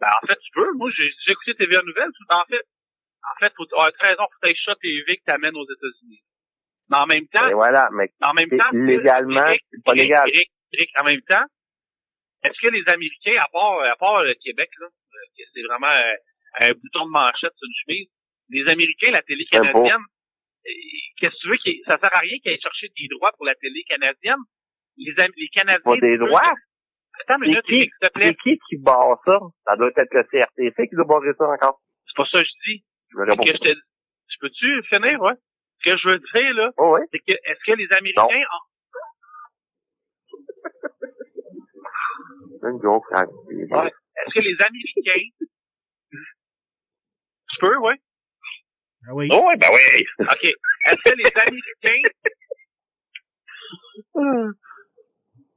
Ben, 0.02 0.10
en 0.10 0.26
fait, 0.26 0.38
tu 0.42 0.50
peux. 0.50 0.72
Moi, 0.74 0.90
j'ai 0.90 1.08
j'ai 1.24 1.30
écouté 1.30 1.54
TVA 1.54 1.80
Nouvelles. 1.86 2.10
Tout, 2.18 2.26
en 2.34 2.44
fait, 2.50 2.66
en 3.22 3.38
fait, 3.38 3.52
faut, 3.56 3.66
ah, 3.78 3.86
t'as 4.00 4.08
raison, 4.10 4.26
faut 4.26 4.48
que 4.48 4.58
shot 4.58 4.74
TV 4.82 5.16
que 5.16 5.24
t'amènes 5.24 5.54
aux 5.54 5.62
États-Unis. 5.62 6.22
Mais 6.90 6.96
en 6.98 7.06
même 7.06 7.28
temps, 7.28 7.48
Et 7.48 7.54
voilà, 7.54 7.88
mais 7.92 8.10
en 8.20 8.34
même 8.34 8.50
temps, 8.50 8.70
légalement, 8.72 9.46
c'est 9.46 9.84
pas 9.84 9.94
légal. 9.94 10.26
Eric, 10.26 10.50
Eric, 10.72 10.90
en 11.00 11.04
même 11.04 11.22
temps, 11.22 11.46
est-ce 12.42 12.58
que 12.60 12.74
les 12.74 12.82
Américains, 12.88 13.38
à 13.38 13.46
part, 13.52 13.78
à 13.78 13.94
part 13.94 14.24
le 14.24 14.34
Québec, 14.42 14.68
là, 14.80 14.88
c'est 15.54 15.62
vraiment 15.62 15.94
euh, 15.94 16.66
un 16.66 16.72
bouton 16.74 17.06
de 17.06 17.10
manchette 17.10 17.54
sur 17.54 17.68
une 17.68 17.78
chemise, 17.86 18.08
Les 18.50 18.66
Américains, 18.72 19.12
la 19.12 19.22
télé 19.22 19.44
canadienne, 19.44 20.02
qu'est-ce 21.16 21.30
que 21.30 21.40
tu 21.40 21.48
veux 21.48 21.82
ça 21.86 21.96
sert 22.02 22.10
à 22.12 22.18
rien 22.18 22.38
qu'ils 22.42 22.50
aillent 22.50 22.60
chercher 22.60 22.88
des 22.88 23.06
droits 23.06 23.30
pour 23.36 23.46
la 23.46 23.54
télé 23.54 23.84
canadienne? 23.84 24.42
Les, 24.96 25.14
les 25.14 25.48
Canadiens. 25.48 25.80
Pas 25.84 25.96
des 25.96 26.18
droits? 26.18 26.52
Attends 27.20 27.40
une 27.43 27.48
minute, 27.51 27.64
s'il 27.68 27.89
te 28.01 28.09
plaît. 28.12 28.26
C'est 28.26 28.36
qui 28.43 28.59
qui 28.68 28.76
barre 28.78 29.20
ça? 29.26 29.39
Ça 29.68 29.76
doit 29.76 29.89
être 29.89 30.12
le 30.12 30.22
CRTC 30.22 30.89
qui 30.89 30.97
doit 30.97 31.05
barrer 31.05 31.32
ça 31.39 31.44
encore. 31.44 31.80
C'est 32.06 32.16
pas 32.16 32.24
ça 32.30 32.39
que 32.43 32.47
je 32.47 32.70
dis. 32.72 32.84
Je 33.10 33.16
Que 33.16 33.74
je 34.28 34.36
peux-tu 34.40 34.82
finir, 34.89 35.20
ouais? 35.20 35.34
Ce 35.84 35.90
que 35.90 35.97
je 35.98 36.09
veux 36.09 36.18
dire, 36.18 36.55
là, 36.55 36.70
Oh, 36.78 36.93
ouais. 36.94 37.02
c'est 37.12 37.18
que, 37.18 37.32
est-ce 37.32 37.60
que 37.66 37.76
les 37.76 37.89
Américains, 37.98 38.47
C'est 42.60 42.68
une 42.68 42.80
joke. 42.82 43.05
Ouais. 43.10 43.22
est-ce 43.51 44.34
que 44.34 44.40
les 44.40 44.56
Américains, 44.64 45.28
tu 46.10 47.56
peux, 47.60 47.76
ouais? 47.78 48.01
Ah 49.09 49.14
oui. 49.14 49.28
Oh, 49.32 49.44
ouais, 49.48 49.56
ben 49.56 49.68
oui. 49.72 50.05
OK. 50.20 50.44
Est-ce 50.44 51.02
que 51.10 51.14
les 51.16 51.32
Américains, 51.47 52.02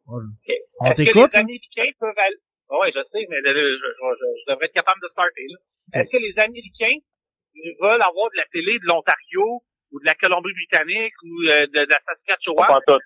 On 0.07 0.85
est-ce 0.85 0.91
que 0.91 0.95
t'écoute, 1.05 1.33
les 1.33 1.39
hein? 1.39 1.41
Américains 1.41 1.91
peuvent 1.99 2.17
aller, 2.17 2.37
Ah 2.69 2.77
ouais, 2.79 2.91
je 2.93 3.01
sais, 3.11 3.25
mais 3.29 3.37
je, 3.45 3.51
je- 3.53 3.77
je- 3.79 4.35
je 4.41 4.51
devrais 4.51 4.65
être 4.65 4.73
capable 4.73 5.01
de 5.01 5.07
starter, 5.09 5.45
là. 5.49 5.57
Est-ce 5.99 6.09
que 6.09 6.17
les 6.17 6.33
Américains 6.43 6.97
veulent 7.81 8.01
avoir 8.01 8.29
de 8.31 8.37
la 8.37 8.45
télé 8.51 8.77
de 8.79 8.85
l'Ontario 8.87 9.61
ou 9.91 9.99
de 9.99 10.05
la 10.05 10.13
Colombie-Britannique 10.15 11.13
ou 11.23 11.33
euh, 11.47 11.67
de, 11.67 11.79
de 11.85 11.89
la 11.89 11.99
Saskatchewan? 12.05 12.67
Pas 12.67 12.81
tout. 12.87 12.99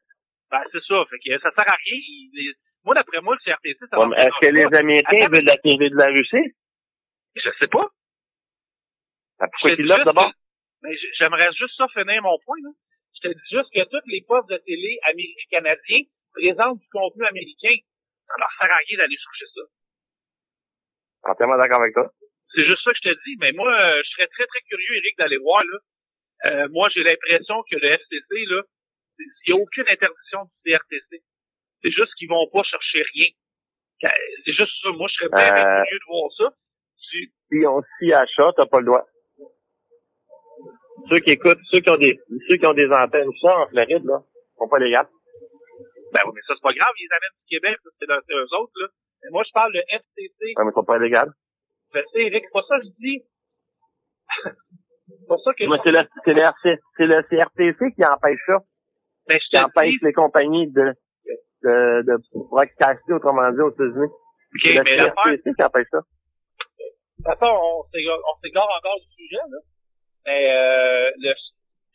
Ben, 0.51 0.63
c'est 0.71 0.83
ça. 0.83 1.05
Fait 1.09 1.19
que 1.19 1.39
ça 1.39 1.51
sert 1.51 1.67
à 1.71 1.75
rien. 1.75 1.97
Il- 1.99 2.31
les- 2.33 2.53
moi, 2.83 2.95
d'après 2.95 3.21
moi, 3.21 3.35
le 3.35 3.43
CRTC, 3.43 3.77
ça 3.91 3.99
Ouais, 3.99 4.15
Est-ce 4.17 4.39
que 4.47 4.51
les 4.51 4.65
Américains 4.77 5.17
Attends, 5.19 5.31
veulent 5.31 5.45
de 5.45 5.51
la 5.51 5.57
TV 5.57 5.89
de 5.89 5.95
la 5.97 6.07
Russie? 6.07 6.55
Je 7.35 7.49
sais 7.61 7.67
pas. 7.67 7.87
Ben, 9.39 9.47
Pourquoi 9.51 9.71
ils 9.77 9.85
l'offrent 9.85 10.05
d'abord? 10.05 10.31
Mais 10.81 10.95
j'aimerais 11.19 11.51
juste 11.53 11.75
ça 11.77 11.87
finir 11.93 12.21
mon 12.23 12.37
point, 12.45 12.57
là. 12.63 12.69
Je 13.15 13.27
te 13.27 13.33
dis 13.33 13.47
juste 13.51 13.69
que 13.75 13.83
tous 13.91 14.07
les 14.07 14.21
postes 14.27 14.49
de 14.49 14.57
télé 14.65 14.97
américains 15.03 15.59
canadiens 15.59 16.03
présentent 16.33 16.79
du 16.79 16.89
contenu 16.89 17.25
américain. 17.25 17.75
Ça 18.27 18.33
leur 18.37 18.49
sert 18.61 18.71
à 18.73 18.79
rien 18.87 18.97
d'aller 18.97 19.17
chercher 19.17 19.45
ça. 19.55 19.61
Entièrement 21.31 21.57
d'accord 21.57 21.81
avec 21.81 21.93
toi. 21.93 22.11
C'est 22.55 22.67
juste 22.67 22.81
ça 22.83 22.91
que 22.91 22.97
je 23.03 23.09
te 23.09 23.15
dis. 23.25 23.35
Mais 23.41 23.51
moi, 23.53 23.69
euh, 23.69 24.01
je 24.03 24.09
serais 24.11 24.27
très, 24.27 24.45
très 24.45 24.61
curieux, 24.69 24.95
Eric, 24.97 25.17
d'aller 25.17 25.37
voir, 25.37 25.61
là. 25.63 25.77
Euh, 26.51 26.67
moi, 26.71 26.87
j'ai 26.93 27.03
l'impression 27.03 27.61
que 27.69 27.75
le 27.75 27.89
FCC, 27.89 28.45
là, 28.47 28.61
il 29.19 29.27
n'y 29.47 29.53
a 29.53 29.61
aucune 29.61 29.83
interdiction 29.91 30.45
du 30.65 30.71
CRTC. 30.71 31.21
C'est 31.83 31.91
juste 31.91 32.13
qu'ils 32.15 32.29
vont 32.29 32.47
pas 32.51 32.63
chercher 32.63 33.03
rien. 33.13 33.29
C'est 34.45 34.53
juste 34.53 34.71
ça. 34.81 34.89
Moi, 34.91 35.07
je 35.09 35.13
serais 35.15 35.29
bien, 35.29 35.51
Euh. 35.53 35.83
curieux 35.83 35.99
de 35.99 36.05
voir 36.07 36.31
ça. 36.37 36.53
Tu- 37.11 37.31
Si 37.51 37.65
on 37.65 37.81
s'y 37.97 38.13
achète, 38.13 38.55
t'as 38.55 38.65
pas 38.67 38.79
le 38.79 38.85
droit. 38.85 39.05
Ceux 41.09 41.17
qui 41.25 41.31
écoutent, 41.33 41.59
ceux 41.73 41.79
qui 41.81 41.89
ont 41.89 41.97
des, 41.97 42.19
ceux 42.47 42.57
qui 42.57 42.65
ont 42.67 42.73
des 42.73 42.87
antennes, 42.87 43.31
ça, 43.41 43.57
en 43.57 43.67
Floride, 43.69 44.05
là, 44.05 44.21
sont 44.57 44.69
pas 44.69 44.77
légales. 44.79 45.07
Ben 46.13 46.21
oui, 46.25 46.31
mais 46.35 46.41
ça, 46.47 46.53
c'est 46.55 46.65
pas 46.65 46.73
grave, 46.73 46.93
ils 46.97 47.07
les 47.07 47.15
amènent 47.15 47.37
du 47.39 47.47
Québec, 47.49 47.77
c'est 47.83 48.05
c'est 48.05 48.33
eux 48.33 48.51
autres, 48.59 48.73
là. 48.81 48.87
Mais 49.23 49.29
moi, 49.31 49.43
je 49.45 49.51
parle 49.51 49.73
de 49.73 49.83
FCC. 49.89 50.55
Ouais, 50.55 50.63
mais 50.65 50.71
sont 50.71 50.83
pas. 50.83 50.97
Ben, 50.99 52.03
tu 52.03 52.11
sais, 52.13 52.21
Eric, 52.27 52.43
c'est 52.45 52.53
pas 52.53 52.65
ça 52.67 52.79
que 52.79 52.85
je 52.85 52.95
dis. 52.99 53.23
c'est 54.45 55.27
pas 55.27 55.37
ça 55.43 55.53
que 55.53 55.63
je 55.65 55.69
c'est 55.83 55.91
le, 55.91 56.07
c'est 56.23 56.33
le, 56.33 56.45
c'est 56.97 57.05
le 57.05 57.19
CRTC 57.23 57.95
qui 57.95 58.05
empêche 58.05 58.39
ça. 58.45 58.57
Ben, 59.27 59.37
je 59.41 59.49
Qui 59.49 59.59
empêche 59.59 60.01
les 60.01 60.13
compagnies 60.13 60.71
de, 60.71 60.93
de, 61.63 62.01
de 62.05 62.17
broadcaster, 62.33 63.13
autrement 63.13 63.51
dit, 63.51 63.61
aux 63.61 63.71
États-Unis. 63.71 64.11
C'est 64.63 64.73
le 64.73 64.83
CRTC 64.83 65.43
qui 65.55 65.63
empêche 65.63 65.87
ça. 65.91 66.01
Attends, 67.25 67.51
on 67.51 67.83
s'égare 67.91 68.17
on 68.17 68.39
s'égare 68.41 68.69
encore 68.77 68.99
du 68.99 69.23
sujet, 69.23 69.43
là. 69.49 69.57
Mais 70.25 70.51
euh, 70.51 71.11
le 71.17 71.33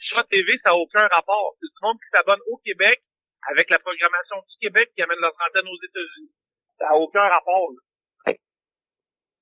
Choix 0.01 0.25
TV, 0.25 0.45
ça 0.65 0.73
n'a 0.73 0.77
aucun 0.77 1.07
rapport. 1.09 1.55
C'est 1.61 1.67
tout 1.69 1.81
le 1.83 1.89
monde 1.89 1.99
qui 1.99 2.11
s'abonne 2.13 2.41
au 2.51 2.57
Québec 2.59 3.01
avec 3.51 3.71
la 3.71 3.79
programmation 3.79 4.37
du 4.49 4.57
Québec 4.61 4.91
qui 4.95 5.03
amène 5.03 5.21
leur 5.21 5.33
antenne 5.33 5.69
aux 5.69 5.83
États-Unis. 5.83 6.33
Ça 6.79 6.87
n'a 6.87 6.97
aucun 6.97 7.29
rapport, 7.29 7.73
là. 7.73 8.33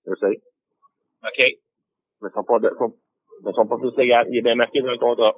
Je 0.05 0.15
sais. 0.19 0.43
OK. 1.23 1.39
Mais 1.39 2.29
ils 2.29 2.35
sont 2.35 2.45
pas, 2.45 2.59
de, 2.59 2.71
sont, 2.77 2.99
ils 3.47 3.55
sont 3.55 3.67
pas 3.67 3.79
tous 3.79 3.97
légales. 3.97 4.27
Il 4.31 4.39
est 4.39 4.43
bien 4.43 4.57
marqué 4.57 4.81
dans 4.81 4.91
le 4.91 4.99
contrat. 4.99 5.37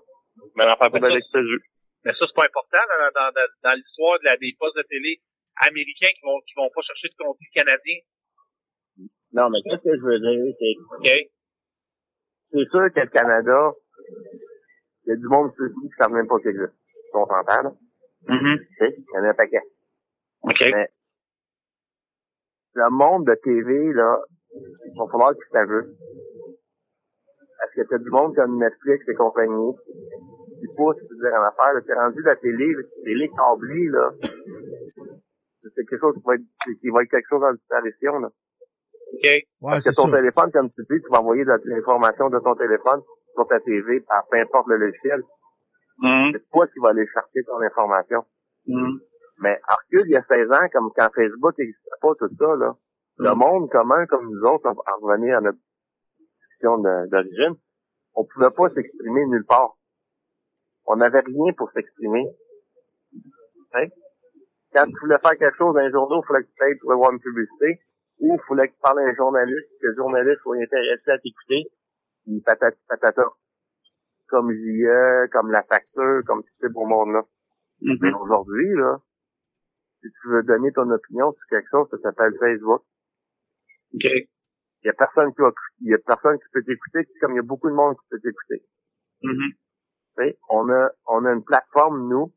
Mais 0.56 0.64
l'affaire 0.64 0.88
avec 0.88 1.24
ce 1.30 1.42
jeu. 1.42 1.60
Mais 2.04 2.12
ça, 2.12 2.24
c'est 2.26 2.36
pas 2.36 2.48
important 2.48 2.84
là, 2.88 3.10
dans, 3.14 3.32
dans, 3.32 3.48
dans 3.62 3.76
l'histoire 3.76 4.18
de 4.20 4.24
la, 4.24 4.36
des 4.36 4.56
postes 4.58 4.76
de 4.76 4.82
télé 4.88 5.20
américains 5.68 6.12
qui 6.16 6.24
vont 6.24 6.40
qui 6.40 6.54
vont 6.56 6.70
pas 6.74 6.82
chercher 6.82 7.08
de 7.08 7.16
contenu 7.16 7.46
canadien. 7.54 7.98
Non, 9.32 9.50
mais 9.50 9.60
qu'est-ce 9.64 9.82
que 9.82 9.96
je 9.96 10.04
veux 10.04 10.20
dire, 10.20 10.54
c'est, 10.58 10.74
OK? 10.96 11.08
c'est 12.52 12.68
sûr 12.70 12.86
que 12.92 13.00
le 13.00 13.10
Canada, 13.10 13.72
il 15.04 15.08
y 15.08 15.12
a 15.12 15.16
du 15.16 15.28
monde 15.28 15.52
sur 15.54 15.66
qui 15.66 15.88
qui 15.88 15.96
savent 15.98 16.12
même 16.12 16.28
pas 16.28 16.38
qu'il 16.38 16.50
existe. 16.50 16.76
On 17.14 17.26
s'entend, 17.26 17.62
là? 17.62 17.72
Mm-hmm. 18.28 18.58
Tu 18.58 18.74
sais, 18.78 18.94
il 18.96 19.04
y 19.14 19.18
en 19.18 19.24
a 19.24 19.28
un 19.28 19.34
paquet. 19.34 19.62
OK. 20.42 20.64
Mais 20.72 20.88
le 22.74 22.90
monde 22.90 23.26
de 23.26 23.34
TV, 23.42 23.92
là, 23.92 24.20
il 24.54 24.98
va 24.98 25.06
falloir 25.10 25.32
qu'il 25.34 25.44
s'ajoute. 25.52 25.96
Parce 27.58 27.72
que 27.74 27.82
t'as 27.88 27.98
du 27.98 28.10
monde 28.10 28.34
comme 28.34 28.58
Netflix 28.58 29.08
et 29.08 29.14
compagnie 29.14 29.74
qui 30.60 30.66
pousse, 30.76 30.96
veux 31.00 31.16
dire, 31.16 31.38
en 31.38 31.44
affaire, 31.44 31.74
là, 31.74 31.80
c'est 31.86 31.94
rendu 31.94 32.22
la 32.22 32.36
télé, 32.36 32.72
la 32.72 32.82
télé 33.04 33.30
câblée, 33.30 33.88
là. 33.88 34.10
C'est 35.62 35.86
quelque 35.86 35.98
chose 35.98 36.14
qui 36.14 36.22
va 36.24 36.34
être, 36.34 36.80
qui 36.80 36.88
va 36.90 37.02
être 37.02 37.10
quelque 37.10 37.28
chose 37.28 37.42
en 37.42 37.52
disparition, 37.54 38.18
là. 38.18 38.28
OK. 38.28 39.24
Ouais, 39.24 39.44
Parce 39.60 39.84
que 39.84 39.92
c'est 39.92 40.02
ton 40.02 40.08
ça. 40.08 40.16
téléphone, 40.16 40.50
comme 40.52 40.70
tu 40.70 40.82
dis, 40.90 41.00
tu 41.00 41.08
vas 41.10 41.20
envoyer 41.20 41.44
de 41.44 41.52
l'information 41.66 42.28
de 42.28 42.38
ton 42.38 42.54
téléphone 42.54 43.00
sur 43.34 43.46
ta 43.46 43.60
TV 43.60 44.00
par 44.00 44.26
peu 44.30 44.38
importe 44.38 44.68
le 44.68 44.76
logiciel. 44.76 45.22
Mm-hmm. 45.98 46.32
C'est 46.32 46.50
toi 46.50 46.66
qui 46.68 46.78
vas 46.80 46.88
aller 46.90 47.06
chercher 47.06 47.44
ton 47.46 47.60
information. 47.60 48.24
Mm-hmm. 48.66 48.98
Mais 49.40 49.60
à 49.68 49.74
recul, 49.76 50.02
il 50.06 50.12
y 50.12 50.16
a 50.16 50.24
16 50.30 50.50
ans, 50.52 50.68
comme 50.72 50.90
quand 50.96 51.08
Facebook 51.14 51.58
n'existait 51.58 51.98
pas, 52.00 52.14
tout 52.18 52.28
ça, 52.38 52.56
là, 52.56 52.74
le 53.18 53.34
Mm. 53.34 53.38
monde 53.38 53.70
commun 53.70 54.06
comme 54.06 54.28
nous 54.30 54.42
autres, 54.48 54.64
va 54.68 54.92
revenir 55.00 55.38
à 55.38 55.40
notre 55.40 55.58
discussion 56.18 56.78
de- 56.78 57.06
d'origine, 57.10 57.54
on 58.14 58.24
pouvait 58.24 58.50
pas 58.50 58.70
s'exprimer 58.74 59.26
nulle 59.26 59.44
part. 59.46 59.76
On 60.86 60.96
n'avait 60.96 61.20
rien 61.20 61.52
pour 61.56 61.70
s'exprimer. 61.72 62.26
Hein? 63.74 63.86
Quand 64.74 64.84
tu 64.86 64.98
voulais 65.00 65.18
faire 65.22 65.38
quelque 65.38 65.56
chose 65.56 65.74
dans 65.74 65.80
un 65.80 65.90
journal, 65.90 66.20
il 66.22 66.26
fallait 66.26 66.44
que 66.44 66.48
tu 66.50 66.54
payes 66.58 66.74
pour 66.80 66.92
avoir 66.92 67.12
une 67.12 67.20
publicité, 67.20 67.80
ou 68.20 68.34
il 68.34 68.40
fallait 68.48 68.68
que 68.68 68.74
tu 68.74 68.80
parles 68.80 68.98
à 69.00 69.02
un 69.02 69.14
journaliste, 69.14 69.68
que 69.80 69.86
le 69.86 69.94
journaliste 69.94 70.40
soit 70.42 70.56
intéressé 70.56 71.10
à 71.10 71.18
t'écouter, 71.18 71.70
puis 72.24 72.40
patati 72.40 72.78
patata. 72.88 73.26
Comme 74.28 74.50
JE, 74.52 75.28
comme 75.32 75.50
la 75.50 75.62
facture, 75.62 76.22
comme 76.26 76.42
tout 76.42 76.54
ce 76.60 76.66
beau 76.68 76.86
monde-là. 76.86 77.22
Mais 77.80 78.12
aujourd'hui, 78.12 78.68
là, 78.74 78.98
si 80.00 80.08
tu 80.10 80.28
veux 80.28 80.42
donner 80.42 80.72
ton 80.72 80.90
opinion 80.90 81.32
sur 81.32 81.46
quelque 81.48 81.68
chose, 81.70 81.88
ça 81.90 81.98
s'appelle 81.98 82.34
Facebook. 82.38 82.82
OK. 83.94 84.04
Il 84.04 84.88
y 84.88 84.90
a 84.90 84.92
personne 84.92 85.32
qui 85.34 85.40
va, 85.40 85.50
il 85.80 85.90
y 85.90 85.94
a 85.94 85.98
personne 85.98 86.38
qui 86.38 86.44
peut 86.52 86.62
t'écouter, 86.62 87.08
comme 87.20 87.32
il 87.32 87.36
y 87.36 87.38
a 87.38 87.42
beaucoup 87.42 87.68
de 87.68 87.74
monde 87.74 87.96
qui 87.96 88.06
peut 88.10 88.20
t'écouter. 88.20 88.66
Sais, 90.16 90.38
on 90.50 90.68
a, 90.68 90.90
on 91.06 91.24
a 91.24 91.32
une 91.32 91.42
plateforme, 91.44 92.08
nous, 92.08 92.32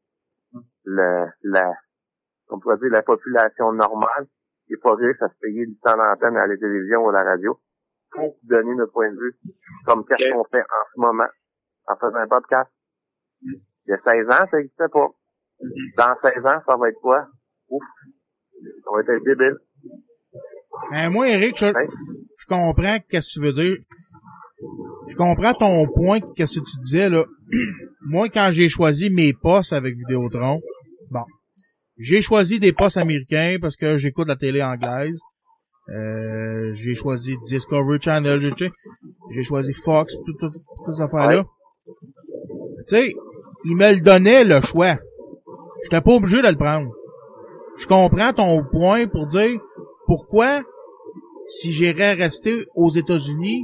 le, 0.86 1.28
la, 1.44 1.74
on 2.50 2.60
pourrait 2.60 2.78
dire 2.78 2.90
la 2.92 3.02
population 3.04 3.72
normale, 3.74 4.28
qui 4.66 4.74
est 4.74 4.82
pas 4.82 4.96
riche 4.96 5.22
à 5.22 5.30
se 5.30 5.38
payer 5.40 5.66
du 5.66 5.78
temps 5.80 5.96
d'antenne 5.96 6.38
à 6.38 6.48
la 6.48 6.58
télévision 6.58 7.04
ou 7.04 7.10
à 7.10 7.14
la 7.14 7.24
radio, 7.24 7.60
pour 8.12 8.38
donner 8.44 8.74
notre 8.76 8.94
point 8.94 9.12
de 9.12 9.20
vue, 9.20 9.36
comme 9.86 10.06
qu'est-ce 10.06 10.32
qu'on 10.34 10.46
fait 10.46 10.62
en 10.62 10.86
ce 10.94 11.00
moment, 11.00 11.28
en 11.88 11.96
faisant 11.96 12.18
un 12.18 12.28
podcast. 12.28 12.70
Il 13.44 13.60
y 13.88 13.94
a 13.94 13.98
16 13.98 14.26
ans, 14.28 14.48
ça 14.52 14.58
n'existait 14.58 14.90
pas. 14.92 15.08
Dans 15.98 16.16
16 16.24 16.46
ans, 16.46 16.62
ça 16.68 16.78
va 16.78 16.90
être 16.90 17.00
quoi? 17.02 17.28
Ouf. 17.70 17.84
Ça 18.84 18.92
va 18.94 19.02
être 19.02 19.24
débile. 19.24 19.56
Ben, 20.92 21.10
moi, 21.10 21.30
Eric, 21.30 21.58
je, 21.58 21.66
Ouais. 21.66 21.88
je 22.38 22.46
comprends 22.46 22.98
qu'est-ce 23.08 23.28
que 23.28 23.34
tu 23.34 23.46
veux 23.46 23.54
dire. 23.54 23.78
Je 25.08 25.16
comprends 25.16 25.54
ton 25.54 25.88
point, 25.88 26.20
qu'est-ce 26.36 26.60
que 26.60 26.66
tu 26.66 26.78
disais, 26.78 27.10
là. 27.10 27.26
moi, 28.02 28.30
quand 28.30 28.50
j'ai 28.52 28.68
choisi 28.68 29.10
mes 29.10 29.34
postes 29.34 29.74
avec 29.74 29.96
Vidéotron, 29.96 30.62
bon, 31.10 31.24
j'ai 31.98 32.22
choisi 32.22 32.60
des 32.60 32.74
postes 32.74 32.98
américains 32.98 33.58
parce 33.62 33.76
que 33.78 33.98
j'écoute 33.98 34.28
la 34.28 34.36
télé 34.36 34.62
anglaise. 34.62 35.20
Euh, 35.90 36.74
j'ai 36.74 36.96
choisi 36.96 37.38
Discovery 37.46 38.00
Channel, 38.02 38.42
j'ai, 39.30 39.44
choisi 39.44 39.72
Fox, 39.74 40.14
tout, 40.26 40.34
tout, 40.38 40.50
toutes 40.50 40.94
ces 40.94 41.02
affaires-là. 41.02 41.46
Sais, 42.96 43.14
il 43.66 43.76
me 43.76 43.94
le 43.94 44.02
donnait, 44.02 44.44
le 44.44 44.62
choix. 44.62 44.96
J'étais 45.84 46.02
pas 46.02 46.12
obligé 46.14 46.42
de 46.42 46.48
le 46.48 46.56
prendre. 46.56 46.92
Je 47.78 47.86
comprends 47.86 48.34
ton 48.34 48.64
point 48.64 49.08
pour 49.08 49.28
dire 49.28 49.60
pourquoi 50.08 50.64
si 51.48 51.72
j'irais 51.72 52.14
rester 52.14 52.66
aux 52.76 52.90
États-Unis 52.90 53.62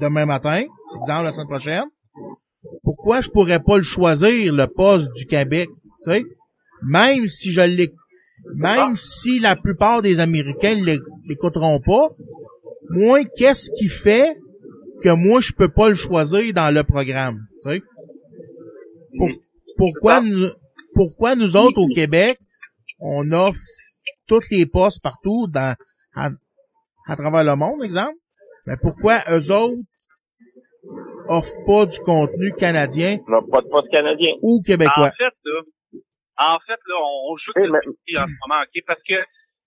demain 0.00 0.26
matin, 0.26 0.62
exemple 0.96 1.24
la 1.24 1.32
semaine 1.32 1.48
prochaine, 1.48 1.84
pourquoi 2.84 3.20
je 3.20 3.30
pourrais 3.30 3.60
pas 3.60 3.76
le 3.76 3.82
choisir, 3.82 4.52
le 4.52 4.66
poste 4.66 5.12
du 5.14 5.26
Québec, 5.26 5.68
tu 6.04 6.10
sais? 6.10 6.24
Même 6.82 7.26
si 7.28 7.52
je 7.52 7.62
l'ai, 7.62 7.92
même 8.54 8.96
si 8.96 9.38
la 9.40 9.56
plupart 9.56 10.02
des 10.02 10.20
Américains 10.20 10.74
l'é- 10.74 11.00
l'écouteront 11.26 11.80
pas, 11.80 12.10
moi, 12.90 13.24
qu'est-ce 13.24 13.70
qui 13.76 13.88
fait 13.88 14.36
que 15.02 15.08
moi, 15.08 15.40
je 15.40 15.52
peux 15.52 15.68
pas 15.68 15.88
le 15.88 15.94
choisir 15.94 16.52
dans 16.54 16.72
le 16.72 16.84
programme. 16.84 17.40
Tu 17.64 17.70
sais? 17.70 17.82
Pour- 19.18 19.30
pourquoi, 19.76 20.20
nous, 20.20 20.48
pourquoi 20.94 21.34
nous 21.34 21.56
autres 21.56 21.80
au 21.80 21.88
Québec, 21.88 22.38
on 23.00 23.30
offre 23.32 23.60
tous 24.26 24.50
les 24.50 24.66
postes 24.66 25.02
partout 25.02 25.46
dans, 25.48 25.74
à, 26.14 26.30
à 27.06 27.16
travers 27.16 27.44
le 27.44 27.56
monde, 27.56 27.82
exemple? 27.84 28.16
Mais 28.66 28.76
pourquoi 28.80 29.18
eux 29.30 29.52
autres 29.52 29.82
offrent 31.28 31.64
pas 31.66 31.86
du 31.86 31.98
contenu 32.00 32.52
canadien 32.58 33.18
pas 33.26 33.60
de 33.60 33.68
poste 33.68 33.90
canadien. 33.90 34.32
ou 34.42 34.62
québécois? 34.62 35.08
En 35.08 35.10
fait, 35.10 35.34
là, 35.44 35.60
en 36.38 36.58
fait, 36.66 36.78
là, 36.86 36.94
on, 37.02 37.32
on 37.32 37.36
joue 37.36 37.52
de 37.56 37.70
mais- 37.70 38.18
en 38.18 38.26
ce 38.26 38.32
moment, 38.46 38.62
ok? 38.62 38.82
Parce 38.86 39.02
que 39.02 39.14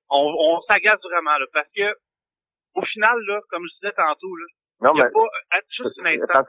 on, 0.09 0.33
on 0.37 0.61
s'agace 0.69 0.99
vraiment, 1.03 1.37
là. 1.37 1.45
Parce 1.53 1.67
que, 1.75 1.87
au 2.75 2.85
final, 2.85 3.15
là, 3.27 3.41
comme 3.49 3.63
je 3.67 3.73
disais 3.79 3.93
tantôt, 3.95 4.35
là, 4.35 4.45
Non, 4.81 4.91
il 4.95 4.99
y 4.99 5.01
a 5.01 5.05
mais, 5.05 5.11
pas, 5.11 5.27
ah, 5.51 5.59
juste 5.69 5.99
un 5.99 6.05
instant. 6.05 6.43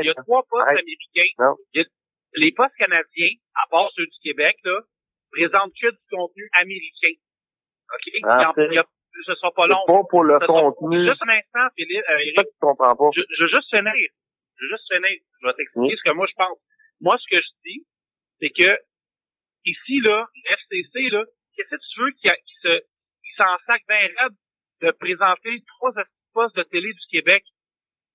Il 0.00 0.06
y 0.06 0.10
a 0.10 0.14
trois 0.14 0.42
postes 0.48 0.66
Arrête. 0.68 0.84
américains. 0.84 1.32
Non. 1.38 1.56
Il 1.72 1.80
y 1.80 1.84
a- 1.84 1.88
les 2.36 2.52
postes 2.52 2.76
canadiens, 2.76 3.32
à 3.54 3.64
part 3.70 3.90
ceux 3.96 4.04
du 4.04 4.18
Québec, 4.22 4.56
là, 4.64 4.80
présentent 5.32 5.72
que 5.80 5.90
du 5.90 5.98
contenu 6.10 6.48
américain. 6.60 7.14
OK? 7.94 8.04
Il 8.06 8.20
y 8.20 8.24
en- 8.26 8.40
Français. 8.52 8.66
il 8.70 8.74
y 8.74 8.78
a- 8.78 8.86
ce 9.24 9.34
sera 9.34 9.50
pas 9.52 9.66
long. 9.66 9.82
pas 9.86 10.04
pour 10.10 10.22
le 10.24 10.34
Ce 10.40 10.46
sera- 10.46 10.60
contenu. 10.60 11.00
Juste 11.00 11.22
un 11.24 11.32
instant, 11.32 11.66
Philippe, 11.76 12.04
euh, 12.08 12.18
Eric. 12.18 12.34
ça 12.36 12.44
que 12.44 12.48
tu 12.50 12.58
comprends 12.60 12.94
pas. 12.96 13.10
Je, 13.16 13.22
je 13.24 13.42
veux 13.42 13.48
juste 13.50 13.70
finir. 13.70 14.08
Je 14.56 14.64
veux 14.64 14.70
juste 14.70 14.88
finir. 14.92 15.16
Je 15.40 15.46
vais 15.46 15.54
t'expliquer 15.54 15.96
ce 15.96 16.02
que 16.10 16.14
moi 16.14 16.26
je 16.28 16.34
pense. 16.36 16.58
Moi, 17.00 17.16
ce 17.18 17.26
que 17.30 17.40
je 17.40 17.48
dis, 17.64 17.86
c'est 18.40 18.50
que 18.50 18.78
ici, 19.64 20.00
là, 20.00 20.26
l'FCC, 20.44 21.08
là, 21.10 21.24
qu'est-ce 21.56 21.70
que 21.70 21.76
tu 21.76 22.00
veux 22.00 22.12
se, 22.12 22.78
qu'il 23.22 23.34
s'en 23.40 23.56
sac 23.66 23.82
bien 23.88 23.98
raide 24.18 24.34
de 24.82 24.90
présenter 24.92 25.62
trois 25.78 25.92
postes 26.34 26.56
de 26.56 26.62
télé 26.64 26.92
du 26.92 27.06
Québec? 27.10 27.42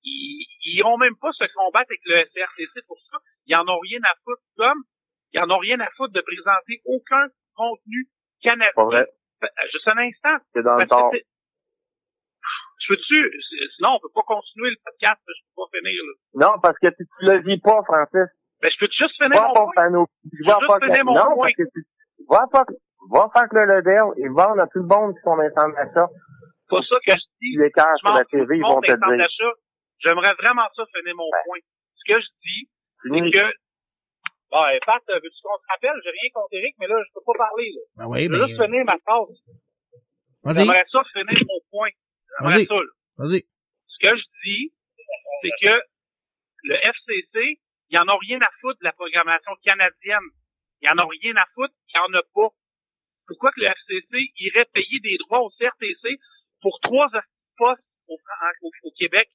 Ils, 0.03 0.45
ils 0.65 0.83
ont 0.85 0.97
même 0.97 1.15
pas 1.17 1.31
se 1.31 1.45
combattre 1.53 1.89
avec 1.89 2.01
le 2.05 2.15
SRTC 2.17 2.85
pour 2.87 2.97
ça. 3.11 3.17
Ils 3.47 3.55
en 3.55 3.67
ont 3.67 3.79
rien 3.79 3.99
à 4.03 4.13
foutre. 4.23 4.41
Comme, 4.57 4.83
ils 5.33 5.39
en 5.39 5.49
ont 5.49 5.59
rien 5.59 5.79
à 5.79 5.89
foutre 5.97 6.13
de 6.13 6.21
présenter 6.21 6.81
aucun 6.85 7.27
contenu 7.55 8.07
canadien. 8.41 8.71
vrai. 8.77 9.07
Euh, 9.43 9.47
Juste 9.71 9.87
un 9.87 9.97
instant. 9.97 10.37
C'est 10.53 10.63
dans 10.63 10.75
le 10.77 10.87
temps. 10.87 11.11
Je 11.13 12.87
peux-tu, 12.89 13.31
sinon 13.77 13.95
on 13.95 13.99
peut 14.01 14.11
pas 14.13 14.23
continuer 14.27 14.69
le 14.71 14.75
podcast, 14.83 15.15
je 15.25 15.41
peux 15.47 15.63
pas 15.63 15.71
finir, 15.71 15.95
là. 16.03 16.13
Non, 16.47 16.59
parce 16.61 16.77
que 16.79 16.87
tu, 16.87 17.07
tu 17.07 17.25
le 17.25 17.39
vis 17.39 17.59
pas, 17.61 17.79
Francis. 17.87 18.27
Ben, 18.61 18.69
je 18.71 18.77
peux 18.77 18.91
juste 18.91 19.15
finir 19.23 19.39
Va 19.39 19.47
mon 19.55 19.71
point? 19.71 19.89
nos, 19.89 20.05
Je 20.27 20.43
va 20.43 20.59
veux 20.59 20.67
pas 20.67 20.79
juste 20.81 20.91
finir 20.91 21.05
mon 21.05 21.15
non, 21.15 21.33
point. 21.35 21.47
parce 21.47 21.55
que 21.55 21.63
tu, 21.71 21.79
va 22.27 22.43
pas, 22.51 22.65
va 23.09 23.29
faire 23.31 23.47
que 23.47 23.55
le 23.55 23.65
Ledell 23.79 24.11
et 24.19 24.27
vendre 24.27 24.59
à 24.59 24.67
tout 24.67 24.79
le 24.83 24.87
monde 24.91 25.15
qui 25.15 25.21
sont 25.23 25.37
dans. 25.37 25.47
C'est 25.47 25.95
pas 26.73 26.81
ça 26.89 26.97
que 27.05 27.13
je 27.13 27.25
dis. 27.41 27.57
Les 27.57 27.71
sur 27.71 28.13
la 28.13 28.25
TV, 28.25 28.57
ils 28.57 28.61
vont 28.61 28.81
te 28.81 28.91
dire. 28.91 29.53
J'aimerais 29.99 30.33
vraiment 30.35 30.67
ça 30.75 30.83
finir 30.93 31.15
mon 31.15 31.29
point. 31.45 31.59
Ce 31.95 32.03
que 32.13 32.19
je 32.19 32.27
dis, 32.43 32.67
c'est 33.03 33.09
que, 33.09 33.45
bon, 34.51 34.63
eh, 34.73 34.79
Pat, 34.85 35.01
veux-tu 35.07 35.39
qu'on 35.41 35.57
se 35.57 35.67
rappelle? 35.69 35.95
J'ai 36.03 36.11
rien 36.11 36.29
contre 36.33 36.53
Eric, 36.53 36.75
mais 36.79 36.87
là, 36.87 36.95
je 36.99 37.13
peux 37.13 37.23
pas 37.25 37.37
parler, 37.37 37.71
là. 37.71 37.81
Ben 37.97 38.07
oui, 38.07 38.25
Je 38.25 38.31
veux 38.31 38.39
ben, 38.39 38.47
juste 38.47 38.61
finir 38.61 38.83
ma 38.85 38.97
phrase. 38.99 39.37
vas-y, 40.43 40.55
J'aimerais 40.55 40.85
ça 40.91 41.03
finir 41.13 41.39
mon 41.47 41.59
point. 41.71 41.89
J'aimerais 42.39 42.55
Vas-y. 42.55 42.65
ça, 42.65 42.75
là. 42.75 42.91
vas-y. 43.17 43.41
Ce 43.87 43.97
que 44.03 44.15
je 44.17 44.23
dis, 44.43 44.73
c'est 45.41 45.67
que 45.67 45.75
le 46.63 46.75
FCC, 46.75 47.59
ils 47.89 47.99
en 47.99 48.09
ont 48.09 48.17
rien 48.17 48.39
à 48.41 48.51
foutre 48.59 48.79
de 48.79 48.85
la 48.85 48.93
programmation 48.93 49.51
canadienne. 49.63 50.27
Ils 50.81 50.91
en 50.91 51.03
ont 51.03 51.07
rien 51.07 51.33
à 51.37 51.45
foutre, 51.55 51.73
il 51.87 51.95
n'y 51.95 52.15
en 52.15 52.19
a 52.19 52.23
pas. 52.33 52.49
Pourquoi 53.27 53.51
que 53.51 53.61
le 53.61 53.67
FCC 53.67 54.31
irait 54.39 54.67
payer 54.73 54.99
des 54.99 55.17
droits 55.23 55.39
au 55.39 55.49
CRTC 55.51 56.19
pour 56.63 56.79
trois 56.79 57.07
postes 57.57 57.83
au, 58.07 58.17
au, 58.17 58.71
au 58.83 58.91
Québec 58.97 59.29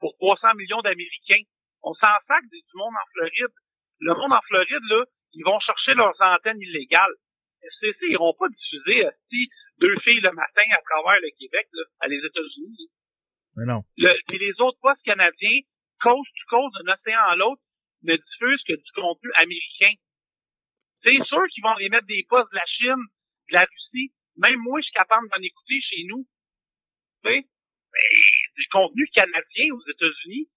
pour 0.00 0.14
300 0.16 0.54
millions 0.54 0.80
d'Américains? 0.80 1.42
On 1.82 1.92
s'en 1.92 2.16
sac 2.26 2.42
du 2.50 2.62
monde 2.74 2.94
en 2.94 3.06
Floride. 3.12 3.54
Le 4.00 4.14
monde 4.14 4.32
en 4.32 4.40
Floride, 4.48 4.84
là, 4.88 5.04
ils 5.34 5.44
vont 5.44 5.60
chercher 5.60 5.94
leurs 5.94 6.16
antennes 6.20 6.60
illégales. 6.60 7.14
FCC, 7.62 7.98
ils 8.08 8.12
iront 8.12 8.34
pas 8.38 8.48
diffuser 8.48 9.06
si 9.28 9.48
deux 9.78 9.98
filles 10.00 10.20
le 10.20 10.32
matin 10.32 10.64
à 10.72 10.80
travers 10.82 11.20
le 11.20 11.30
Québec, 11.38 11.66
là, 11.72 11.82
à 12.00 12.08
les 12.08 12.18
États-Unis. 12.18 12.90
Mais 13.56 13.64
non. 13.64 13.82
Le, 13.96 14.12
puis 14.28 14.38
les 14.38 14.54
autres 14.60 14.78
postes 14.80 15.02
canadiens, 15.02 15.60
coast 16.00 16.30
to 16.30 16.44
coast 16.48 16.74
d'un 16.76 16.92
océan 16.92 17.20
à 17.28 17.36
l'autre, 17.36 17.62
ne 18.02 18.14
diffusent 18.16 18.64
que 18.68 18.74
du 18.74 18.90
contenu 18.94 19.30
américain. 19.42 19.94
C'est 21.04 21.24
sûr 21.24 21.42
qu'ils 21.52 21.62
vont 21.62 21.74
les 21.76 21.88
mettre 21.88 22.06
des 22.06 22.24
postes 22.28 22.50
de 22.52 22.56
la 22.56 22.66
Chine, 22.66 23.04
de 23.50 23.54
la 23.54 23.64
Russie. 23.64 24.12
Même 24.36 24.60
moi, 24.60 24.80
je 24.80 24.84
suis 24.84 24.92
capable 24.92 25.28
d'en 25.28 25.42
écouter 25.42 25.80
chez 25.80 26.04
nous. 26.08 26.26
Sais? 27.26 27.46
Mais 27.92 28.08
du 28.56 28.66
contenu 28.70 29.06
canadien 29.14 29.66
aux 29.74 29.82
États-Unis, 29.90 30.48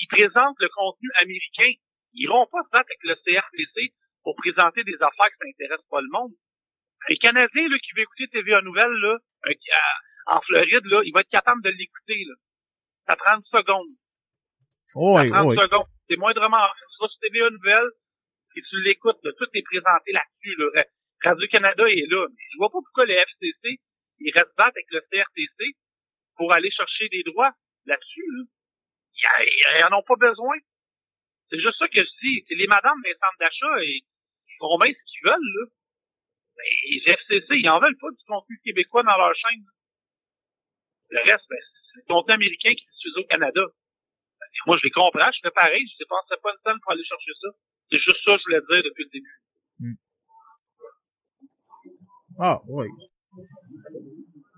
ils 0.00 0.08
présentent 0.08 0.56
le 0.60 0.68
contenu 0.68 1.08
américain. 1.22 1.72
Ils 2.14 2.24
iront 2.24 2.46
pas 2.46 2.62
se 2.64 2.70
battre 2.70 2.88
avec 2.90 3.02
le 3.04 3.14
CRTC 3.16 3.94
pour 4.22 4.36
présenter 4.36 4.84
des 4.84 4.94
affaires 4.94 5.32
qui 5.40 5.48
n'intéressent 5.48 5.88
pas 5.90 6.00
le 6.00 6.08
monde. 6.10 6.32
Un 7.10 7.14
Canadien 7.16 7.68
là, 7.68 7.78
qui 7.78 7.92
veut 7.96 8.02
écouter 8.02 8.28
TVA 8.28 8.60
Nouvelle 8.62 8.90
là, 9.00 9.16
un- 9.44 9.50
à- 9.52 10.36
en 10.36 10.40
Floride, 10.42 10.84
là, 10.86 11.00
il 11.04 11.12
va 11.12 11.20
être 11.20 11.30
capable 11.30 11.62
de 11.62 11.70
l'écouter. 11.70 12.24
Là. 12.26 12.34
Ça 13.08 13.16
prend 13.16 13.36
une 13.38 13.44
seconde. 13.44 13.88
Oh, 14.94 15.16
oui, 15.20 15.30
30 15.30 15.46
oui. 15.46 15.56
secondes. 15.60 15.86
C'est 16.08 16.16
moindrement. 16.16 16.64
Tu 16.64 16.96
vas 17.00 17.08
sur 17.08 17.18
TVA 17.20 17.50
Nouvelle 17.50 17.88
et 18.56 18.62
tu 18.62 18.80
l'écoutes. 18.82 19.20
là. 19.22 19.30
Tout 19.38 19.48
est 19.54 19.62
présenté 19.62 20.12
là-dessus. 20.12 20.56
Là. 20.58 20.66
Ra- 20.76 21.30
Radio-Canada 21.32 21.84
est 21.88 22.06
là. 22.10 22.26
Mais 22.28 22.44
je 22.52 22.56
vois 22.58 22.68
pas 22.68 22.80
pourquoi 22.84 23.06
le 23.06 23.14
FCC, 23.14 23.80
il 24.20 24.32
reste 24.32 24.52
battre 24.56 24.76
avec 24.76 24.86
le 24.90 25.00
CRTC 25.10 25.76
pour 26.38 26.54
aller 26.54 26.70
chercher 26.70 27.08
des 27.10 27.22
droits 27.24 27.52
là-dessus. 27.84 28.24
Là. 28.32 28.44
Ils, 29.14 29.44
ils- 29.44 29.78
ils 29.80 29.84
en 29.84 29.98
ont 29.98 30.06
pas 30.06 30.16
besoin. 30.16 30.56
C'est 31.50 31.58
juste 31.60 31.78
ça 31.78 31.88
que 31.88 31.98
je 31.98 32.12
dis. 32.22 32.44
C'est 32.48 32.54
les 32.54 32.66
madames 32.68 33.02
des 33.02 33.12
centres 33.18 33.40
d'achat 33.40 33.82
et 33.84 34.00
ils 34.00 34.56
feront 34.58 34.78
bien 34.78 34.92
ce 34.94 35.02
qu'ils 35.10 35.24
veulent. 35.28 35.52
Là. 35.58 35.64
Mais 36.56 36.70
les 36.90 37.02
FCC, 37.12 37.46
ils 37.58 37.68
en 37.68 37.80
veulent 37.80 37.98
pas 37.98 38.10
du 38.10 38.24
contenu 38.26 38.58
québécois 38.64 39.02
dans 39.02 39.16
leur 39.18 39.34
chaîne. 39.34 39.64
Le 41.10 41.20
reste, 41.20 41.46
ben, 41.48 41.58
c'est 41.60 42.00
le 42.00 42.06
contenu 42.08 42.34
américain 42.34 42.74
qui 42.74 42.84
est 42.84 42.92
diffusé 42.94 43.20
au 43.20 43.26
Canada. 43.26 43.62
Et 43.64 44.60
moi, 44.66 44.76
je 44.78 44.84
les 44.84 44.90
comprends, 44.90 45.30
je 45.32 45.40
fais 45.42 45.50
pareil, 45.54 45.84
je 45.86 45.98
dépenserais 45.98 46.38
pas 46.42 46.52
le 46.52 46.58
temps 46.64 46.78
pour 46.82 46.92
aller 46.92 47.04
chercher 47.04 47.32
ça. 47.40 47.48
C'est 47.90 47.98
juste 48.02 48.22
ça 48.24 48.32
que 48.34 48.38
je 48.38 48.44
voulais 48.44 48.60
dire 48.68 48.82
depuis 48.90 49.04
le 49.04 49.10
début. 49.10 49.40
Ah, 52.40 52.60
oui. 52.68 52.86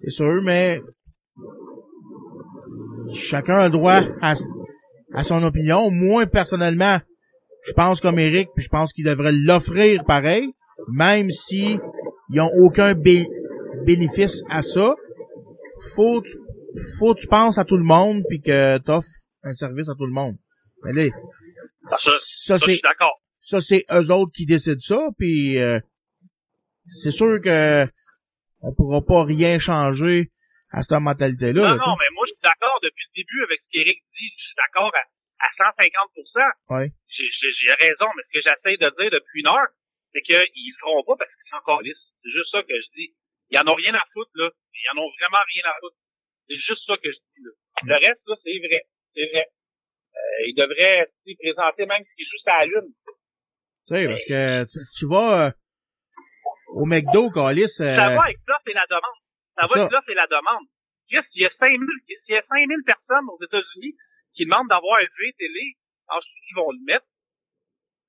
C'est 0.02 0.10
sûr, 0.10 0.42
mais 0.42 0.80
chacun 3.14 3.58
a 3.58 3.64
le 3.66 3.72
droit 3.72 4.02
à, 4.20 4.34
à 5.14 5.22
son 5.22 5.42
opinion. 5.42 5.90
Moi, 5.90 6.26
personnellement, 6.26 6.98
je 7.66 7.72
pense 7.72 8.00
comme 8.00 8.18
Eric, 8.18 8.48
puis 8.54 8.64
je 8.64 8.68
pense 8.68 8.92
qu'il 8.92 9.04
devrait 9.04 9.32
l'offrir 9.32 10.04
pareil, 10.04 10.52
même 10.92 11.30
si 11.30 11.78
ils 12.30 12.40
ont 12.40 12.50
aucun 12.58 12.94
bé- 12.94 13.26
bénéfice 13.84 14.42
à 14.48 14.62
ça. 14.62 14.94
Faut, 15.94 16.20
tu- 16.22 16.36
faut 16.98 17.14
que 17.14 17.20
tu 17.20 17.26
penses 17.26 17.58
à 17.58 17.64
tout 17.64 17.76
le 17.76 17.84
monde, 17.84 18.22
puis 18.28 18.40
que 18.40 18.78
t'offres 18.78 19.08
un 19.42 19.52
service 19.54 19.88
à 19.88 19.94
tout 19.94 20.06
le 20.06 20.12
monde. 20.12 20.36
Mais 20.84 20.92
là, 20.92 21.10
ça, 21.90 21.96
ça, 21.98 22.10
ça, 22.20 22.56
je 22.56 22.64
c'est 22.64 22.72
suis 22.72 22.80
d'accord. 22.82 23.20
ça 23.40 23.60
c'est 23.60 23.84
eux 23.92 24.10
autres 24.12 24.32
qui 24.32 24.46
décident 24.46 24.78
ça 24.80 25.08
puis 25.18 25.58
euh, 25.58 25.80
c'est 26.88 27.10
sûr 27.10 27.40
que 27.40 27.86
on 28.60 28.72
pourra 28.74 29.00
pas 29.02 29.24
rien 29.24 29.58
changer 29.58 30.30
à 30.70 30.82
cette 30.82 30.98
mentalité 31.02 31.52
là, 31.52 31.74
non, 31.74 31.82
non, 31.82 31.96
mais 31.98 32.10
moi, 32.14 32.24
je 32.26 32.34
suis 32.34 32.46
d'accord 32.46 32.78
depuis 32.82 33.04
le 33.10 33.14
début 33.22 33.42
avec 33.42 33.58
ce 33.60 33.68
qu'Éric 33.74 33.98
dit. 34.14 34.30
Je 34.38 34.44
suis 34.46 34.58
d'accord 34.58 34.92
à, 34.94 35.02
à 35.42 35.48
150 35.74 35.90
ouais 36.70 36.88
J'ai 37.10 37.74
raison, 37.74 38.06
mais 38.14 38.22
ce 38.22 38.30
que 38.30 38.42
j'essaie 38.42 38.78
de 38.78 38.88
dire 38.94 39.10
depuis 39.10 39.40
une 39.42 39.50
heure, 39.50 39.70
c'est 40.14 40.22
qu'ils 40.22 40.38
le 40.38 40.78
feront 40.78 41.02
pas 41.02 41.16
parce 41.18 41.30
qu'ils 41.34 41.50
sont 41.50 41.58
encore 41.58 41.82
lisses. 41.82 42.06
C'est 42.22 42.30
juste 42.30 42.50
ça 42.52 42.62
que 42.62 42.74
je 42.74 42.88
dis. 42.94 43.10
Ils 43.50 43.58
en 43.58 43.66
ont 43.66 43.74
rien 43.74 43.94
à 43.94 44.04
foutre, 44.14 44.30
là. 44.34 44.46
Ils 44.46 44.90
en 44.94 45.02
ont 45.02 45.10
vraiment 45.18 45.42
rien 45.42 45.66
à 45.66 45.74
foutre. 45.80 45.98
C'est 46.46 46.60
juste 46.62 46.86
ça 46.86 46.94
que 47.02 47.10
je 47.10 47.18
dis, 47.18 47.42
là. 47.42 47.52
Le 47.82 47.94
reste, 47.94 48.22
là, 48.26 48.36
c'est 48.38 48.58
vrai. 48.62 48.82
C'est 49.14 49.26
vrai. 49.26 49.46
Euh, 49.50 50.46
ils 50.46 50.54
devraient 50.54 51.06
présenter 51.38 51.86
même 51.86 52.02
ce 52.02 52.14
qui 52.14 52.24
joue 52.24 52.38
sur 52.38 52.52
la 52.52 52.66
lune. 52.66 52.90
tu 53.86 53.94
sais 53.94 54.06
parce 54.06 54.24
que 54.24 54.64
tu, 54.70 54.78
tu 54.98 55.06
vas 55.06 55.46
euh, 55.46 55.50
au 56.74 56.84
McDo 56.84 57.30
Calis 57.30 57.62
euh, 57.62 57.96
Ça 57.96 58.10
va 58.10 58.22
avec 58.22 58.38
l'offre 58.46 58.66
et 58.66 58.74
la 58.74 58.86
demande. 58.88 59.19
Ça 59.60 59.66
va 59.68 59.74
ça. 59.74 59.88
l'offre 59.90 60.10
et 60.10 60.14
la 60.14 60.26
demande. 60.26 60.66
Chris, 61.10 61.26
il 61.34 61.42
y 61.42 61.46
a 61.46 61.50
5000, 61.58 61.78
s'il 62.06 62.34
y 62.34 62.38
a 62.38 62.44
5000 62.48 62.84
personnes 62.86 63.26
aux 63.28 63.40
États-Unis 63.44 63.94
qui 64.34 64.46
demandent 64.46 64.68
d'avoir 64.68 64.98
un 65.02 65.08
V 65.10 65.34
télé, 65.38 65.74
ensuite 66.08 66.44
ils 66.50 66.56
vont 66.56 66.70
le 66.70 66.82
mettre. 66.86 67.06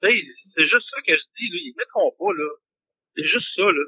C'est 0.02 0.68
juste 0.70 0.88
ça 0.90 1.02
que 1.06 1.14
je 1.14 1.26
dis, 1.38 1.50
là. 1.50 1.58
Ils 1.62 1.76
mettront 1.78 2.12
pas, 2.18 2.34
là. 2.34 2.50
C'est 3.16 3.26
juste 3.26 3.50
ça, 3.56 3.64
là. 3.66 3.86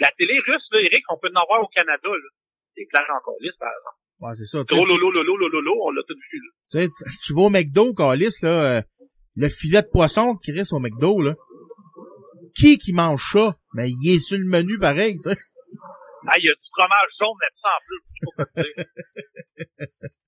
La 0.00 0.10
télé 0.16 0.38
russe, 0.40 0.66
là, 0.72 0.80
Eric, 0.80 1.04
on 1.10 1.18
peut 1.18 1.30
en 1.32 1.40
avoir 1.40 1.62
au 1.62 1.68
Canada, 1.68 2.08
là. 2.08 2.30
C'est 2.74 2.86
clair 2.86 3.04
encore 3.16 3.36
lisse, 3.40 3.56
par 3.58 3.68
exemple. 3.68 4.00
ouais, 4.20 4.34
c'est 4.36 4.46
ça 4.46 4.62
Gros 4.64 4.86
lolo, 4.86 5.10
lolo, 5.10 5.36
lolo, 5.36 5.48
lolo, 5.48 5.72
on 5.84 5.90
l'a 5.90 6.02
tout 6.06 6.14
vu, 6.14 6.38
là. 6.38 6.50
tu 6.70 6.78
sais, 6.78 7.16
tu 7.24 7.34
vas 7.34 7.42
au 7.42 7.50
McDo 7.50 7.94
Calis 7.94 8.36
là 8.42 8.78
euh, 8.78 8.82
le 9.36 9.48
filet 9.48 9.82
de 9.82 9.88
poisson 9.88 10.36
qui 10.36 10.52
reste 10.52 10.72
au 10.72 10.78
McDo 10.78 11.20
là 11.20 11.34
qui 12.54 12.78
qui 12.78 12.92
mange 12.92 13.22
ça? 13.32 13.56
Mais 13.74 13.90
il 13.90 14.14
est 14.14 14.20
sur 14.20 14.38
le 14.38 14.44
menu 14.44 14.78
pareil 14.78 15.18
tu 15.22 15.30
sais 15.30 15.36
Ah, 16.26 16.34
il 16.38 16.44
y 16.44 16.50
a 16.50 16.54
du 16.54 16.68
fromage 16.72 17.10
jaune 17.18 17.38
là-dessus 17.40 17.66
en 17.66 17.80
plus. 17.86 18.00
Quoi. 18.34 18.44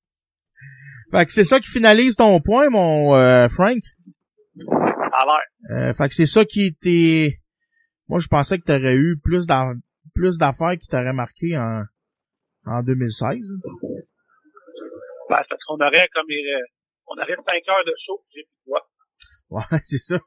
Fait 1.12 1.27
que 1.27 1.32
c'est 1.32 1.44
ça 1.44 1.60
qui 1.60 1.69
finalise 1.69 2.16
ton 2.16 2.40
point, 2.40 2.70
mon 2.70 3.14
euh, 3.14 3.47
Frank? 3.48 3.77
À 5.12 5.27
l'air. 5.27 5.43
Euh, 5.70 5.93
fait 5.93 6.09
que 6.09 6.14
c'est 6.14 6.24
ça 6.27 6.47
qui 6.47 6.64
était... 6.69 7.39
Moi, 8.09 8.19
je 8.20 8.28
pensais 8.28 8.59
que 8.59 8.64
tu 8.64 8.73
aurais 8.73 8.94
eu 8.97 9.19
plus 9.23 9.47
d'a- 9.47 9.74
plus 10.14 10.39
d'affaires 10.39 10.77
qui 10.78 10.89
t'auraient 10.89 11.12
marqué 11.12 11.59
en, 11.59 11.85
en 12.64 12.82
2016. 12.82 13.47
Ben, 15.28 15.36
c'est 15.39 15.48
parce 15.48 15.64
qu'on 15.66 15.74
aurait 15.74 16.09
comme 16.14 16.27
euh, 16.31 16.64
on 17.09 17.14
aurait 17.16 17.35
5 17.35 17.44
heures 17.69 17.85
de 17.86 17.94
show, 18.06 18.24
j'ai 18.35 18.43
plus 18.44 18.48
de 18.48 18.70
voix. 18.70 18.89
Ouais, 19.51 19.81
c'est 19.85 19.98
ça. 19.98 20.19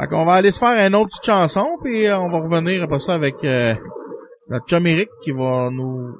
Fait 0.00 0.06
qu'on 0.06 0.24
va 0.24 0.34
aller 0.34 0.50
se 0.50 0.58
faire 0.58 0.86
une 0.86 0.94
autre 0.94 1.08
petite 1.08 1.26
chanson, 1.26 1.78
puis 1.82 2.06
euh, 2.06 2.18
on 2.18 2.30
va 2.30 2.38
revenir 2.38 2.82
après 2.82 2.98
ça 2.98 3.14
avec 3.14 3.44
euh, 3.44 3.74
notre 4.48 4.66
chum 4.66 4.86
Eric 4.86 5.10
qui 5.22 5.32
va 5.32 5.68
nous 5.70 6.14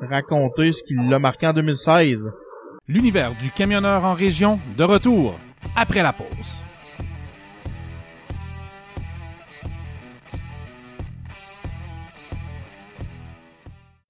raconter 0.00 0.72
ce 0.72 0.82
qui 0.82 0.94
l'a 0.94 1.18
marqué 1.18 1.46
en 1.46 1.52
2016. 1.52 2.32
L'univers 2.88 3.34
du 3.34 3.50
camionneur 3.50 4.04
en 4.04 4.14
région, 4.14 4.60
de 4.76 4.84
retour 4.84 5.38
après 5.74 6.02
la 6.02 6.12
pause. 6.12 6.62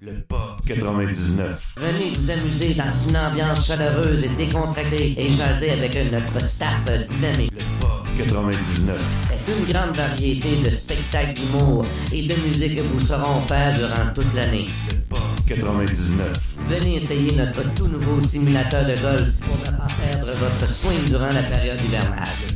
Le 0.00 0.20
Pop 0.28 0.60
99. 0.66 1.74
Venez 1.78 2.10
vous 2.16 2.30
amuser 2.30 2.74
dans 2.74 2.92
une 3.08 3.16
ambiance 3.16 3.66
chaleureuse 3.66 4.24
et 4.24 4.28
décontractée 4.30 5.14
et 5.20 5.28
jaser 5.28 5.70
avec 5.70 6.12
notre 6.12 6.40
staff 6.40 6.84
dynamique. 7.08 7.52
Pop 7.54 7.75
99. 8.16 8.98
C'est 9.28 9.52
une 9.52 9.72
grande 9.72 9.94
variété 9.96 10.56
de 10.64 10.70
spectacles 10.70 11.34
d'humour 11.34 11.84
et 12.12 12.22
de 12.26 12.34
musique 12.46 12.76
que 12.76 12.82
vous 12.82 13.00
saurons 13.00 13.42
faire 13.42 13.74
durant 13.76 14.12
toute 14.14 14.34
l'année. 14.34 14.66
Pop 15.08 15.20
99. 15.46 16.56
Venez 16.68 16.96
essayer 16.96 17.36
notre 17.36 17.74
tout 17.74 17.86
nouveau 17.86 18.20
simulateur 18.20 18.84
de 18.84 18.94
golf 18.96 19.32
pour 19.40 19.58
ne 19.58 19.76
pas 19.76 19.86
perdre 20.00 20.32
votre 20.32 20.70
swing 20.70 21.04
durant 21.08 21.28
la 21.28 21.42
période 21.42 21.80
hivernale. 21.80 22.55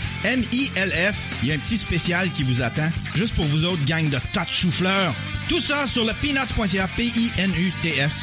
M-I-L-F. 0.23 1.15
Il 1.43 1.49
y 1.49 1.51
a 1.51 1.55
un 1.55 1.59
petit 1.59 1.77
spécial 1.77 2.31
qui 2.31 2.43
vous 2.43 2.61
attend, 2.61 2.89
juste 3.15 3.35
pour 3.35 3.45
vous 3.45 3.65
autres, 3.65 3.83
gang 3.85 4.07
de 4.09 4.17
tas 4.33 4.45
de 4.45 4.49
chou-fleurs. 4.49 5.13
Tout 5.49 5.59
ça 5.59 5.87
sur 5.87 6.05
le 6.05 6.13
peanuts.ca, 6.21 6.87
P-I-N-U-T-S.ca. 6.95 8.21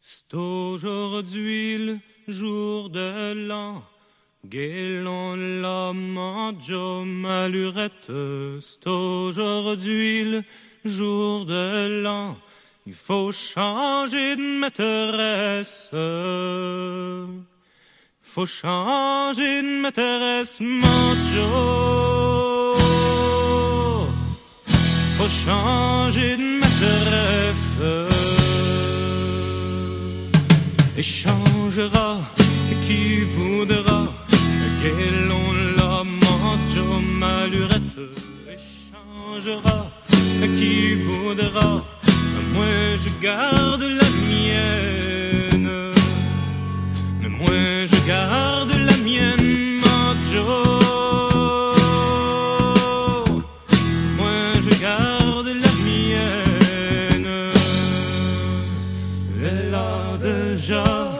C'est 0.00 0.34
aujourd'hui 0.34 1.78
le 1.78 1.98
jour 2.28 2.90
de 2.90 3.32
l'an. 3.48 3.82
Guélon 4.44 5.36
la 5.36 5.92
manjo 5.92 7.04
malurette. 7.04 8.10
C'est 8.60 8.86
aujourd'hui 8.88 10.24
le 10.24 10.42
jour 10.84 11.46
de 11.46 12.02
l'an. 12.02 12.36
Il 12.84 12.94
faut 12.94 13.30
changer 13.32 14.36
de 14.36 14.58
maîtresse. 14.60 15.88
Faut 18.22 18.46
changer 18.46 19.62
de 19.62 19.80
maîtresse, 19.82 20.60
manjo. 20.60 21.48
Faut 25.16 25.28
changer 25.28 26.36
de 26.36 26.58
maîtresse 26.60 27.62
échangera 30.96 32.20
qui 32.86 33.22
voudra 33.22 34.12
quel 34.82 35.30
on 35.30 35.52
la 35.78 36.04
mancho 36.04 37.00
malurette 37.00 37.98
échangera 38.54 39.90
qui 40.58 40.94
voudra 40.94 41.68
moi 41.70 41.82
je 41.82 41.82
garde 41.82 42.01
la 43.84 44.08
mienne. 44.28 45.70
Moi 47.38 47.86
je 47.86 48.06
garde 48.06 48.72
la 48.88 48.96
mienne 48.98 49.80
mancho 49.80 50.80
moi 54.16 54.36
je 54.64 54.80
garde 54.80 55.50
la 55.64 55.72
mienne. 55.84 57.30
Elle 59.44 59.74
a 59.74 60.16
déjà 60.18 61.12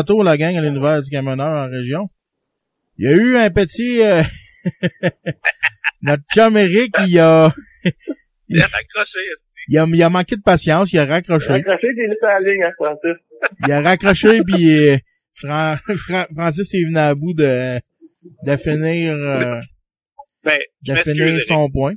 retour, 0.00 0.24
la 0.24 0.36
gang, 0.36 0.54
à 0.56 0.60
l'univers 0.60 1.00
du 1.02 1.10
camionneur 1.10 1.48
en 1.66 1.70
région. 1.70 2.08
Il 2.98 3.04
y 3.04 3.08
a 3.08 3.12
eu 3.16 3.36
un 3.36 3.50
petit... 3.50 4.02
euh, 4.02 4.22
Notre 6.02 6.22
chum 6.34 6.56
Eric, 6.56 6.94
il 7.06 7.18
a... 7.18 7.52
Il 8.48 8.60
a 8.60 8.66
raccroché. 8.66 9.18
Il 9.68 9.78
a, 9.78 9.86
il 9.86 10.02
a 10.02 10.10
manqué 10.10 10.36
de 10.36 10.42
patience, 10.42 10.92
il 10.92 10.98
a 10.98 11.04
raccroché. 11.04 11.52
Raccroché, 11.52 11.86
laissé 11.96 12.24
à 12.24 12.40
la 12.40 12.50
ligne, 12.50 12.62
hein, 12.64 12.72
Francis. 12.76 13.18
Il 13.66 13.72
a 13.72 13.80
raccroché, 13.82 14.40
puis 14.42 14.88
euh, 14.88 14.96
Fran- 15.34 15.76
Fran- 15.96 16.26
Francis 16.34 16.74
est 16.74 16.84
venu 16.84 16.98
à 16.98 17.14
bout 17.14 17.34
de, 17.34 17.78
de 18.46 18.56
finir, 18.56 19.14
euh, 19.14 19.60
Ben, 20.42 20.58
de 20.82 20.94
finir 20.96 21.28
Eric. 21.28 21.42
son 21.44 21.70
point. 21.70 21.94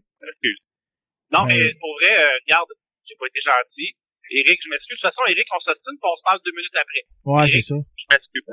Non, 1.31 1.45
Ben- 1.47 1.57
mais 1.57 1.71
pour 1.79 1.89
vrai, 1.99 2.13
euh, 2.21 2.27
regarde, 2.45 2.69
j'ai 3.07 3.15
pas 3.17 3.25
été 3.25 3.39
gentil. 3.43 3.95
Eric, 4.35 4.57
je 4.63 4.69
m'excuse. 4.69 4.97
De 4.97 5.01
toute 5.01 5.09
façon, 5.09 5.21
Eric, 5.29 5.47
on 5.55 5.59
s'ostine 5.61 5.97
puis 5.97 6.09
on 6.09 6.17
se 6.17 6.23
parle 6.25 6.39
deux 6.45 6.53
minutes 6.53 6.77
après. 6.77 7.03
Ouais, 7.25 7.47
c'est 7.49 7.61
ça. 7.65 7.75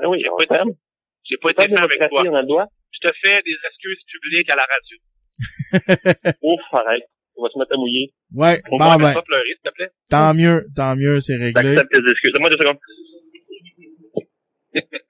Oui, 0.07 0.19
j'ai 0.21 0.29
on 0.29 0.37
pas, 0.37 0.43
été- 0.43 0.55
t'aime. 0.55 0.73
j'ai 1.23 1.37
pas 1.37 1.53
Pas 1.53 1.63
été 1.65 1.71
de 1.73 1.77
fait 1.77 1.83
avec 1.83 2.09
toi. 2.09 2.67
Je 2.91 2.99
te 3.07 3.13
fais 3.23 3.35
des 3.43 3.57
excuses 3.69 4.03
publiques 4.11 4.49
à 4.51 4.55
la 4.55 4.65
radio. 4.65 4.97
Ouf, 6.43 6.61
arrête. 6.73 7.03
On 7.35 7.43
va 7.43 7.49
se 7.49 7.57
mettre 7.57 7.73
à 7.73 7.77
mouiller. 7.77 8.13
Ouais, 8.35 8.61
Au 8.69 8.77
bon 8.77 8.83
moins, 8.85 8.97
ben, 8.97 9.13
pas 9.13 9.21
pleurer, 9.21 9.45
s'il 9.55 9.61
te 9.63 9.69
plaît. 9.73 9.89
tant 10.09 10.33
mieux, 10.33 10.65
tant 10.75 10.95
mieux, 10.95 11.19
c'est 11.21 11.35
réglé. 11.37 11.73
J'accepte 11.75 11.91
tes 11.93 12.11
excuses. 12.11 12.31
Donne-moi 12.33 12.49
deux 12.49 12.57
secondes. 12.59 12.77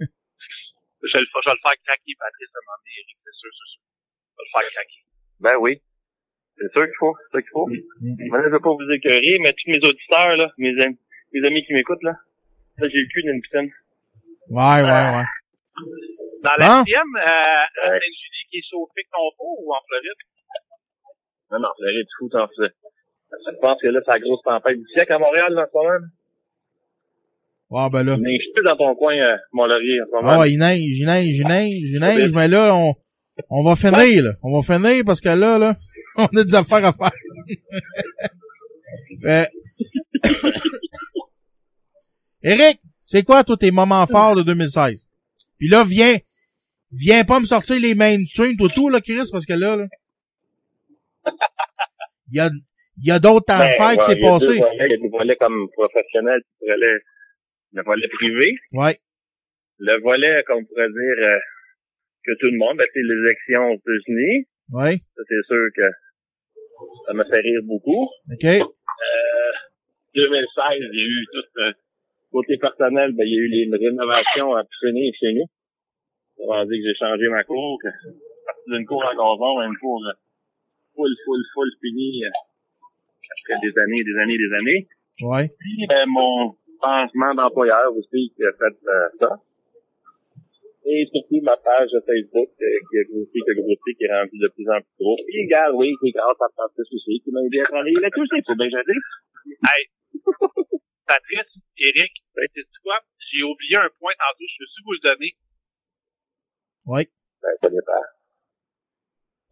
Je 0.00 1.14
vais 1.14 1.20
le, 1.22 1.26
je 1.30 1.48
vais 1.48 1.56
le 1.56 1.62
faire 1.62 1.78
craquer, 1.86 2.12
Patrice, 2.18 2.50
à 2.52 2.58
un 2.58 2.64
moment 2.66 2.78
donné, 2.82 2.92
Eric, 3.00 3.16
c'est 3.24 3.36
sûr, 3.38 3.50
c'est 3.54 3.68
sûr. 3.72 3.80
Je 3.80 4.36
vais 4.36 4.44
le 4.44 4.52
faire 4.52 4.66
craquer. 4.74 5.00
Ben 5.40 5.56
oui. 5.62 5.72
C'est 6.58 6.70
sûr 6.74 6.84
qu'il 6.84 6.98
faut. 6.98 7.14
C'est 7.16 7.30
ça 7.32 7.40
qu'il 7.42 7.54
faut. 7.54 7.66
Maintenant, 7.70 8.42
je 8.44 8.52
veux 8.52 8.60
pas 8.60 8.74
vous 8.74 8.90
écœurer, 8.92 9.34
mais 9.40 9.52
tous 9.54 9.68
mes 9.70 9.78
auditeurs, 9.78 10.36
là, 10.36 10.50
mes 10.58 10.74
amis, 10.82 10.98
mes 11.32 11.42
amis 11.46 11.64
qui 11.64 11.72
m'écoutent, 11.72 12.02
là, 12.02 12.18
là, 12.80 12.88
j'ai 12.88 12.98
le 12.98 13.08
cul 13.12 13.22
d'une 13.22 13.40
piscine. 13.42 13.70
Ouais, 14.50 14.82
ouais, 14.82 15.08
ouais. 15.16 15.26
Dans 16.42 16.56
la 16.58 16.66
sixième, 16.84 17.14
euh, 17.16 17.84
à 17.84 17.86
Sainte-Julie, 17.90 18.46
qui 18.50 18.56
est 18.58 18.66
chauffé 18.70 19.02
que 19.02 19.10
ton 19.12 19.30
four 19.36 19.54
ou 19.64 19.72
en 19.72 19.80
Floride? 19.86 20.20
Non, 21.50 21.58
non, 21.60 21.68
Floride, 21.78 22.06
tu 22.06 22.14
fous, 22.18 22.28
t'en 22.30 22.46
fais. 22.48 22.72
Je 23.30 23.58
pense 23.60 23.78
que 23.82 23.88
là, 23.88 24.00
c'est 24.04 24.12
la 24.12 24.18
grosse 24.20 24.42
tempête 24.42 24.78
du 24.78 24.86
siècle 24.94 25.12
à 25.12 25.18
Montréal, 25.18 25.52
là, 25.52 25.62
en 25.62 25.66
ce 25.66 25.72
moment. 25.76 25.98
Ouais, 27.70 27.90
ben 27.90 28.02
là. 28.02 28.14
Il 28.16 28.22
neige 28.22 28.46
plus 28.54 28.64
dans 28.64 28.76
ton 28.76 28.94
coin, 28.94 29.14
euh, 29.14 29.36
Mont-Laurier, 29.52 30.00
en 30.00 30.06
ce 30.06 30.10
moment. 30.12 30.30
Ah 30.32 30.38
ouais, 30.38 30.52
il 30.52 30.58
neige, 30.58 30.80
il 30.80 31.04
neige, 31.06 31.36
il 31.38 31.46
neige, 31.46 31.90
il 31.92 32.00
neige, 32.00 32.32
mais 32.34 32.48
là, 32.48 32.74
on, 32.74 32.94
on 33.50 33.62
va 33.62 33.76
finir, 33.76 34.24
là. 34.24 34.30
On 34.42 34.58
va 34.58 34.62
finir 34.62 35.02
parce 35.04 35.20
que 35.20 35.28
là, 35.28 35.58
là, 35.58 35.74
on 36.16 36.24
a 36.26 36.44
des 36.44 36.54
affaires 36.54 36.84
à 36.86 36.92
faire. 36.92 37.10
Fait- 39.22 39.50
Eric, 42.48 42.80
c'est 43.00 43.22
quoi, 43.22 43.44
toi, 43.44 43.56
tes 43.56 43.70
moments 43.70 44.06
forts 44.06 44.36
de 44.36 44.42
2016? 44.42 45.06
Puis 45.58 45.68
là, 45.68 45.84
viens, 45.84 46.16
viens 46.90 47.24
pas 47.24 47.40
me 47.40 47.46
sortir 47.46 47.78
les 47.80 47.94
mainstream, 47.94 48.56
tout, 48.56 48.68
tout, 48.68 48.88
là, 48.88 49.00
Chris, 49.00 49.28
parce 49.30 49.44
que 49.44 49.52
là, 49.52 49.76
là, 49.76 49.86
il 52.30 52.36
y 52.36 52.40
a, 52.40 52.48
y 53.02 53.10
a 53.10 53.18
d'autres 53.18 53.46
Ben, 53.48 53.60
affaires 53.60 53.98
qui 53.98 54.04
s'est 54.04 54.20
passé. 54.20 54.54
Il 54.54 54.78
y 54.78 54.82
a 54.82 54.88
des 54.88 55.08
volets 55.08 55.36
comme 55.36 55.68
professionnel, 55.72 56.40
tu 56.40 56.58
pourrais 56.58 56.72
aller, 56.72 56.98
le 57.72 57.82
volet 57.82 58.08
privé. 58.08 58.56
Ouais. 58.72 58.96
Le 59.78 60.00
volet, 60.00 60.42
qu'on 60.46 60.64
pourrait 60.64 60.88
dire, 60.88 61.26
euh, 61.26 61.38
que 62.24 62.32
tout 62.40 62.50
le 62.50 62.58
monde, 62.58 62.78
ben, 62.78 62.86
c'est 62.92 63.00
les 63.00 63.14
élections 63.26 63.64
aux 63.72 63.76
États-Unis. 63.76 64.46
Ouais. 64.72 64.96
Ça, 65.16 65.22
c'est 65.28 65.46
sûr 65.46 65.66
que 65.76 65.90
ça 67.06 67.12
m'a 67.12 67.24
fait 67.24 67.40
rire 67.40 67.60
beaucoup. 67.64 68.08
OK. 68.32 68.44
Euh, 68.44 68.62
2016, 70.14 70.44
il 70.80 70.98
y 70.98 71.02
a 71.02 71.06
eu 71.06 71.26
tout, 71.32 71.60
euh, 71.60 71.72
côté 72.30 72.56
personnel, 72.58 73.12
ben, 73.12 73.24
il 73.26 73.32
y 73.32 73.38
a 73.38 73.40
eu 73.40 73.48
les 73.48 73.68
rénovations 73.76 74.54
à 74.54 74.62
finir 74.80 75.12
chez 75.18 75.32
nous. 75.34 75.46
Ça 76.36 76.62
veut 76.62 76.66
dire 76.70 76.78
que 76.82 76.88
j'ai 76.88 76.98
changé 76.98 77.28
ma 77.28 77.44
cour, 77.44 77.78
que 77.82 77.88
parti 78.46 78.70
d'une 78.70 78.86
cour 78.86 79.02
en 79.04 79.14
gazon 79.14 79.58
à 79.58 79.66
une 79.66 79.76
cour 79.76 80.00
euh, 80.06 80.12
full, 80.94 81.12
full, 81.24 81.42
full 81.54 81.70
finie, 81.80 82.24
euh, 82.24 82.30
après 83.28 83.60
des 83.62 83.74
années, 83.82 84.02
des 84.04 84.16
années, 84.22 84.38
des 84.38 84.52
années. 84.54 84.82
Ouais. 85.20 85.48
Puis, 85.58 85.86
euh, 85.90 86.06
mon 86.06 86.54
changement 86.80 87.34
d'employeur 87.34 87.90
aussi 87.96 88.32
qui 88.34 88.42
a 88.44 88.52
fait 88.52 88.76
euh, 88.86 89.06
ça. 89.18 89.30
Et 90.86 91.04
surtout 91.12 91.42
ma 91.42 91.56
page 91.56 91.90
de 91.92 92.00
Facebook 92.00 92.48
euh, 92.48 92.78
qui 92.88 92.98
a 92.98 93.04
grossi, 93.04 93.34
qui 93.34 93.50
a 93.50 93.54
grossi, 93.60 93.90
qui 93.98 94.04
est 94.04 94.14
rendue 94.14 94.38
de 94.38 94.48
plus 94.54 94.68
en 94.70 94.80
plus 94.80 94.96
gros. 95.00 95.18
Puis, 95.26 95.44
regarde, 95.44 95.74
oui, 95.76 95.92
c'est 96.00 96.10
grâce 96.10 96.40
à 96.40 96.48
Francis 96.54 96.86
aussi 96.92 97.20
qui 97.20 97.30
m'a 97.32 97.42
aidé 97.42 97.60
à 97.60 97.64
travailler 97.64 97.98
là-dessus, 98.00 98.26
c'est 98.30 98.46
faut 98.46 98.56
bien 98.56 98.68
dire. 98.68 99.04
Hey, 99.68 99.82
Patrice, 101.08 101.52
Eric, 101.78 102.12
ben, 102.34 102.46
sais 102.54 102.62
quoi? 102.82 102.98
J'ai 103.30 103.42
oublié 103.42 103.76
un 103.76 103.90
point 103.98 104.12
tantôt, 104.18 104.44
je 104.48 104.56
veux 104.64 104.84
vous 104.84 104.92
le 104.92 105.04
donner? 105.04 105.32
Ouais. 106.86 107.06
Ben, 107.42 107.52
ça 107.62 107.68
dépend. 107.68 108.04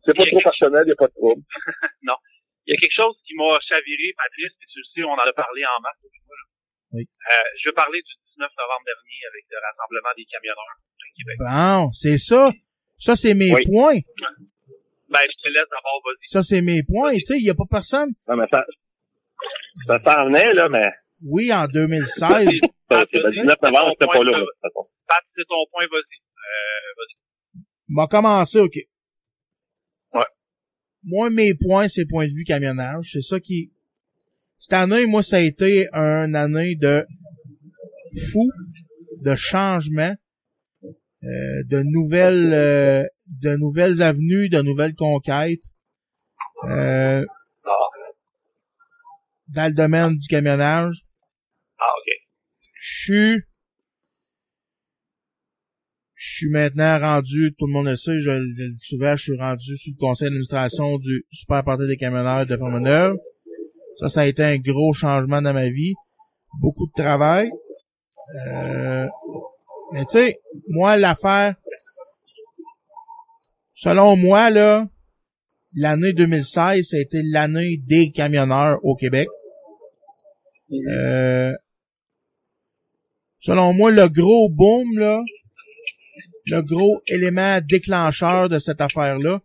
C'est 0.04 0.14
pas 0.16 0.24
trop 0.24 0.40
personnel, 0.42 0.82
il 0.86 0.90
n'y 0.90 0.96
a 0.96 1.00
pas 1.02 1.08
de 1.08 1.14
trouble. 1.18 1.42
non. 2.02 2.16
Il 2.66 2.74
y 2.74 2.76
a 2.76 2.80
quelque 2.80 2.94
chose 2.98 3.14
qui 3.26 3.34
m'a 3.34 3.54
chaviré, 3.62 4.10
Patrice, 4.16 4.54
et 4.58 4.66
tu 4.66 4.78
le 4.78 4.86
sais, 4.94 5.02
on 5.04 5.14
en 5.14 5.22
a 5.22 5.32
parlé 5.34 5.62
en 5.66 5.78
masse. 5.82 5.98
avec 6.02 6.22
moi, 6.26 6.34
là. 6.34 6.46
Oui. 6.98 7.02
Euh, 7.06 7.46
je 7.62 7.68
veux 7.68 7.74
parler 7.74 8.00
du 8.02 8.12
19 8.34 8.50
novembre 8.58 8.86
dernier 8.86 9.20
avec 9.30 9.44
le 9.50 9.58
rassemblement 9.62 10.14
des 10.16 10.26
camionneurs 10.26 10.74
à 10.74 11.08
Québec. 11.14 11.36
Bon, 11.42 11.92
c'est 11.92 12.18
ça. 12.18 12.50
Ça, 12.98 13.14
c'est 13.14 13.34
mes 13.34 13.52
Oui. 13.54 13.62
points. 13.66 14.00
Ben, 15.08 15.22
je 15.22 15.36
te 15.42 15.48
laisse 15.50 15.68
d'abord, 15.70 16.00
vas-y. 16.02 16.26
Ça, 16.26 16.42
c'est 16.42 16.62
mes 16.62 16.82
points. 16.82 17.14
Tu 17.14 17.24
sais, 17.24 17.36
il 17.38 17.46
y 17.46 17.50
a 17.50 17.54
pas 17.54 17.68
personne. 17.70 18.10
Non, 18.26 18.36
mais 18.36 18.46
ça, 18.50 18.64
ça 19.86 19.98
s'en 20.00 20.26
venait, 20.26 20.52
là, 20.54 20.68
mais 20.68 20.82
Oui, 21.22 21.52
en 21.52 21.66
2016. 21.66 22.10
ça, 22.18 23.04
c'est 23.12 23.20
le 23.20 23.30
19 23.30 23.56
novembre, 23.62 23.92
c'était 23.92 24.06
pas 24.06 24.24
là, 24.24 24.30
là, 24.32 24.38
de 24.38 24.44
toute 24.44 24.60
façon. 24.62 24.88
Pat, 25.06 25.24
c'est 25.34 25.44
ton 25.48 25.54
point, 25.70 25.84
vas-y. 25.90 26.18
Euh, 26.36 26.88
vas-y. 26.96 27.62
m'a 27.88 28.06
commencé, 28.06 28.60
OK. 28.60 28.76
Ouais. 30.14 30.20
Moi, 31.04 31.30
mes 31.30 31.54
points, 31.54 31.88
c'est 31.88 32.06
point 32.06 32.26
de 32.26 32.32
vue 32.32 32.44
camionnage. 32.44 33.10
C'est 33.12 33.22
ça 33.22 33.40
qui... 33.40 33.72
Cette 34.58 34.74
année, 34.74 35.06
moi, 35.06 35.22
ça 35.22 35.36
a 35.36 35.40
été 35.40 35.86
une 35.92 36.34
année 36.34 36.76
de 36.76 37.06
fou, 38.32 38.50
de 39.20 39.34
changement, 39.34 40.14
euh, 40.84 41.62
de 41.64 41.82
nouvelles 41.82 42.52
euh, 42.54 43.04
de 43.26 43.56
nouvelles 43.56 44.02
avenues, 44.02 44.48
de 44.48 44.62
nouvelles 44.62 44.94
conquêtes. 44.94 45.64
Euh, 46.64 47.24
dans 49.48 49.68
le 49.68 49.74
domaine 49.74 50.16
du 50.16 50.26
camionnage. 50.28 51.02
Ah, 51.78 51.84
OK. 51.98 52.14
Je 52.80 53.02
suis 53.02 53.42
je 56.16 56.34
suis 56.34 56.50
maintenant 56.50 56.98
rendu, 56.98 57.54
tout 57.58 57.66
le 57.66 57.72
monde 57.72 57.86
le 57.86 57.96
sait, 57.96 58.18
je 58.20 58.30
le 58.30 58.76
souvent, 58.80 59.16
je 59.16 59.22
suis 59.22 59.38
rendu 59.38 59.76
sur 59.76 59.92
le 59.94 60.00
conseil 60.00 60.26
d'administration 60.26 60.96
du 60.96 61.26
Super 61.30 61.62
Parti 61.62 61.86
des 61.86 61.96
camionneurs 61.96 62.46
de 62.46 62.56
Fermeneuve. 62.56 63.16
Ça, 63.98 64.08
ça 64.08 64.20
a 64.22 64.26
été 64.26 64.42
un 64.42 64.56
gros 64.56 64.92
changement 64.94 65.42
dans 65.42 65.52
ma 65.52 65.68
vie. 65.68 65.94
Beaucoup 66.60 66.86
de 66.86 67.02
travail. 67.02 67.50
Euh, 68.46 69.06
mais 69.92 70.04
tu 70.06 70.18
sais, 70.18 70.40
moi, 70.68 70.96
l'affaire, 70.96 71.54
selon 73.74 74.16
moi, 74.16 74.50
là, 74.50 74.88
l'année 75.74 76.12
2016, 76.12 76.88
ça 76.88 76.96
a 76.96 77.00
été 77.00 77.20
l'année 77.22 77.76
des 77.86 78.10
camionneurs 78.10 78.78
au 78.82 78.96
Québec. 78.96 79.28
Euh, 80.72 81.52
selon 83.38 83.72
moi, 83.72 83.90
le 83.90 84.08
gros 84.08 84.48
boom, 84.48 84.98
là, 84.98 85.22
le 86.46 86.62
gros 86.62 87.00
élément 87.06 87.60
déclencheur 87.60 88.48
de 88.48 88.58
cette 88.58 88.80
affaire-là, 88.80 89.40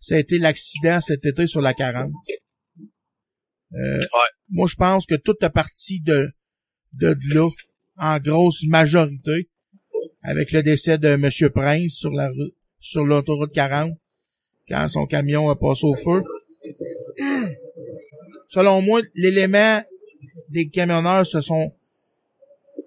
ça 0.00 0.16
a 0.16 0.18
été 0.18 0.38
l'accident 0.38 1.00
cet 1.00 1.24
été 1.26 1.46
sur 1.46 1.60
la 1.60 1.74
40. 1.74 2.10
Euh, 3.74 4.04
Moi, 4.50 4.66
je 4.68 4.76
pense 4.76 5.06
que 5.06 5.14
toute 5.14 5.42
la 5.42 5.50
partie 5.50 6.00
de, 6.00 6.28
de 6.94 7.16
là, 7.32 7.48
en 7.96 8.18
grosse 8.18 8.64
majorité, 8.64 9.48
avec 10.22 10.52
le 10.52 10.62
décès 10.62 10.98
de 10.98 11.16
Monsieur 11.16 11.50
Prince 11.50 11.92
sur 11.92 12.10
la 12.10 12.30
sur 12.80 13.04
l'autoroute 13.04 13.52
40, 13.52 13.92
quand 14.68 14.88
son 14.88 15.06
camion 15.06 15.48
a 15.48 15.56
passé 15.56 15.84
au 15.84 15.94
feu. 15.94 16.22
Selon 18.48 18.82
moi, 18.82 19.00
l'élément 19.14 19.82
des 20.48 20.68
camionneurs, 20.68 21.26
ce 21.26 21.40
sont, 21.40 21.72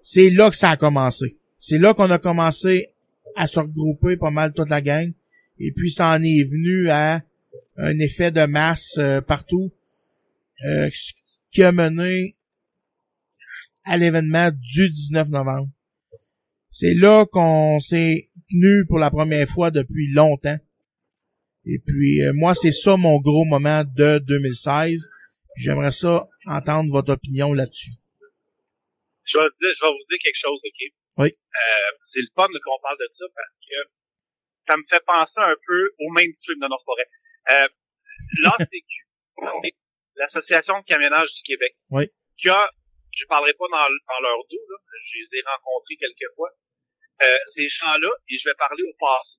c'est 0.03 0.29
là 0.29 0.49
que 0.49 0.57
ça 0.57 0.69
a 0.69 0.77
commencé. 0.77 1.37
C'est 1.59 1.77
là 1.77 1.93
qu'on 1.93 2.11
a 2.11 2.19
commencé 2.19 2.89
à 3.35 3.47
se 3.47 3.59
regrouper 3.59 4.17
pas 4.17 4.31
mal 4.31 4.53
toute 4.53 4.69
la 4.69 4.81
gang. 4.81 5.11
Et 5.59 5.71
puis, 5.71 5.91
ça 5.91 6.09
en 6.09 6.21
est 6.21 6.43
venu 6.43 6.89
à 6.89 7.23
un 7.77 7.99
effet 7.99 8.31
de 8.31 8.45
masse 8.45 8.95
euh, 8.97 9.21
partout, 9.21 9.71
euh, 10.65 10.89
qui 11.51 11.63
a 11.63 11.71
mené 11.71 12.35
à 13.83 13.97
l'événement 13.97 14.51
du 14.51 14.89
19 14.89 15.29
novembre. 15.29 15.69
c'est 16.71 16.93
là 16.93 17.25
qu'on 17.25 17.79
s'est 17.79 18.29
tenu 18.49 18.85
pour 18.87 18.99
la 18.99 19.11
première 19.11 19.47
fois 19.47 19.71
depuis 19.71 20.11
longtemps. 20.11 20.57
Et 21.65 21.79
puis, 21.79 22.21
euh, 22.21 22.33
moi, 22.33 22.53
c'est 22.55 22.71
ça 22.71 22.95
mon 22.97 23.19
gros 23.19 23.45
moment 23.45 23.83
de 23.83 24.19
2016. 24.19 25.07
J'aimerais 25.57 25.91
ça 25.91 26.27
entendre 26.47 26.91
votre 26.91 27.13
opinion 27.13 27.53
là-dessus. 27.53 27.91
Je 29.25 29.37
vais, 29.37 29.49
dire- 29.59 29.75
je 29.75 29.81
vais 29.85 29.91
vous 29.91 30.05
dire 30.09 30.19
quelque 30.21 30.41
chose, 30.43 30.59
OK? 30.63 30.81
Oui. 31.17 31.29
Euh, 31.31 31.91
c'est 32.13 32.21
le 32.21 32.31
fun 32.35 32.47
qu'on 32.47 32.79
parle 32.81 32.97
de 32.99 33.09
ça 33.17 33.25
parce 33.35 33.55
que 33.63 33.77
ça 34.67 34.77
me 34.77 34.83
fait 34.89 35.03
penser 35.05 35.39
un 35.43 35.55
peu 35.65 35.81
au 35.99 36.09
même 36.11 36.31
truc 36.43 36.57
de 36.59 36.67
notre 36.67 36.83
forêt. 36.83 37.07
Euh, 37.51 37.67
L'ACQ, 38.43 38.91
l'Association 40.15 40.79
de 40.79 40.85
camionnage 40.85 41.29
du 41.35 41.41
Québec, 41.43 41.75
Oui. 41.91 42.07
qui 42.37 42.49
a, 42.49 42.69
je 43.17 43.25
parlerai 43.27 43.53
pas 43.53 43.67
dans, 43.71 43.87
dans 44.07 44.21
leur 44.21 44.39
dos, 44.49 44.63
là, 44.69 44.77
je 45.11 45.19
les 45.19 45.39
ai 45.39 45.41
rencontrés 45.43 45.95
quelques 45.99 46.31
fois, 46.35 46.49
euh, 47.23 47.37
ces 47.55 47.67
gens-là, 47.79 48.11
et 48.29 48.37
je 48.39 48.49
vais 48.49 48.55
parler 48.57 48.83
au 48.83 48.93
passé. 48.99 49.35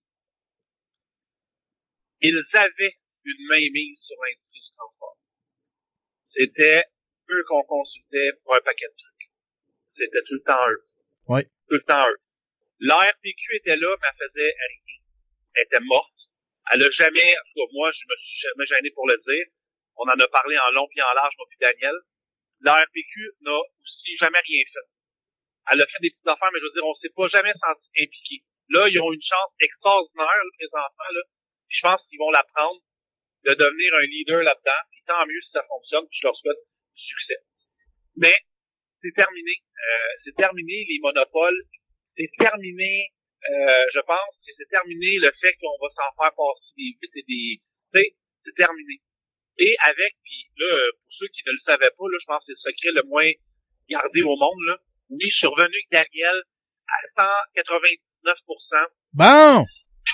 Ils 2.22 2.42
avaient 2.58 2.96
une 3.24 3.46
mainmise 3.48 3.98
sur 4.00 4.16
l'industrie. 4.22 4.45
C'était 6.36 6.84
eux 7.30 7.44
qu'on 7.48 7.62
consultait 7.64 8.30
pour 8.44 8.54
un 8.54 8.60
paquet 8.60 8.86
de 8.86 8.96
trucs. 8.96 9.30
C'était 9.96 10.22
tout 10.28 10.34
le 10.34 10.44
temps 10.44 10.68
eux. 10.68 10.84
Oui. 11.28 11.42
Tout 11.68 11.80
le 11.80 11.86
temps 11.88 12.04
eux. 12.04 12.20
L'ARPQ 12.80 13.56
était 13.56 13.76
là, 13.76 13.96
mais 13.96 14.08
elle 14.12 14.28
faisait 14.28 14.52
rien. 14.52 15.00
Elle 15.54 15.64
était 15.64 15.80
morte. 15.80 16.12
Elle 16.72 16.82
a 16.82 16.90
jamais, 17.00 17.24
en 17.24 17.44
tout 17.48 17.56
cas, 17.56 17.72
moi, 17.72 17.90
je 17.90 18.04
me 18.04 18.16
suis 18.20 18.38
jamais 18.44 18.66
gêné 18.68 18.90
pour 18.90 19.08
le 19.08 19.16
dire. 19.16 19.46
On 19.96 20.04
en 20.04 20.18
a 20.20 20.28
parlé 20.28 20.58
en 20.58 20.70
long 20.72 20.86
puis 20.88 21.00
en 21.00 21.14
large, 21.14 21.32
moi 21.38 21.46
puis 21.48 21.58
Daniel. 21.58 21.96
L'ARPQ 22.60 23.12
n'a 23.40 23.56
aussi 23.56 24.12
jamais 24.20 24.40
rien 24.44 24.64
fait. 24.68 24.88
Elle 25.72 25.80
a 25.80 25.86
fait 25.86 26.02
des 26.04 26.10
petites 26.10 26.28
affaires, 26.28 26.52
mais 26.52 26.60
je 26.60 26.68
veux 26.68 26.76
dire, 26.76 26.84
on 26.84 26.94
s'est 27.00 27.16
pas 27.16 27.28
jamais 27.32 27.54
senti 27.56 27.88
impliqué. 27.96 28.44
Là, 28.68 28.84
ils 28.92 29.00
ont 29.00 29.12
une 29.12 29.24
chance 29.24 29.52
extraordinaire, 29.60 30.36
là, 30.44 30.52
présentement, 30.52 31.10
là. 31.16 31.22
Puis 31.68 31.78
je 31.80 31.82
pense 31.88 32.00
qu'ils 32.06 32.18
vont 32.18 32.30
la 32.30 32.44
prendre 32.52 32.80
de 33.44 33.54
devenir 33.54 33.90
un 33.94 34.06
leader 34.06 34.42
là-dedans. 34.42 34.84
Tant 35.06 35.24
mieux 35.26 35.40
si 35.42 35.50
ça 35.52 35.62
fonctionne, 35.68 36.06
puis 36.10 36.18
je 36.20 36.26
leur 36.26 36.36
souhaite 36.36 36.58
du 36.58 37.02
succès. 37.02 37.38
Mais 38.16 38.34
c'est 39.02 39.14
terminé. 39.14 39.54
Euh, 39.54 40.12
c'est 40.24 40.34
terminé 40.34 40.84
les 40.88 40.98
monopoles. 41.00 41.62
C'est 42.16 42.30
terminé, 42.38 43.12
euh, 43.44 43.84
je 43.94 44.00
pense 44.00 44.34
que 44.42 44.50
c'est 44.56 44.68
terminé 44.68 45.18
le 45.20 45.30
fait 45.40 45.54
qu'on 45.60 45.76
va 45.78 45.88
s'en 45.94 46.10
faire 46.16 46.32
passer 46.34 46.72
des 46.76 46.90
vites 46.96 47.16
et 47.16 47.26
des... 47.28 47.46
Tu 47.60 48.00
sais, 48.00 48.16
c'est 48.44 48.56
terminé. 48.56 48.98
Et 49.58 49.76
avec, 49.84 50.12
puis 50.24 50.48
là, 50.58 50.90
pour 50.96 51.12
ceux 51.18 51.28
qui 51.28 51.42
ne 51.46 51.52
le 51.52 51.62
savaient 51.64 51.94
pas, 51.96 52.06
là, 52.08 52.18
je 52.20 52.26
pense 52.26 52.40
que 52.44 52.52
c'est 52.52 52.58
le 52.58 52.64
secret 52.72 52.92
le 52.98 53.04
moins 53.08 53.30
gardé 53.88 54.22
au 54.22 54.36
monde, 54.36 54.62
là. 54.66 54.76
Oui, 55.10 55.28
je 55.30 55.36
suis 55.36 55.46
revenu 55.46 55.70
avec 55.70 55.88
Daniel 55.92 56.42
à 56.88 56.98
199% 57.54 58.90
Bon! 59.14 59.66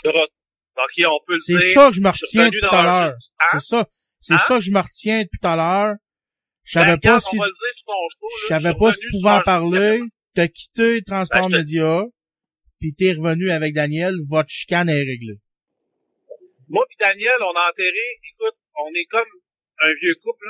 de 0.04 0.08
retour. 0.08 0.42
Donc, 0.76 0.88
on 1.06 1.20
peut 1.26 1.34
le 1.34 1.40
C'est 1.40 1.60
ça 1.60 1.88
que 1.88 1.96
je 1.96 2.00
me 2.00 2.08
retiens 2.08 2.50
tout 2.50 2.74
à 2.74 2.82
l'heure. 2.82 3.14
C'est 3.52 3.60
ça. 3.60 3.86
C'est 4.22 4.34
Hein? 4.34 4.38
ça 4.38 4.54
que 4.58 4.64
je 4.64 4.70
me 4.70 4.78
retiens 4.78 5.24
tout 5.24 5.46
à 5.46 5.56
l'heure. 5.56 5.96
Je 6.64 6.78
savais 6.78 6.96
Ben, 6.96 7.18
pas 7.18 7.20
si, 7.20 7.36
je 7.36 8.46
savais 8.46 8.72
pas 8.78 8.92
si 8.92 9.00
tu 9.00 9.08
pouvais 9.10 9.34
en 9.34 9.42
parler. 9.42 10.00
T'as 10.34 10.48
quitté 10.48 11.02
Transport 11.02 11.50
Ben, 11.50 11.58
Média, 11.58 12.04
puis 12.80 12.94
t'es 12.94 13.12
revenu 13.12 13.50
avec 13.50 13.74
Daniel, 13.74 14.14
votre 14.30 14.48
chicane 14.48 14.88
est 14.88 15.02
réglée. 15.04 15.36
Moi 16.68 16.86
puis 16.88 16.96
Daniel, 16.98 17.36
on 17.42 17.52
a 17.52 17.68
enterré, 17.68 18.06
écoute, 18.32 18.56
on 18.78 18.88
est 18.94 19.04
comme 19.10 19.28
un 19.82 19.92
vieux 20.00 20.14
couple. 20.22 20.46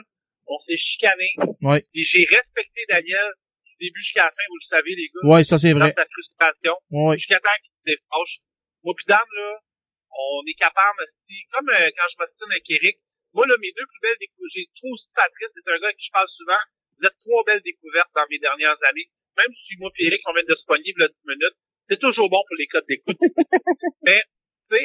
On 0.46 0.58
s'est 0.68 0.76
chicané. 0.76 1.28
Ouais. 1.62 1.80
Puis 1.92 2.04
j'ai 2.12 2.22
respecté 2.28 2.84
Daniel 2.88 3.26
du 3.64 3.88
début 3.88 4.02
jusqu'à 4.04 4.24
la 4.28 4.30
fin, 4.30 4.44
vous 4.50 4.60
le 4.60 4.68
savez, 4.76 4.94
les 4.94 5.08
gars. 5.08 5.24
Ouais, 5.32 5.44
ça, 5.44 5.56
c'est 5.58 5.72
vrai. 5.72 5.88
Dans 5.90 6.02
sa 6.02 6.06
frustration. 6.12 6.74
Ouais. 6.90 7.16
Jusqu'à 7.16 7.40
temps 7.40 7.58
qu'il 7.62 7.72
se 7.72 7.84
défroche. 7.88 8.34
Moi 8.84 8.92
puis 8.94 9.06
Dan, 9.08 9.18
là, 9.18 9.50
on 10.12 10.42
est 10.46 10.58
capable, 10.60 11.00
comme 11.50 11.68
euh, 11.70 11.88
quand 11.96 12.08
je 12.12 12.16
m'ostine 12.20 12.50
avec 12.52 12.66
Eric, 12.68 12.96
moi, 13.34 13.46
là, 13.46 13.54
mes 13.60 13.72
deux 13.72 13.86
plus 13.86 14.00
belles 14.02 14.20
découvertes, 14.20 14.52
j'ai 14.54 14.66
trop 14.76 14.92
aussi 14.92 15.08
Patrice, 15.14 15.52
c'est 15.54 15.68
un 15.70 15.78
gars 15.78 15.88
avec 15.88 15.96
qui 15.96 16.06
je 16.06 16.12
parle 16.12 16.28
souvent. 16.36 16.62
Vous 16.98 17.04
êtes 17.08 17.18
trois 17.24 17.42
belles 17.44 17.64
découvertes 17.64 18.12
dans 18.14 18.26
mes 18.30 18.38
dernières 18.38 18.78
années. 18.88 19.08
Même 19.38 19.52
si 19.64 19.76
moi 19.80 19.90
puis 19.94 20.06
Eric, 20.06 20.20
on 20.28 20.34
vient 20.34 20.44
de 20.46 20.54
se 20.54 20.64
pogner, 20.68 20.92
là, 20.98 21.08
10 21.08 21.14
minutes, 21.24 21.58
c'est 21.88 21.98
toujours 22.00 22.28
bon 22.28 22.42
pour 22.46 22.56
les 22.60 22.66
codes 22.68 22.84
d'écoute. 22.86 23.16
Mais, 24.06 24.20
tu 24.70 24.76
sais, 24.76 24.84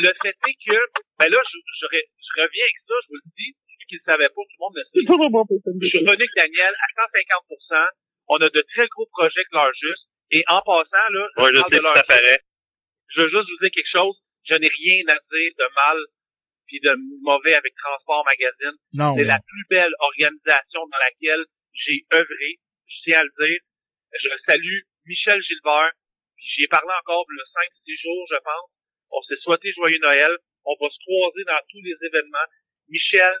le 0.00 0.12
fait 0.22 0.36
est 0.36 0.56
que, 0.64 0.78
ben 1.18 1.28
là, 1.32 1.40
je, 1.40 1.56
je, 1.56 1.86
re- 1.88 2.08
je 2.20 2.32
reviens 2.40 2.64
avec 2.64 2.78
ça, 2.86 2.94
je 3.04 3.08
vous 3.08 3.20
le 3.20 3.28
dis, 3.36 3.50
ceux 3.56 3.86
qui 3.88 3.94
ne 3.96 4.00
le 4.00 4.06
savaient 4.12 4.32
pas, 4.32 4.42
tout 4.44 4.56
le 4.56 4.62
monde 4.64 4.76
le 4.76 4.84
sait. 4.84 5.00
Je 5.00 5.88
suis 5.88 5.98
revenu 6.04 6.20
avec 6.20 6.32
Daniel 6.36 6.72
à 6.76 6.86
150% 7.00 7.88
On 8.28 8.36
a 8.36 8.48
de 8.48 8.62
très 8.76 8.86
gros 8.88 9.06
projets 9.10 9.44
que 9.48 9.56
leur 9.56 9.72
juste. 9.74 10.06
Et 10.30 10.44
en 10.52 10.60
passant, 10.62 11.06
là, 11.10 11.24
je 11.36 11.42
Ouais, 11.42 11.50
je 11.52 11.60
parle 11.60 11.72
sais 11.72 11.78
de 11.78 11.82
leur 11.82 11.94
que 11.94 12.00
ça 12.00 12.06
paraît. 12.06 12.40
je 13.08 13.20
veux 13.24 13.28
juste 13.28 13.48
vous 13.50 13.60
dire 13.60 13.72
quelque 13.74 13.94
chose. 13.98 14.16
Je 14.48 14.54
n'ai 14.60 14.68
rien 14.70 15.00
à 15.10 15.18
dire 15.18 15.50
de 15.58 15.66
mal 15.74 15.98
puis 16.70 16.78
de 16.78 16.94
mauvais 17.26 17.54
avec 17.58 17.74
Transport 17.74 18.22
Magazine. 18.24 18.78
Non, 18.94 19.18
C'est 19.18 19.26
mais- 19.26 19.34
la 19.34 19.40
plus 19.42 19.64
belle 19.68 19.90
organisation 19.98 20.86
dans 20.86 21.02
laquelle 21.02 21.42
j'ai 21.74 22.06
œuvré. 22.14 22.62
Je 22.86 22.96
tiens 23.10 23.18
à 23.18 23.24
le 23.26 23.34
dire. 23.34 23.60
Je 24.14 24.30
salue 24.46 24.78
Michel 25.04 25.42
Gilbert. 25.42 25.90
J'y 26.38 26.62
ai 26.64 26.68
parlé 26.68 26.90
encore 27.02 27.26
le 27.28 27.42
5-6 27.42 27.98
jours, 28.02 28.24
je 28.30 28.38
pense. 28.38 28.70
On 29.10 29.22
s'est 29.22 29.40
souhaité 29.42 29.72
joyeux 29.74 29.98
Noël. 30.00 30.30
On 30.64 30.74
va 30.80 30.86
se 30.90 30.98
croiser 31.02 31.42
dans 31.44 31.58
tous 31.70 31.82
les 31.82 31.96
événements. 32.06 32.48
Michel, 32.88 33.34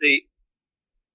c'est 0.00 0.28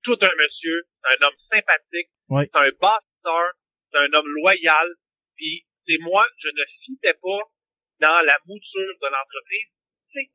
tout 0.04 0.18
un 0.22 0.36
monsieur, 0.42 0.88
un 1.06 1.26
homme 1.28 1.38
sympathique, 1.52 2.10
c'est 2.46 2.56
un 2.58 2.70
bâtisseur, 2.82 3.52
c'est 3.92 3.98
un 4.00 4.14
homme 4.14 4.30
loyal, 4.42 4.88
puis 5.36 5.66
c'est 5.86 5.98
moi, 6.02 6.26
je 6.38 6.48
ne 6.48 6.64
fitais 6.86 7.14
pas 7.14 7.42
dans 8.00 8.22
la 8.26 8.38
mouture 8.48 8.94
de 9.02 9.08
l'entreprise. 9.12 9.70
C'est- 10.14 10.32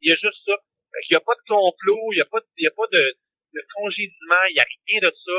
Il 0.00 0.10
y 0.10 0.12
a 0.12 0.16
juste 0.16 0.42
ça. 0.46 0.56
Qu'il 1.06 1.16
n'y 1.16 1.22
a 1.22 1.24
pas 1.24 1.34
de 1.34 1.46
complot, 1.48 2.12
il 2.12 2.16
n'y 2.16 2.26
a 2.26 2.28
pas 2.28 2.40
de, 2.40 2.46
il 2.56 2.64
y 2.64 2.68
a 2.68 2.76
pas 2.76 2.88
de, 2.92 3.02
de 3.54 3.62
il 3.96 4.54
n'y 4.54 4.60
a 4.60 4.68
rien 4.68 5.00
de 5.02 5.12
ça. 5.12 5.36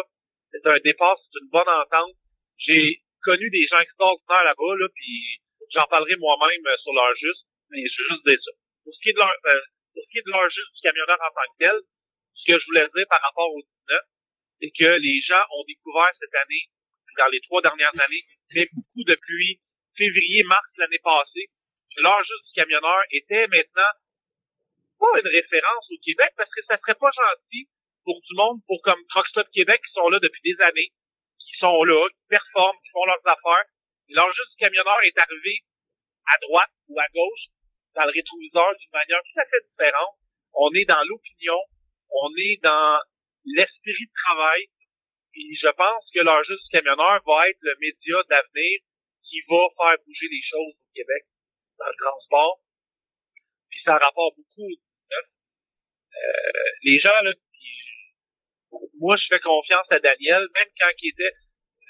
C'est 0.52 0.66
un 0.66 0.80
départ, 0.84 1.18
c'est 1.18 1.40
une 1.40 1.50
bonne 1.50 1.70
entente. 1.70 2.14
J'ai 2.58 3.02
connu 3.22 3.50
des 3.50 3.66
gens 3.70 3.82
extraordinaires 3.82 4.44
là-bas, 4.44 4.74
là, 4.78 4.88
puis 4.94 5.42
j'en 5.74 5.88
parlerai 5.90 6.16
moi-même 6.18 6.66
euh, 6.68 6.78
sur 6.78 6.94
leur 6.94 7.10
juste, 7.16 7.46
mais 7.70 7.82
je 7.82 7.96
veux 8.02 8.10
juste 8.14 8.26
dire 8.28 8.42
ça. 8.44 8.52
Pour 8.84 8.94
ce 8.94 9.00
qui 9.02 9.10
est 9.10 9.14
de 9.14 9.22
leur, 9.22 9.32
euh, 9.32 9.62
pour 9.94 10.04
ce 10.04 10.10
qui 10.10 10.18
est 10.20 10.26
de 10.26 10.34
juste 10.54 10.74
du 10.74 10.82
camionneur 10.82 11.18
en 11.22 11.32
tant 11.34 11.48
que 11.50 11.58
tel, 11.58 11.78
ce 12.34 12.44
que 12.46 12.60
je 12.60 12.66
voulais 12.66 12.88
dire 12.90 13.08
par 13.10 13.22
rapport 13.22 13.50
au 13.50 13.62
19, 13.62 14.02
c'est 14.60 14.74
que 14.74 14.92
les 15.00 15.18
gens 15.26 15.44
ont 15.58 15.66
découvert 15.66 16.12
cette 16.20 16.36
année, 16.36 16.66
dans 17.18 17.30
les 17.30 17.42
trois 17.42 17.62
dernières 17.62 17.94
années, 17.94 18.26
mais 18.56 18.66
beaucoup 18.74 19.06
depuis 19.06 19.62
février, 19.98 20.42
mars 20.46 20.66
l'année 20.78 21.02
passée, 21.04 21.46
que 21.94 22.02
l'heure 22.02 22.24
juste 22.26 22.46
du 22.50 22.54
camionneur 22.58 23.02
était 23.12 23.48
maintenant 23.48 23.92
pas 25.00 25.14
une 25.20 25.28
référence 25.28 25.86
au 25.92 26.00
Québec 26.04 26.32
parce 26.38 26.50
que 26.50 26.64
ça 26.68 26.78
serait 26.78 27.00
pas 27.00 27.12
gentil 27.12 27.68
pour 28.04 28.20
du 28.20 28.36
monde, 28.36 28.60
pour 28.68 28.82
comme 28.84 29.02
Truck 29.10 29.28
Stop 29.28 29.48
Québec 29.54 29.82
qui 29.86 29.94
sont 29.94 30.10
là 30.10 30.20
depuis 30.20 30.44
des 30.44 30.60
années, 30.64 30.92
qui 31.40 31.56
sont 31.60 31.84
là, 31.84 32.08
qui 32.10 32.24
performent, 32.30 32.80
qui 32.84 32.92
font 32.92 33.06
leurs 33.06 33.26
affaires. 33.26 33.68
Juste 34.08 34.52
du 34.52 34.60
camionneur 34.60 35.00
est 35.04 35.20
arrivé 35.20 35.64
à 36.28 36.38
droite 36.42 36.74
ou 36.90 37.00
à 37.00 37.08
gauche 37.14 37.46
dans 37.96 38.06
le 38.06 38.12
rétroviseur 38.12 38.76
d'une 38.78 38.94
manière 38.94 39.22
tout 39.24 39.40
à 39.40 39.46
fait 39.46 39.64
différente. 39.70 40.16
On 40.54 40.70
est 40.74 40.86
dans 40.86 41.04
l'opinion, 41.08 41.60
on 42.10 42.30
est 42.38 42.60
dans 42.62 43.00
l'esprit 43.46 44.06
de 44.06 44.18
travail, 44.26 44.64
puis 45.32 45.56
je 45.56 45.72
pense 45.74 46.04
que 46.14 46.22
juste 46.22 46.64
du 46.64 46.78
camionneur 46.78 47.22
va 47.26 47.50
être 47.50 47.62
le 47.62 47.76
média 47.80 48.18
d'avenir 48.30 48.80
qui 49.24 49.42
va 49.50 49.66
faire 49.78 49.98
bouger 50.06 50.30
les 50.30 50.44
choses 50.46 50.76
au 50.78 50.90
Québec 50.94 51.24
dans 51.80 51.90
le 51.90 51.98
transport. 51.98 52.60
Ça 53.86 53.94
rapporte 53.98 54.36
beaucoup 54.38 54.64
au 54.66 54.76
19. 54.76 54.80
Euh, 56.14 56.70
les 56.84 57.00
gens, 57.00 57.20
là, 57.24 57.32
qui- 57.34 58.90
moi, 59.00 59.16
je 59.18 59.26
fais 59.30 59.40
confiance 59.42 59.88
à 59.92 60.00
Daniel, 60.00 60.42
même 60.56 60.72
quand 60.80 60.90
il 61.02 61.10
était 61.12 61.36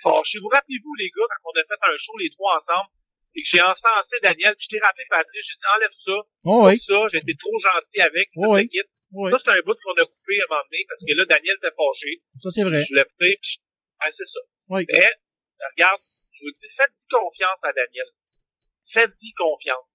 fâché. 0.01 0.39
Vous 0.41 0.49
rappelez-vous, 0.49 0.95
les 0.95 1.09
gars, 1.09 1.27
quand 1.29 1.51
on 1.53 1.59
a 1.59 1.63
fait 1.63 1.81
un 1.81 1.97
show, 2.01 2.17
les 2.17 2.29
trois 2.31 2.57
ensemble, 2.59 2.89
et 3.35 3.41
que 3.41 3.49
j'ai 3.53 3.61
encensé 3.63 4.15
Daniel, 4.21 4.53
puis 4.57 4.65
je 4.69 4.77
t'ai 4.77 4.81
rappelé 4.83 5.05
Patrick, 5.09 5.41
j'ai 5.45 5.57
dit, 5.57 5.69
enlève 5.75 5.95
ça, 6.05 6.17
Oh 6.45 6.59
oui. 6.67 6.73
ça, 6.85 6.97
j'étais 7.13 7.37
trop 7.39 7.57
gentil 7.61 8.01
avec, 8.01 8.27
Oh 8.37 8.53
oui. 8.57 8.67
quitte. 8.69 8.89
Oui. 9.13 9.29
Ça, 9.29 9.37
c'est 9.45 9.53
un 9.53 9.61
bout 9.61 9.77
qu'on 9.77 9.93
a 9.93 10.05
coupé 10.05 10.33
à 10.41 10.43
un 10.43 10.49
moment 10.49 10.65
donné, 10.65 10.81
parce 10.89 11.01
que 11.05 11.13
là, 11.13 11.23
Daniel 11.29 11.55
était 11.61 11.75
fâché. 11.77 12.11
Ça, 12.41 12.49
c'est 12.49 12.65
vrai. 12.65 12.81
Je 12.89 12.93
l'ai 12.97 13.05
pris, 13.05 13.35
puis 13.37 13.53
ah, 14.01 14.09
c'est 14.09 14.25
ça. 14.33 14.41
Oui. 14.73 14.81
Mais, 14.89 15.09
regarde, 15.77 16.01
je 16.33 16.39
vous 16.41 16.51
dis, 16.57 16.69
faites-y 16.75 17.05
confiance 17.13 17.61
à 17.61 17.71
Daniel. 17.73 18.09
Faites-y 18.91 19.31
confiance. 19.37 19.85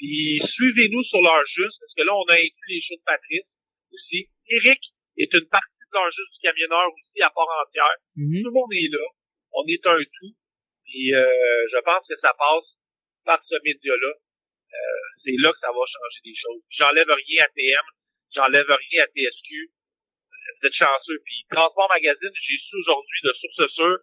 Puis, 0.00 0.40
suivez-nous 0.56 1.04
sur 1.04 1.20
leur 1.20 1.44
juste, 1.44 1.76
parce 1.76 1.92
que 1.92 2.02
là, 2.08 2.12
on 2.16 2.24
a 2.32 2.36
inclus 2.40 2.72
les 2.72 2.80
shows 2.80 2.96
de 2.96 3.04
Patrice 3.04 3.44
aussi. 3.92 4.32
Eric 4.48 4.80
est 5.20 5.28
une 5.36 5.48
partie 5.52 5.84
de 5.84 5.92
leur 5.92 6.08
juste 6.08 6.32
du 6.32 6.40
camionneur 6.40 6.88
aussi 6.88 7.20
à 7.20 7.28
part 7.28 7.52
entière. 7.68 7.96
Mhm. 8.16 8.40
Tout 8.40 8.48
le 8.48 8.56
monde 8.56 8.72
est 8.72 8.88
là. 8.88 9.04
On 9.52 9.64
est 9.68 9.84
un 9.84 10.00
tout. 10.00 10.32
Puis, 10.88 11.12
euh, 11.12 11.60
je 11.68 11.78
pense 11.84 12.00
que 12.08 12.16
ça 12.16 12.32
passe 12.32 12.68
par 13.28 13.44
ce 13.44 13.56
média-là. 13.60 14.12
Euh, 14.72 15.00
c'est 15.20 15.36
là 15.36 15.52
que 15.52 15.60
ça 15.60 15.68
va 15.68 15.84
changer 15.84 16.20
des 16.24 16.36
choses. 16.38 16.62
J'enlève 16.80 17.10
rien 17.10 17.44
à 17.44 17.48
TM, 17.52 17.86
j'enlève 18.32 18.70
rien 18.72 19.00
à 19.04 19.08
TSQ. 19.12 19.48
Vous 19.68 20.66
êtes 20.66 20.78
chanceux. 20.80 21.20
Puis 21.26 21.44
Transport 21.50 21.88
Magazine, 21.92 22.32
j'ai 22.40 22.56
su 22.56 22.74
aujourd'hui 22.80 23.20
de 23.24 23.32
source 23.36 23.68
sûre 23.74 23.98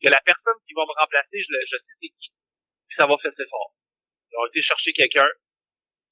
que 0.00 0.08
la 0.08 0.20
personne 0.24 0.56
qui 0.66 0.72
va 0.72 0.82
me 0.88 0.94
remplacer, 0.96 1.38
je, 1.44 1.50
le- 1.52 1.66
je 1.68 1.76
sais 1.76 1.94
c'est 2.00 2.08
qui, 2.08 2.28
puis 2.88 2.96
ça 2.96 3.06
va 3.06 3.16
fesser 3.18 3.44
fort. 3.50 3.74
Ils 4.36 4.40
ont 4.44 4.48
été 4.52 4.60
chercher 4.60 4.92
quelqu'un 4.92 5.28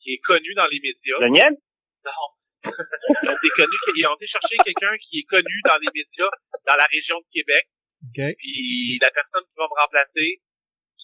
qui 0.01 0.15
est 0.17 0.23
connu 0.25 0.55
dans 0.57 0.67
les 0.73 0.81
médias. 0.81 1.21
Daniel? 1.21 1.53
Non. 1.53 2.29
ils, 2.65 3.29
ont 3.29 3.37
été 3.37 3.51
connus, 3.53 3.81
ils 4.01 4.07
ont 4.09 4.17
été 4.17 4.27
chercher 4.27 4.57
quelqu'un 4.65 4.97
qui 5.05 5.21
est 5.21 5.29
connu 5.29 5.57
dans 5.69 5.77
les 5.77 5.93
médias 5.93 6.33
dans 6.65 6.77
la 6.77 6.89
région 6.89 7.21
de 7.21 7.29
Québec. 7.29 7.69
OK. 8.09 8.21
Puis 8.41 8.97
la 8.97 9.13
personne 9.13 9.45
qui 9.45 9.57
va 9.61 9.69
me 9.69 9.77
remplacer, 9.77 10.41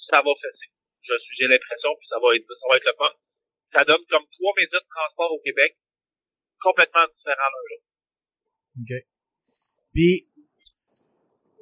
ça 0.09 0.25
va 0.25 0.33
fesser. 0.33 0.73
Je 1.05 1.13
suis, 1.21 1.37
j'ai 1.37 1.49
l'impression, 1.49 1.93
puis 2.01 2.09
ça 2.09 2.17
va 2.17 2.29
être, 2.33 2.49
ça 2.49 2.67
va 2.73 2.77
être 2.81 2.89
le 2.89 2.97
fun. 2.97 3.13
Ça 3.77 3.85
donne 3.85 4.05
comme 4.09 4.25
trois 4.33 4.53
médias 4.57 4.81
de 4.81 4.89
transport 4.89 5.33
au 5.33 5.41
Québec, 5.45 5.77
complètement 6.61 7.05
différents 7.13 7.53
l'un 7.53 7.61
de 7.61 7.69
l'autre. 7.69 7.89
OK. 8.81 8.93
Puis, 9.93 10.29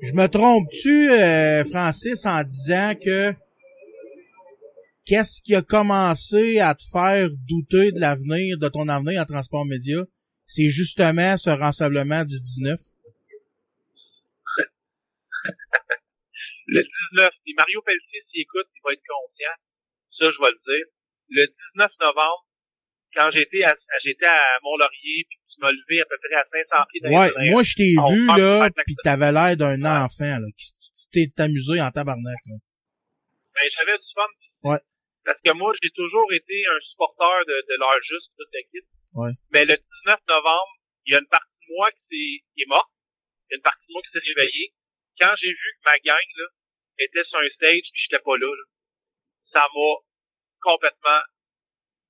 je 0.02 0.12
me 0.14 0.26
trompe-tu, 0.30 1.10
euh, 1.10 1.64
Francis, 1.66 2.22
en 2.26 2.43
disant 2.47 2.94
que 2.94 3.35
qu'est-ce 5.09 5.40
qui 5.40 5.55
a 5.55 5.62
commencé 5.62 6.60
à 6.60 6.74
te 6.74 6.85
faire 6.93 7.28
douter 7.48 7.93
de 7.93 8.01
l'avenir, 8.01 8.59
de 8.59 8.68
ton 8.68 8.89
avenir 8.89 9.22
en 9.22 9.24
transport 9.24 9.64
média? 9.64 10.05
C'est 10.44 10.68
justement 10.68 11.36
ce 11.36 11.51
rassemblement 11.51 12.24
du 12.24 12.39
19. 12.39 12.78
Le 16.70 16.82
19, 16.82 17.30
puis 17.43 17.55
Mario 17.56 17.80
Pelletier, 17.80 18.20
s'il 18.30 18.43
écoute, 18.43 18.68
il 18.76 18.80
va 18.85 18.93
être 18.93 19.01
conscient. 19.09 19.56
Ça, 20.20 20.26
je 20.28 20.36
vais 20.44 20.52
le 20.52 20.60
dire. 20.60 20.86
Le 21.30 21.47
19 21.76 21.90
novembre, 22.01 22.44
quand 23.16 23.30
j'étais 23.32 23.62
à, 23.64 23.74
j'étais 24.05 24.28
à 24.28 24.60
Mont-Laurier, 24.62 25.24
puis 25.28 25.39
tu 25.48 25.60
m'as 25.62 25.70
levé 25.70 26.02
à 26.02 26.05
peu 26.05 26.16
près 26.20 26.36
à 26.36 26.44
500 26.44 26.85
pieds 26.93 27.01
dans 27.01 27.09
Ouais, 27.09 27.51
moi, 27.51 27.62
je 27.62 27.74
t'ai 27.74 27.97
vu, 27.97 28.26
là, 28.26 28.68
pis 28.86 28.97
t'avais 29.02 29.32
l'air 29.32 29.56
d'un 29.56 29.82
enfant, 30.05 30.39
là. 30.39 30.47
Tu 30.56 30.68
t'es 31.10 31.43
amusé 31.43 31.80
en 31.80 31.90
tabarnak, 31.90 32.40
là. 32.47 32.56
Ben, 33.55 33.64
j'avais 33.74 33.97
du 33.97 34.05
fun. 34.14 34.70
Ouais. 34.70 34.78
Parce 35.28 35.40
que 35.44 35.52
moi, 35.52 35.68
j'ai 35.82 35.90
toujours 35.92 36.24
été 36.32 36.56
un 36.72 36.80
supporter 36.88 37.44
de, 37.44 37.56
de 37.68 37.74
l'heure 37.76 38.00
juste, 38.00 38.32
toute 38.32 38.48
l'équipe. 38.48 38.88
Ouais. 39.12 39.32
Mais 39.52 39.64
le 39.68 39.76
19 39.76 40.16
novembre, 40.24 40.72
il 41.05 41.12
y 41.12 41.16
a 41.16 41.20
une 41.20 41.28
partie 41.28 41.52
de 41.68 41.68
moi 41.76 41.92
qui, 41.92 42.00
s'est- 42.09 42.40
qui 42.56 42.62
est 42.64 42.70
morte. 42.72 42.88
Il 43.44 43.52
y 43.52 43.55
a 43.55 43.56
une 43.60 43.68
partie 43.68 43.84
de 43.88 43.92
moi 43.92 44.00
qui 44.00 44.10
s'est 44.16 44.24
réveillée. 44.24 44.68
Quand 45.20 45.34
j'ai 45.36 45.52
vu 45.52 45.68
que 45.76 45.84
ma 45.84 45.96
gang, 46.00 46.28
là, 46.40 46.46
était 47.05 47.24
sur 47.28 47.38
un 47.44 47.50
stage 47.60 47.84
puis 47.92 48.00
j'étais 48.09 48.24
pas 48.24 48.36
là, 48.40 48.48
là, 48.48 48.64
ça 49.52 49.62
m'a 49.68 49.92
complètement 50.64 51.20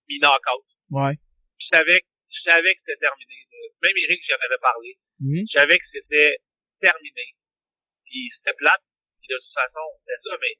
mis 0.09 0.19
knock-out. 0.23 0.67
Ouais. 0.95 1.15
Je 1.59 1.67
savais, 1.75 2.01
je 2.31 2.41
savais 2.51 2.71
que 2.75 2.81
c'était 2.87 3.03
terminé. 3.03 3.35
Même 3.83 3.99
Eric, 3.99 4.21
j'en 4.31 4.39
avais 4.47 4.63
parlé. 4.63 4.91
Mhm. 5.21 5.43
Je 5.43 5.59
savais 5.59 5.79
que 5.79 5.89
c'était 5.91 6.39
terminé. 6.81 7.35
Puis 8.07 8.31
c'était 8.39 8.55
plate. 8.57 8.83
Puis 9.21 9.29
de 9.31 9.37
toute 9.43 9.55
façon, 9.55 9.85
c'était 10.07 10.23
ça, 10.23 10.35
mais 10.41 10.55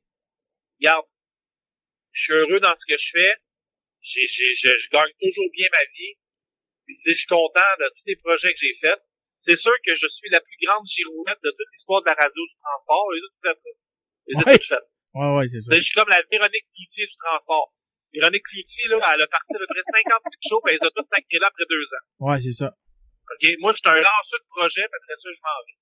regarde, 0.83 1.07
je 2.19 2.23
suis 2.27 2.35
heureux 2.35 2.59
dans 2.61 2.75
ce 2.75 2.85
que 2.85 2.99
je 2.99 3.09
fais. 3.15 3.33
J'ai, 4.03 4.27
j'ai, 4.27 4.51
je, 4.67 4.71
je 4.75 4.89
gagne 4.91 5.13
toujours 5.23 5.49
bien 5.55 5.69
ma 5.71 5.85
vie. 5.95 6.15
Puis 6.87 6.97
je 7.07 7.13
suis 7.15 7.31
content 7.31 7.71
de 7.79 7.87
tous 7.95 8.07
les 8.11 8.17
projets 8.19 8.51
que 8.51 8.61
j'ai 8.61 8.75
faits. 8.83 9.01
C'est 9.47 9.61
sûr 9.61 9.73
que 9.87 9.95
je 9.95 10.09
suis 10.19 10.29
la 10.35 10.41
plus 10.43 10.59
grande 10.67 10.85
girouette 10.89 11.39
de 11.45 11.51
toute 11.55 11.71
l'histoire 11.73 12.03
de 12.03 12.09
la 12.11 12.17
radio 12.19 12.43
du 12.43 12.57
transport. 12.59 13.07
Et 13.15 13.21
tout 13.23 13.35
fait 13.45 13.55
ça. 13.55 13.71
Ai 13.71 14.35
Ouais. 14.35 14.59
toutes 14.59 14.69
faites. 14.69 14.89
Ouais, 15.15 15.31
ouais, 15.39 15.47
c'est 15.49 15.63
ça. 15.63 15.71
Je 15.73 15.81
suis 15.81 15.95
comme 15.97 16.11
la 16.11 16.21
Véronique 16.27 16.67
Cloutier 16.75 17.07
du 17.07 17.17
transport. 17.17 17.73
Véronique 18.13 18.45
Cloutier, 18.45 18.87
là, 18.89 18.97
elle 19.15 19.23
a 19.23 19.29
parti 19.29 19.53
à 19.55 19.59
peu 19.61 19.69
près 19.69 19.85
50 19.85 20.25
petites 20.25 20.47
shows, 20.49 20.61
puis 20.65 20.69
elle 20.75 20.79
les 20.81 20.87
a 20.89 20.91
toutes 20.91 21.09
sacrées 21.13 21.41
là 21.41 21.49
après 21.49 21.69
deux 21.69 21.87
ans. 21.97 22.05
Ouais, 22.29 22.39
c'est 22.41 22.57
ça. 22.57 22.69
OK? 22.73 23.43
Moi, 23.61 23.73
je 23.73 23.79
suis 23.85 23.89
un 23.93 24.01
lanceur 24.01 24.41
de 24.41 24.49
projet, 24.49 24.85
puis 24.89 24.97
après 25.01 25.17
ça, 25.21 25.29
je 25.33 25.41
m'en 25.45 25.59
vais. 25.65 25.77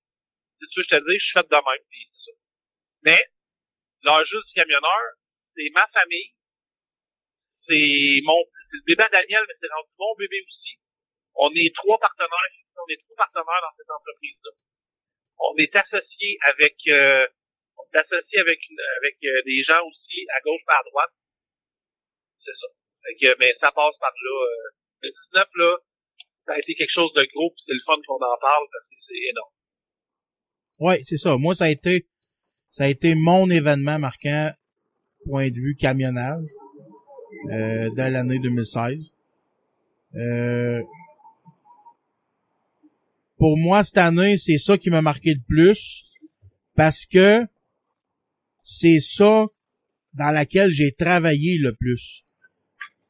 C'est 0.59 0.67
ça 0.67 0.75
que 0.75 0.83
je 0.83 0.91
te 0.91 0.99
dis, 1.07 1.15
je 1.19 1.25
suis 1.27 1.35
fait 1.39 1.47
de 1.47 1.59
même, 1.59 1.83
puis 1.91 2.01
c'est 2.07 2.23
ça. 2.27 2.33
Mais, 3.07 3.19
juste 4.27 4.47
du 4.47 4.53
camionneur, 4.59 5.03
c'est 5.57 5.73
ma 5.73 5.85
famille, 5.89 6.29
c'est 7.65 8.21
mon, 8.21 8.37
le 8.45 8.79
bébé 8.85 9.09
Daniel, 9.09 9.41
mais 9.49 9.57
c'est 9.57 9.73
mon 9.73 10.13
bébé 10.13 10.37
aussi. 10.45 10.77
On 11.33 11.49
est 11.57 11.73
trois 11.73 11.97
partenaires, 11.97 12.53
on 12.77 12.87
est 12.93 13.01
trois 13.01 13.17
partenaires 13.25 13.63
dans 13.65 13.73
cette 13.75 13.89
entreprise-là. 13.89 14.53
On 15.41 15.53
est 15.57 15.73
associés 15.73 16.37
avec, 16.45 16.77
euh, 16.93 17.25
on 17.77 17.83
est 17.89 17.97
associés 17.97 18.39
avec, 18.39 18.61
avec 19.01 19.17
euh, 19.25 19.41
des 19.45 19.61
gens 19.65 19.81
aussi 19.81 20.29
à 20.29 20.39
gauche 20.45 20.61
par 20.65 20.81
à 20.81 20.83
droite. 20.85 21.13
C'est 22.45 22.57
ça. 22.57 22.69
Fait 23.01 23.15
que, 23.17 23.29
mais 23.41 23.53
ça 23.59 23.73
passe 23.73 23.97
par 23.99 24.13
là. 24.13 24.35
euh, 24.45 24.69
le 25.01 25.09
19, 25.09 25.47
là, 25.55 25.77
ça 26.45 26.53
a 26.53 26.59
été 26.59 26.73
quelque 26.75 26.93
chose 26.93 27.13
de 27.13 27.23
gros, 27.33 27.49
puis 27.51 27.63
c'est 27.65 27.73
le 27.73 27.85
fun 27.85 27.97
qu'on 28.05 28.15
en 28.15 28.37
parle, 28.39 28.65
parce 28.71 28.85
que 28.89 28.95
c'est 29.05 29.29
énorme. 29.29 29.53
Ouais, 30.79 30.99
c'est 31.03 31.17
ça. 31.17 31.37
Moi, 31.37 31.55
ça 31.55 31.65
a 31.65 31.69
été, 31.69 32.07
ça 32.71 32.85
a 32.85 32.87
été 32.87 33.13
mon 33.15 33.49
événement 33.49 33.99
marquant, 33.99 34.51
point 35.27 35.49
de 35.49 35.55
vue 35.55 35.75
camionnage, 35.75 36.47
euh, 37.51 37.89
de 37.89 38.01
l'année 38.01 38.39
2016. 38.39 39.11
Euh, 40.15 40.81
pour 43.37 43.57
moi, 43.57 43.83
cette 43.83 43.97
année, 43.97 44.37
c'est 44.37 44.57
ça 44.57 44.77
qui 44.77 44.89
m'a 44.89 45.01
marqué 45.01 45.33
le 45.33 45.41
plus, 45.47 46.05
parce 46.75 47.05
que 47.05 47.45
c'est 48.63 48.99
ça 48.99 49.45
dans 50.13 50.31
laquelle 50.31 50.71
j'ai 50.71 50.91
travaillé 50.91 51.57
le 51.57 51.73
plus. 51.73 52.23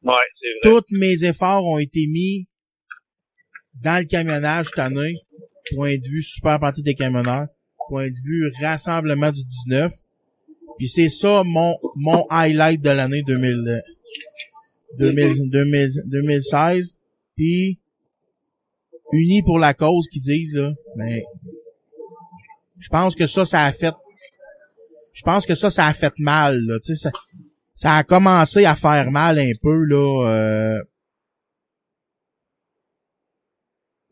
Ouais, 0.02 0.14
c'est 0.40 0.68
vrai. 0.68 0.80
Tous 0.80 0.94
mes 0.94 1.24
efforts 1.24 1.64
ont 1.64 1.78
été 1.78 2.06
mis 2.06 2.46
dans 3.82 3.98
le 4.00 4.04
camionnage 4.04 4.66
cette 4.66 4.78
année. 4.78 5.14
Point 5.74 5.96
de 5.96 6.06
vue 6.06 6.22
super 6.22 6.60
partie 6.60 6.82
des 6.82 6.94
camionneurs. 6.94 7.48
Point 7.88 8.08
de 8.08 8.18
vue 8.24 8.50
rassemblement 8.60 9.32
du 9.32 9.44
19. 9.44 9.92
Puis 10.78 10.88
c'est 10.88 11.08
ça 11.08 11.42
mon, 11.44 11.76
mon 11.96 12.26
highlight 12.30 12.80
de 12.80 12.90
l'année 12.90 13.22
2000, 13.22 13.64
euh, 13.68 13.80
2000, 14.98 15.50
2000 15.50 16.02
2016. 16.06 16.96
Puis 17.36 17.78
unis 19.12 19.42
pour 19.42 19.58
la 19.58 19.74
cause 19.74 20.06
qu'ils 20.08 20.22
disent 20.22 20.54
là. 20.54 20.72
Mais 20.96 21.24
je 22.78 22.88
pense 22.88 23.16
que 23.16 23.26
ça, 23.26 23.44
ça 23.44 23.64
a 23.64 23.72
fait 23.72 23.94
je 25.18 25.24
pense 25.24 25.46
que 25.46 25.56
ça, 25.56 25.68
ça 25.68 25.86
a 25.86 25.94
fait 25.94 26.16
mal, 26.20 26.60
là. 26.64 26.78
Tu 26.78 26.94
sais, 26.94 27.02
ça, 27.02 27.10
ça 27.74 27.96
a 27.96 28.04
commencé 28.04 28.64
à 28.64 28.76
faire 28.76 29.10
mal 29.10 29.40
un 29.40 29.50
peu, 29.60 29.82
là, 29.82 30.28
euh, 30.28 30.80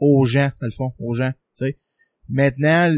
aux 0.01 0.24
gens, 0.24 0.51
dans 0.60 0.66
le 0.66 0.72
fond, 0.72 0.93
aux 0.98 1.14
gens, 1.14 1.30
tu 1.56 1.66
sais. 1.66 1.78
Maintenant, 2.28 2.93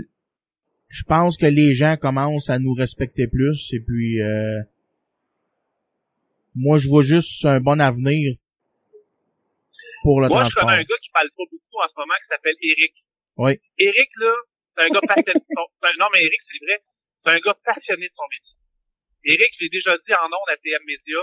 je 0.88 1.02
pense 1.04 1.36
que 1.36 1.46
les 1.46 1.74
gens 1.74 1.96
commencent 1.96 2.50
à 2.50 2.58
nous 2.58 2.72
respecter 2.72 3.28
plus, 3.28 3.72
et 3.72 3.80
puis, 3.80 4.20
euh, 4.22 4.60
moi, 6.54 6.78
je 6.78 6.88
vois 6.88 7.02
juste 7.02 7.44
un 7.44 7.60
bon 7.60 7.78
avenir 7.80 8.34
pour 10.02 10.20
le 10.20 10.28
Moi, 10.28 10.46
je 10.48 10.54
transport. 10.54 10.62
connais 10.64 10.80
un 10.82 10.86
gars 10.88 11.00
qui 11.02 11.10
parle 11.10 11.30
pas 11.36 11.44
beaucoup 11.50 11.78
en 11.82 11.88
ce 11.88 11.94
moment 11.98 12.14
qui 12.22 12.28
s'appelle 12.30 12.58
Eric. 12.62 12.94
Oui. 13.36 13.52
Eric, 13.78 14.10
là, 14.18 14.32
c'est 14.74 14.82
un 14.86 14.90
gars 14.94 15.04
passionné. 15.06 15.38
de 15.38 15.46
son- 15.54 15.98
non, 15.98 16.08
mais 16.14 16.20
Eric, 16.22 16.40
c'est 16.48 16.60
vrai. 16.64 16.78
C'est 17.22 17.32
un 17.36 17.40
gars 17.44 17.58
passionné 17.64 18.06
de 18.08 18.14
son 18.16 18.26
métier. 18.30 18.56
Eric, 19.28 19.50
je 19.58 19.60
l'ai 19.66 19.72
déjà 19.74 19.92
dit 19.98 20.14
en 20.18 20.26
ondes 20.30 20.50
à 20.50 20.56
TM 20.56 20.82
Media. 20.86 21.20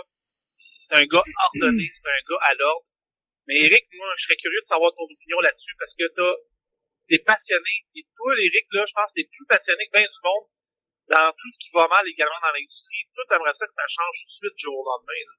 C'est 0.87 0.97
un 1.01 1.07
gars 1.09 1.23
ordonné, 1.25 1.87
c'est 1.89 2.11
un 2.11 2.23
gars 2.29 2.41
à 2.45 2.53
l'ordre. 2.59 2.85
Mais 3.47 3.55
Eric, 3.65 3.83
moi, 3.97 4.07
je 4.19 4.23
serais 4.27 4.39
curieux 4.39 4.61
de 4.61 4.69
savoir 4.69 4.91
ton 4.93 5.07
opinion 5.09 5.39
là-dessus 5.41 5.75
parce 5.79 5.93
que 5.97 6.05
t'as, 6.15 6.35
t'es 7.10 7.19
passionné. 7.19 7.76
Et 7.95 8.03
toi, 8.15 8.32
Eric, 8.38 8.65
là, 8.72 8.86
je 8.88 8.94
pense 8.94 9.10
que 9.11 9.15
t'es 9.22 9.27
plus 9.30 9.45
passionné 9.45 9.86
que 9.88 9.94
bien 9.98 10.07
du 10.07 10.22
monde 10.23 10.45
dans 11.10 11.30
tout 11.38 11.49
ce 11.53 11.57
qui 11.61 11.69
va 11.73 11.88
mal 11.88 12.06
également 12.07 12.41
dans 12.41 12.53
l'industrie. 12.53 13.03
Toi, 13.14 13.23
t'aimerais 13.30 13.53
ça 13.57 13.65
que 13.68 13.77
ça 13.77 13.88
change 13.88 14.15
tout 14.18 14.27
de 14.27 14.38
suite 14.41 14.56
du 14.57 14.64
jour 14.65 14.77
au 14.80 14.86
lendemain, 14.90 15.22
là? 15.26 15.36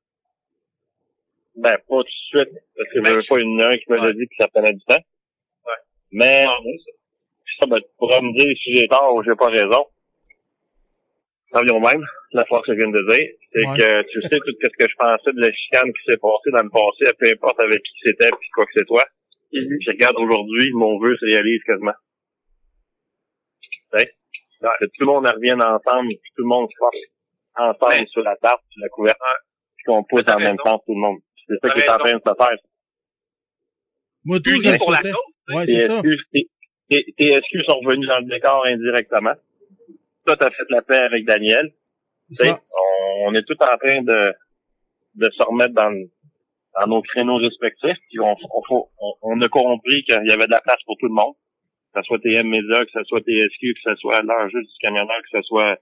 Ben, 1.57 1.77
pas 1.89 2.03
tout 2.05 2.05
de 2.05 2.29
suite, 2.31 2.53
parce 2.77 2.91
que 2.93 2.99
j'avais 3.03 3.25
pas 3.27 3.39
une 3.41 3.63
un 3.63 3.75
qui 3.77 3.87
me 3.89 3.97
l'a 3.97 4.13
dit 4.13 4.29
que 4.29 4.37
ça 4.39 4.49
prenait 4.49 4.73
du 4.77 4.85
temps. 4.85 5.01
Ouais. 5.65 5.81
Mais, 6.13 6.45
ça, 6.45 7.67
ben, 7.67 7.81
tu 7.81 7.89
pourras 7.97 8.21
me 8.21 8.37
dire 8.37 8.53
si 8.63 8.77
j'ai 8.77 8.87
tort 8.87 9.15
ou 9.15 9.23
j'ai 9.25 9.35
pas 9.35 9.49
raison. 9.49 9.87
Savions 11.53 11.81
même, 11.81 12.05
la 12.33 12.45
fois 12.45 12.61
que 12.61 12.73
je 12.75 12.79
viens 12.79 12.91
de 12.91 13.03
dire, 13.09 13.29
c'est 13.53 13.67
Ouais. 13.67 13.79
que 13.79 14.03
tu 14.13 14.21
sais 14.21 14.37
tout 14.37 14.53
ce 14.61 14.69
que 14.77 14.91
je 14.91 14.97
pensais 14.99 15.33
de 15.33 15.41
la 15.41 15.51
chicane 15.53 15.91
qui 15.95 16.03
s'est 16.05 16.19
passée 16.21 16.51
dans 16.53 16.63
le 16.63 16.71
passé, 16.71 17.15
peu 17.19 17.27
importe 17.33 17.61
avec 17.61 17.81
qui 17.83 17.93
c'était 18.05 18.31
puis 18.37 18.49
quoi 18.51 18.67
que 18.67 18.73
c'est 18.77 18.85
toi. 18.85 19.03
Je 19.81 19.91
regarde 19.91 20.17
aujourd'hui, 20.19 20.71
mon 20.75 20.99
vœu 20.99 21.17
se 21.17 21.25
réalise 21.27 21.63
quasiment. 21.65 21.95
Sais? 23.95 24.13
Que 24.81 24.85
tout 24.87 25.01
le 25.01 25.07
monde 25.07 25.27
revienne 25.27 25.63
ensemble, 25.63 26.13
tout 26.35 26.43
le 26.43 26.49
monde 26.49 26.69
se 26.71 26.77
force 26.79 26.97
ensemble 27.57 28.01
Ouais. 28.01 28.07
sur 28.09 28.23
la 28.23 28.37
tarte, 28.37 28.63
sur 28.71 28.83
la 28.83 28.89
couverte, 28.89 29.19
puis 29.77 29.85
qu'on 29.87 30.05
pousse 30.05 30.23
en 30.29 30.39
même 30.39 30.57
temps 30.57 30.79
tout 30.79 30.95
le 30.95 31.01
monde. 31.01 31.19
C'est 31.47 31.55
ça 31.63 31.69
T'as 31.69 31.75
qui 31.75 31.81
est 31.81 31.91
en 31.91 31.99
train 31.99 32.13
de 32.15 32.23
se 32.27 32.35
faire. 32.45 32.59
Moi, 34.25 34.41
tout, 34.41 34.51
je 34.61 34.79
pour 34.79 34.91
la 34.93 35.01
cause, 35.01 35.13
Ouais, 35.55 35.67
c'est 35.67 35.87
ça. 35.87 36.03
TSQ, 36.03 37.63
sont 37.69 37.79
revenus 37.81 38.09
dans 38.09 38.19
le 38.19 38.25
décor 38.29 38.67
indirectement. 38.67 39.35
Toi, 40.27 40.37
t'as 40.37 40.51
fait 40.51 40.65
la 40.71 40.83
paix 40.83 40.97
avec 41.03 41.25
Daniel. 41.25 41.73
On, 42.41 42.57
on 43.29 43.35
est 43.35 43.45
tous 43.47 43.57
en 43.61 43.77
train 43.79 44.03
de, 44.03 44.33
de 45.15 45.31
se 45.31 45.43
remettre 45.45 45.75
dans, 45.75 45.91
le- 45.91 46.11
dans 46.81 46.89
nos 46.89 47.03
créneaux 47.03 47.37
respectifs. 47.37 47.99
Puis 48.09 48.21
on, 48.21 48.35
on, 48.35 49.15
on, 49.23 49.41
a 49.41 49.49
compris 49.49 50.05
qu'il 50.05 50.27
y 50.29 50.33
avait 50.33 50.47
de 50.47 50.51
la 50.51 50.61
place 50.61 50.83
pour 50.85 50.97
tout 50.99 51.07
le 51.07 51.15
monde. 51.15 51.35
que 51.95 52.01
ce 52.01 52.07
soit 52.07 52.19
TM 52.19 52.47
Média, 52.49 52.85
que 52.85 52.93
ce 52.93 53.05
soit 53.05 53.21
TSQ, 53.21 53.75
que 53.75 53.91
ce 53.91 53.95
soit 53.97 54.23
l'enjeu 54.23 54.61
du 54.61 54.77
camionneur, 54.81 55.21
que 55.23 55.39
ce 55.39 55.43
soit 55.43 55.79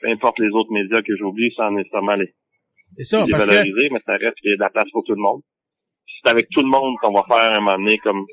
peu 0.00 0.08
importe 0.08 0.38
les 0.38 0.50
autres 0.50 0.72
médias 0.72 1.02
que 1.02 1.16
j'oublie 1.16 1.52
sans 1.56 1.70
nécessairement 1.72 2.14
les, 2.14 2.32
C'est 2.92 3.04
ça, 3.04 3.24
les 3.24 3.32
parce 3.32 3.46
que 3.46 3.50
valoriser, 3.50 3.88
mais 3.90 4.00
ça 4.06 4.12
reste 4.12 4.38
qu'il 4.40 4.50
y 4.50 4.54
a 4.54 4.56
de 4.56 4.62
la 4.62 4.70
place 4.70 4.90
pour 4.92 5.04
tout 5.04 5.14
le 5.14 5.22
monde. 5.22 5.42
C'est 6.06 6.30
avec 6.30 6.48
tout 6.50 6.62
le 6.62 6.68
monde 6.68 6.94
qu'on 7.02 7.12
va 7.12 7.24
faire 7.26 7.58
un 7.58 7.60
moment 7.60 7.76
donné, 7.76 7.98
comme 7.98 8.24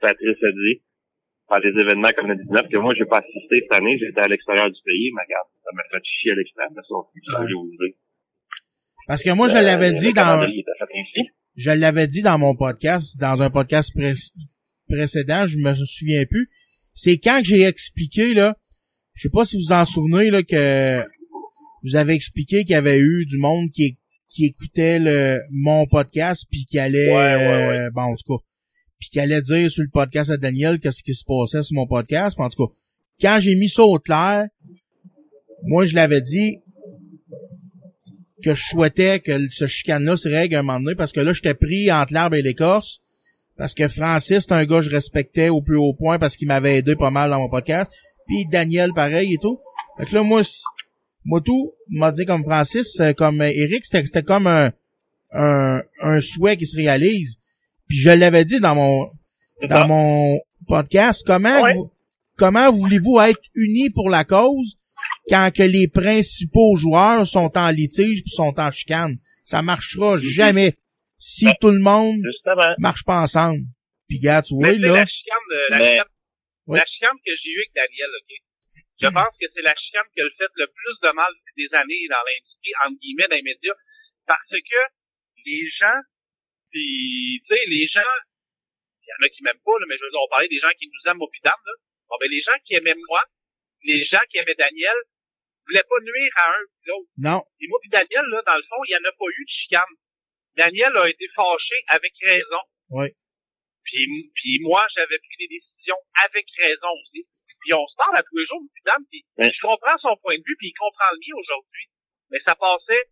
Patrice 0.00 0.42
a 0.42 0.52
dit, 0.52 0.82
faire 1.48 1.60
des 1.60 1.80
événements 1.82 2.10
comme 2.16 2.28
le 2.28 2.36
19, 2.36 2.68
que 2.68 2.76
moi, 2.78 2.94
j'ai 2.96 3.06
pas 3.06 3.18
assisté 3.18 3.66
cette 3.66 3.80
année, 3.80 3.98
j'étais 3.98 4.20
à 4.20 4.28
l'extérieur 4.28 4.70
du 4.70 4.80
pays, 4.84 5.10
mais 5.14 5.22
regarde, 5.24 5.48
ça 5.64 5.70
m'a 5.74 5.82
fait 5.90 6.04
chier 6.04 6.32
à 6.32 6.34
l'extérieur, 6.36 6.72
mais 6.76 6.82
ça. 6.86 6.94
Parce 9.06 9.22
que 9.24 9.30
moi, 9.30 9.48
je 9.48 9.54
l'avais 9.54 9.92
dit 9.92 10.12
dans, 10.12 10.46
je 11.56 11.70
l'avais 11.70 12.06
dit 12.06 12.22
dans 12.22 12.38
mon 12.38 12.54
podcast, 12.54 13.16
dans 13.18 13.42
un 13.42 13.50
podcast 13.50 13.92
pré- 13.94 14.14
précédent, 14.88 15.46
je 15.46 15.58
me 15.58 15.74
souviens 15.74 16.24
plus. 16.26 16.48
C'est 16.94 17.18
quand 17.18 17.40
que 17.40 17.46
j'ai 17.46 17.62
expliqué, 17.62 18.34
là, 18.34 18.56
je 19.14 19.22
sais 19.22 19.30
pas 19.30 19.44
si 19.44 19.56
vous 19.56 19.62
vous 19.66 19.72
en 19.72 19.84
souvenez, 19.84 20.30
là, 20.30 20.42
que 20.42 21.04
vous 21.82 21.96
avez 21.96 22.14
expliqué 22.14 22.60
qu'il 22.64 22.72
y 22.72 22.74
avait 22.74 22.98
eu 22.98 23.24
du 23.26 23.38
monde 23.38 23.70
qui, 23.70 23.98
qui 24.28 24.46
écoutait 24.46 24.98
le, 24.98 25.40
mon 25.50 25.86
podcast 25.86 26.44
puis 26.50 26.64
qui 26.66 26.78
allait, 26.78 27.08
Ouais, 27.08 27.14
ouais, 27.14 27.36
ouais. 27.68 27.78
euh, 27.78 27.90
bon, 27.90 28.02
en 28.02 28.14
tout 28.16 28.36
cas, 28.38 28.44
puis 28.98 29.08
qui 29.10 29.20
allait 29.20 29.40
dire 29.40 29.70
sur 29.70 29.82
le 29.82 29.88
podcast 29.90 30.30
à 30.30 30.36
Daniel 30.36 30.78
qu'est-ce 30.78 31.02
qui 31.02 31.14
se 31.14 31.24
passait 31.24 31.62
sur 31.62 31.74
mon 31.74 31.86
podcast. 31.86 32.38
En 32.38 32.48
tout 32.50 32.66
cas, 32.66 32.72
quand 33.20 33.38
j'ai 33.40 33.54
mis 33.54 33.68
ça 33.68 33.82
au 33.82 33.98
clair, 33.98 34.46
moi, 35.64 35.84
je 35.84 35.94
l'avais 35.94 36.20
dit, 36.20 36.58
que 38.42 38.54
je 38.54 38.64
souhaitais 38.64 39.20
que 39.20 39.32
ce 39.50 39.66
chicane-là 39.66 40.16
se 40.16 40.28
règle 40.28 40.56
un 40.56 40.62
moment 40.62 40.80
donné 40.80 40.94
parce 40.94 41.12
que 41.12 41.20
là, 41.20 41.32
j'étais 41.32 41.54
pris 41.54 41.90
entre 41.92 42.12
l'arbre 42.12 42.36
et 42.36 42.42
l'écorce. 42.42 43.00
Parce 43.56 43.74
que 43.74 43.88
Francis, 43.88 44.44
c'est 44.48 44.52
un 44.52 44.64
gars 44.64 44.76
que 44.78 44.86
je 44.86 44.90
respectais 44.90 45.48
au 45.50 45.60
plus 45.60 45.76
haut 45.76 45.92
point 45.92 46.18
parce 46.18 46.36
qu'il 46.36 46.48
m'avait 46.48 46.78
aidé 46.78 46.96
pas 46.96 47.10
mal 47.10 47.30
dans 47.30 47.38
mon 47.40 47.48
podcast. 47.50 47.90
Puis 48.26 48.46
Daniel, 48.50 48.92
pareil 48.94 49.34
et 49.34 49.38
tout. 49.38 49.60
Fait 49.98 50.06
que 50.06 50.14
là, 50.14 50.22
moi, 50.22 50.40
moi 51.24 51.40
tout, 51.44 51.72
m'a 51.88 52.10
dit 52.12 52.24
comme 52.24 52.42
Francis, 52.44 52.98
euh, 53.00 53.12
comme 53.12 53.42
euh, 53.42 53.50
Eric, 53.52 53.84
c'était 53.84 54.22
comme 54.22 54.46
un, 54.46 54.72
un, 55.32 55.82
un 56.00 56.20
souhait 56.22 56.56
qui 56.56 56.64
se 56.66 56.76
réalise. 56.76 57.36
Puis 57.86 57.98
je 57.98 58.10
l'avais 58.10 58.44
dit 58.46 58.60
dans 58.60 58.74
mon 58.74 59.10
dans 59.68 59.86
mon 59.86 60.38
podcast, 60.66 61.22
comment 61.26 61.60
vous- 61.74 61.90
comment 62.36 62.72
voulez-vous 62.72 63.20
être 63.20 63.42
unis 63.54 63.90
pour 63.90 64.08
la 64.08 64.24
cause? 64.24 64.78
Quand 65.30 65.50
que 65.56 65.62
les 65.62 65.86
principaux 65.88 66.74
joueurs 66.76 67.26
sont 67.26 67.50
en 67.56 67.70
litige 67.70 68.22
puis 68.22 68.30
sont 68.34 68.54
en 68.58 68.70
chicane? 68.70 69.16
Ça 69.44 69.62
marchera 69.62 70.16
jamais 70.18 70.74
si 71.18 71.46
tout 71.60 71.70
le 71.70 71.80
monde 71.80 72.18
Justement. 72.24 72.74
marche 72.78 73.04
pas 73.04 73.20
ensemble. 73.22 73.62
Puis 74.08 74.18
gars, 74.18 74.42
tu 74.42 74.54
vois, 74.54 74.72
là, 74.72 74.92
la 75.00 75.06
chicane, 75.06 75.46
de- 75.50 75.70
la, 75.70 75.78
Mais- 75.78 75.90
chicane, 75.92 76.12
Oui. 76.66 76.78
la 76.78 76.86
chicane 76.86 77.18
que 77.24 77.32
j'ai 77.42 77.50
eue 77.50 77.60
avec 77.62 77.72
Daniel, 77.74 78.10
OK? 78.20 78.30
Je 79.00 79.08
pense 79.08 79.34
que 79.40 79.46
c'est 79.54 79.62
la 79.64 79.74
chicane 79.80 80.08
qui 80.12 80.20
a 80.20 80.24
le 80.24 80.34
fait 80.36 80.52
le 80.60 80.66
plus 80.68 80.96
de 81.08 81.10
mal 81.16 81.30
depuis 81.32 81.56
des 81.64 81.70
années 81.78 82.04
dans 82.10 82.20
l'industrie, 82.20 82.74
entre 82.84 82.98
guillemets, 83.00 83.28
dans 83.30 83.36
les 83.40 83.48
médias. 83.48 83.78
Parce 84.28 84.50
que 84.52 84.80
les 85.46 85.64
gens, 85.80 86.00
puis, 86.70 87.40
tu 87.42 87.48
sais, 87.48 87.62
les 87.66 87.86
gens, 87.88 88.12
il 89.02 89.08
y 89.08 89.12
en 89.16 89.20
a 89.24 89.28
qui 89.32 89.40
m'aiment 89.42 89.64
pas, 89.64 89.76
là, 89.80 89.84
mais 89.88 89.96
je 89.96 90.04
veux 90.04 90.12
dire, 90.12 90.20
on 90.20 90.28
parlait 90.30 90.52
des 90.52 90.60
gens 90.60 90.74
qui 90.78 90.86
nous 90.86 91.02
aiment 91.10 91.22
au 91.22 91.30
pidam, 91.32 91.56
là. 91.56 91.74
Bon, 92.12 92.16
ben, 92.20 92.28
les 92.30 92.42
gens 92.44 92.58
qui 92.66 92.74
aimaient 92.76 92.98
moi, 93.08 93.22
les 93.88 94.04
gens 94.04 94.20
qui 94.28 94.36
aimaient 94.38 94.58
Daniel, 94.58 94.98
voulaient 95.70 95.86
pas 95.86 96.00
nuire 96.02 96.34
à 96.42 96.44
un 96.50 96.62
ou 96.66 96.74
l'autre. 96.90 97.10
non. 97.18 97.40
Et 97.62 97.66
moi 97.70 97.78
puis 97.80 97.90
Daniel, 97.94 98.26
là, 98.34 98.42
dans 98.42 98.58
le 98.58 98.66
fond, 98.66 98.82
il 98.84 98.90
n'y 98.90 98.98
en 98.98 99.06
a 99.06 99.12
pas 99.14 99.30
eu 99.30 99.44
de 99.46 99.54
chicane. 99.54 99.94
Daniel 100.58 100.92
a 100.98 101.06
été 101.08 101.26
fâché 101.30 101.76
avec 101.94 102.10
raison. 102.26 102.62
Oui. 102.90 103.08
Puis, 103.86 104.30
puis 104.34 104.52
moi, 104.62 104.82
j'avais 104.94 105.18
pris 105.18 105.36
des 105.46 105.50
décisions 105.56 105.98
avec 106.26 106.46
raison 106.58 106.90
aussi. 107.02 107.22
Puis 107.62 107.74
on 107.74 107.86
se 107.86 107.96
parle 107.96 108.16
à 108.16 108.22
tous 108.24 108.36
les 108.40 108.46
jours, 108.46 108.64
puis 108.72 108.82
dame, 108.88 109.04
puis 109.10 109.20
je 109.36 109.60
comprends 109.60 109.98
son 110.00 110.16
point 110.24 110.32
de 110.38 110.42
vue, 110.46 110.56
puis 110.56 110.72
il 110.72 110.78
comprend 110.80 111.12
le 111.12 111.20
mien 111.20 111.36
aujourd'hui. 111.36 111.86
Mais 112.32 112.40
ça 112.40 112.54
passait... 112.56 113.04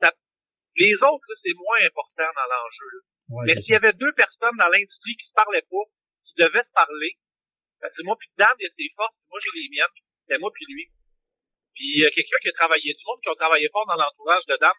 ça- 0.00 0.16
Les 0.76 0.94
autres, 1.04 1.26
là, 1.28 1.34
c'est 1.42 1.52
moins 1.52 1.80
important 1.84 2.30
dans 2.32 2.48
l'enjeu. 2.48 2.88
là. 2.96 3.00
Ouais, 3.28 3.44
Mais 3.46 3.54
s'il 3.60 3.76
y 3.76 3.76
avait 3.76 3.92
deux 3.92 4.12
personnes 4.16 4.56
dans 4.56 4.72
l'industrie 4.72 5.16
qui 5.20 5.26
se 5.28 5.36
parlaient 5.36 5.68
pas, 5.68 5.84
qui 6.24 6.32
devaient 6.40 6.64
se 6.64 6.72
parler, 6.72 7.12
parce 7.80 7.92
que 7.94 8.02
moi 8.02 8.16
puis 8.18 8.28
Dan, 8.40 8.48
il 8.58 8.64
y 8.64 8.66
a 8.66 8.72
ses 8.72 8.88
forces, 8.96 9.14
moi 9.28 9.38
j'ai 9.44 9.52
les 9.60 9.68
miennes, 9.68 9.96
c'est 10.26 10.38
moi 10.38 10.50
puis 10.54 10.64
lui. 10.68 10.88
Puis 11.74 12.04
euh, 12.04 12.10
quelqu'un 12.14 12.36
qui 12.42 12.48
a 12.48 12.52
travaillé, 12.52 12.92
du 12.94 13.04
monde 13.06 13.20
qui 13.22 13.28
a 13.30 13.34
travaillé 13.34 13.68
fort 13.72 13.86
dans 13.86 13.96
l'entourage 13.96 14.44
de 14.46 14.56
Dan, 14.60 14.72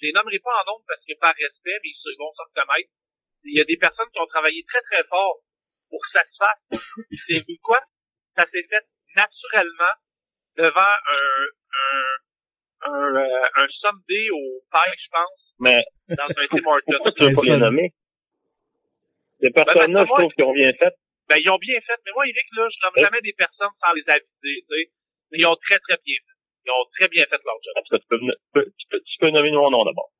je 0.00 0.06
les 0.06 0.12
nommerai 0.12 0.38
pas 0.40 0.52
en 0.62 0.64
nombre 0.72 0.84
parce 0.86 1.00
que 1.04 1.14
par 1.20 1.34
respect, 1.34 1.76
mais 1.82 1.90
ils 1.90 2.00
se- 2.00 2.16
vont 2.18 2.32
se 2.36 2.42
reconnaître. 2.42 2.90
Il 3.44 3.56
y 3.56 3.60
a 3.60 3.64
des 3.64 3.76
personnes 3.76 4.08
qui 4.12 4.20
ont 4.20 4.26
travaillé 4.26 4.64
très 4.64 4.82
très 4.82 5.04
fort 5.08 5.38
pour 5.90 6.00
que 6.02 6.10
ça 6.18 6.24
se 6.24 6.36
fasse. 6.36 6.62
C'est 7.28 7.40
vous 7.46 7.58
quoi? 7.62 7.80
Ça 8.36 8.44
s'est 8.50 8.66
fait 8.68 8.84
naturellement 9.16 9.94
devant 10.56 10.94
un, 11.12 11.46
un, 11.82 12.90
un, 12.92 13.16
euh, 13.16 13.42
un 13.56 13.68
Sunday 13.68 14.28
au 14.32 14.60
Pike, 14.72 15.00
je 15.00 15.10
pense, 15.10 15.54
Mais 15.60 15.82
dans 16.08 16.24
un 16.28 16.46
Tim 16.48 16.66
Hortons. 16.66 16.82
pourquoi 16.86 17.12
tu 17.12 17.24
veux 17.24 17.34
pas 17.34 17.42
les 17.42 17.48
nommer? 17.60 17.92
Ces 19.40 19.50
personnes-là, 19.52 20.00
je 20.00 20.12
trouve 20.18 20.32
qu'ils 20.34 20.44
ont 20.44 20.52
bien 20.52 20.72
fait. 20.72 20.94
Ben, 21.28 21.36
ils 21.40 21.50
ont 21.50 21.58
bien 21.58 21.80
fait. 21.80 21.96
Mais 22.04 22.12
moi, 22.14 22.24
Eric, 22.26 22.46
là, 22.56 22.68
je 22.70 22.78
nomme 22.86 22.94
jamais 23.04 23.20
des 23.20 23.32
personnes 23.32 23.74
sans 23.80 23.92
les 23.92 24.04
aviser, 24.08 24.26
tu 24.42 24.66
sais. 24.68 24.90
Mais 25.32 25.38
ils 25.40 25.46
ont 25.46 25.56
très, 25.56 25.78
très 25.80 25.96
bien 26.04 26.16
fait. 26.16 26.35
Ils 26.66 26.72
ont 26.72 26.86
très 26.98 27.08
bien 27.08 27.24
fait 27.30 27.38
leur 27.44 27.58
job. 27.62 27.74
En 27.76 27.82
tout 27.82 27.94
cas, 27.94 27.98
tu 28.02 28.08
peux, 28.10 28.18
tu 28.18 28.50
peux, 28.52 28.64
tu 28.66 28.86
peux, 28.90 29.00
tu 29.00 29.16
peux 29.20 29.30
nommer 29.30 29.52
mon 29.52 29.70
nom 29.70 29.84
d'abord. 29.84 30.10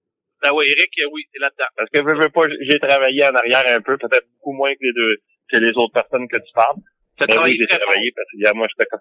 Ben 0.44 0.50
oui, 0.54 0.66
Eric, 0.68 0.92
euh, 1.00 1.10
oui, 1.12 1.22
c'est 1.32 1.40
là-dedans. 1.40 1.70
Parce 1.76 1.90
que 1.90 2.02
veux, 2.02 2.14
veux 2.14 2.30
pas, 2.30 2.46
j'ai 2.60 2.78
travaillé 2.78 3.24
en 3.24 3.34
arrière 3.34 3.64
un 3.66 3.80
peu, 3.80 3.98
peut-être 3.98 4.28
beaucoup 4.38 4.52
moins 4.52 4.72
que 4.74 4.82
les 4.82 4.92
deux, 4.92 5.16
que 5.50 5.58
les 5.58 5.72
autres 5.74 5.92
personnes 5.94 6.28
que 6.28 6.38
tu 6.38 6.52
parles. 6.54 6.78
Travaillé 7.18 7.56
oui, 7.56 7.58
j'ai 7.58 7.66
travaillé 7.66 8.12
parce 8.14 8.28
que, 8.30 8.56
moi, 8.56 8.68
j'étais 8.68 8.86
comme, 8.86 9.00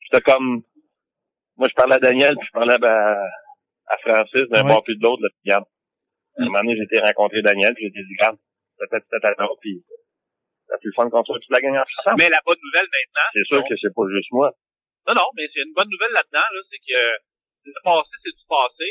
j'étais 0.00 0.22
comme, 0.22 0.62
moi, 1.56 1.68
je 1.70 1.74
parlais 1.74 1.96
à 1.96 1.98
Daniel, 1.98 2.36
puis 2.36 2.46
je 2.46 2.52
parlais 2.52 2.78
ben, 2.78 3.16
à 3.88 3.96
Francis, 4.04 4.46
d'un 4.52 4.62
Ouais. 4.62 4.68
bord 4.68 4.84
puis 4.84 4.96
de 4.96 5.02
l'autre, 5.02 5.22
là, 5.22 5.28
puis 5.32 5.50
regarde. 5.50 5.64
À 6.38 6.42
un 6.42 6.44
moment 6.46 6.58
donné, 6.60 6.76
j'ai 6.76 6.84
été 6.84 7.00
rencontrer 7.00 7.40
Daniel, 7.40 7.72
puis 7.74 7.88
j'ai 7.88 8.02
dit, 8.04 8.14
regarde, 8.20 8.36
peut-être, 8.78 9.06
peut-être, 9.08 9.36
peut 9.38 9.56
puis 9.62 9.82
c'est 10.68 10.78
plus 10.80 10.92
fun 10.94 11.08
qu'on 11.08 11.24
soit 11.24 11.38
toute 11.38 11.50
la 11.50 11.60
gang 11.60 11.78
ensemble. 11.78 12.18
Mais 12.18 12.28
la 12.28 12.42
bonne 12.44 12.58
nouvelle 12.62 12.88
maintenant, 12.90 13.28
C'est 13.32 13.46
sûr 13.46 13.62
que 13.64 13.74
c'est 13.80 13.94
pas 13.94 14.02
juste 14.10 14.30
moi. 14.32 14.52
Non, 15.06 15.14
non, 15.14 15.28
mais 15.36 15.46
c'est 15.52 15.62
une 15.62 15.72
bonne 15.74 15.88
nouvelle 15.88 16.12
là-dedans, 16.12 16.46
là, 16.50 16.60
c'est 16.70 16.78
que 16.82 17.00
le 17.70 17.80
passé, 17.84 18.10
c'est 18.22 18.34
du 18.36 18.44
passé. 18.48 18.88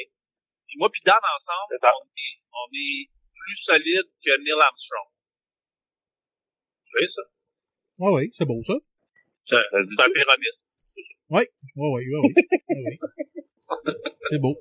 Puis 0.67 0.77
moi 0.79 0.89
puis 0.91 1.01
Dan 1.05 1.15
ensemble, 1.19 1.77
on 1.81 2.05
est, 2.07 2.35
on 2.51 2.67
est 2.73 3.07
plus 3.35 3.57
solide 3.65 4.07
que 4.23 4.31
Neil 4.43 4.59
Armstrong. 4.59 5.09
Vous 6.83 6.91
voyez 6.95 7.11
ça? 7.15 7.23
Ah 8.01 8.11
oui, 8.11 8.29
c'est 8.33 8.45
beau 8.45 8.61
ça. 8.63 8.73
C'est 9.47 9.55
c'est 9.71 10.03
un 10.03 10.11
péroniste. 10.11 10.59
Oui, 11.29 11.43
oui, 11.75 11.87
oui, 11.93 12.33
oui. 12.69 12.99
C'est 14.29 14.39
beau. 14.39 14.55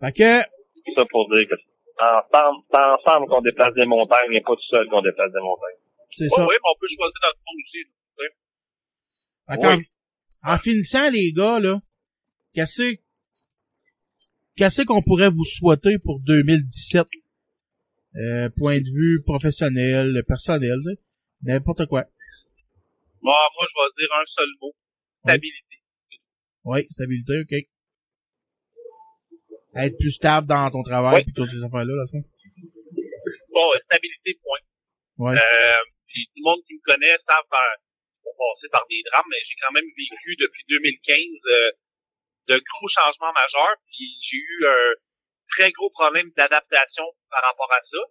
Fait 0.00 0.12
que, 0.12 0.40
ça 0.94 1.04
pour 1.10 1.28
dire 1.30 1.48
que 1.48 1.54
c'est 1.56 2.78
ensemble, 2.78 3.26
qu'on 3.28 3.40
déplace 3.40 3.72
des 3.74 3.86
montagnes 3.86 4.32
et 4.34 4.40
pas 4.40 4.54
tout 4.54 4.68
seul 4.70 4.88
qu'on 4.88 5.02
déplace 5.02 5.32
des 5.32 5.40
montagnes. 5.40 5.80
c'est 6.14 6.24
Ouais, 6.24 6.30
ça. 6.30 6.42
oui, 6.46 6.54
mais 6.54 6.70
on 6.72 6.78
peut 6.78 6.86
choisir 6.88 7.20
notre 7.22 7.38
monde 7.46 7.60
aussi. 7.64 7.82
Qu'en- 9.48 9.78
en, 10.42 10.58
finissant, 10.58 11.10
les 11.10 11.32
gars, 11.32 11.60
là, 11.60 11.80
qu'est-ce 12.52 12.96
qu'est-ce 14.56 14.82
qu'on 14.82 15.02
pourrait 15.02 15.30
vous 15.30 15.44
souhaiter 15.44 15.98
pour 16.02 16.20
2017? 16.24 17.06
Euh, 18.16 18.48
point 18.56 18.78
de 18.78 18.88
vue 18.88 19.22
professionnel, 19.22 20.22
personnel, 20.26 20.78
tu 20.82 20.94
sais, 20.94 21.00
n'importe 21.42 21.86
quoi. 21.86 22.04
Moi, 23.20 23.34
moi, 23.54 23.66
je 23.68 23.74
vais 23.74 24.02
dire 24.02 24.14
un 24.14 24.24
seul 24.34 24.48
mot. 24.62 24.74
Stabilité. 25.24 25.76
Oui, 26.64 26.86
stabilité, 26.90 27.40
OK. 27.40 27.54
Être 29.74 29.98
plus 29.98 30.12
stable 30.12 30.46
dans 30.46 30.70
ton 30.70 30.82
travail 30.82 31.24
puis 31.24 31.34
toutes 31.34 31.50
ces 31.50 31.62
affaires-là, 31.62 31.94
là, 31.94 32.06
ça. 32.06 32.18
Bon, 33.52 33.66
stabilité, 33.84 34.38
point. 34.42 34.58
Ouais. 35.18 35.36
Euh, 35.36 35.82
puis 36.06 36.24
tout 36.26 36.40
le 36.40 36.44
monde 36.44 36.60
qui 36.66 36.74
me 36.74 36.80
connaît 36.90 37.16
savent 37.28 37.44
passer 38.36 38.68
par 38.70 38.84
des 38.88 39.02
drames, 39.08 39.26
mais 39.28 39.40
j'ai 39.48 39.56
quand 39.56 39.72
même 39.72 39.88
vécu 39.96 40.36
depuis 40.36 40.64
2015 40.68 41.16
euh, 41.16 41.70
de 42.52 42.56
gros 42.60 42.88
changements 43.00 43.32
majeurs. 43.32 43.76
Puis 43.88 44.06
j'ai 44.20 44.36
eu 44.38 44.58
un 44.68 44.86
très 45.56 45.70
gros 45.72 45.90
problème 45.90 46.30
d'adaptation 46.36 47.08
par 47.30 47.42
rapport 47.42 47.72
à 47.72 47.80
ça. 47.80 48.02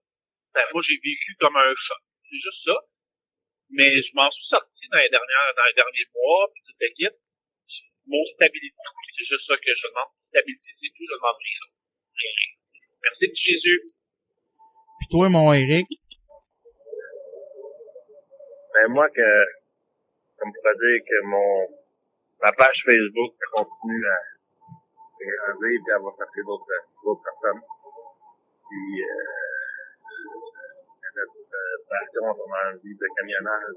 Ben, 0.53 0.65
moi, 0.73 0.81
j'ai 0.87 0.97
vécu 0.97 1.35
comme 1.39 1.55
un 1.55 1.73
choc. 1.75 2.01
C'est 2.25 2.41
juste 2.41 2.63
ça. 2.65 2.77
Mais 3.69 3.89
je 3.89 4.11
m'en 4.13 4.29
suis 4.29 4.47
sorti 4.49 4.85
dans 4.91 5.01
les 5.01 5.09
dernières, 5.09 5.51
dans 5.55 5.67
les 5.67 5.77
derniers 5.77 6.07
mois, 6.13 6.49
puis 6.53 6.61
toute 6.65 6.79
l'équipe. 6.79 7.17
Mon 8.07 8.23
stabilité, 8.37 8.77
c'est 9.17 9.25
juste 9.25 9.47
ça 9.47 9.57
que 9.57 9.71
je 9.73 9.87
demande. 9.89 10.13
Stabilité, 10.29 10.69
c'est 10.79 10.93
tout, 10.93 11.05
je 11.09 11.15
demande. 11.17 11.37
Rien. 11.41 12.49
Merci 13.01 13.25
de 13.27 13.35
Jésus. 13.35 13.81
Puis 14.99 15.07
toi, 15.09 15.29
mon 15.29 15.51
Eric, 15.53 15.87
Ben, 18.75 18.89
moi, 18.89 19.07
que, 19.09 19.27
comme 20.39 20.51
je 20.53 20.59
pourrais 20.59 20.75
dire 20.75 20.99
que 21.07 21.17
mon, 21.25 21.67
ma 22.43 22.51
page 22.51 22.79
Facebook 22.85 23.33
continue 23.53 24.05
à 24.07 24.17
grandir 25.19 25.79
puis 25.83 25.91
à 25.93 25.99
va 25.99 26.09
chercher 26.17 26.43
d'autres, 26.45 26.65
d'autres 27.03 27.23
personnes. 27.23 27.61
Puis, 28.69 29.01
euh, 29.03 29.07
notre 31.15 31.39
euh, 31.39 31.77
passion, 31.87 32.23
comme 32.33 32.51
on 32.51 32.75
dit, 32.83 32.93
de 32.93 33.07
camionnage, 33.15 33.75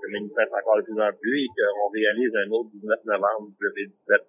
se 0.00 0.06
manifeste 0.10 0.52
encore 0.54 0.76
de 0.78 0.82
plus 0.82 1.00
en 1.00 1.12
plus 1.12 1.44
et 1.44 1.48
qu'on 1.52 1.88
réalise 1.90 2.34
un 2.36 2.50
autre 2.50 2.70
19 2.72 3.04
novembre 3.04 3.52
2017. 3.60 4.22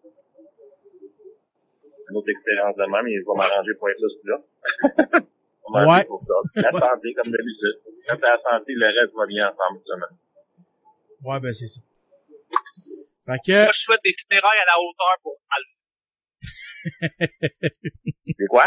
Une 2.09 2.17
autre 2.17 2.29
expérience 2.29 2.75
de 2.75 2.85
même, 2.91 3.07
et 3.07 3.15
je 3.15 3.23
vais 3.25 3.37
m'arranger 3.37 3.73
pour 3.79 3.89
être 3.89 4.01
là 4.01 4.07
celui-là. 4.11 4.39
On 5.69 5.73
va 5.73 5.87
Ouais. 5.87 6.03
pour 6.03 6.19
ça. 6.23 6.33
La 6.55 6.71
santé, 6.73 7.13
comme 7.13 7.31
d'habitude. 7.31 7.79
Quand 8.09 8.17
t'as 8.19 8.35
la 8.35 8.41
santé, 8.41 8.73
le 8.75 8.87
reste 8.87 9.15
va 9.15 9.25
bien 9.25 9.47
ensemble, 9.47 9.79
justement. 9.79 10.11
Ouais, 11.23 11.39
ben 11.39 11.53
c'est 11.53 11.67
ça. 11.67 11.81
Fait 13.25 13.37
que, 13.45 13.51
Moi, 13.63 13.71
je 13.73 13.79
souhaite 13.85 13.99
des 14.03 14.13
funérailles 14.27 14.59
à 14.59 14.65
la 14.65 14.77
hauteur 14.81 15.15
pour 15.21 15.37
Alf. 15.55 15.67
C'est 18.25 18.47
quoi? 18.49 18.65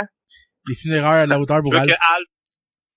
les 0.66 0.74
funérailles 0.76 1.22
à 1.22 1.26
la 1.26 1.38
hauteur 1.40 1.56
Je 1.58 1.62
pour 1.62 1.72
veux 1.72 1.78
Alf. 1.78 1.90
que 1.90 1.94
Alf, 1.94 2.28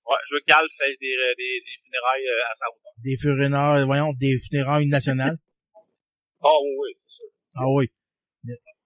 ouais, 0.06 0.16
je 0.30 0.36
veux 0.36 0.42
qu'Alf 0.48 0.70
fasse 0.78 0.98
des, 1.02 1.08
euh, 1.16 1.34
des, 1.38 1.60
des 1.66 1.78
funérailles 1.84 2.28
euh, 2.28 2.52
à 2.52 2.56
sa 2.60 2.66
hauteur. 2.70 2.92
Des 3.04 3.18
funérailles, 3.18 3.86
voyons, 3.86 4.14
des 4.14 4.38
funérailles 4.40 4.88
nationales. 4.88 5.38
Oh 6.42 6.60
oui, 6.64 6.76
oui, 6.80 6.94
c'est 7.08 7.16
sûr. 7.16 7.30
Ah 7.56 7.68
oui. 7.68 7.90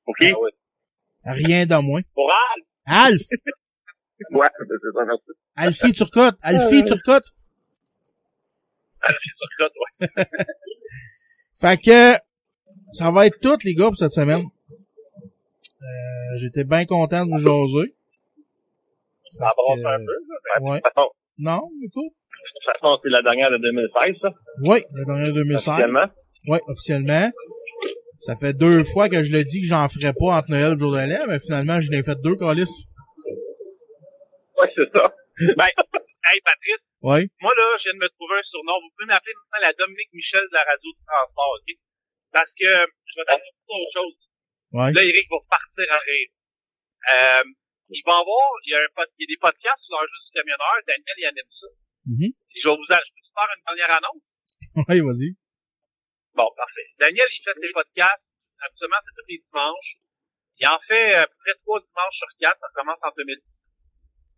OK. 0.07 0.18
Ah 0.23 0.39
oui. 0.39 0.52
Rien 1.43 1.65
de 1.65 1.76
moins. 1.76 2.02
Pour 2.14 2.31
Alf! 2.31 2.65
Alf! 2.85 3.22
Ouais, 4.30 4.48
c'est 4.56 4.65
ça, 4.93 5.03
merci. 5.07 5.31
Alfie 5.56 5.93
Turcotte! 5.93 6.38
Alfie 6.43 6.85
Turcotte! 6.85 7.26
Ouais. 9.07 10.25
Fait 11.59 11.77
que, 11.77 12.13
ça 12.93 13.11
va 13.11 13.27
être 13.27 13.39
tout, 13.41 13.57
les 13.63 13.75
gars, 13.75 13.87
pour 13.87 13.97
cette 13.97 14.11
semaine. 14.11 14.43
Euh, 15.81 16.37
j'étais 16.37 16.63
bien 16.63 16.85
content 16.85 17.25
de 17.25 17.31
vous 17.31 17.37
jaser. 17.37 17.95
Ça 19.31 19.51
que, 19.55 19.79
un 19.79 19.97
peu, 19.97 20.05
là. 20.05 20.59
mais 20.59 20.69
ouais. 20.71 20.79
De 20.79 21.01
Non, 21.39 21.61
écoute. 21.83 22.03
de 22.03 22.49
toute 22.53 22.65
façon, 22.65 22.99
c'est 23.01 23.09
la 23.09 23.21
dernière 23.21 23.49
de 23.49 23.57
2016, 23.57 24.15
ça? 24.21 24.29
Oui, 24.63 24.83
la 24.95 25.05
dernière 25.05 25.33
2005. 25.33 25.71
Officiellement? 25.71 26.07
Oui, 26.47 26.59
officiellement. 26.67 27.31
Ça 28.19 28.35
fait 28.35 28.53
deux 28.53 28.83
fois 28.83 29.09
que 29.09 29.23
je 29.23 29.31
le 29.31 29.43
dis 29.43 29.61
que 29.61 29.67
j'en 29.67 29.87
ferais 29.87 30.13
pas 30.13 30.37
entre 30.37 30.51
Noël 30.51 30.71
et 30.71 30.73
le 30.73 30.79
jour 30.79 30.91
de 30.91 30.97
l'an, 30.97 31.25
mais 31.27 31.39
finalement, 31.39 31.81
je 31.81 31.89
l'ai 31.89 32.03
fait 32.03 32.19
deux, 32.21 32.35
Calis. 32.35 32.85
Ouais, 34.57 34.69
c'est 34.75 34.97
ça. 34.97 35.13
Ben, 35.57 35.65
hey, 35.65 36.39
Patrice, 36.45 36.85
Oui. 37.01 37.25
moi, 37.41 37.53
là, 37.57 37.65
je 37.81 37.89
viens 37.89 37.97
de 37.97 38.03
me 38.05 38.09
trouver 38.13 38.37
un 38.37 38.45
surnom. 38.45 38.77
Vous 38.77 38.91
pouvez 38.93 39.09
m'appeler 39.09 39.33
maintenant 39.33 39.65
la 39.65 39.73
Dominique 39.73 40.13
Michel 40.13 40.45
de 40.45 40.53
la 40.53 40.63
radio 40.63 40.89
de 40.93 41.01
transport, 41.01 41.51
OK? 41.57 41.69
Parce 42.31 42.51
que 42.53 42.69
je 43.09 43.13
vais 43.17 43.25
t'annoncer 43.25 43.73
autre 43.73 43.93
chose. 43.93 44.17
Ouais. 44.71 44.91
Là, 44.93 45.01
Eric 45.01 45.25
va 45.29 45.39
partir 45.49 45.87
à 45.89 45.99
rire. 45.99 46.29
Euh, 47.11 47.47
il 47.91 48.03
va 48.05 48.21
avoir, 48.21 48.47
il 48.63 48.71
y 48.71 48.75
a, 48.75 48.79
un, 48.79 49.05
il 49.17 49.21
y 49.21 49.25
a 49.25 49.29
des 49.33 49.41
podcasts 49.41 49.83
sur 49.83 49.97
l'enjeu 49.97 50.15
du 50.15 50.31
camionneur. 50.31 50.75
Daniel, 50.87 51.17
il 51.17 51.25
anime 51.25 51.51
ça. 51.51 51.69
Puis 52.47 52.57
je 52.61 52.67
vais 52.69 52.75
vous, 52.75 52.87
je 52.87 53.11
peux 53.11 53.27
faire 53.33 53.49
une 53.51 53.63
dernière 53.65 53.91
annonce? 53.97 54.23
Oui, 54.87 54.97
vas-y. 55.03 55.29
Bon, 56.33 56.47
parfait. 56.55 56.87
Daniel, 56.99 57.27
il 57.27 57.43
fait 57.43 57.57
ses 57.59 57.73
podcasts. 57.73 58.23
Absolument, 58.61 59.01
c'est 59.03 59.15
tous 59.17 59.27
les 59.27 59.41
dimanches. 59.43 59.91
Il 60.61 60.67
en 60.69 60.79
fait 60.87 61.17
euh, 61.17 61.23
à 61.23 61.27
peu 61.27 61.35
près 61.43 61.55
trois 61.65 61.81
dimanches 61.81 62.17
sur 62.21 62.31
quatre. 62.39 62.59
Ça 62.61 62.69
commence 62.75 63.01
en 63.01 63.11
2000. 63.17 63.41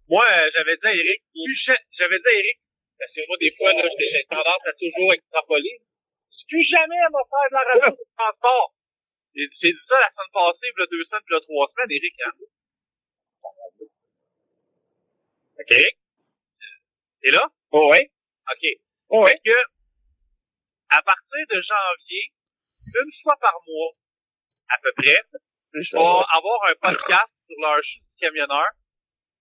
Moi, 0.09 0.25
euh, 0.25 0.49
j'avais 0.53 0.75
dit 0.77 0.87
à 0.87 0.93
Eric, 0.93 1.21
j'avais 1.97 2.19
dit 2.19 2.29
à 2.29 2.33
Eric, 2.39 2.57
parce 2.99 3.11
que 3.13 3.21
moi, 3.27 3.37
des 3.39 3.53
fois, 3.55 3.69
là, 3.73 3.87
j'ai 3.97 4.25
tendance 4.29 4.63
à 4.67 4.73
toujours 4.73 5.13
extrapoler. 5.13 5.79
Plus 6.49 6.67
jamais 6.69 6.99
à 6.99 7.09
me 7.09 7.23
faire 7.23 7.49
de 7.49 7.55
la 7.55 7.63
radio 7.65 7.97
de 7.97 8.05
transport. 8.15 8.75
J'ai 9.33 9.47
j'ai 9.57 9.71
dit 9.73 9.85
ça 9.87 9.97
la 9.97 10.11
semaine 10.11 10.29
passée, 10.33 10.69
il 10.69 10.77
y 10.77 10.83
a 10.83 10.85
deux 10.85 11.03
semaines, 11.05 11.23
puis 11.25 11.33
il 11.33 11.39
y 11.39 11.41
a 11.41 11.41
trois 11.41 11.65
semaines, 11.73 11.91
Eric, 11.97 12.15
hein. 12.21 12.33
OK. 15.57 15.73
Et 17.23 17.31
là? 17.31 17.43
Oh, 17.71 17.89
oui. 17.91 18.05
OK. 18.51 18.63
Oh, 19.09 19.25
Fait 19.25 19.39
que, 19.43 19.57
à 20.89 21.01
partir 21.01 21.41
de 21.49 21.57
janvier, 21.57 22.23
une 22.85 23.13
fois 23.23 23.37
par 23.41 23.57
mois, 23.65 23.91
à 24.69 24.77
peu 24.83 24.91
près, 24.97 25.17
je 25.73 25.79
vais 25.79 25.97
avoir 25.97 26.59
un 26.69 26.75
podcast 26.75 27.31
sur 27.47 27.57
leur 27.61 27.81
chute 27.81 28.03
du 28.03 28.19
camionneur. 28.19 28.67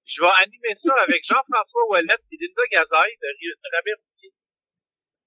Je 0.06 0.20
vais 0.20 0.34
animer 0.44 0.74
ça 0.82 0.94
avec 1.02 1.22
Jean-François 1.24 1.86
Ouellet 1.88 2.20
et 2.30 2.36
Linda 2.36 2.62
Gazaille 2.70 3.16
de 3.20 3.28
Rabert-Routier. 3.76 4.32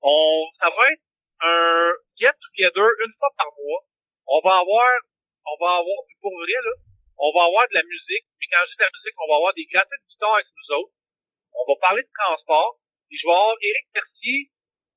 On, 0.02 0.46
ça 0.60 0.70
va 0.70 0.84
être 0.94 1.06
un 1.42 1.92
get 2.18 2.36
together 2.38 2.88
une 3.04 3.14
fois 3.18 3.32
par 3.38 3.50
mois. 3.58 3.82
On 4.28 4.40
va 4.46 4.62
avoir, 4.62 4.94
on 5.46 5.56
va 5.60 5.82
avoir, 5.82 6.00
pour 6.22 6.34
vrai, 6.38 6.60
là, 6.64 6.74
on 7.18 7.32
va 7.32 7.46
avoir 7.48 7.68
de 7.70 7.76
la 7.76 7.84
musique, 7.84 8.28
mais 8.40 8.48
quand 8.52 8.62
je 8.66 8.72
dis 8.72 8.80
de 8.80 8.84
la 8.84 8.94
musique, 8.94 9.18
on 9.18 9.30
va 9.32 9.36
avoir 9.40 9.54
des 9.54 9.66
grattins 9.66 10.00
de 10.00 10.08
guitare 10.10 10.36
avec 10.36 10.48
nous 10.52 10.70
autres. 10.76 10.94
On 11.56 11.66
va 11.72 11.76
parler 11.80 12.04
de 12.04 12.14
transport, 12.14 12.80
puis 13.08 13.18
je 13.18 13.26
vais 13.26 13.34
avoir 13.34 13.56
Éric 13.62 13.88
Mercier, 13.96 14.52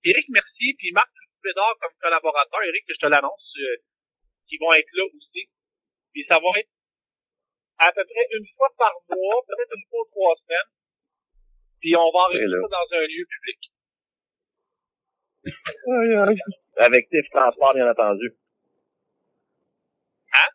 Éric 0.04 0.26
Mercier, 0.28 0.74
puis 0.78 0.90
Marc 0.92 1.10
Pédard 1.42 1.74
comme 1.80 1.94
collaborateur. 2.00 2.62
Éric, 2.66 2.84
je 2.88 2.98
te 2.98 3.06
l'annonce, 3.06 3.54
euh, 3.62 3.76
qui 4.48 4.58
vont 4.58 4.72
être 4.72 4.92
là 4.92 5.04
aussi. 5.06 5.48
Puis 6.12 6.26
ça 6.28 6.40
va 6.40 6.50
être 6.58 6.72
à 7.78 7.92
peu 7.94 8.04
près 8.04 8.26
une 8.36 8.46
fois 8.56 8.68
par 8.76 8.92
mois, 9.08 9.42
peut-être 9.46 9.74
une 9.76 9.86
fois 9.90 10.00
ou 10.00 10.08
trois 10.10 10.34
semaines. 10.42 10.70
Puis 11.80 11.94
on 11.96 12.10
va 12.10 12.18
enregistrer 12.26 12.60
ça 12.62 12.68
dans 12.68 12.88
un 12.98 13.06
lieu 13.06 13.24
public. 13.30 13.60
Avec 16.76 17.08
Tiff 17.08 17.28
Transport, 17.30 17.74
bien 17.74 17.88
entendu. 17.90 18.34
Hein? 20.34 20.50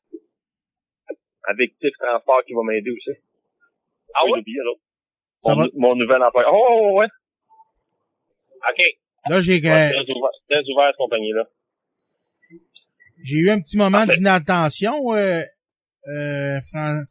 Avec 1.45 1.77
Tiff 1.79 1.93
Transport 1.99 2.43
qui 2.45 2.53
va 2.53 2.61
m'aider 2.63 2.91
aussi. 2.91 3.19
Ah 4.15 4.21
oui? 4.25 4.39
oublié, 4.39 4.59
Mon, 5.45 5.55
va? 5.55 5.67
mon 5.75 5.95
nouvel 5.95 6.21
emploi. 6.21 6.43
Oh, 6.47 6.55
oh, 6.69 6.79
oh, 6.91 6.99
ouais. 6.99 7.07
OK. 8.69 8.83
Là, 9.29 9.41
j'ai, 9.41 9.53
Ouais, 9.55 9.59
très 9.91 10.01
ouvert, 10.01 10.29
très 10.49 10.61
ouvert, 10.69 10.87
cette 10.87 10.97
compagnie-là. 10.97 11.43
j'ai 13.23 13.37
eu 13.37 13.49
un 13.49 13.59
petit 13.61 13.77
moment 13.77 14.05
d'inattention. 14.05 15.13
Euh, 15.13 15.41
euh, 16.09 16.59
Fran- 16.71 17.03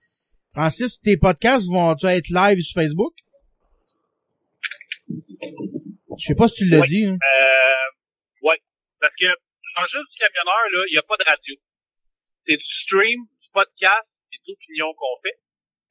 Francis, 0.55 1.01
tes 1.01 1.17
podcasts 1.17 1.69
vont-tu 1.71 2.07
être 2.07 2.29
live 2.29 2.61
sur 2.61 2.81
Facebook? 2.83 3.15
Je 6.19 6.25
sais 6.29 6.35
pas 6.37 6.49
si 6.49 6.65
tu 6.65 6.71
l'as 6.71 6.81
Oui. 6.81 6.89
dit. 6.89 7.05
Hein. 7.07 7.17
Euh, 7.17 7.87
ouais. 8.49 8.61
Parce 9.01 9.15
que 9.17 9.27
l'enjeu 9.27 10.01
du 10.05 10.17
camionneur, 10.21 10.63
là, 10.73 10.81
il 10.89 10.93
n'y 10.93 10.99
a 11.01 11.07
pas 11.09 11.17
de 11.17 11.25
radio. 11.27 11.55
C'est 12.47 12.57
du 12.57 12.71
stream, 12.85 13.21
du 13.41 13.49
podcast, 13.53 14.09
et 14.33 14.39
d'opinion 14.47 14.93
qu'on 14.95 15.17
fait. 15.25 15.39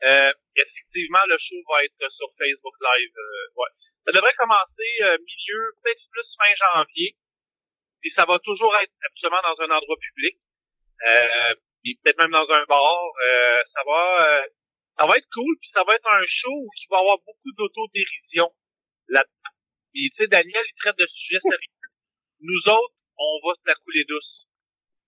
Euh, 0.07 0.32
effectivement, 0.56 1.26
le 1.28 1.38
show 1.38 1.57
va 1.69 1.84
être 1.86 2.06
sur 2.11 2.30
Facebook 2.38 2.76
Live. 2.82 3.14
euh, 3.18 3.60
ouais. 3.61 3.72
Ça 4.06 4.11
devrait 4.14 4.34
commencer 4.38 4.91
euh, 5.03 5.18
milieu, 5.18 5.61
peut-être 5.82 6.02
plus 6.10 6.28
fin 6.38 6.53
janvier. 6.57 7.15
Puis 8.02 8.11
ça 8.18 8.26
va 8.26 8.40
toujours 8.40 8.73
être 8.82 8.94
absolument 9.06 9.41
dans 9.45 9.57
un 9.61 9.78
endroit 9.78 9.98
public. 10.02 10.38
Euh, 11.06 11.53
puis 11.82 11.98
peut-être 12.02 12.22
même 12.22 12.32
dans 12.32 12.49
un 12.49 12.66
bar. 12.66 13.02
Euh, 13.26 13.62
ça 13.74 13.82
va 13.86 14.02
euh, 14.22 14.45
ça 14.99 15.08
va 15.08 15.18
être 15.18 15.28
cool, 15.34 15.58
puis 15.60 15.70
ça 15.74 15.84
va 15.84 15.95
être 15.95 16.08
un 16.08 16.26
show 16.28 16.53
où 16.53 16.70
il 16.70 16.88
va 16.90 16.98
y 16.98 17.02
avoir 17.02 17.18
beaucoup 17.26 17.52
d'autodérision 17.58 18.49
là-dedans. 19.08 19.53
Puis 19.94 20.10
tu 20.12 20.18
sais, 20.18 20.28
Daniel, 20.28 20.64
il 20.66 20.78
traite 20.78 20.98
de 20.98 21.08
sujets 21.08 21.41
sérieux. 21.41 21.90
Nous 22.41 22.64
autres, 22.70 22.95
on 23.18 23.40
va 23.45 23.53
se 23.56 23.66
la 23.66 23.76
couler 23.76 24.06
douce. 24.08 24.48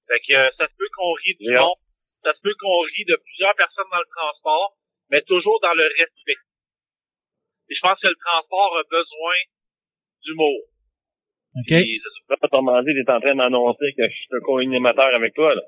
Fait 0.08 0.20
que 0.20 0.36
euh, 0.36 0.50
ça 0.58 0.68
se 0.68 0.76
peut 0.76 0.90
qu'on 0.98 1.14
rit 1.14 1.38
du 1.40 1.50
monde, 1.54 1.80
ça 2.24 2.34
se 2.34 2.41
peut 2.41 2.56
qu'on 2.60 2.82
rit 2.82 3.06
de 3.06 3.18
plusieurs 3.24 3.56
personnes 3.56 3.90
dans 3.91 4.02
le 4.02 4.12
transport, 4.12 4.76
mais 5.10 5.22
toujours 5.22 5.60
dans 5.62 5.74
le 5.74 5.86
respect. 5.86 6.41
Et 7.70 7.76
je 7.76 7.82
pense 7.82 8.00
que 8.02 8.10
le 8.10 8.20
transport 8.20 8.78
a 8.78 8.84
besoin 8.84 9.36
d'humour. 10.24 10.62
OK. 11.56 11.72
Autrement 12.41 12.82
dit, 12.82 12.91
t'es 12.94 13.12
en 13.12 13.22
train 13.22 13.36
d'annoncer 13.36 13.94
que 13.95 14.10
je 14.10 14.16
suis 14.16 14.28
un 14.32 14.41
co-animateur 14.41 15.16
avec 15.16 15.34
toi, 15.34 15.56
là. 15.56 15.62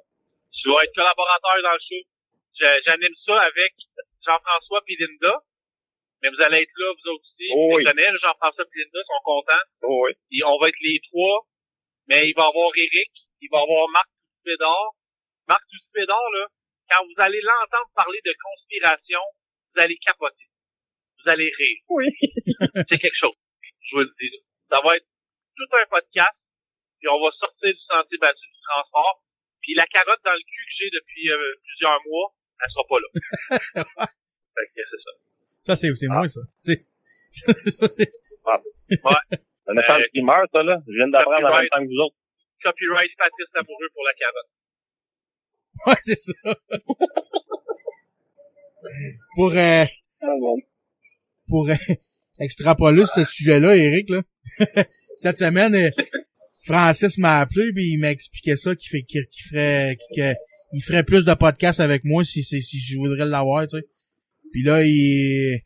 Tu 0.65 0.71
vas 0.73 0.81
être 0.81 0.95
collaborateur 0.97 1.61
dans 1.61 1.77
le 1.77 1.83
show. 1.85 2.01
Je- 2.57 2.81
J'anime 2.89 3.13
ça 3.21 3.37
avec 3.45 3.73
Jean-François 4.25 4.81
et 4.87 4.95
Linda. 4.97 5.33
Mais 6.23 6.29
vous 6.33 6.41
allez 6.41 6.63
être 6.65 6.73
là, 6.77 6.89
vous 6.89 7.09
autres 7.13 7.21
aussi. 7.29 7.49
Oh 7.53 7.69
oui. 7.77 7.85
Jean-François 7.85 8.65
et 8.65 8.79
Linda 8.81 8.99
sont 9.05 9.21
contents. 9.23 9.65
Oh, 9.83 10.07
oui. 10.09 10.11
Et 10.33 10.41
on 10.43 10.57
va 10.57 10.69
être 10.69 10.81
les 10.81 10.99
trois. 11.05 11.45
Mais 12.09 12.17
il 12.25 12.33
va 12.33 12.45
y 12.45 12.49
avoir 12.49 12.71
Eric. 12.73 13.11
Il 13.41 13.49
va 13.51 13.59
y 13.59 13.61
avoir 13.61 13.85
Marc 13.89 14.09
Tousspédard. 14.09 14.89
Marc 15.47 15.61
Tousspédard, 15.69 16.29
là, 16.33 16.47
quand 16.89 17.05
vous 17.05 17.17
allez 17.21 17.41
l'entendre 17.41 17.89
parler 17.93 18.21
de 18.25 18.33
conspiration, 18.41 19.21
vous 19.75 19.81
allez 19.83 19.97
capoter. 20.01 20.49
Vous 21.21 21.29
allez 21.31 21.51
rire. 21.57 21.79
Oui. 21.89 22.07
C'est 22.89 22.97
quelque 22.97 23.19
chose. 23.21 23.37
Je 23.85 23.95
vous 23.95 24.01
le 24.01 24.13
dis. 24.17 24.29
là. 24.33 24.39
Ça 24.77 24.81
va 24.81 24.97
être 24.97 25.05
tout 25.57 25.69
un 25.77 25.85
podcast. 25.89 26.37
Puis 26.97 27.07
on 27.09 27.21
va 27.21 27.29
sortir 27.37 27.69
du 27.69 27.83
sentier 27.85 28.17
battu 28.17 28.41
du 28.49 28.61
transport. 28.65 29.21
Puis 29.65 29.73
la 29.73 29.85
carotte 29.89 30.21
dans 30.23 30.31
le 30.37 30.45
cul 30.45 30.63
que 30.69 30.75
j'ai 30.77 30.89
depuis 30.93 31.25
euh, 31.31 31.57
plusieurs 31.65 31.97
mois, 32.05 32.29
elle 32.61 32.69
sera 32.69 32.85
pas 32.85 32.99
là. 33.01 33.09
fait 34.53 34.65
que 34.69 34.83
c'est 34.85 35.01
ça. 35.01 35.11
Ça, 35.65 35.75
c'est, 35.75 35.89
c'est 35.95 36.07
moi, 36.07 36.27
ça. 36.27 36.41
C'est, 36.61 36.85
ça, 37.71 37.89
c'est, 37.89 38.11
Ouais. 38.45 38.61
Un 39.67 39.77
enfant 39.79 39.97
qui 40.13 40.21
meurt, 40.21 40.47
ça, 40.53 40.61
là. 40.61 40.77
Je 40.87 40.93
viens 40.93 41.07
d'apprendre 41.07 41.37
en 41.37 41.49
même 41.49 41.51
Copyright. 41.51 41.71
temps 41.71 41.81
que 41.81 41.87
vous 41.87 42.01
autres. 42.05 42.15
Copyright 42.61 43.11
Patrice 43.17 43.49
Lamoureux 43.55 43.89
pour 43.93 44.03
la 44.05 44.13
carotte. 44.13 44.49
ouais, 45.87 46.01
c'est 46.03 46.19
ça. 46.19 46.33
pour, 49.35 49.51
euh, 49.51 49.85
pour 51.49 51.67
euh, 51.69 51.73
extrapoler 52.39 53.05
ce 53.07 53.23
sujet-là, 53.23 53.75
Eric, 53.75 54.11
là. 54.11 54.21
Cette 55.17 55.39
semaine, 55.39 55.73
euh, 55.73 55.89
Francis 56.65 57.17
m'a 57.17 57.39
appelé 57.39 57.71
puis 57.73 57.91
il 57.93 57.99
m'a 57.99 58.11
expliqué 58.11 58.55
ça 58.55 58.75
qu'il 58.75 58.89
fait 58.89 59.03
qu'il 59.03 59.25
qu'il 59.27 59.43
ferait 59.49 59.97
qu'il 60.13 60.35
il 60.73 60.81
ferait 60.81 61.03
plus 61.03 61.25
de 61.25 61.33
podcasts 61.33 61.79
avec 61.79 62.03
moi 62.03 62.23
si 62.23 62.43
si, 62.43 62.61
si 62.61 62.79
je 62.79 62.97
voudrais 62.97 63.25
l'avoir, 63.25 63.67
tu 63.67 63.77
sais. 63.77 63.85
Puis 64.51 64.63
là 64.63 64.83
il 64.83 65.61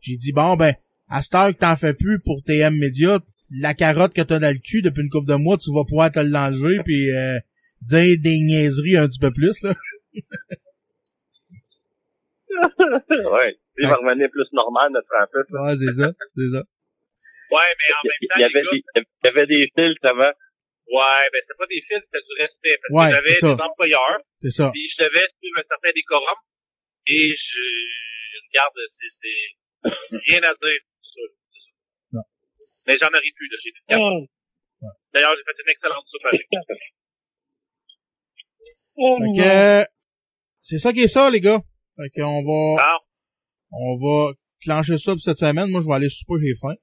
j'ai 0.00 0.16
dit 0.16 0.32
bon 0.32 0.56
ben 0.56 0.74
à 1.08 1.22
cette 1.22 1.34
heure 1.34 1.48
que 1.48 1.58
t'en 1.58 1.76
fais 1.76 1.94
plus 1.94 2.18
pour 2.20 2.42
TM 2.42 2.76
Media, 2.76 3.20
la 3.50 3.74
carotte 3.74 4.14
que 4.14 4.22
t'as 4.22 4.38
dans 4.38 4.52
le 4.52 4.58
cul 4.58 4.82
depuis 4.82 5.02
une 5.02 5.10
couple 5.10 5.28
de 5.28 5.34
mois, 5.34 5.56
tu 5.58 5.70
vas 5.72 5.84
pouvoir 5.84 6.10
te 6.10 6.20
l'enlever 6.20 6.78
puis 6.84 7.10
euh, 7.10 7.38
dire 7.82 8.16
des 8.20 8.38
niaiseries 8.38 8.96
un 8.96 9.06
petit 9.06 9.18
peu 9.18 9.30
plus 9.30 9.62
là. 9.62 9.74
ouais. 13.08 13.58
Il 13.76 13.88
va 13.88 13.96
revenir 13.96 14.30
plus 14.30 14.46
normal, 14.52 14.90
notre 14.92 15.08
Francis. 15.08 15.50
là. 15.50 15.62
Ouais, 15.64 15.76
c'est 15.76 15.92
ça, 16.00 16.12
c'est 16.36 16.50
ça. 16.52 16.62
Ouais, 17.50 17.70
mais 17.78 17.90
en 17.92 18.02
même 18.04 18.20
Il 18.20 18.28
temps, 18.28 18.38
y 18.38 18.44
avait 18.44 18.62
des, 18.62 18.82
il 18.96 19.24
y 19.24 19.28
avait 19.28 19.46
des 19.46 19.66
filtres 19.74 20.10
avant. 20.12 20.32
Ouais, 20.88 21.24
ben 21.32 21.40
c'était 21.42 21.58
pas 21.58 21.66
des 21.70 21.82
fils, 21.86 22.02
c'était 22.04 22.24
du 22.24 22.34
respect. 22.40 22.76
Parce 22.80 22.92
Ouais, 22.92 23.06
que 23.08 23.14
j'avais 23.16 23.36
des 23.40 23.62
employeurs, 23.62 24.18
C'est 24.42 24.50
ça. 24.50 24.70
puis 24.72 24.84
je 24.90 24.98
devais 25.04 25.26
suivre 25.40 25.58
un 25.58 25.66
certain 25.68 25.92
décorum, 25.94 26.38
et 27.06 27.18
je, 27.36 27.64
regarde, 28.48 28.78
c'est, 28.98 29.12
c'est 29.20 30.18
rien 30.28 30.42
à 30.44 30.52
dire 30.54 30.80
sur 31.02 31.22
ça. 31.24 31.34
c'est 31.52 31.60
ça. 31.60 31.72
Non. 32.12 32.24
Mais 32.86 32.96
j'en 33.00 33.08
aurais 33.08 33.34
plus, 33.36 33.48
là, 33.48 33.56
j'ai 33.62 33.72
fait 33.72 33.84
quatre. 33.88 34.28
D'ailleurs, 35.14 35.34
j'ai 35.36 35.44
fait 35.44 35.58
une 35.64 35.70
excellente 35.72 36.04
soupe 36.08 36.26
avec. 36.26 36.46
Fait 38.96 39.32
que 39.36 39.90
c'est 40.60 40.78
ça 40.78 40.92
qui 40.92 41.02
est 41.02 41.08
ça 41.08 41.30
les 41.30 41.40
gars. 41.40 41.60
Fait 41.96 42.10
qu'on 42.10 42.42
va 42.44 42.82
Ah. 42.82 42.98
on 43.72 43.96
va 43.96 44.32
clencher 44.62 44.96
ça 44.96 45.12
pour 45.12 45.20
cette 45.20 45.36
semaine. 45.36 45.68
Moi 45.70 45.80
je 45.82 45.86
vais 45.88 45.94
aller 45.94 46.08
super 46.08 46.36
j'ai 46.40 46.54
faim. 46.54 46.74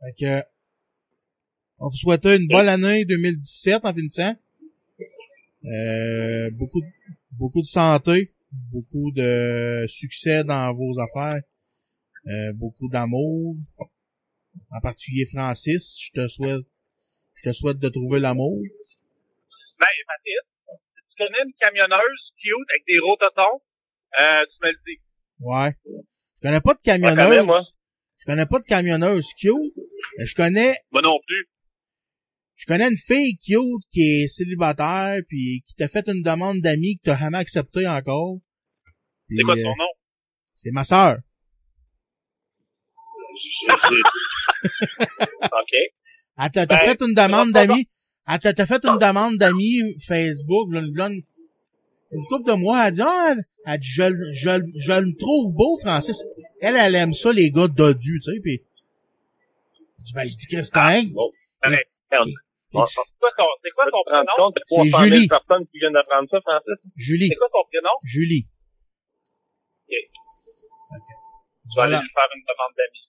Fait 0.00 0.14
que 0.18 0.42
on 1.78 1.88
vous 1.88 1.96
souhaite 1.96 2.24
une 2.26 2.46
bonne 2.48 2.68
année 2.68 3.04
2017 3.04 3.84
en 3.84 3.92
finissant. 3.92 4.34
Euh, 5.64 6.50
beaucoup 6.52 6.80
de- 6.80 6.86
beaucoup 7.32 7.60
de 7.60 7.66
santé, 7.66 8.32
beaucoup 8.72 9.10
de 9.12 9.84
succès 9.88 10.44
dans 10.44 10.72
vos 10.74 10.98
affaires, 11.00 11.42
euh, 12.26 12.52
beaucoup 12.52 12.88
d'amour. 12.88 13.56
En 14.70 14.80
particulier 14.80 15.24
Francis, 15.26 15.98
je 16.00 16.10
te 16.12 16.28
souhaite 16.28 16.64
je 17.36 17.50
te 17.50 17.52
souhaite 17.52 17.78
de 17.78 17.88
trouver 17.88 18.20
l'amour. 18.20 18.56
Ben, 19.80 19.86
Mathis, 20.08 20.44
si 20.96 21.02
tu 21.10 21.24
connais 21.24 21.38
une 21.44 21.52
camionneuse 21.60 22.32
cute 22.40 22.68
avec 22.70 22.84
des 22.86 23.00
rototons, 23.00 23.60
euh, 24.20 24.44
tu 24.50 24.56
me 24.66 24.70
le 24.70 24.78
dis. 24.86 25.00
Ouais. 25.40 25.74
Je 26.36 26.40
connais 26.42 26.60
pas 26.60 26.74
de 26.74 26.78
connais, 26.84 27.14
camionneuse. 27.16 27.74
Je 28.18 28.24
connais 28.24 28.46
pas 28.46 28.58
de 28.60 28.64
camionneuse 28.64 29.32
cute. 29.34 29.74
mais 30.18 30.26
je 30.26 30.34
connais, 30.36 30.74
Moi 30.92 31.02
non 31.02 31.18
plus. 31.26 31.48
Je 32.56 32.66
connais 32.66 32.88
une 32.88 32.96
fille 32.96 33.36
cute 33.36 33.84
qui 33.90 34.00
est 34.22 34.28
célibataire 34.28 35.20
puis 35.28 35.62
qui 35.66 35.74
t'a 35.74 35.88
fait 35.88 36.06
une 36.08 36.22
demande 36.22 36.60
d'amis 36.60 36.96
que 36.96 37.02
t'as 37.04 37.18
jamais 37.18 37.38
accepté 37.38 37.86
encore. 37.86 38.38
C'est 39.28 39.42
quoi 39.42 39.54
euh, 39.56 39.62
ton 39.62 39.68
nom? 39.76 39.88
C'est 40.54 40.70
ma 40.70 40.84
sœur. 40.84 41.18
OK. 45.42 45.74
Elle 46.36 46.50
t'a 46.50 46.66
Ben, 46.66 46.78
fait 46.78 47.00
une 47.02 47.14
demande 47.14 47.52
d'amis. 47.52 47.88
Elle 48.26 48.38
t'a 48.54 48.66
fait 48.66 48.84
une 48.84 48.98
demande 48.98 49.36
d'amis 49.38 49.96
Facebook, 50.06 50.72
là, 50.72 50.80
là, 50.80 51.08
une, 51.08 51.22
une 52.12 52.24
couple 52.28 52.50
de 52.50 52.56
mois, 52.56 52.86
elle 52.88 52.94
dit, 52.94 53.02
ah, 53.02 53.34
elle 53.66 53.78
dit, 53.80 53.88
je, 53.88 54.02
le- 54.02 54.32
je, 54.32 54.48
le- 54.50 54.72
je 54.78 54.92
le 54.92 55.16
trouve 55.16 55.52
beau, 55.54 55.76
Francis. 55.78 56.24
Elle, 56.60 56.76
elle 56.76 56.94
aime 56.94 57.12
ça, 57.14 57.32
les 57.32 57.50
gars 57.50 57.68
dodus, 57.68 58.20
tu 58.24 58.32
sais, 58.32 58.40
puis 58.40 58.62
je 59.98 60.04
dis, 60.04 60.12
ben, 60.14 60.28
je 60.28 60.36
dis, 60.36 60.46
Christin, 60.46 61.04
Bon, 61.12 61.30
arrête. 61.60 61.86
Regarde. 62.74 62.90
Bon, 62.90 63.02
C'est 63.06 63.18
quoi 63.20 63.30
ton, 63.38 63.48
c'est 63.62 63.70
quoi 63.70 63.84
ton 63.90 64.02
Tu 64.04 64.10
prénom? 64.12 64.34
compte 64.36 64.54
qu'il 64.54 64.76
y 64.76 64.80
a 64.80 64.90
300 64.90 64.98
000 64.98 65.14
Julie. 65.14 65.28
personnes 65.28 65.64
qui 65.70 65.78
viennent 65.78 65.92
d'apprendre 65.94 66.28
ça, 66.30 66.38
Francis? 66.42 66.78
Julie, 66.96 67.28
C'est 67.28 67.36
quoi 67.36 67.48
ton 67.52 67.64
prénom? 67.70 67.94
Julie. 68.02 68.44
Ok. 69.86 69.90
Que, 69.90 70.98
Tu 70.98 71.76
vas 71.76 71.82
aller 71.84 71.92
Voilà. 71.92 72.00
lui 72.02 72.10
faire 72.14 72.30
une 72.34 72.44
demande 72.50 72.74
d'amis. 72.76 73.04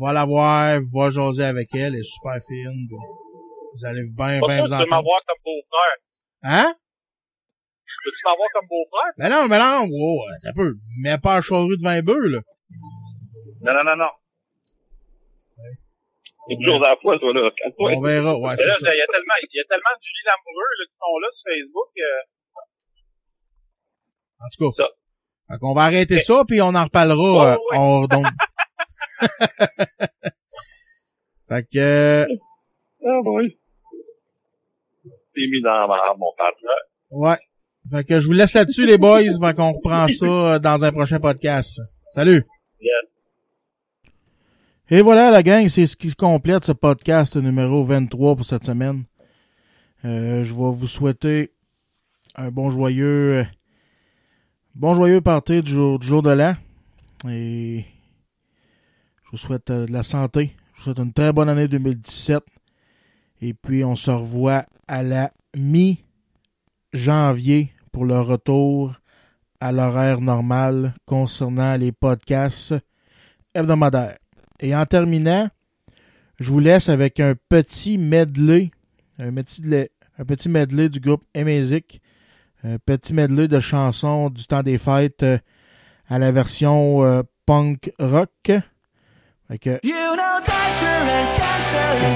va 0.00 0.12
la 0.12 0.24
voir, 0.24 0.80
va 0.94 1.10
jaser 1.10 1.44
avec 1.44 1.68
elle, 1.74 1.94
elle 1.94 2.00
est 2.00 2.02
super 2.04 2.38
fine. 2.46 2.88
Vous 2.90 3.84
allez 3.84 4.04
bien, 4.04 4.40
bien 4.40 4.40
vous 4.40 4.46
tu 4.46 4.52
veux 4.56 4.62
entendre. 4.74 4.88
m'avoir 4.90 5.20
comme 5.26 5.42
beau-frère. 5.44 5.96
Hein? 6.42 6.74
Peux-tu 8.04 8.22
m'avoir 8.24 8.48
comme 8.54 8.66
beau-frère? 8.68 9.12
Ben 9.18 9.28
non, 9.28 9.48
mais 9.48 9.58
non, 9.58 9.86
wow, 9.90 10.24
t'as 10.42 10.52
peu. 10.54 10.74
Mets 11.02 11.18
pas 11.18 11.36
un 11.36 11.40
charrue 11.40 11.76
de 11.76 11.82
vin 11.82 12.00
bœuf, 12.02 12.24
là. 12.24 12.40
Non, 13.62 13.74
non, 13.74 13.84
non, 13.84 13.96
non. 13.96 14.10
Une 16.48 16.64
chose 16.64 16.82
à 16.84 16.90
la 16.90 16.96
fois, 17.02 17.18
toi, 17.18 17.32
là. 17.32 17.50
Calme-toi. 17.56 17.92
On 17.96 18.00
verra, 18.00 18.38
ouais, 18.38 18.56
c'est 18.56 18.64
ça. 18.64 18.72
il 18.80 18.98
y 18.98 19.02
a 19.02 19.06
tellement, 19.12 19.34
il 19.42 19.56
y 19.56 19.60
a 19.60 19.64
tellement 19.68 19.94
de 19.96 20.02
Julie 20.02 20.24
Lamoureux, 20.26 20.72
là, 20.78 20.84
qui 20.86 20.96
sont 20.98 21.18
là 21.18 21.28
sur 21.34 21.44
Facebook, 21.50 21.90
euh, 21.98 22.22
En 24.40 24.48
tout 24.52 24.72
cas. 24.76 24.88
Fait 25.52 25.58
qu'on 25.60 25.74
va 25.74 25.82
arrêter 25.82 26.18
ça, 26.20 26.44
puis 26.46 26.60
on 26.62 26.74
en 26.74 26.84
reparlera. 26.84 27.52
euh, 27.54 27.58
on 27.74 28.00
redonne. 28.02 28.30
fait 31.48 31.62
que, 31.72 31.78
euh, 31.78 32.26
Ah, 33.04 33.20
oui. 33.24 33.58
T'es 35.34 35.46
mis 35.50 35.60
dans 35.62 35.86
la 35.86 36.14
mon 36.16 36.32
partenaire. 36.36 36.84
ouais. 37.10 37.36
Fait 37.90 38.02
que 38.04 38.18
je 38.18 38.26
vous 38.26 38.32
laisse 38.32 38.54
là-dessus, 38.54 38.84
les 38.84 38.98
boys. 38.98 39.22
Fait 39.22 39.54
qu'on 39.54 39.72
reprend 39.72 40.08
ça 40.08 40.26
euh, 40.26 40.58
dans 40.58 40.84
un 40.84 40.90
prochain 40.90 41.20
podcast. 41.20 41.80
Salut! 42.10 42.42
Yes. 42.80 42.92
Et 44.88 45.00
voilà, 45.00 45.32
la 45.32 45.42
gang, 45.42 45.66
c'est 45.66 45.88
ce 45.88 45.96
qui 45.96 46.14
complète 46.14 46.62
ce 46.62 46.70
podcast 46.70 47.34
numéro 47.34 47.84
23 47.84 48.36
pour 48.36 48.44
cette 48.44 48.64
semaine. 48.64 49.02
Euh, 50.04 50.44
je 50.44 50.54
vais 50.54 50.70
vous 50.70 50.86
souhaiter 50.86 51.50
un 52.36 52.52
bon 52.52 52.70
joyeux, 52.70 53.44
bon 54.76 54.94
joyeux 54.94 55.20
party 55.20 55.62
du 55.62 55.72
jour, 55.72 55.98
du 55.98 56.06
jour 56.06 56.22
de 56.22 56.30
l'an. 56.30 56.54
Et 57.28 57.84
je 59.24 59.30
vous 59.32 59.38
souhaite 59.38 59.70
euh, 59.70 59.86
de 59.86 59.92
la 59.92 60.04
santé. 60.04 60.54
Je 60.74 60.78
vous 60.78 60.84
souhaite 60.84 61.00
une 61.00 61.12
très 61.12 61.32
bonne 61.32 61.48
année 61.48 61.66
2017. 61.66 62.44
Et 63.42 63.54
puis, 63.54 63.82
on 63.82 63.96
se 63.96 64.12
revoit 64.12 64.66
à 64.86 65.02
la 65.02 65.32
mi-janvier 65.56 66.02
pour 67.90 68.04
le 68.04 68.20
retour 68.20 68.94
à 69.58 69.72
l'horaire 69.72 70.20
normal 70.20 70.94
concernant 71.06 71.74
les 71.76 71.90
podcasts 71.90 72.76
hebdomadaires. 73.52 74.18
Et 74.60 74.74
en 74.74 74.86
terminant, 74.86 75.48
je 76.38 76.50
vous 76.50 76.60
laisse 76.60 76.88
avec 76.88 77.20
un 77.20 77.34
petit 77.48 77.98
medley, 77.98 78.70
un 79.18 79.32
petit, 79.32 79.62
un 80.18 80.24
petit 80.24 80.48
medley 80.48 80.88
du 80.88 81.00
groupe 81.00 81.24
Emezic, 81.34 82.00
un 82.64 82.78
petit 82.78 83.12
medley 83.12 83.48
de 83.48 83.60
chansons 83.60 84.30
du 84.30 84.46
temps 84.46 84.62
des 84.62 84.78
fêtes 84.78 85.22
euh, 85.22 85.38
à 86.08 86.18
la 86.18 86.32
version 86.32 87.04
euh, 87.04 87.22
punk 87.44 87.90
rock. 87.98 88.30
Que, 89.60 89.78
je 89.82 89.92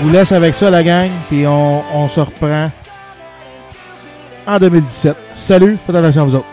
vous 0.03 0.11
laisse 0.11 0.33
avec 0.33 0.53
ça, 0.55 0.69
la 0.69 0.83
gang, 0.83 1.09
puis 1.29 1.47
on, 1.47 1.85
on 1.95 2.09
se 2.09 2.19
reprend 2.19 2.73
en 4.47 4.59
2017. 4.59 5.17
Salut, 5.35 5.77
faites 5.77 5.95
attention 5.95 6.23
à 6.23 6.25
vous 6.25 6.35
autres. 6.35 6.47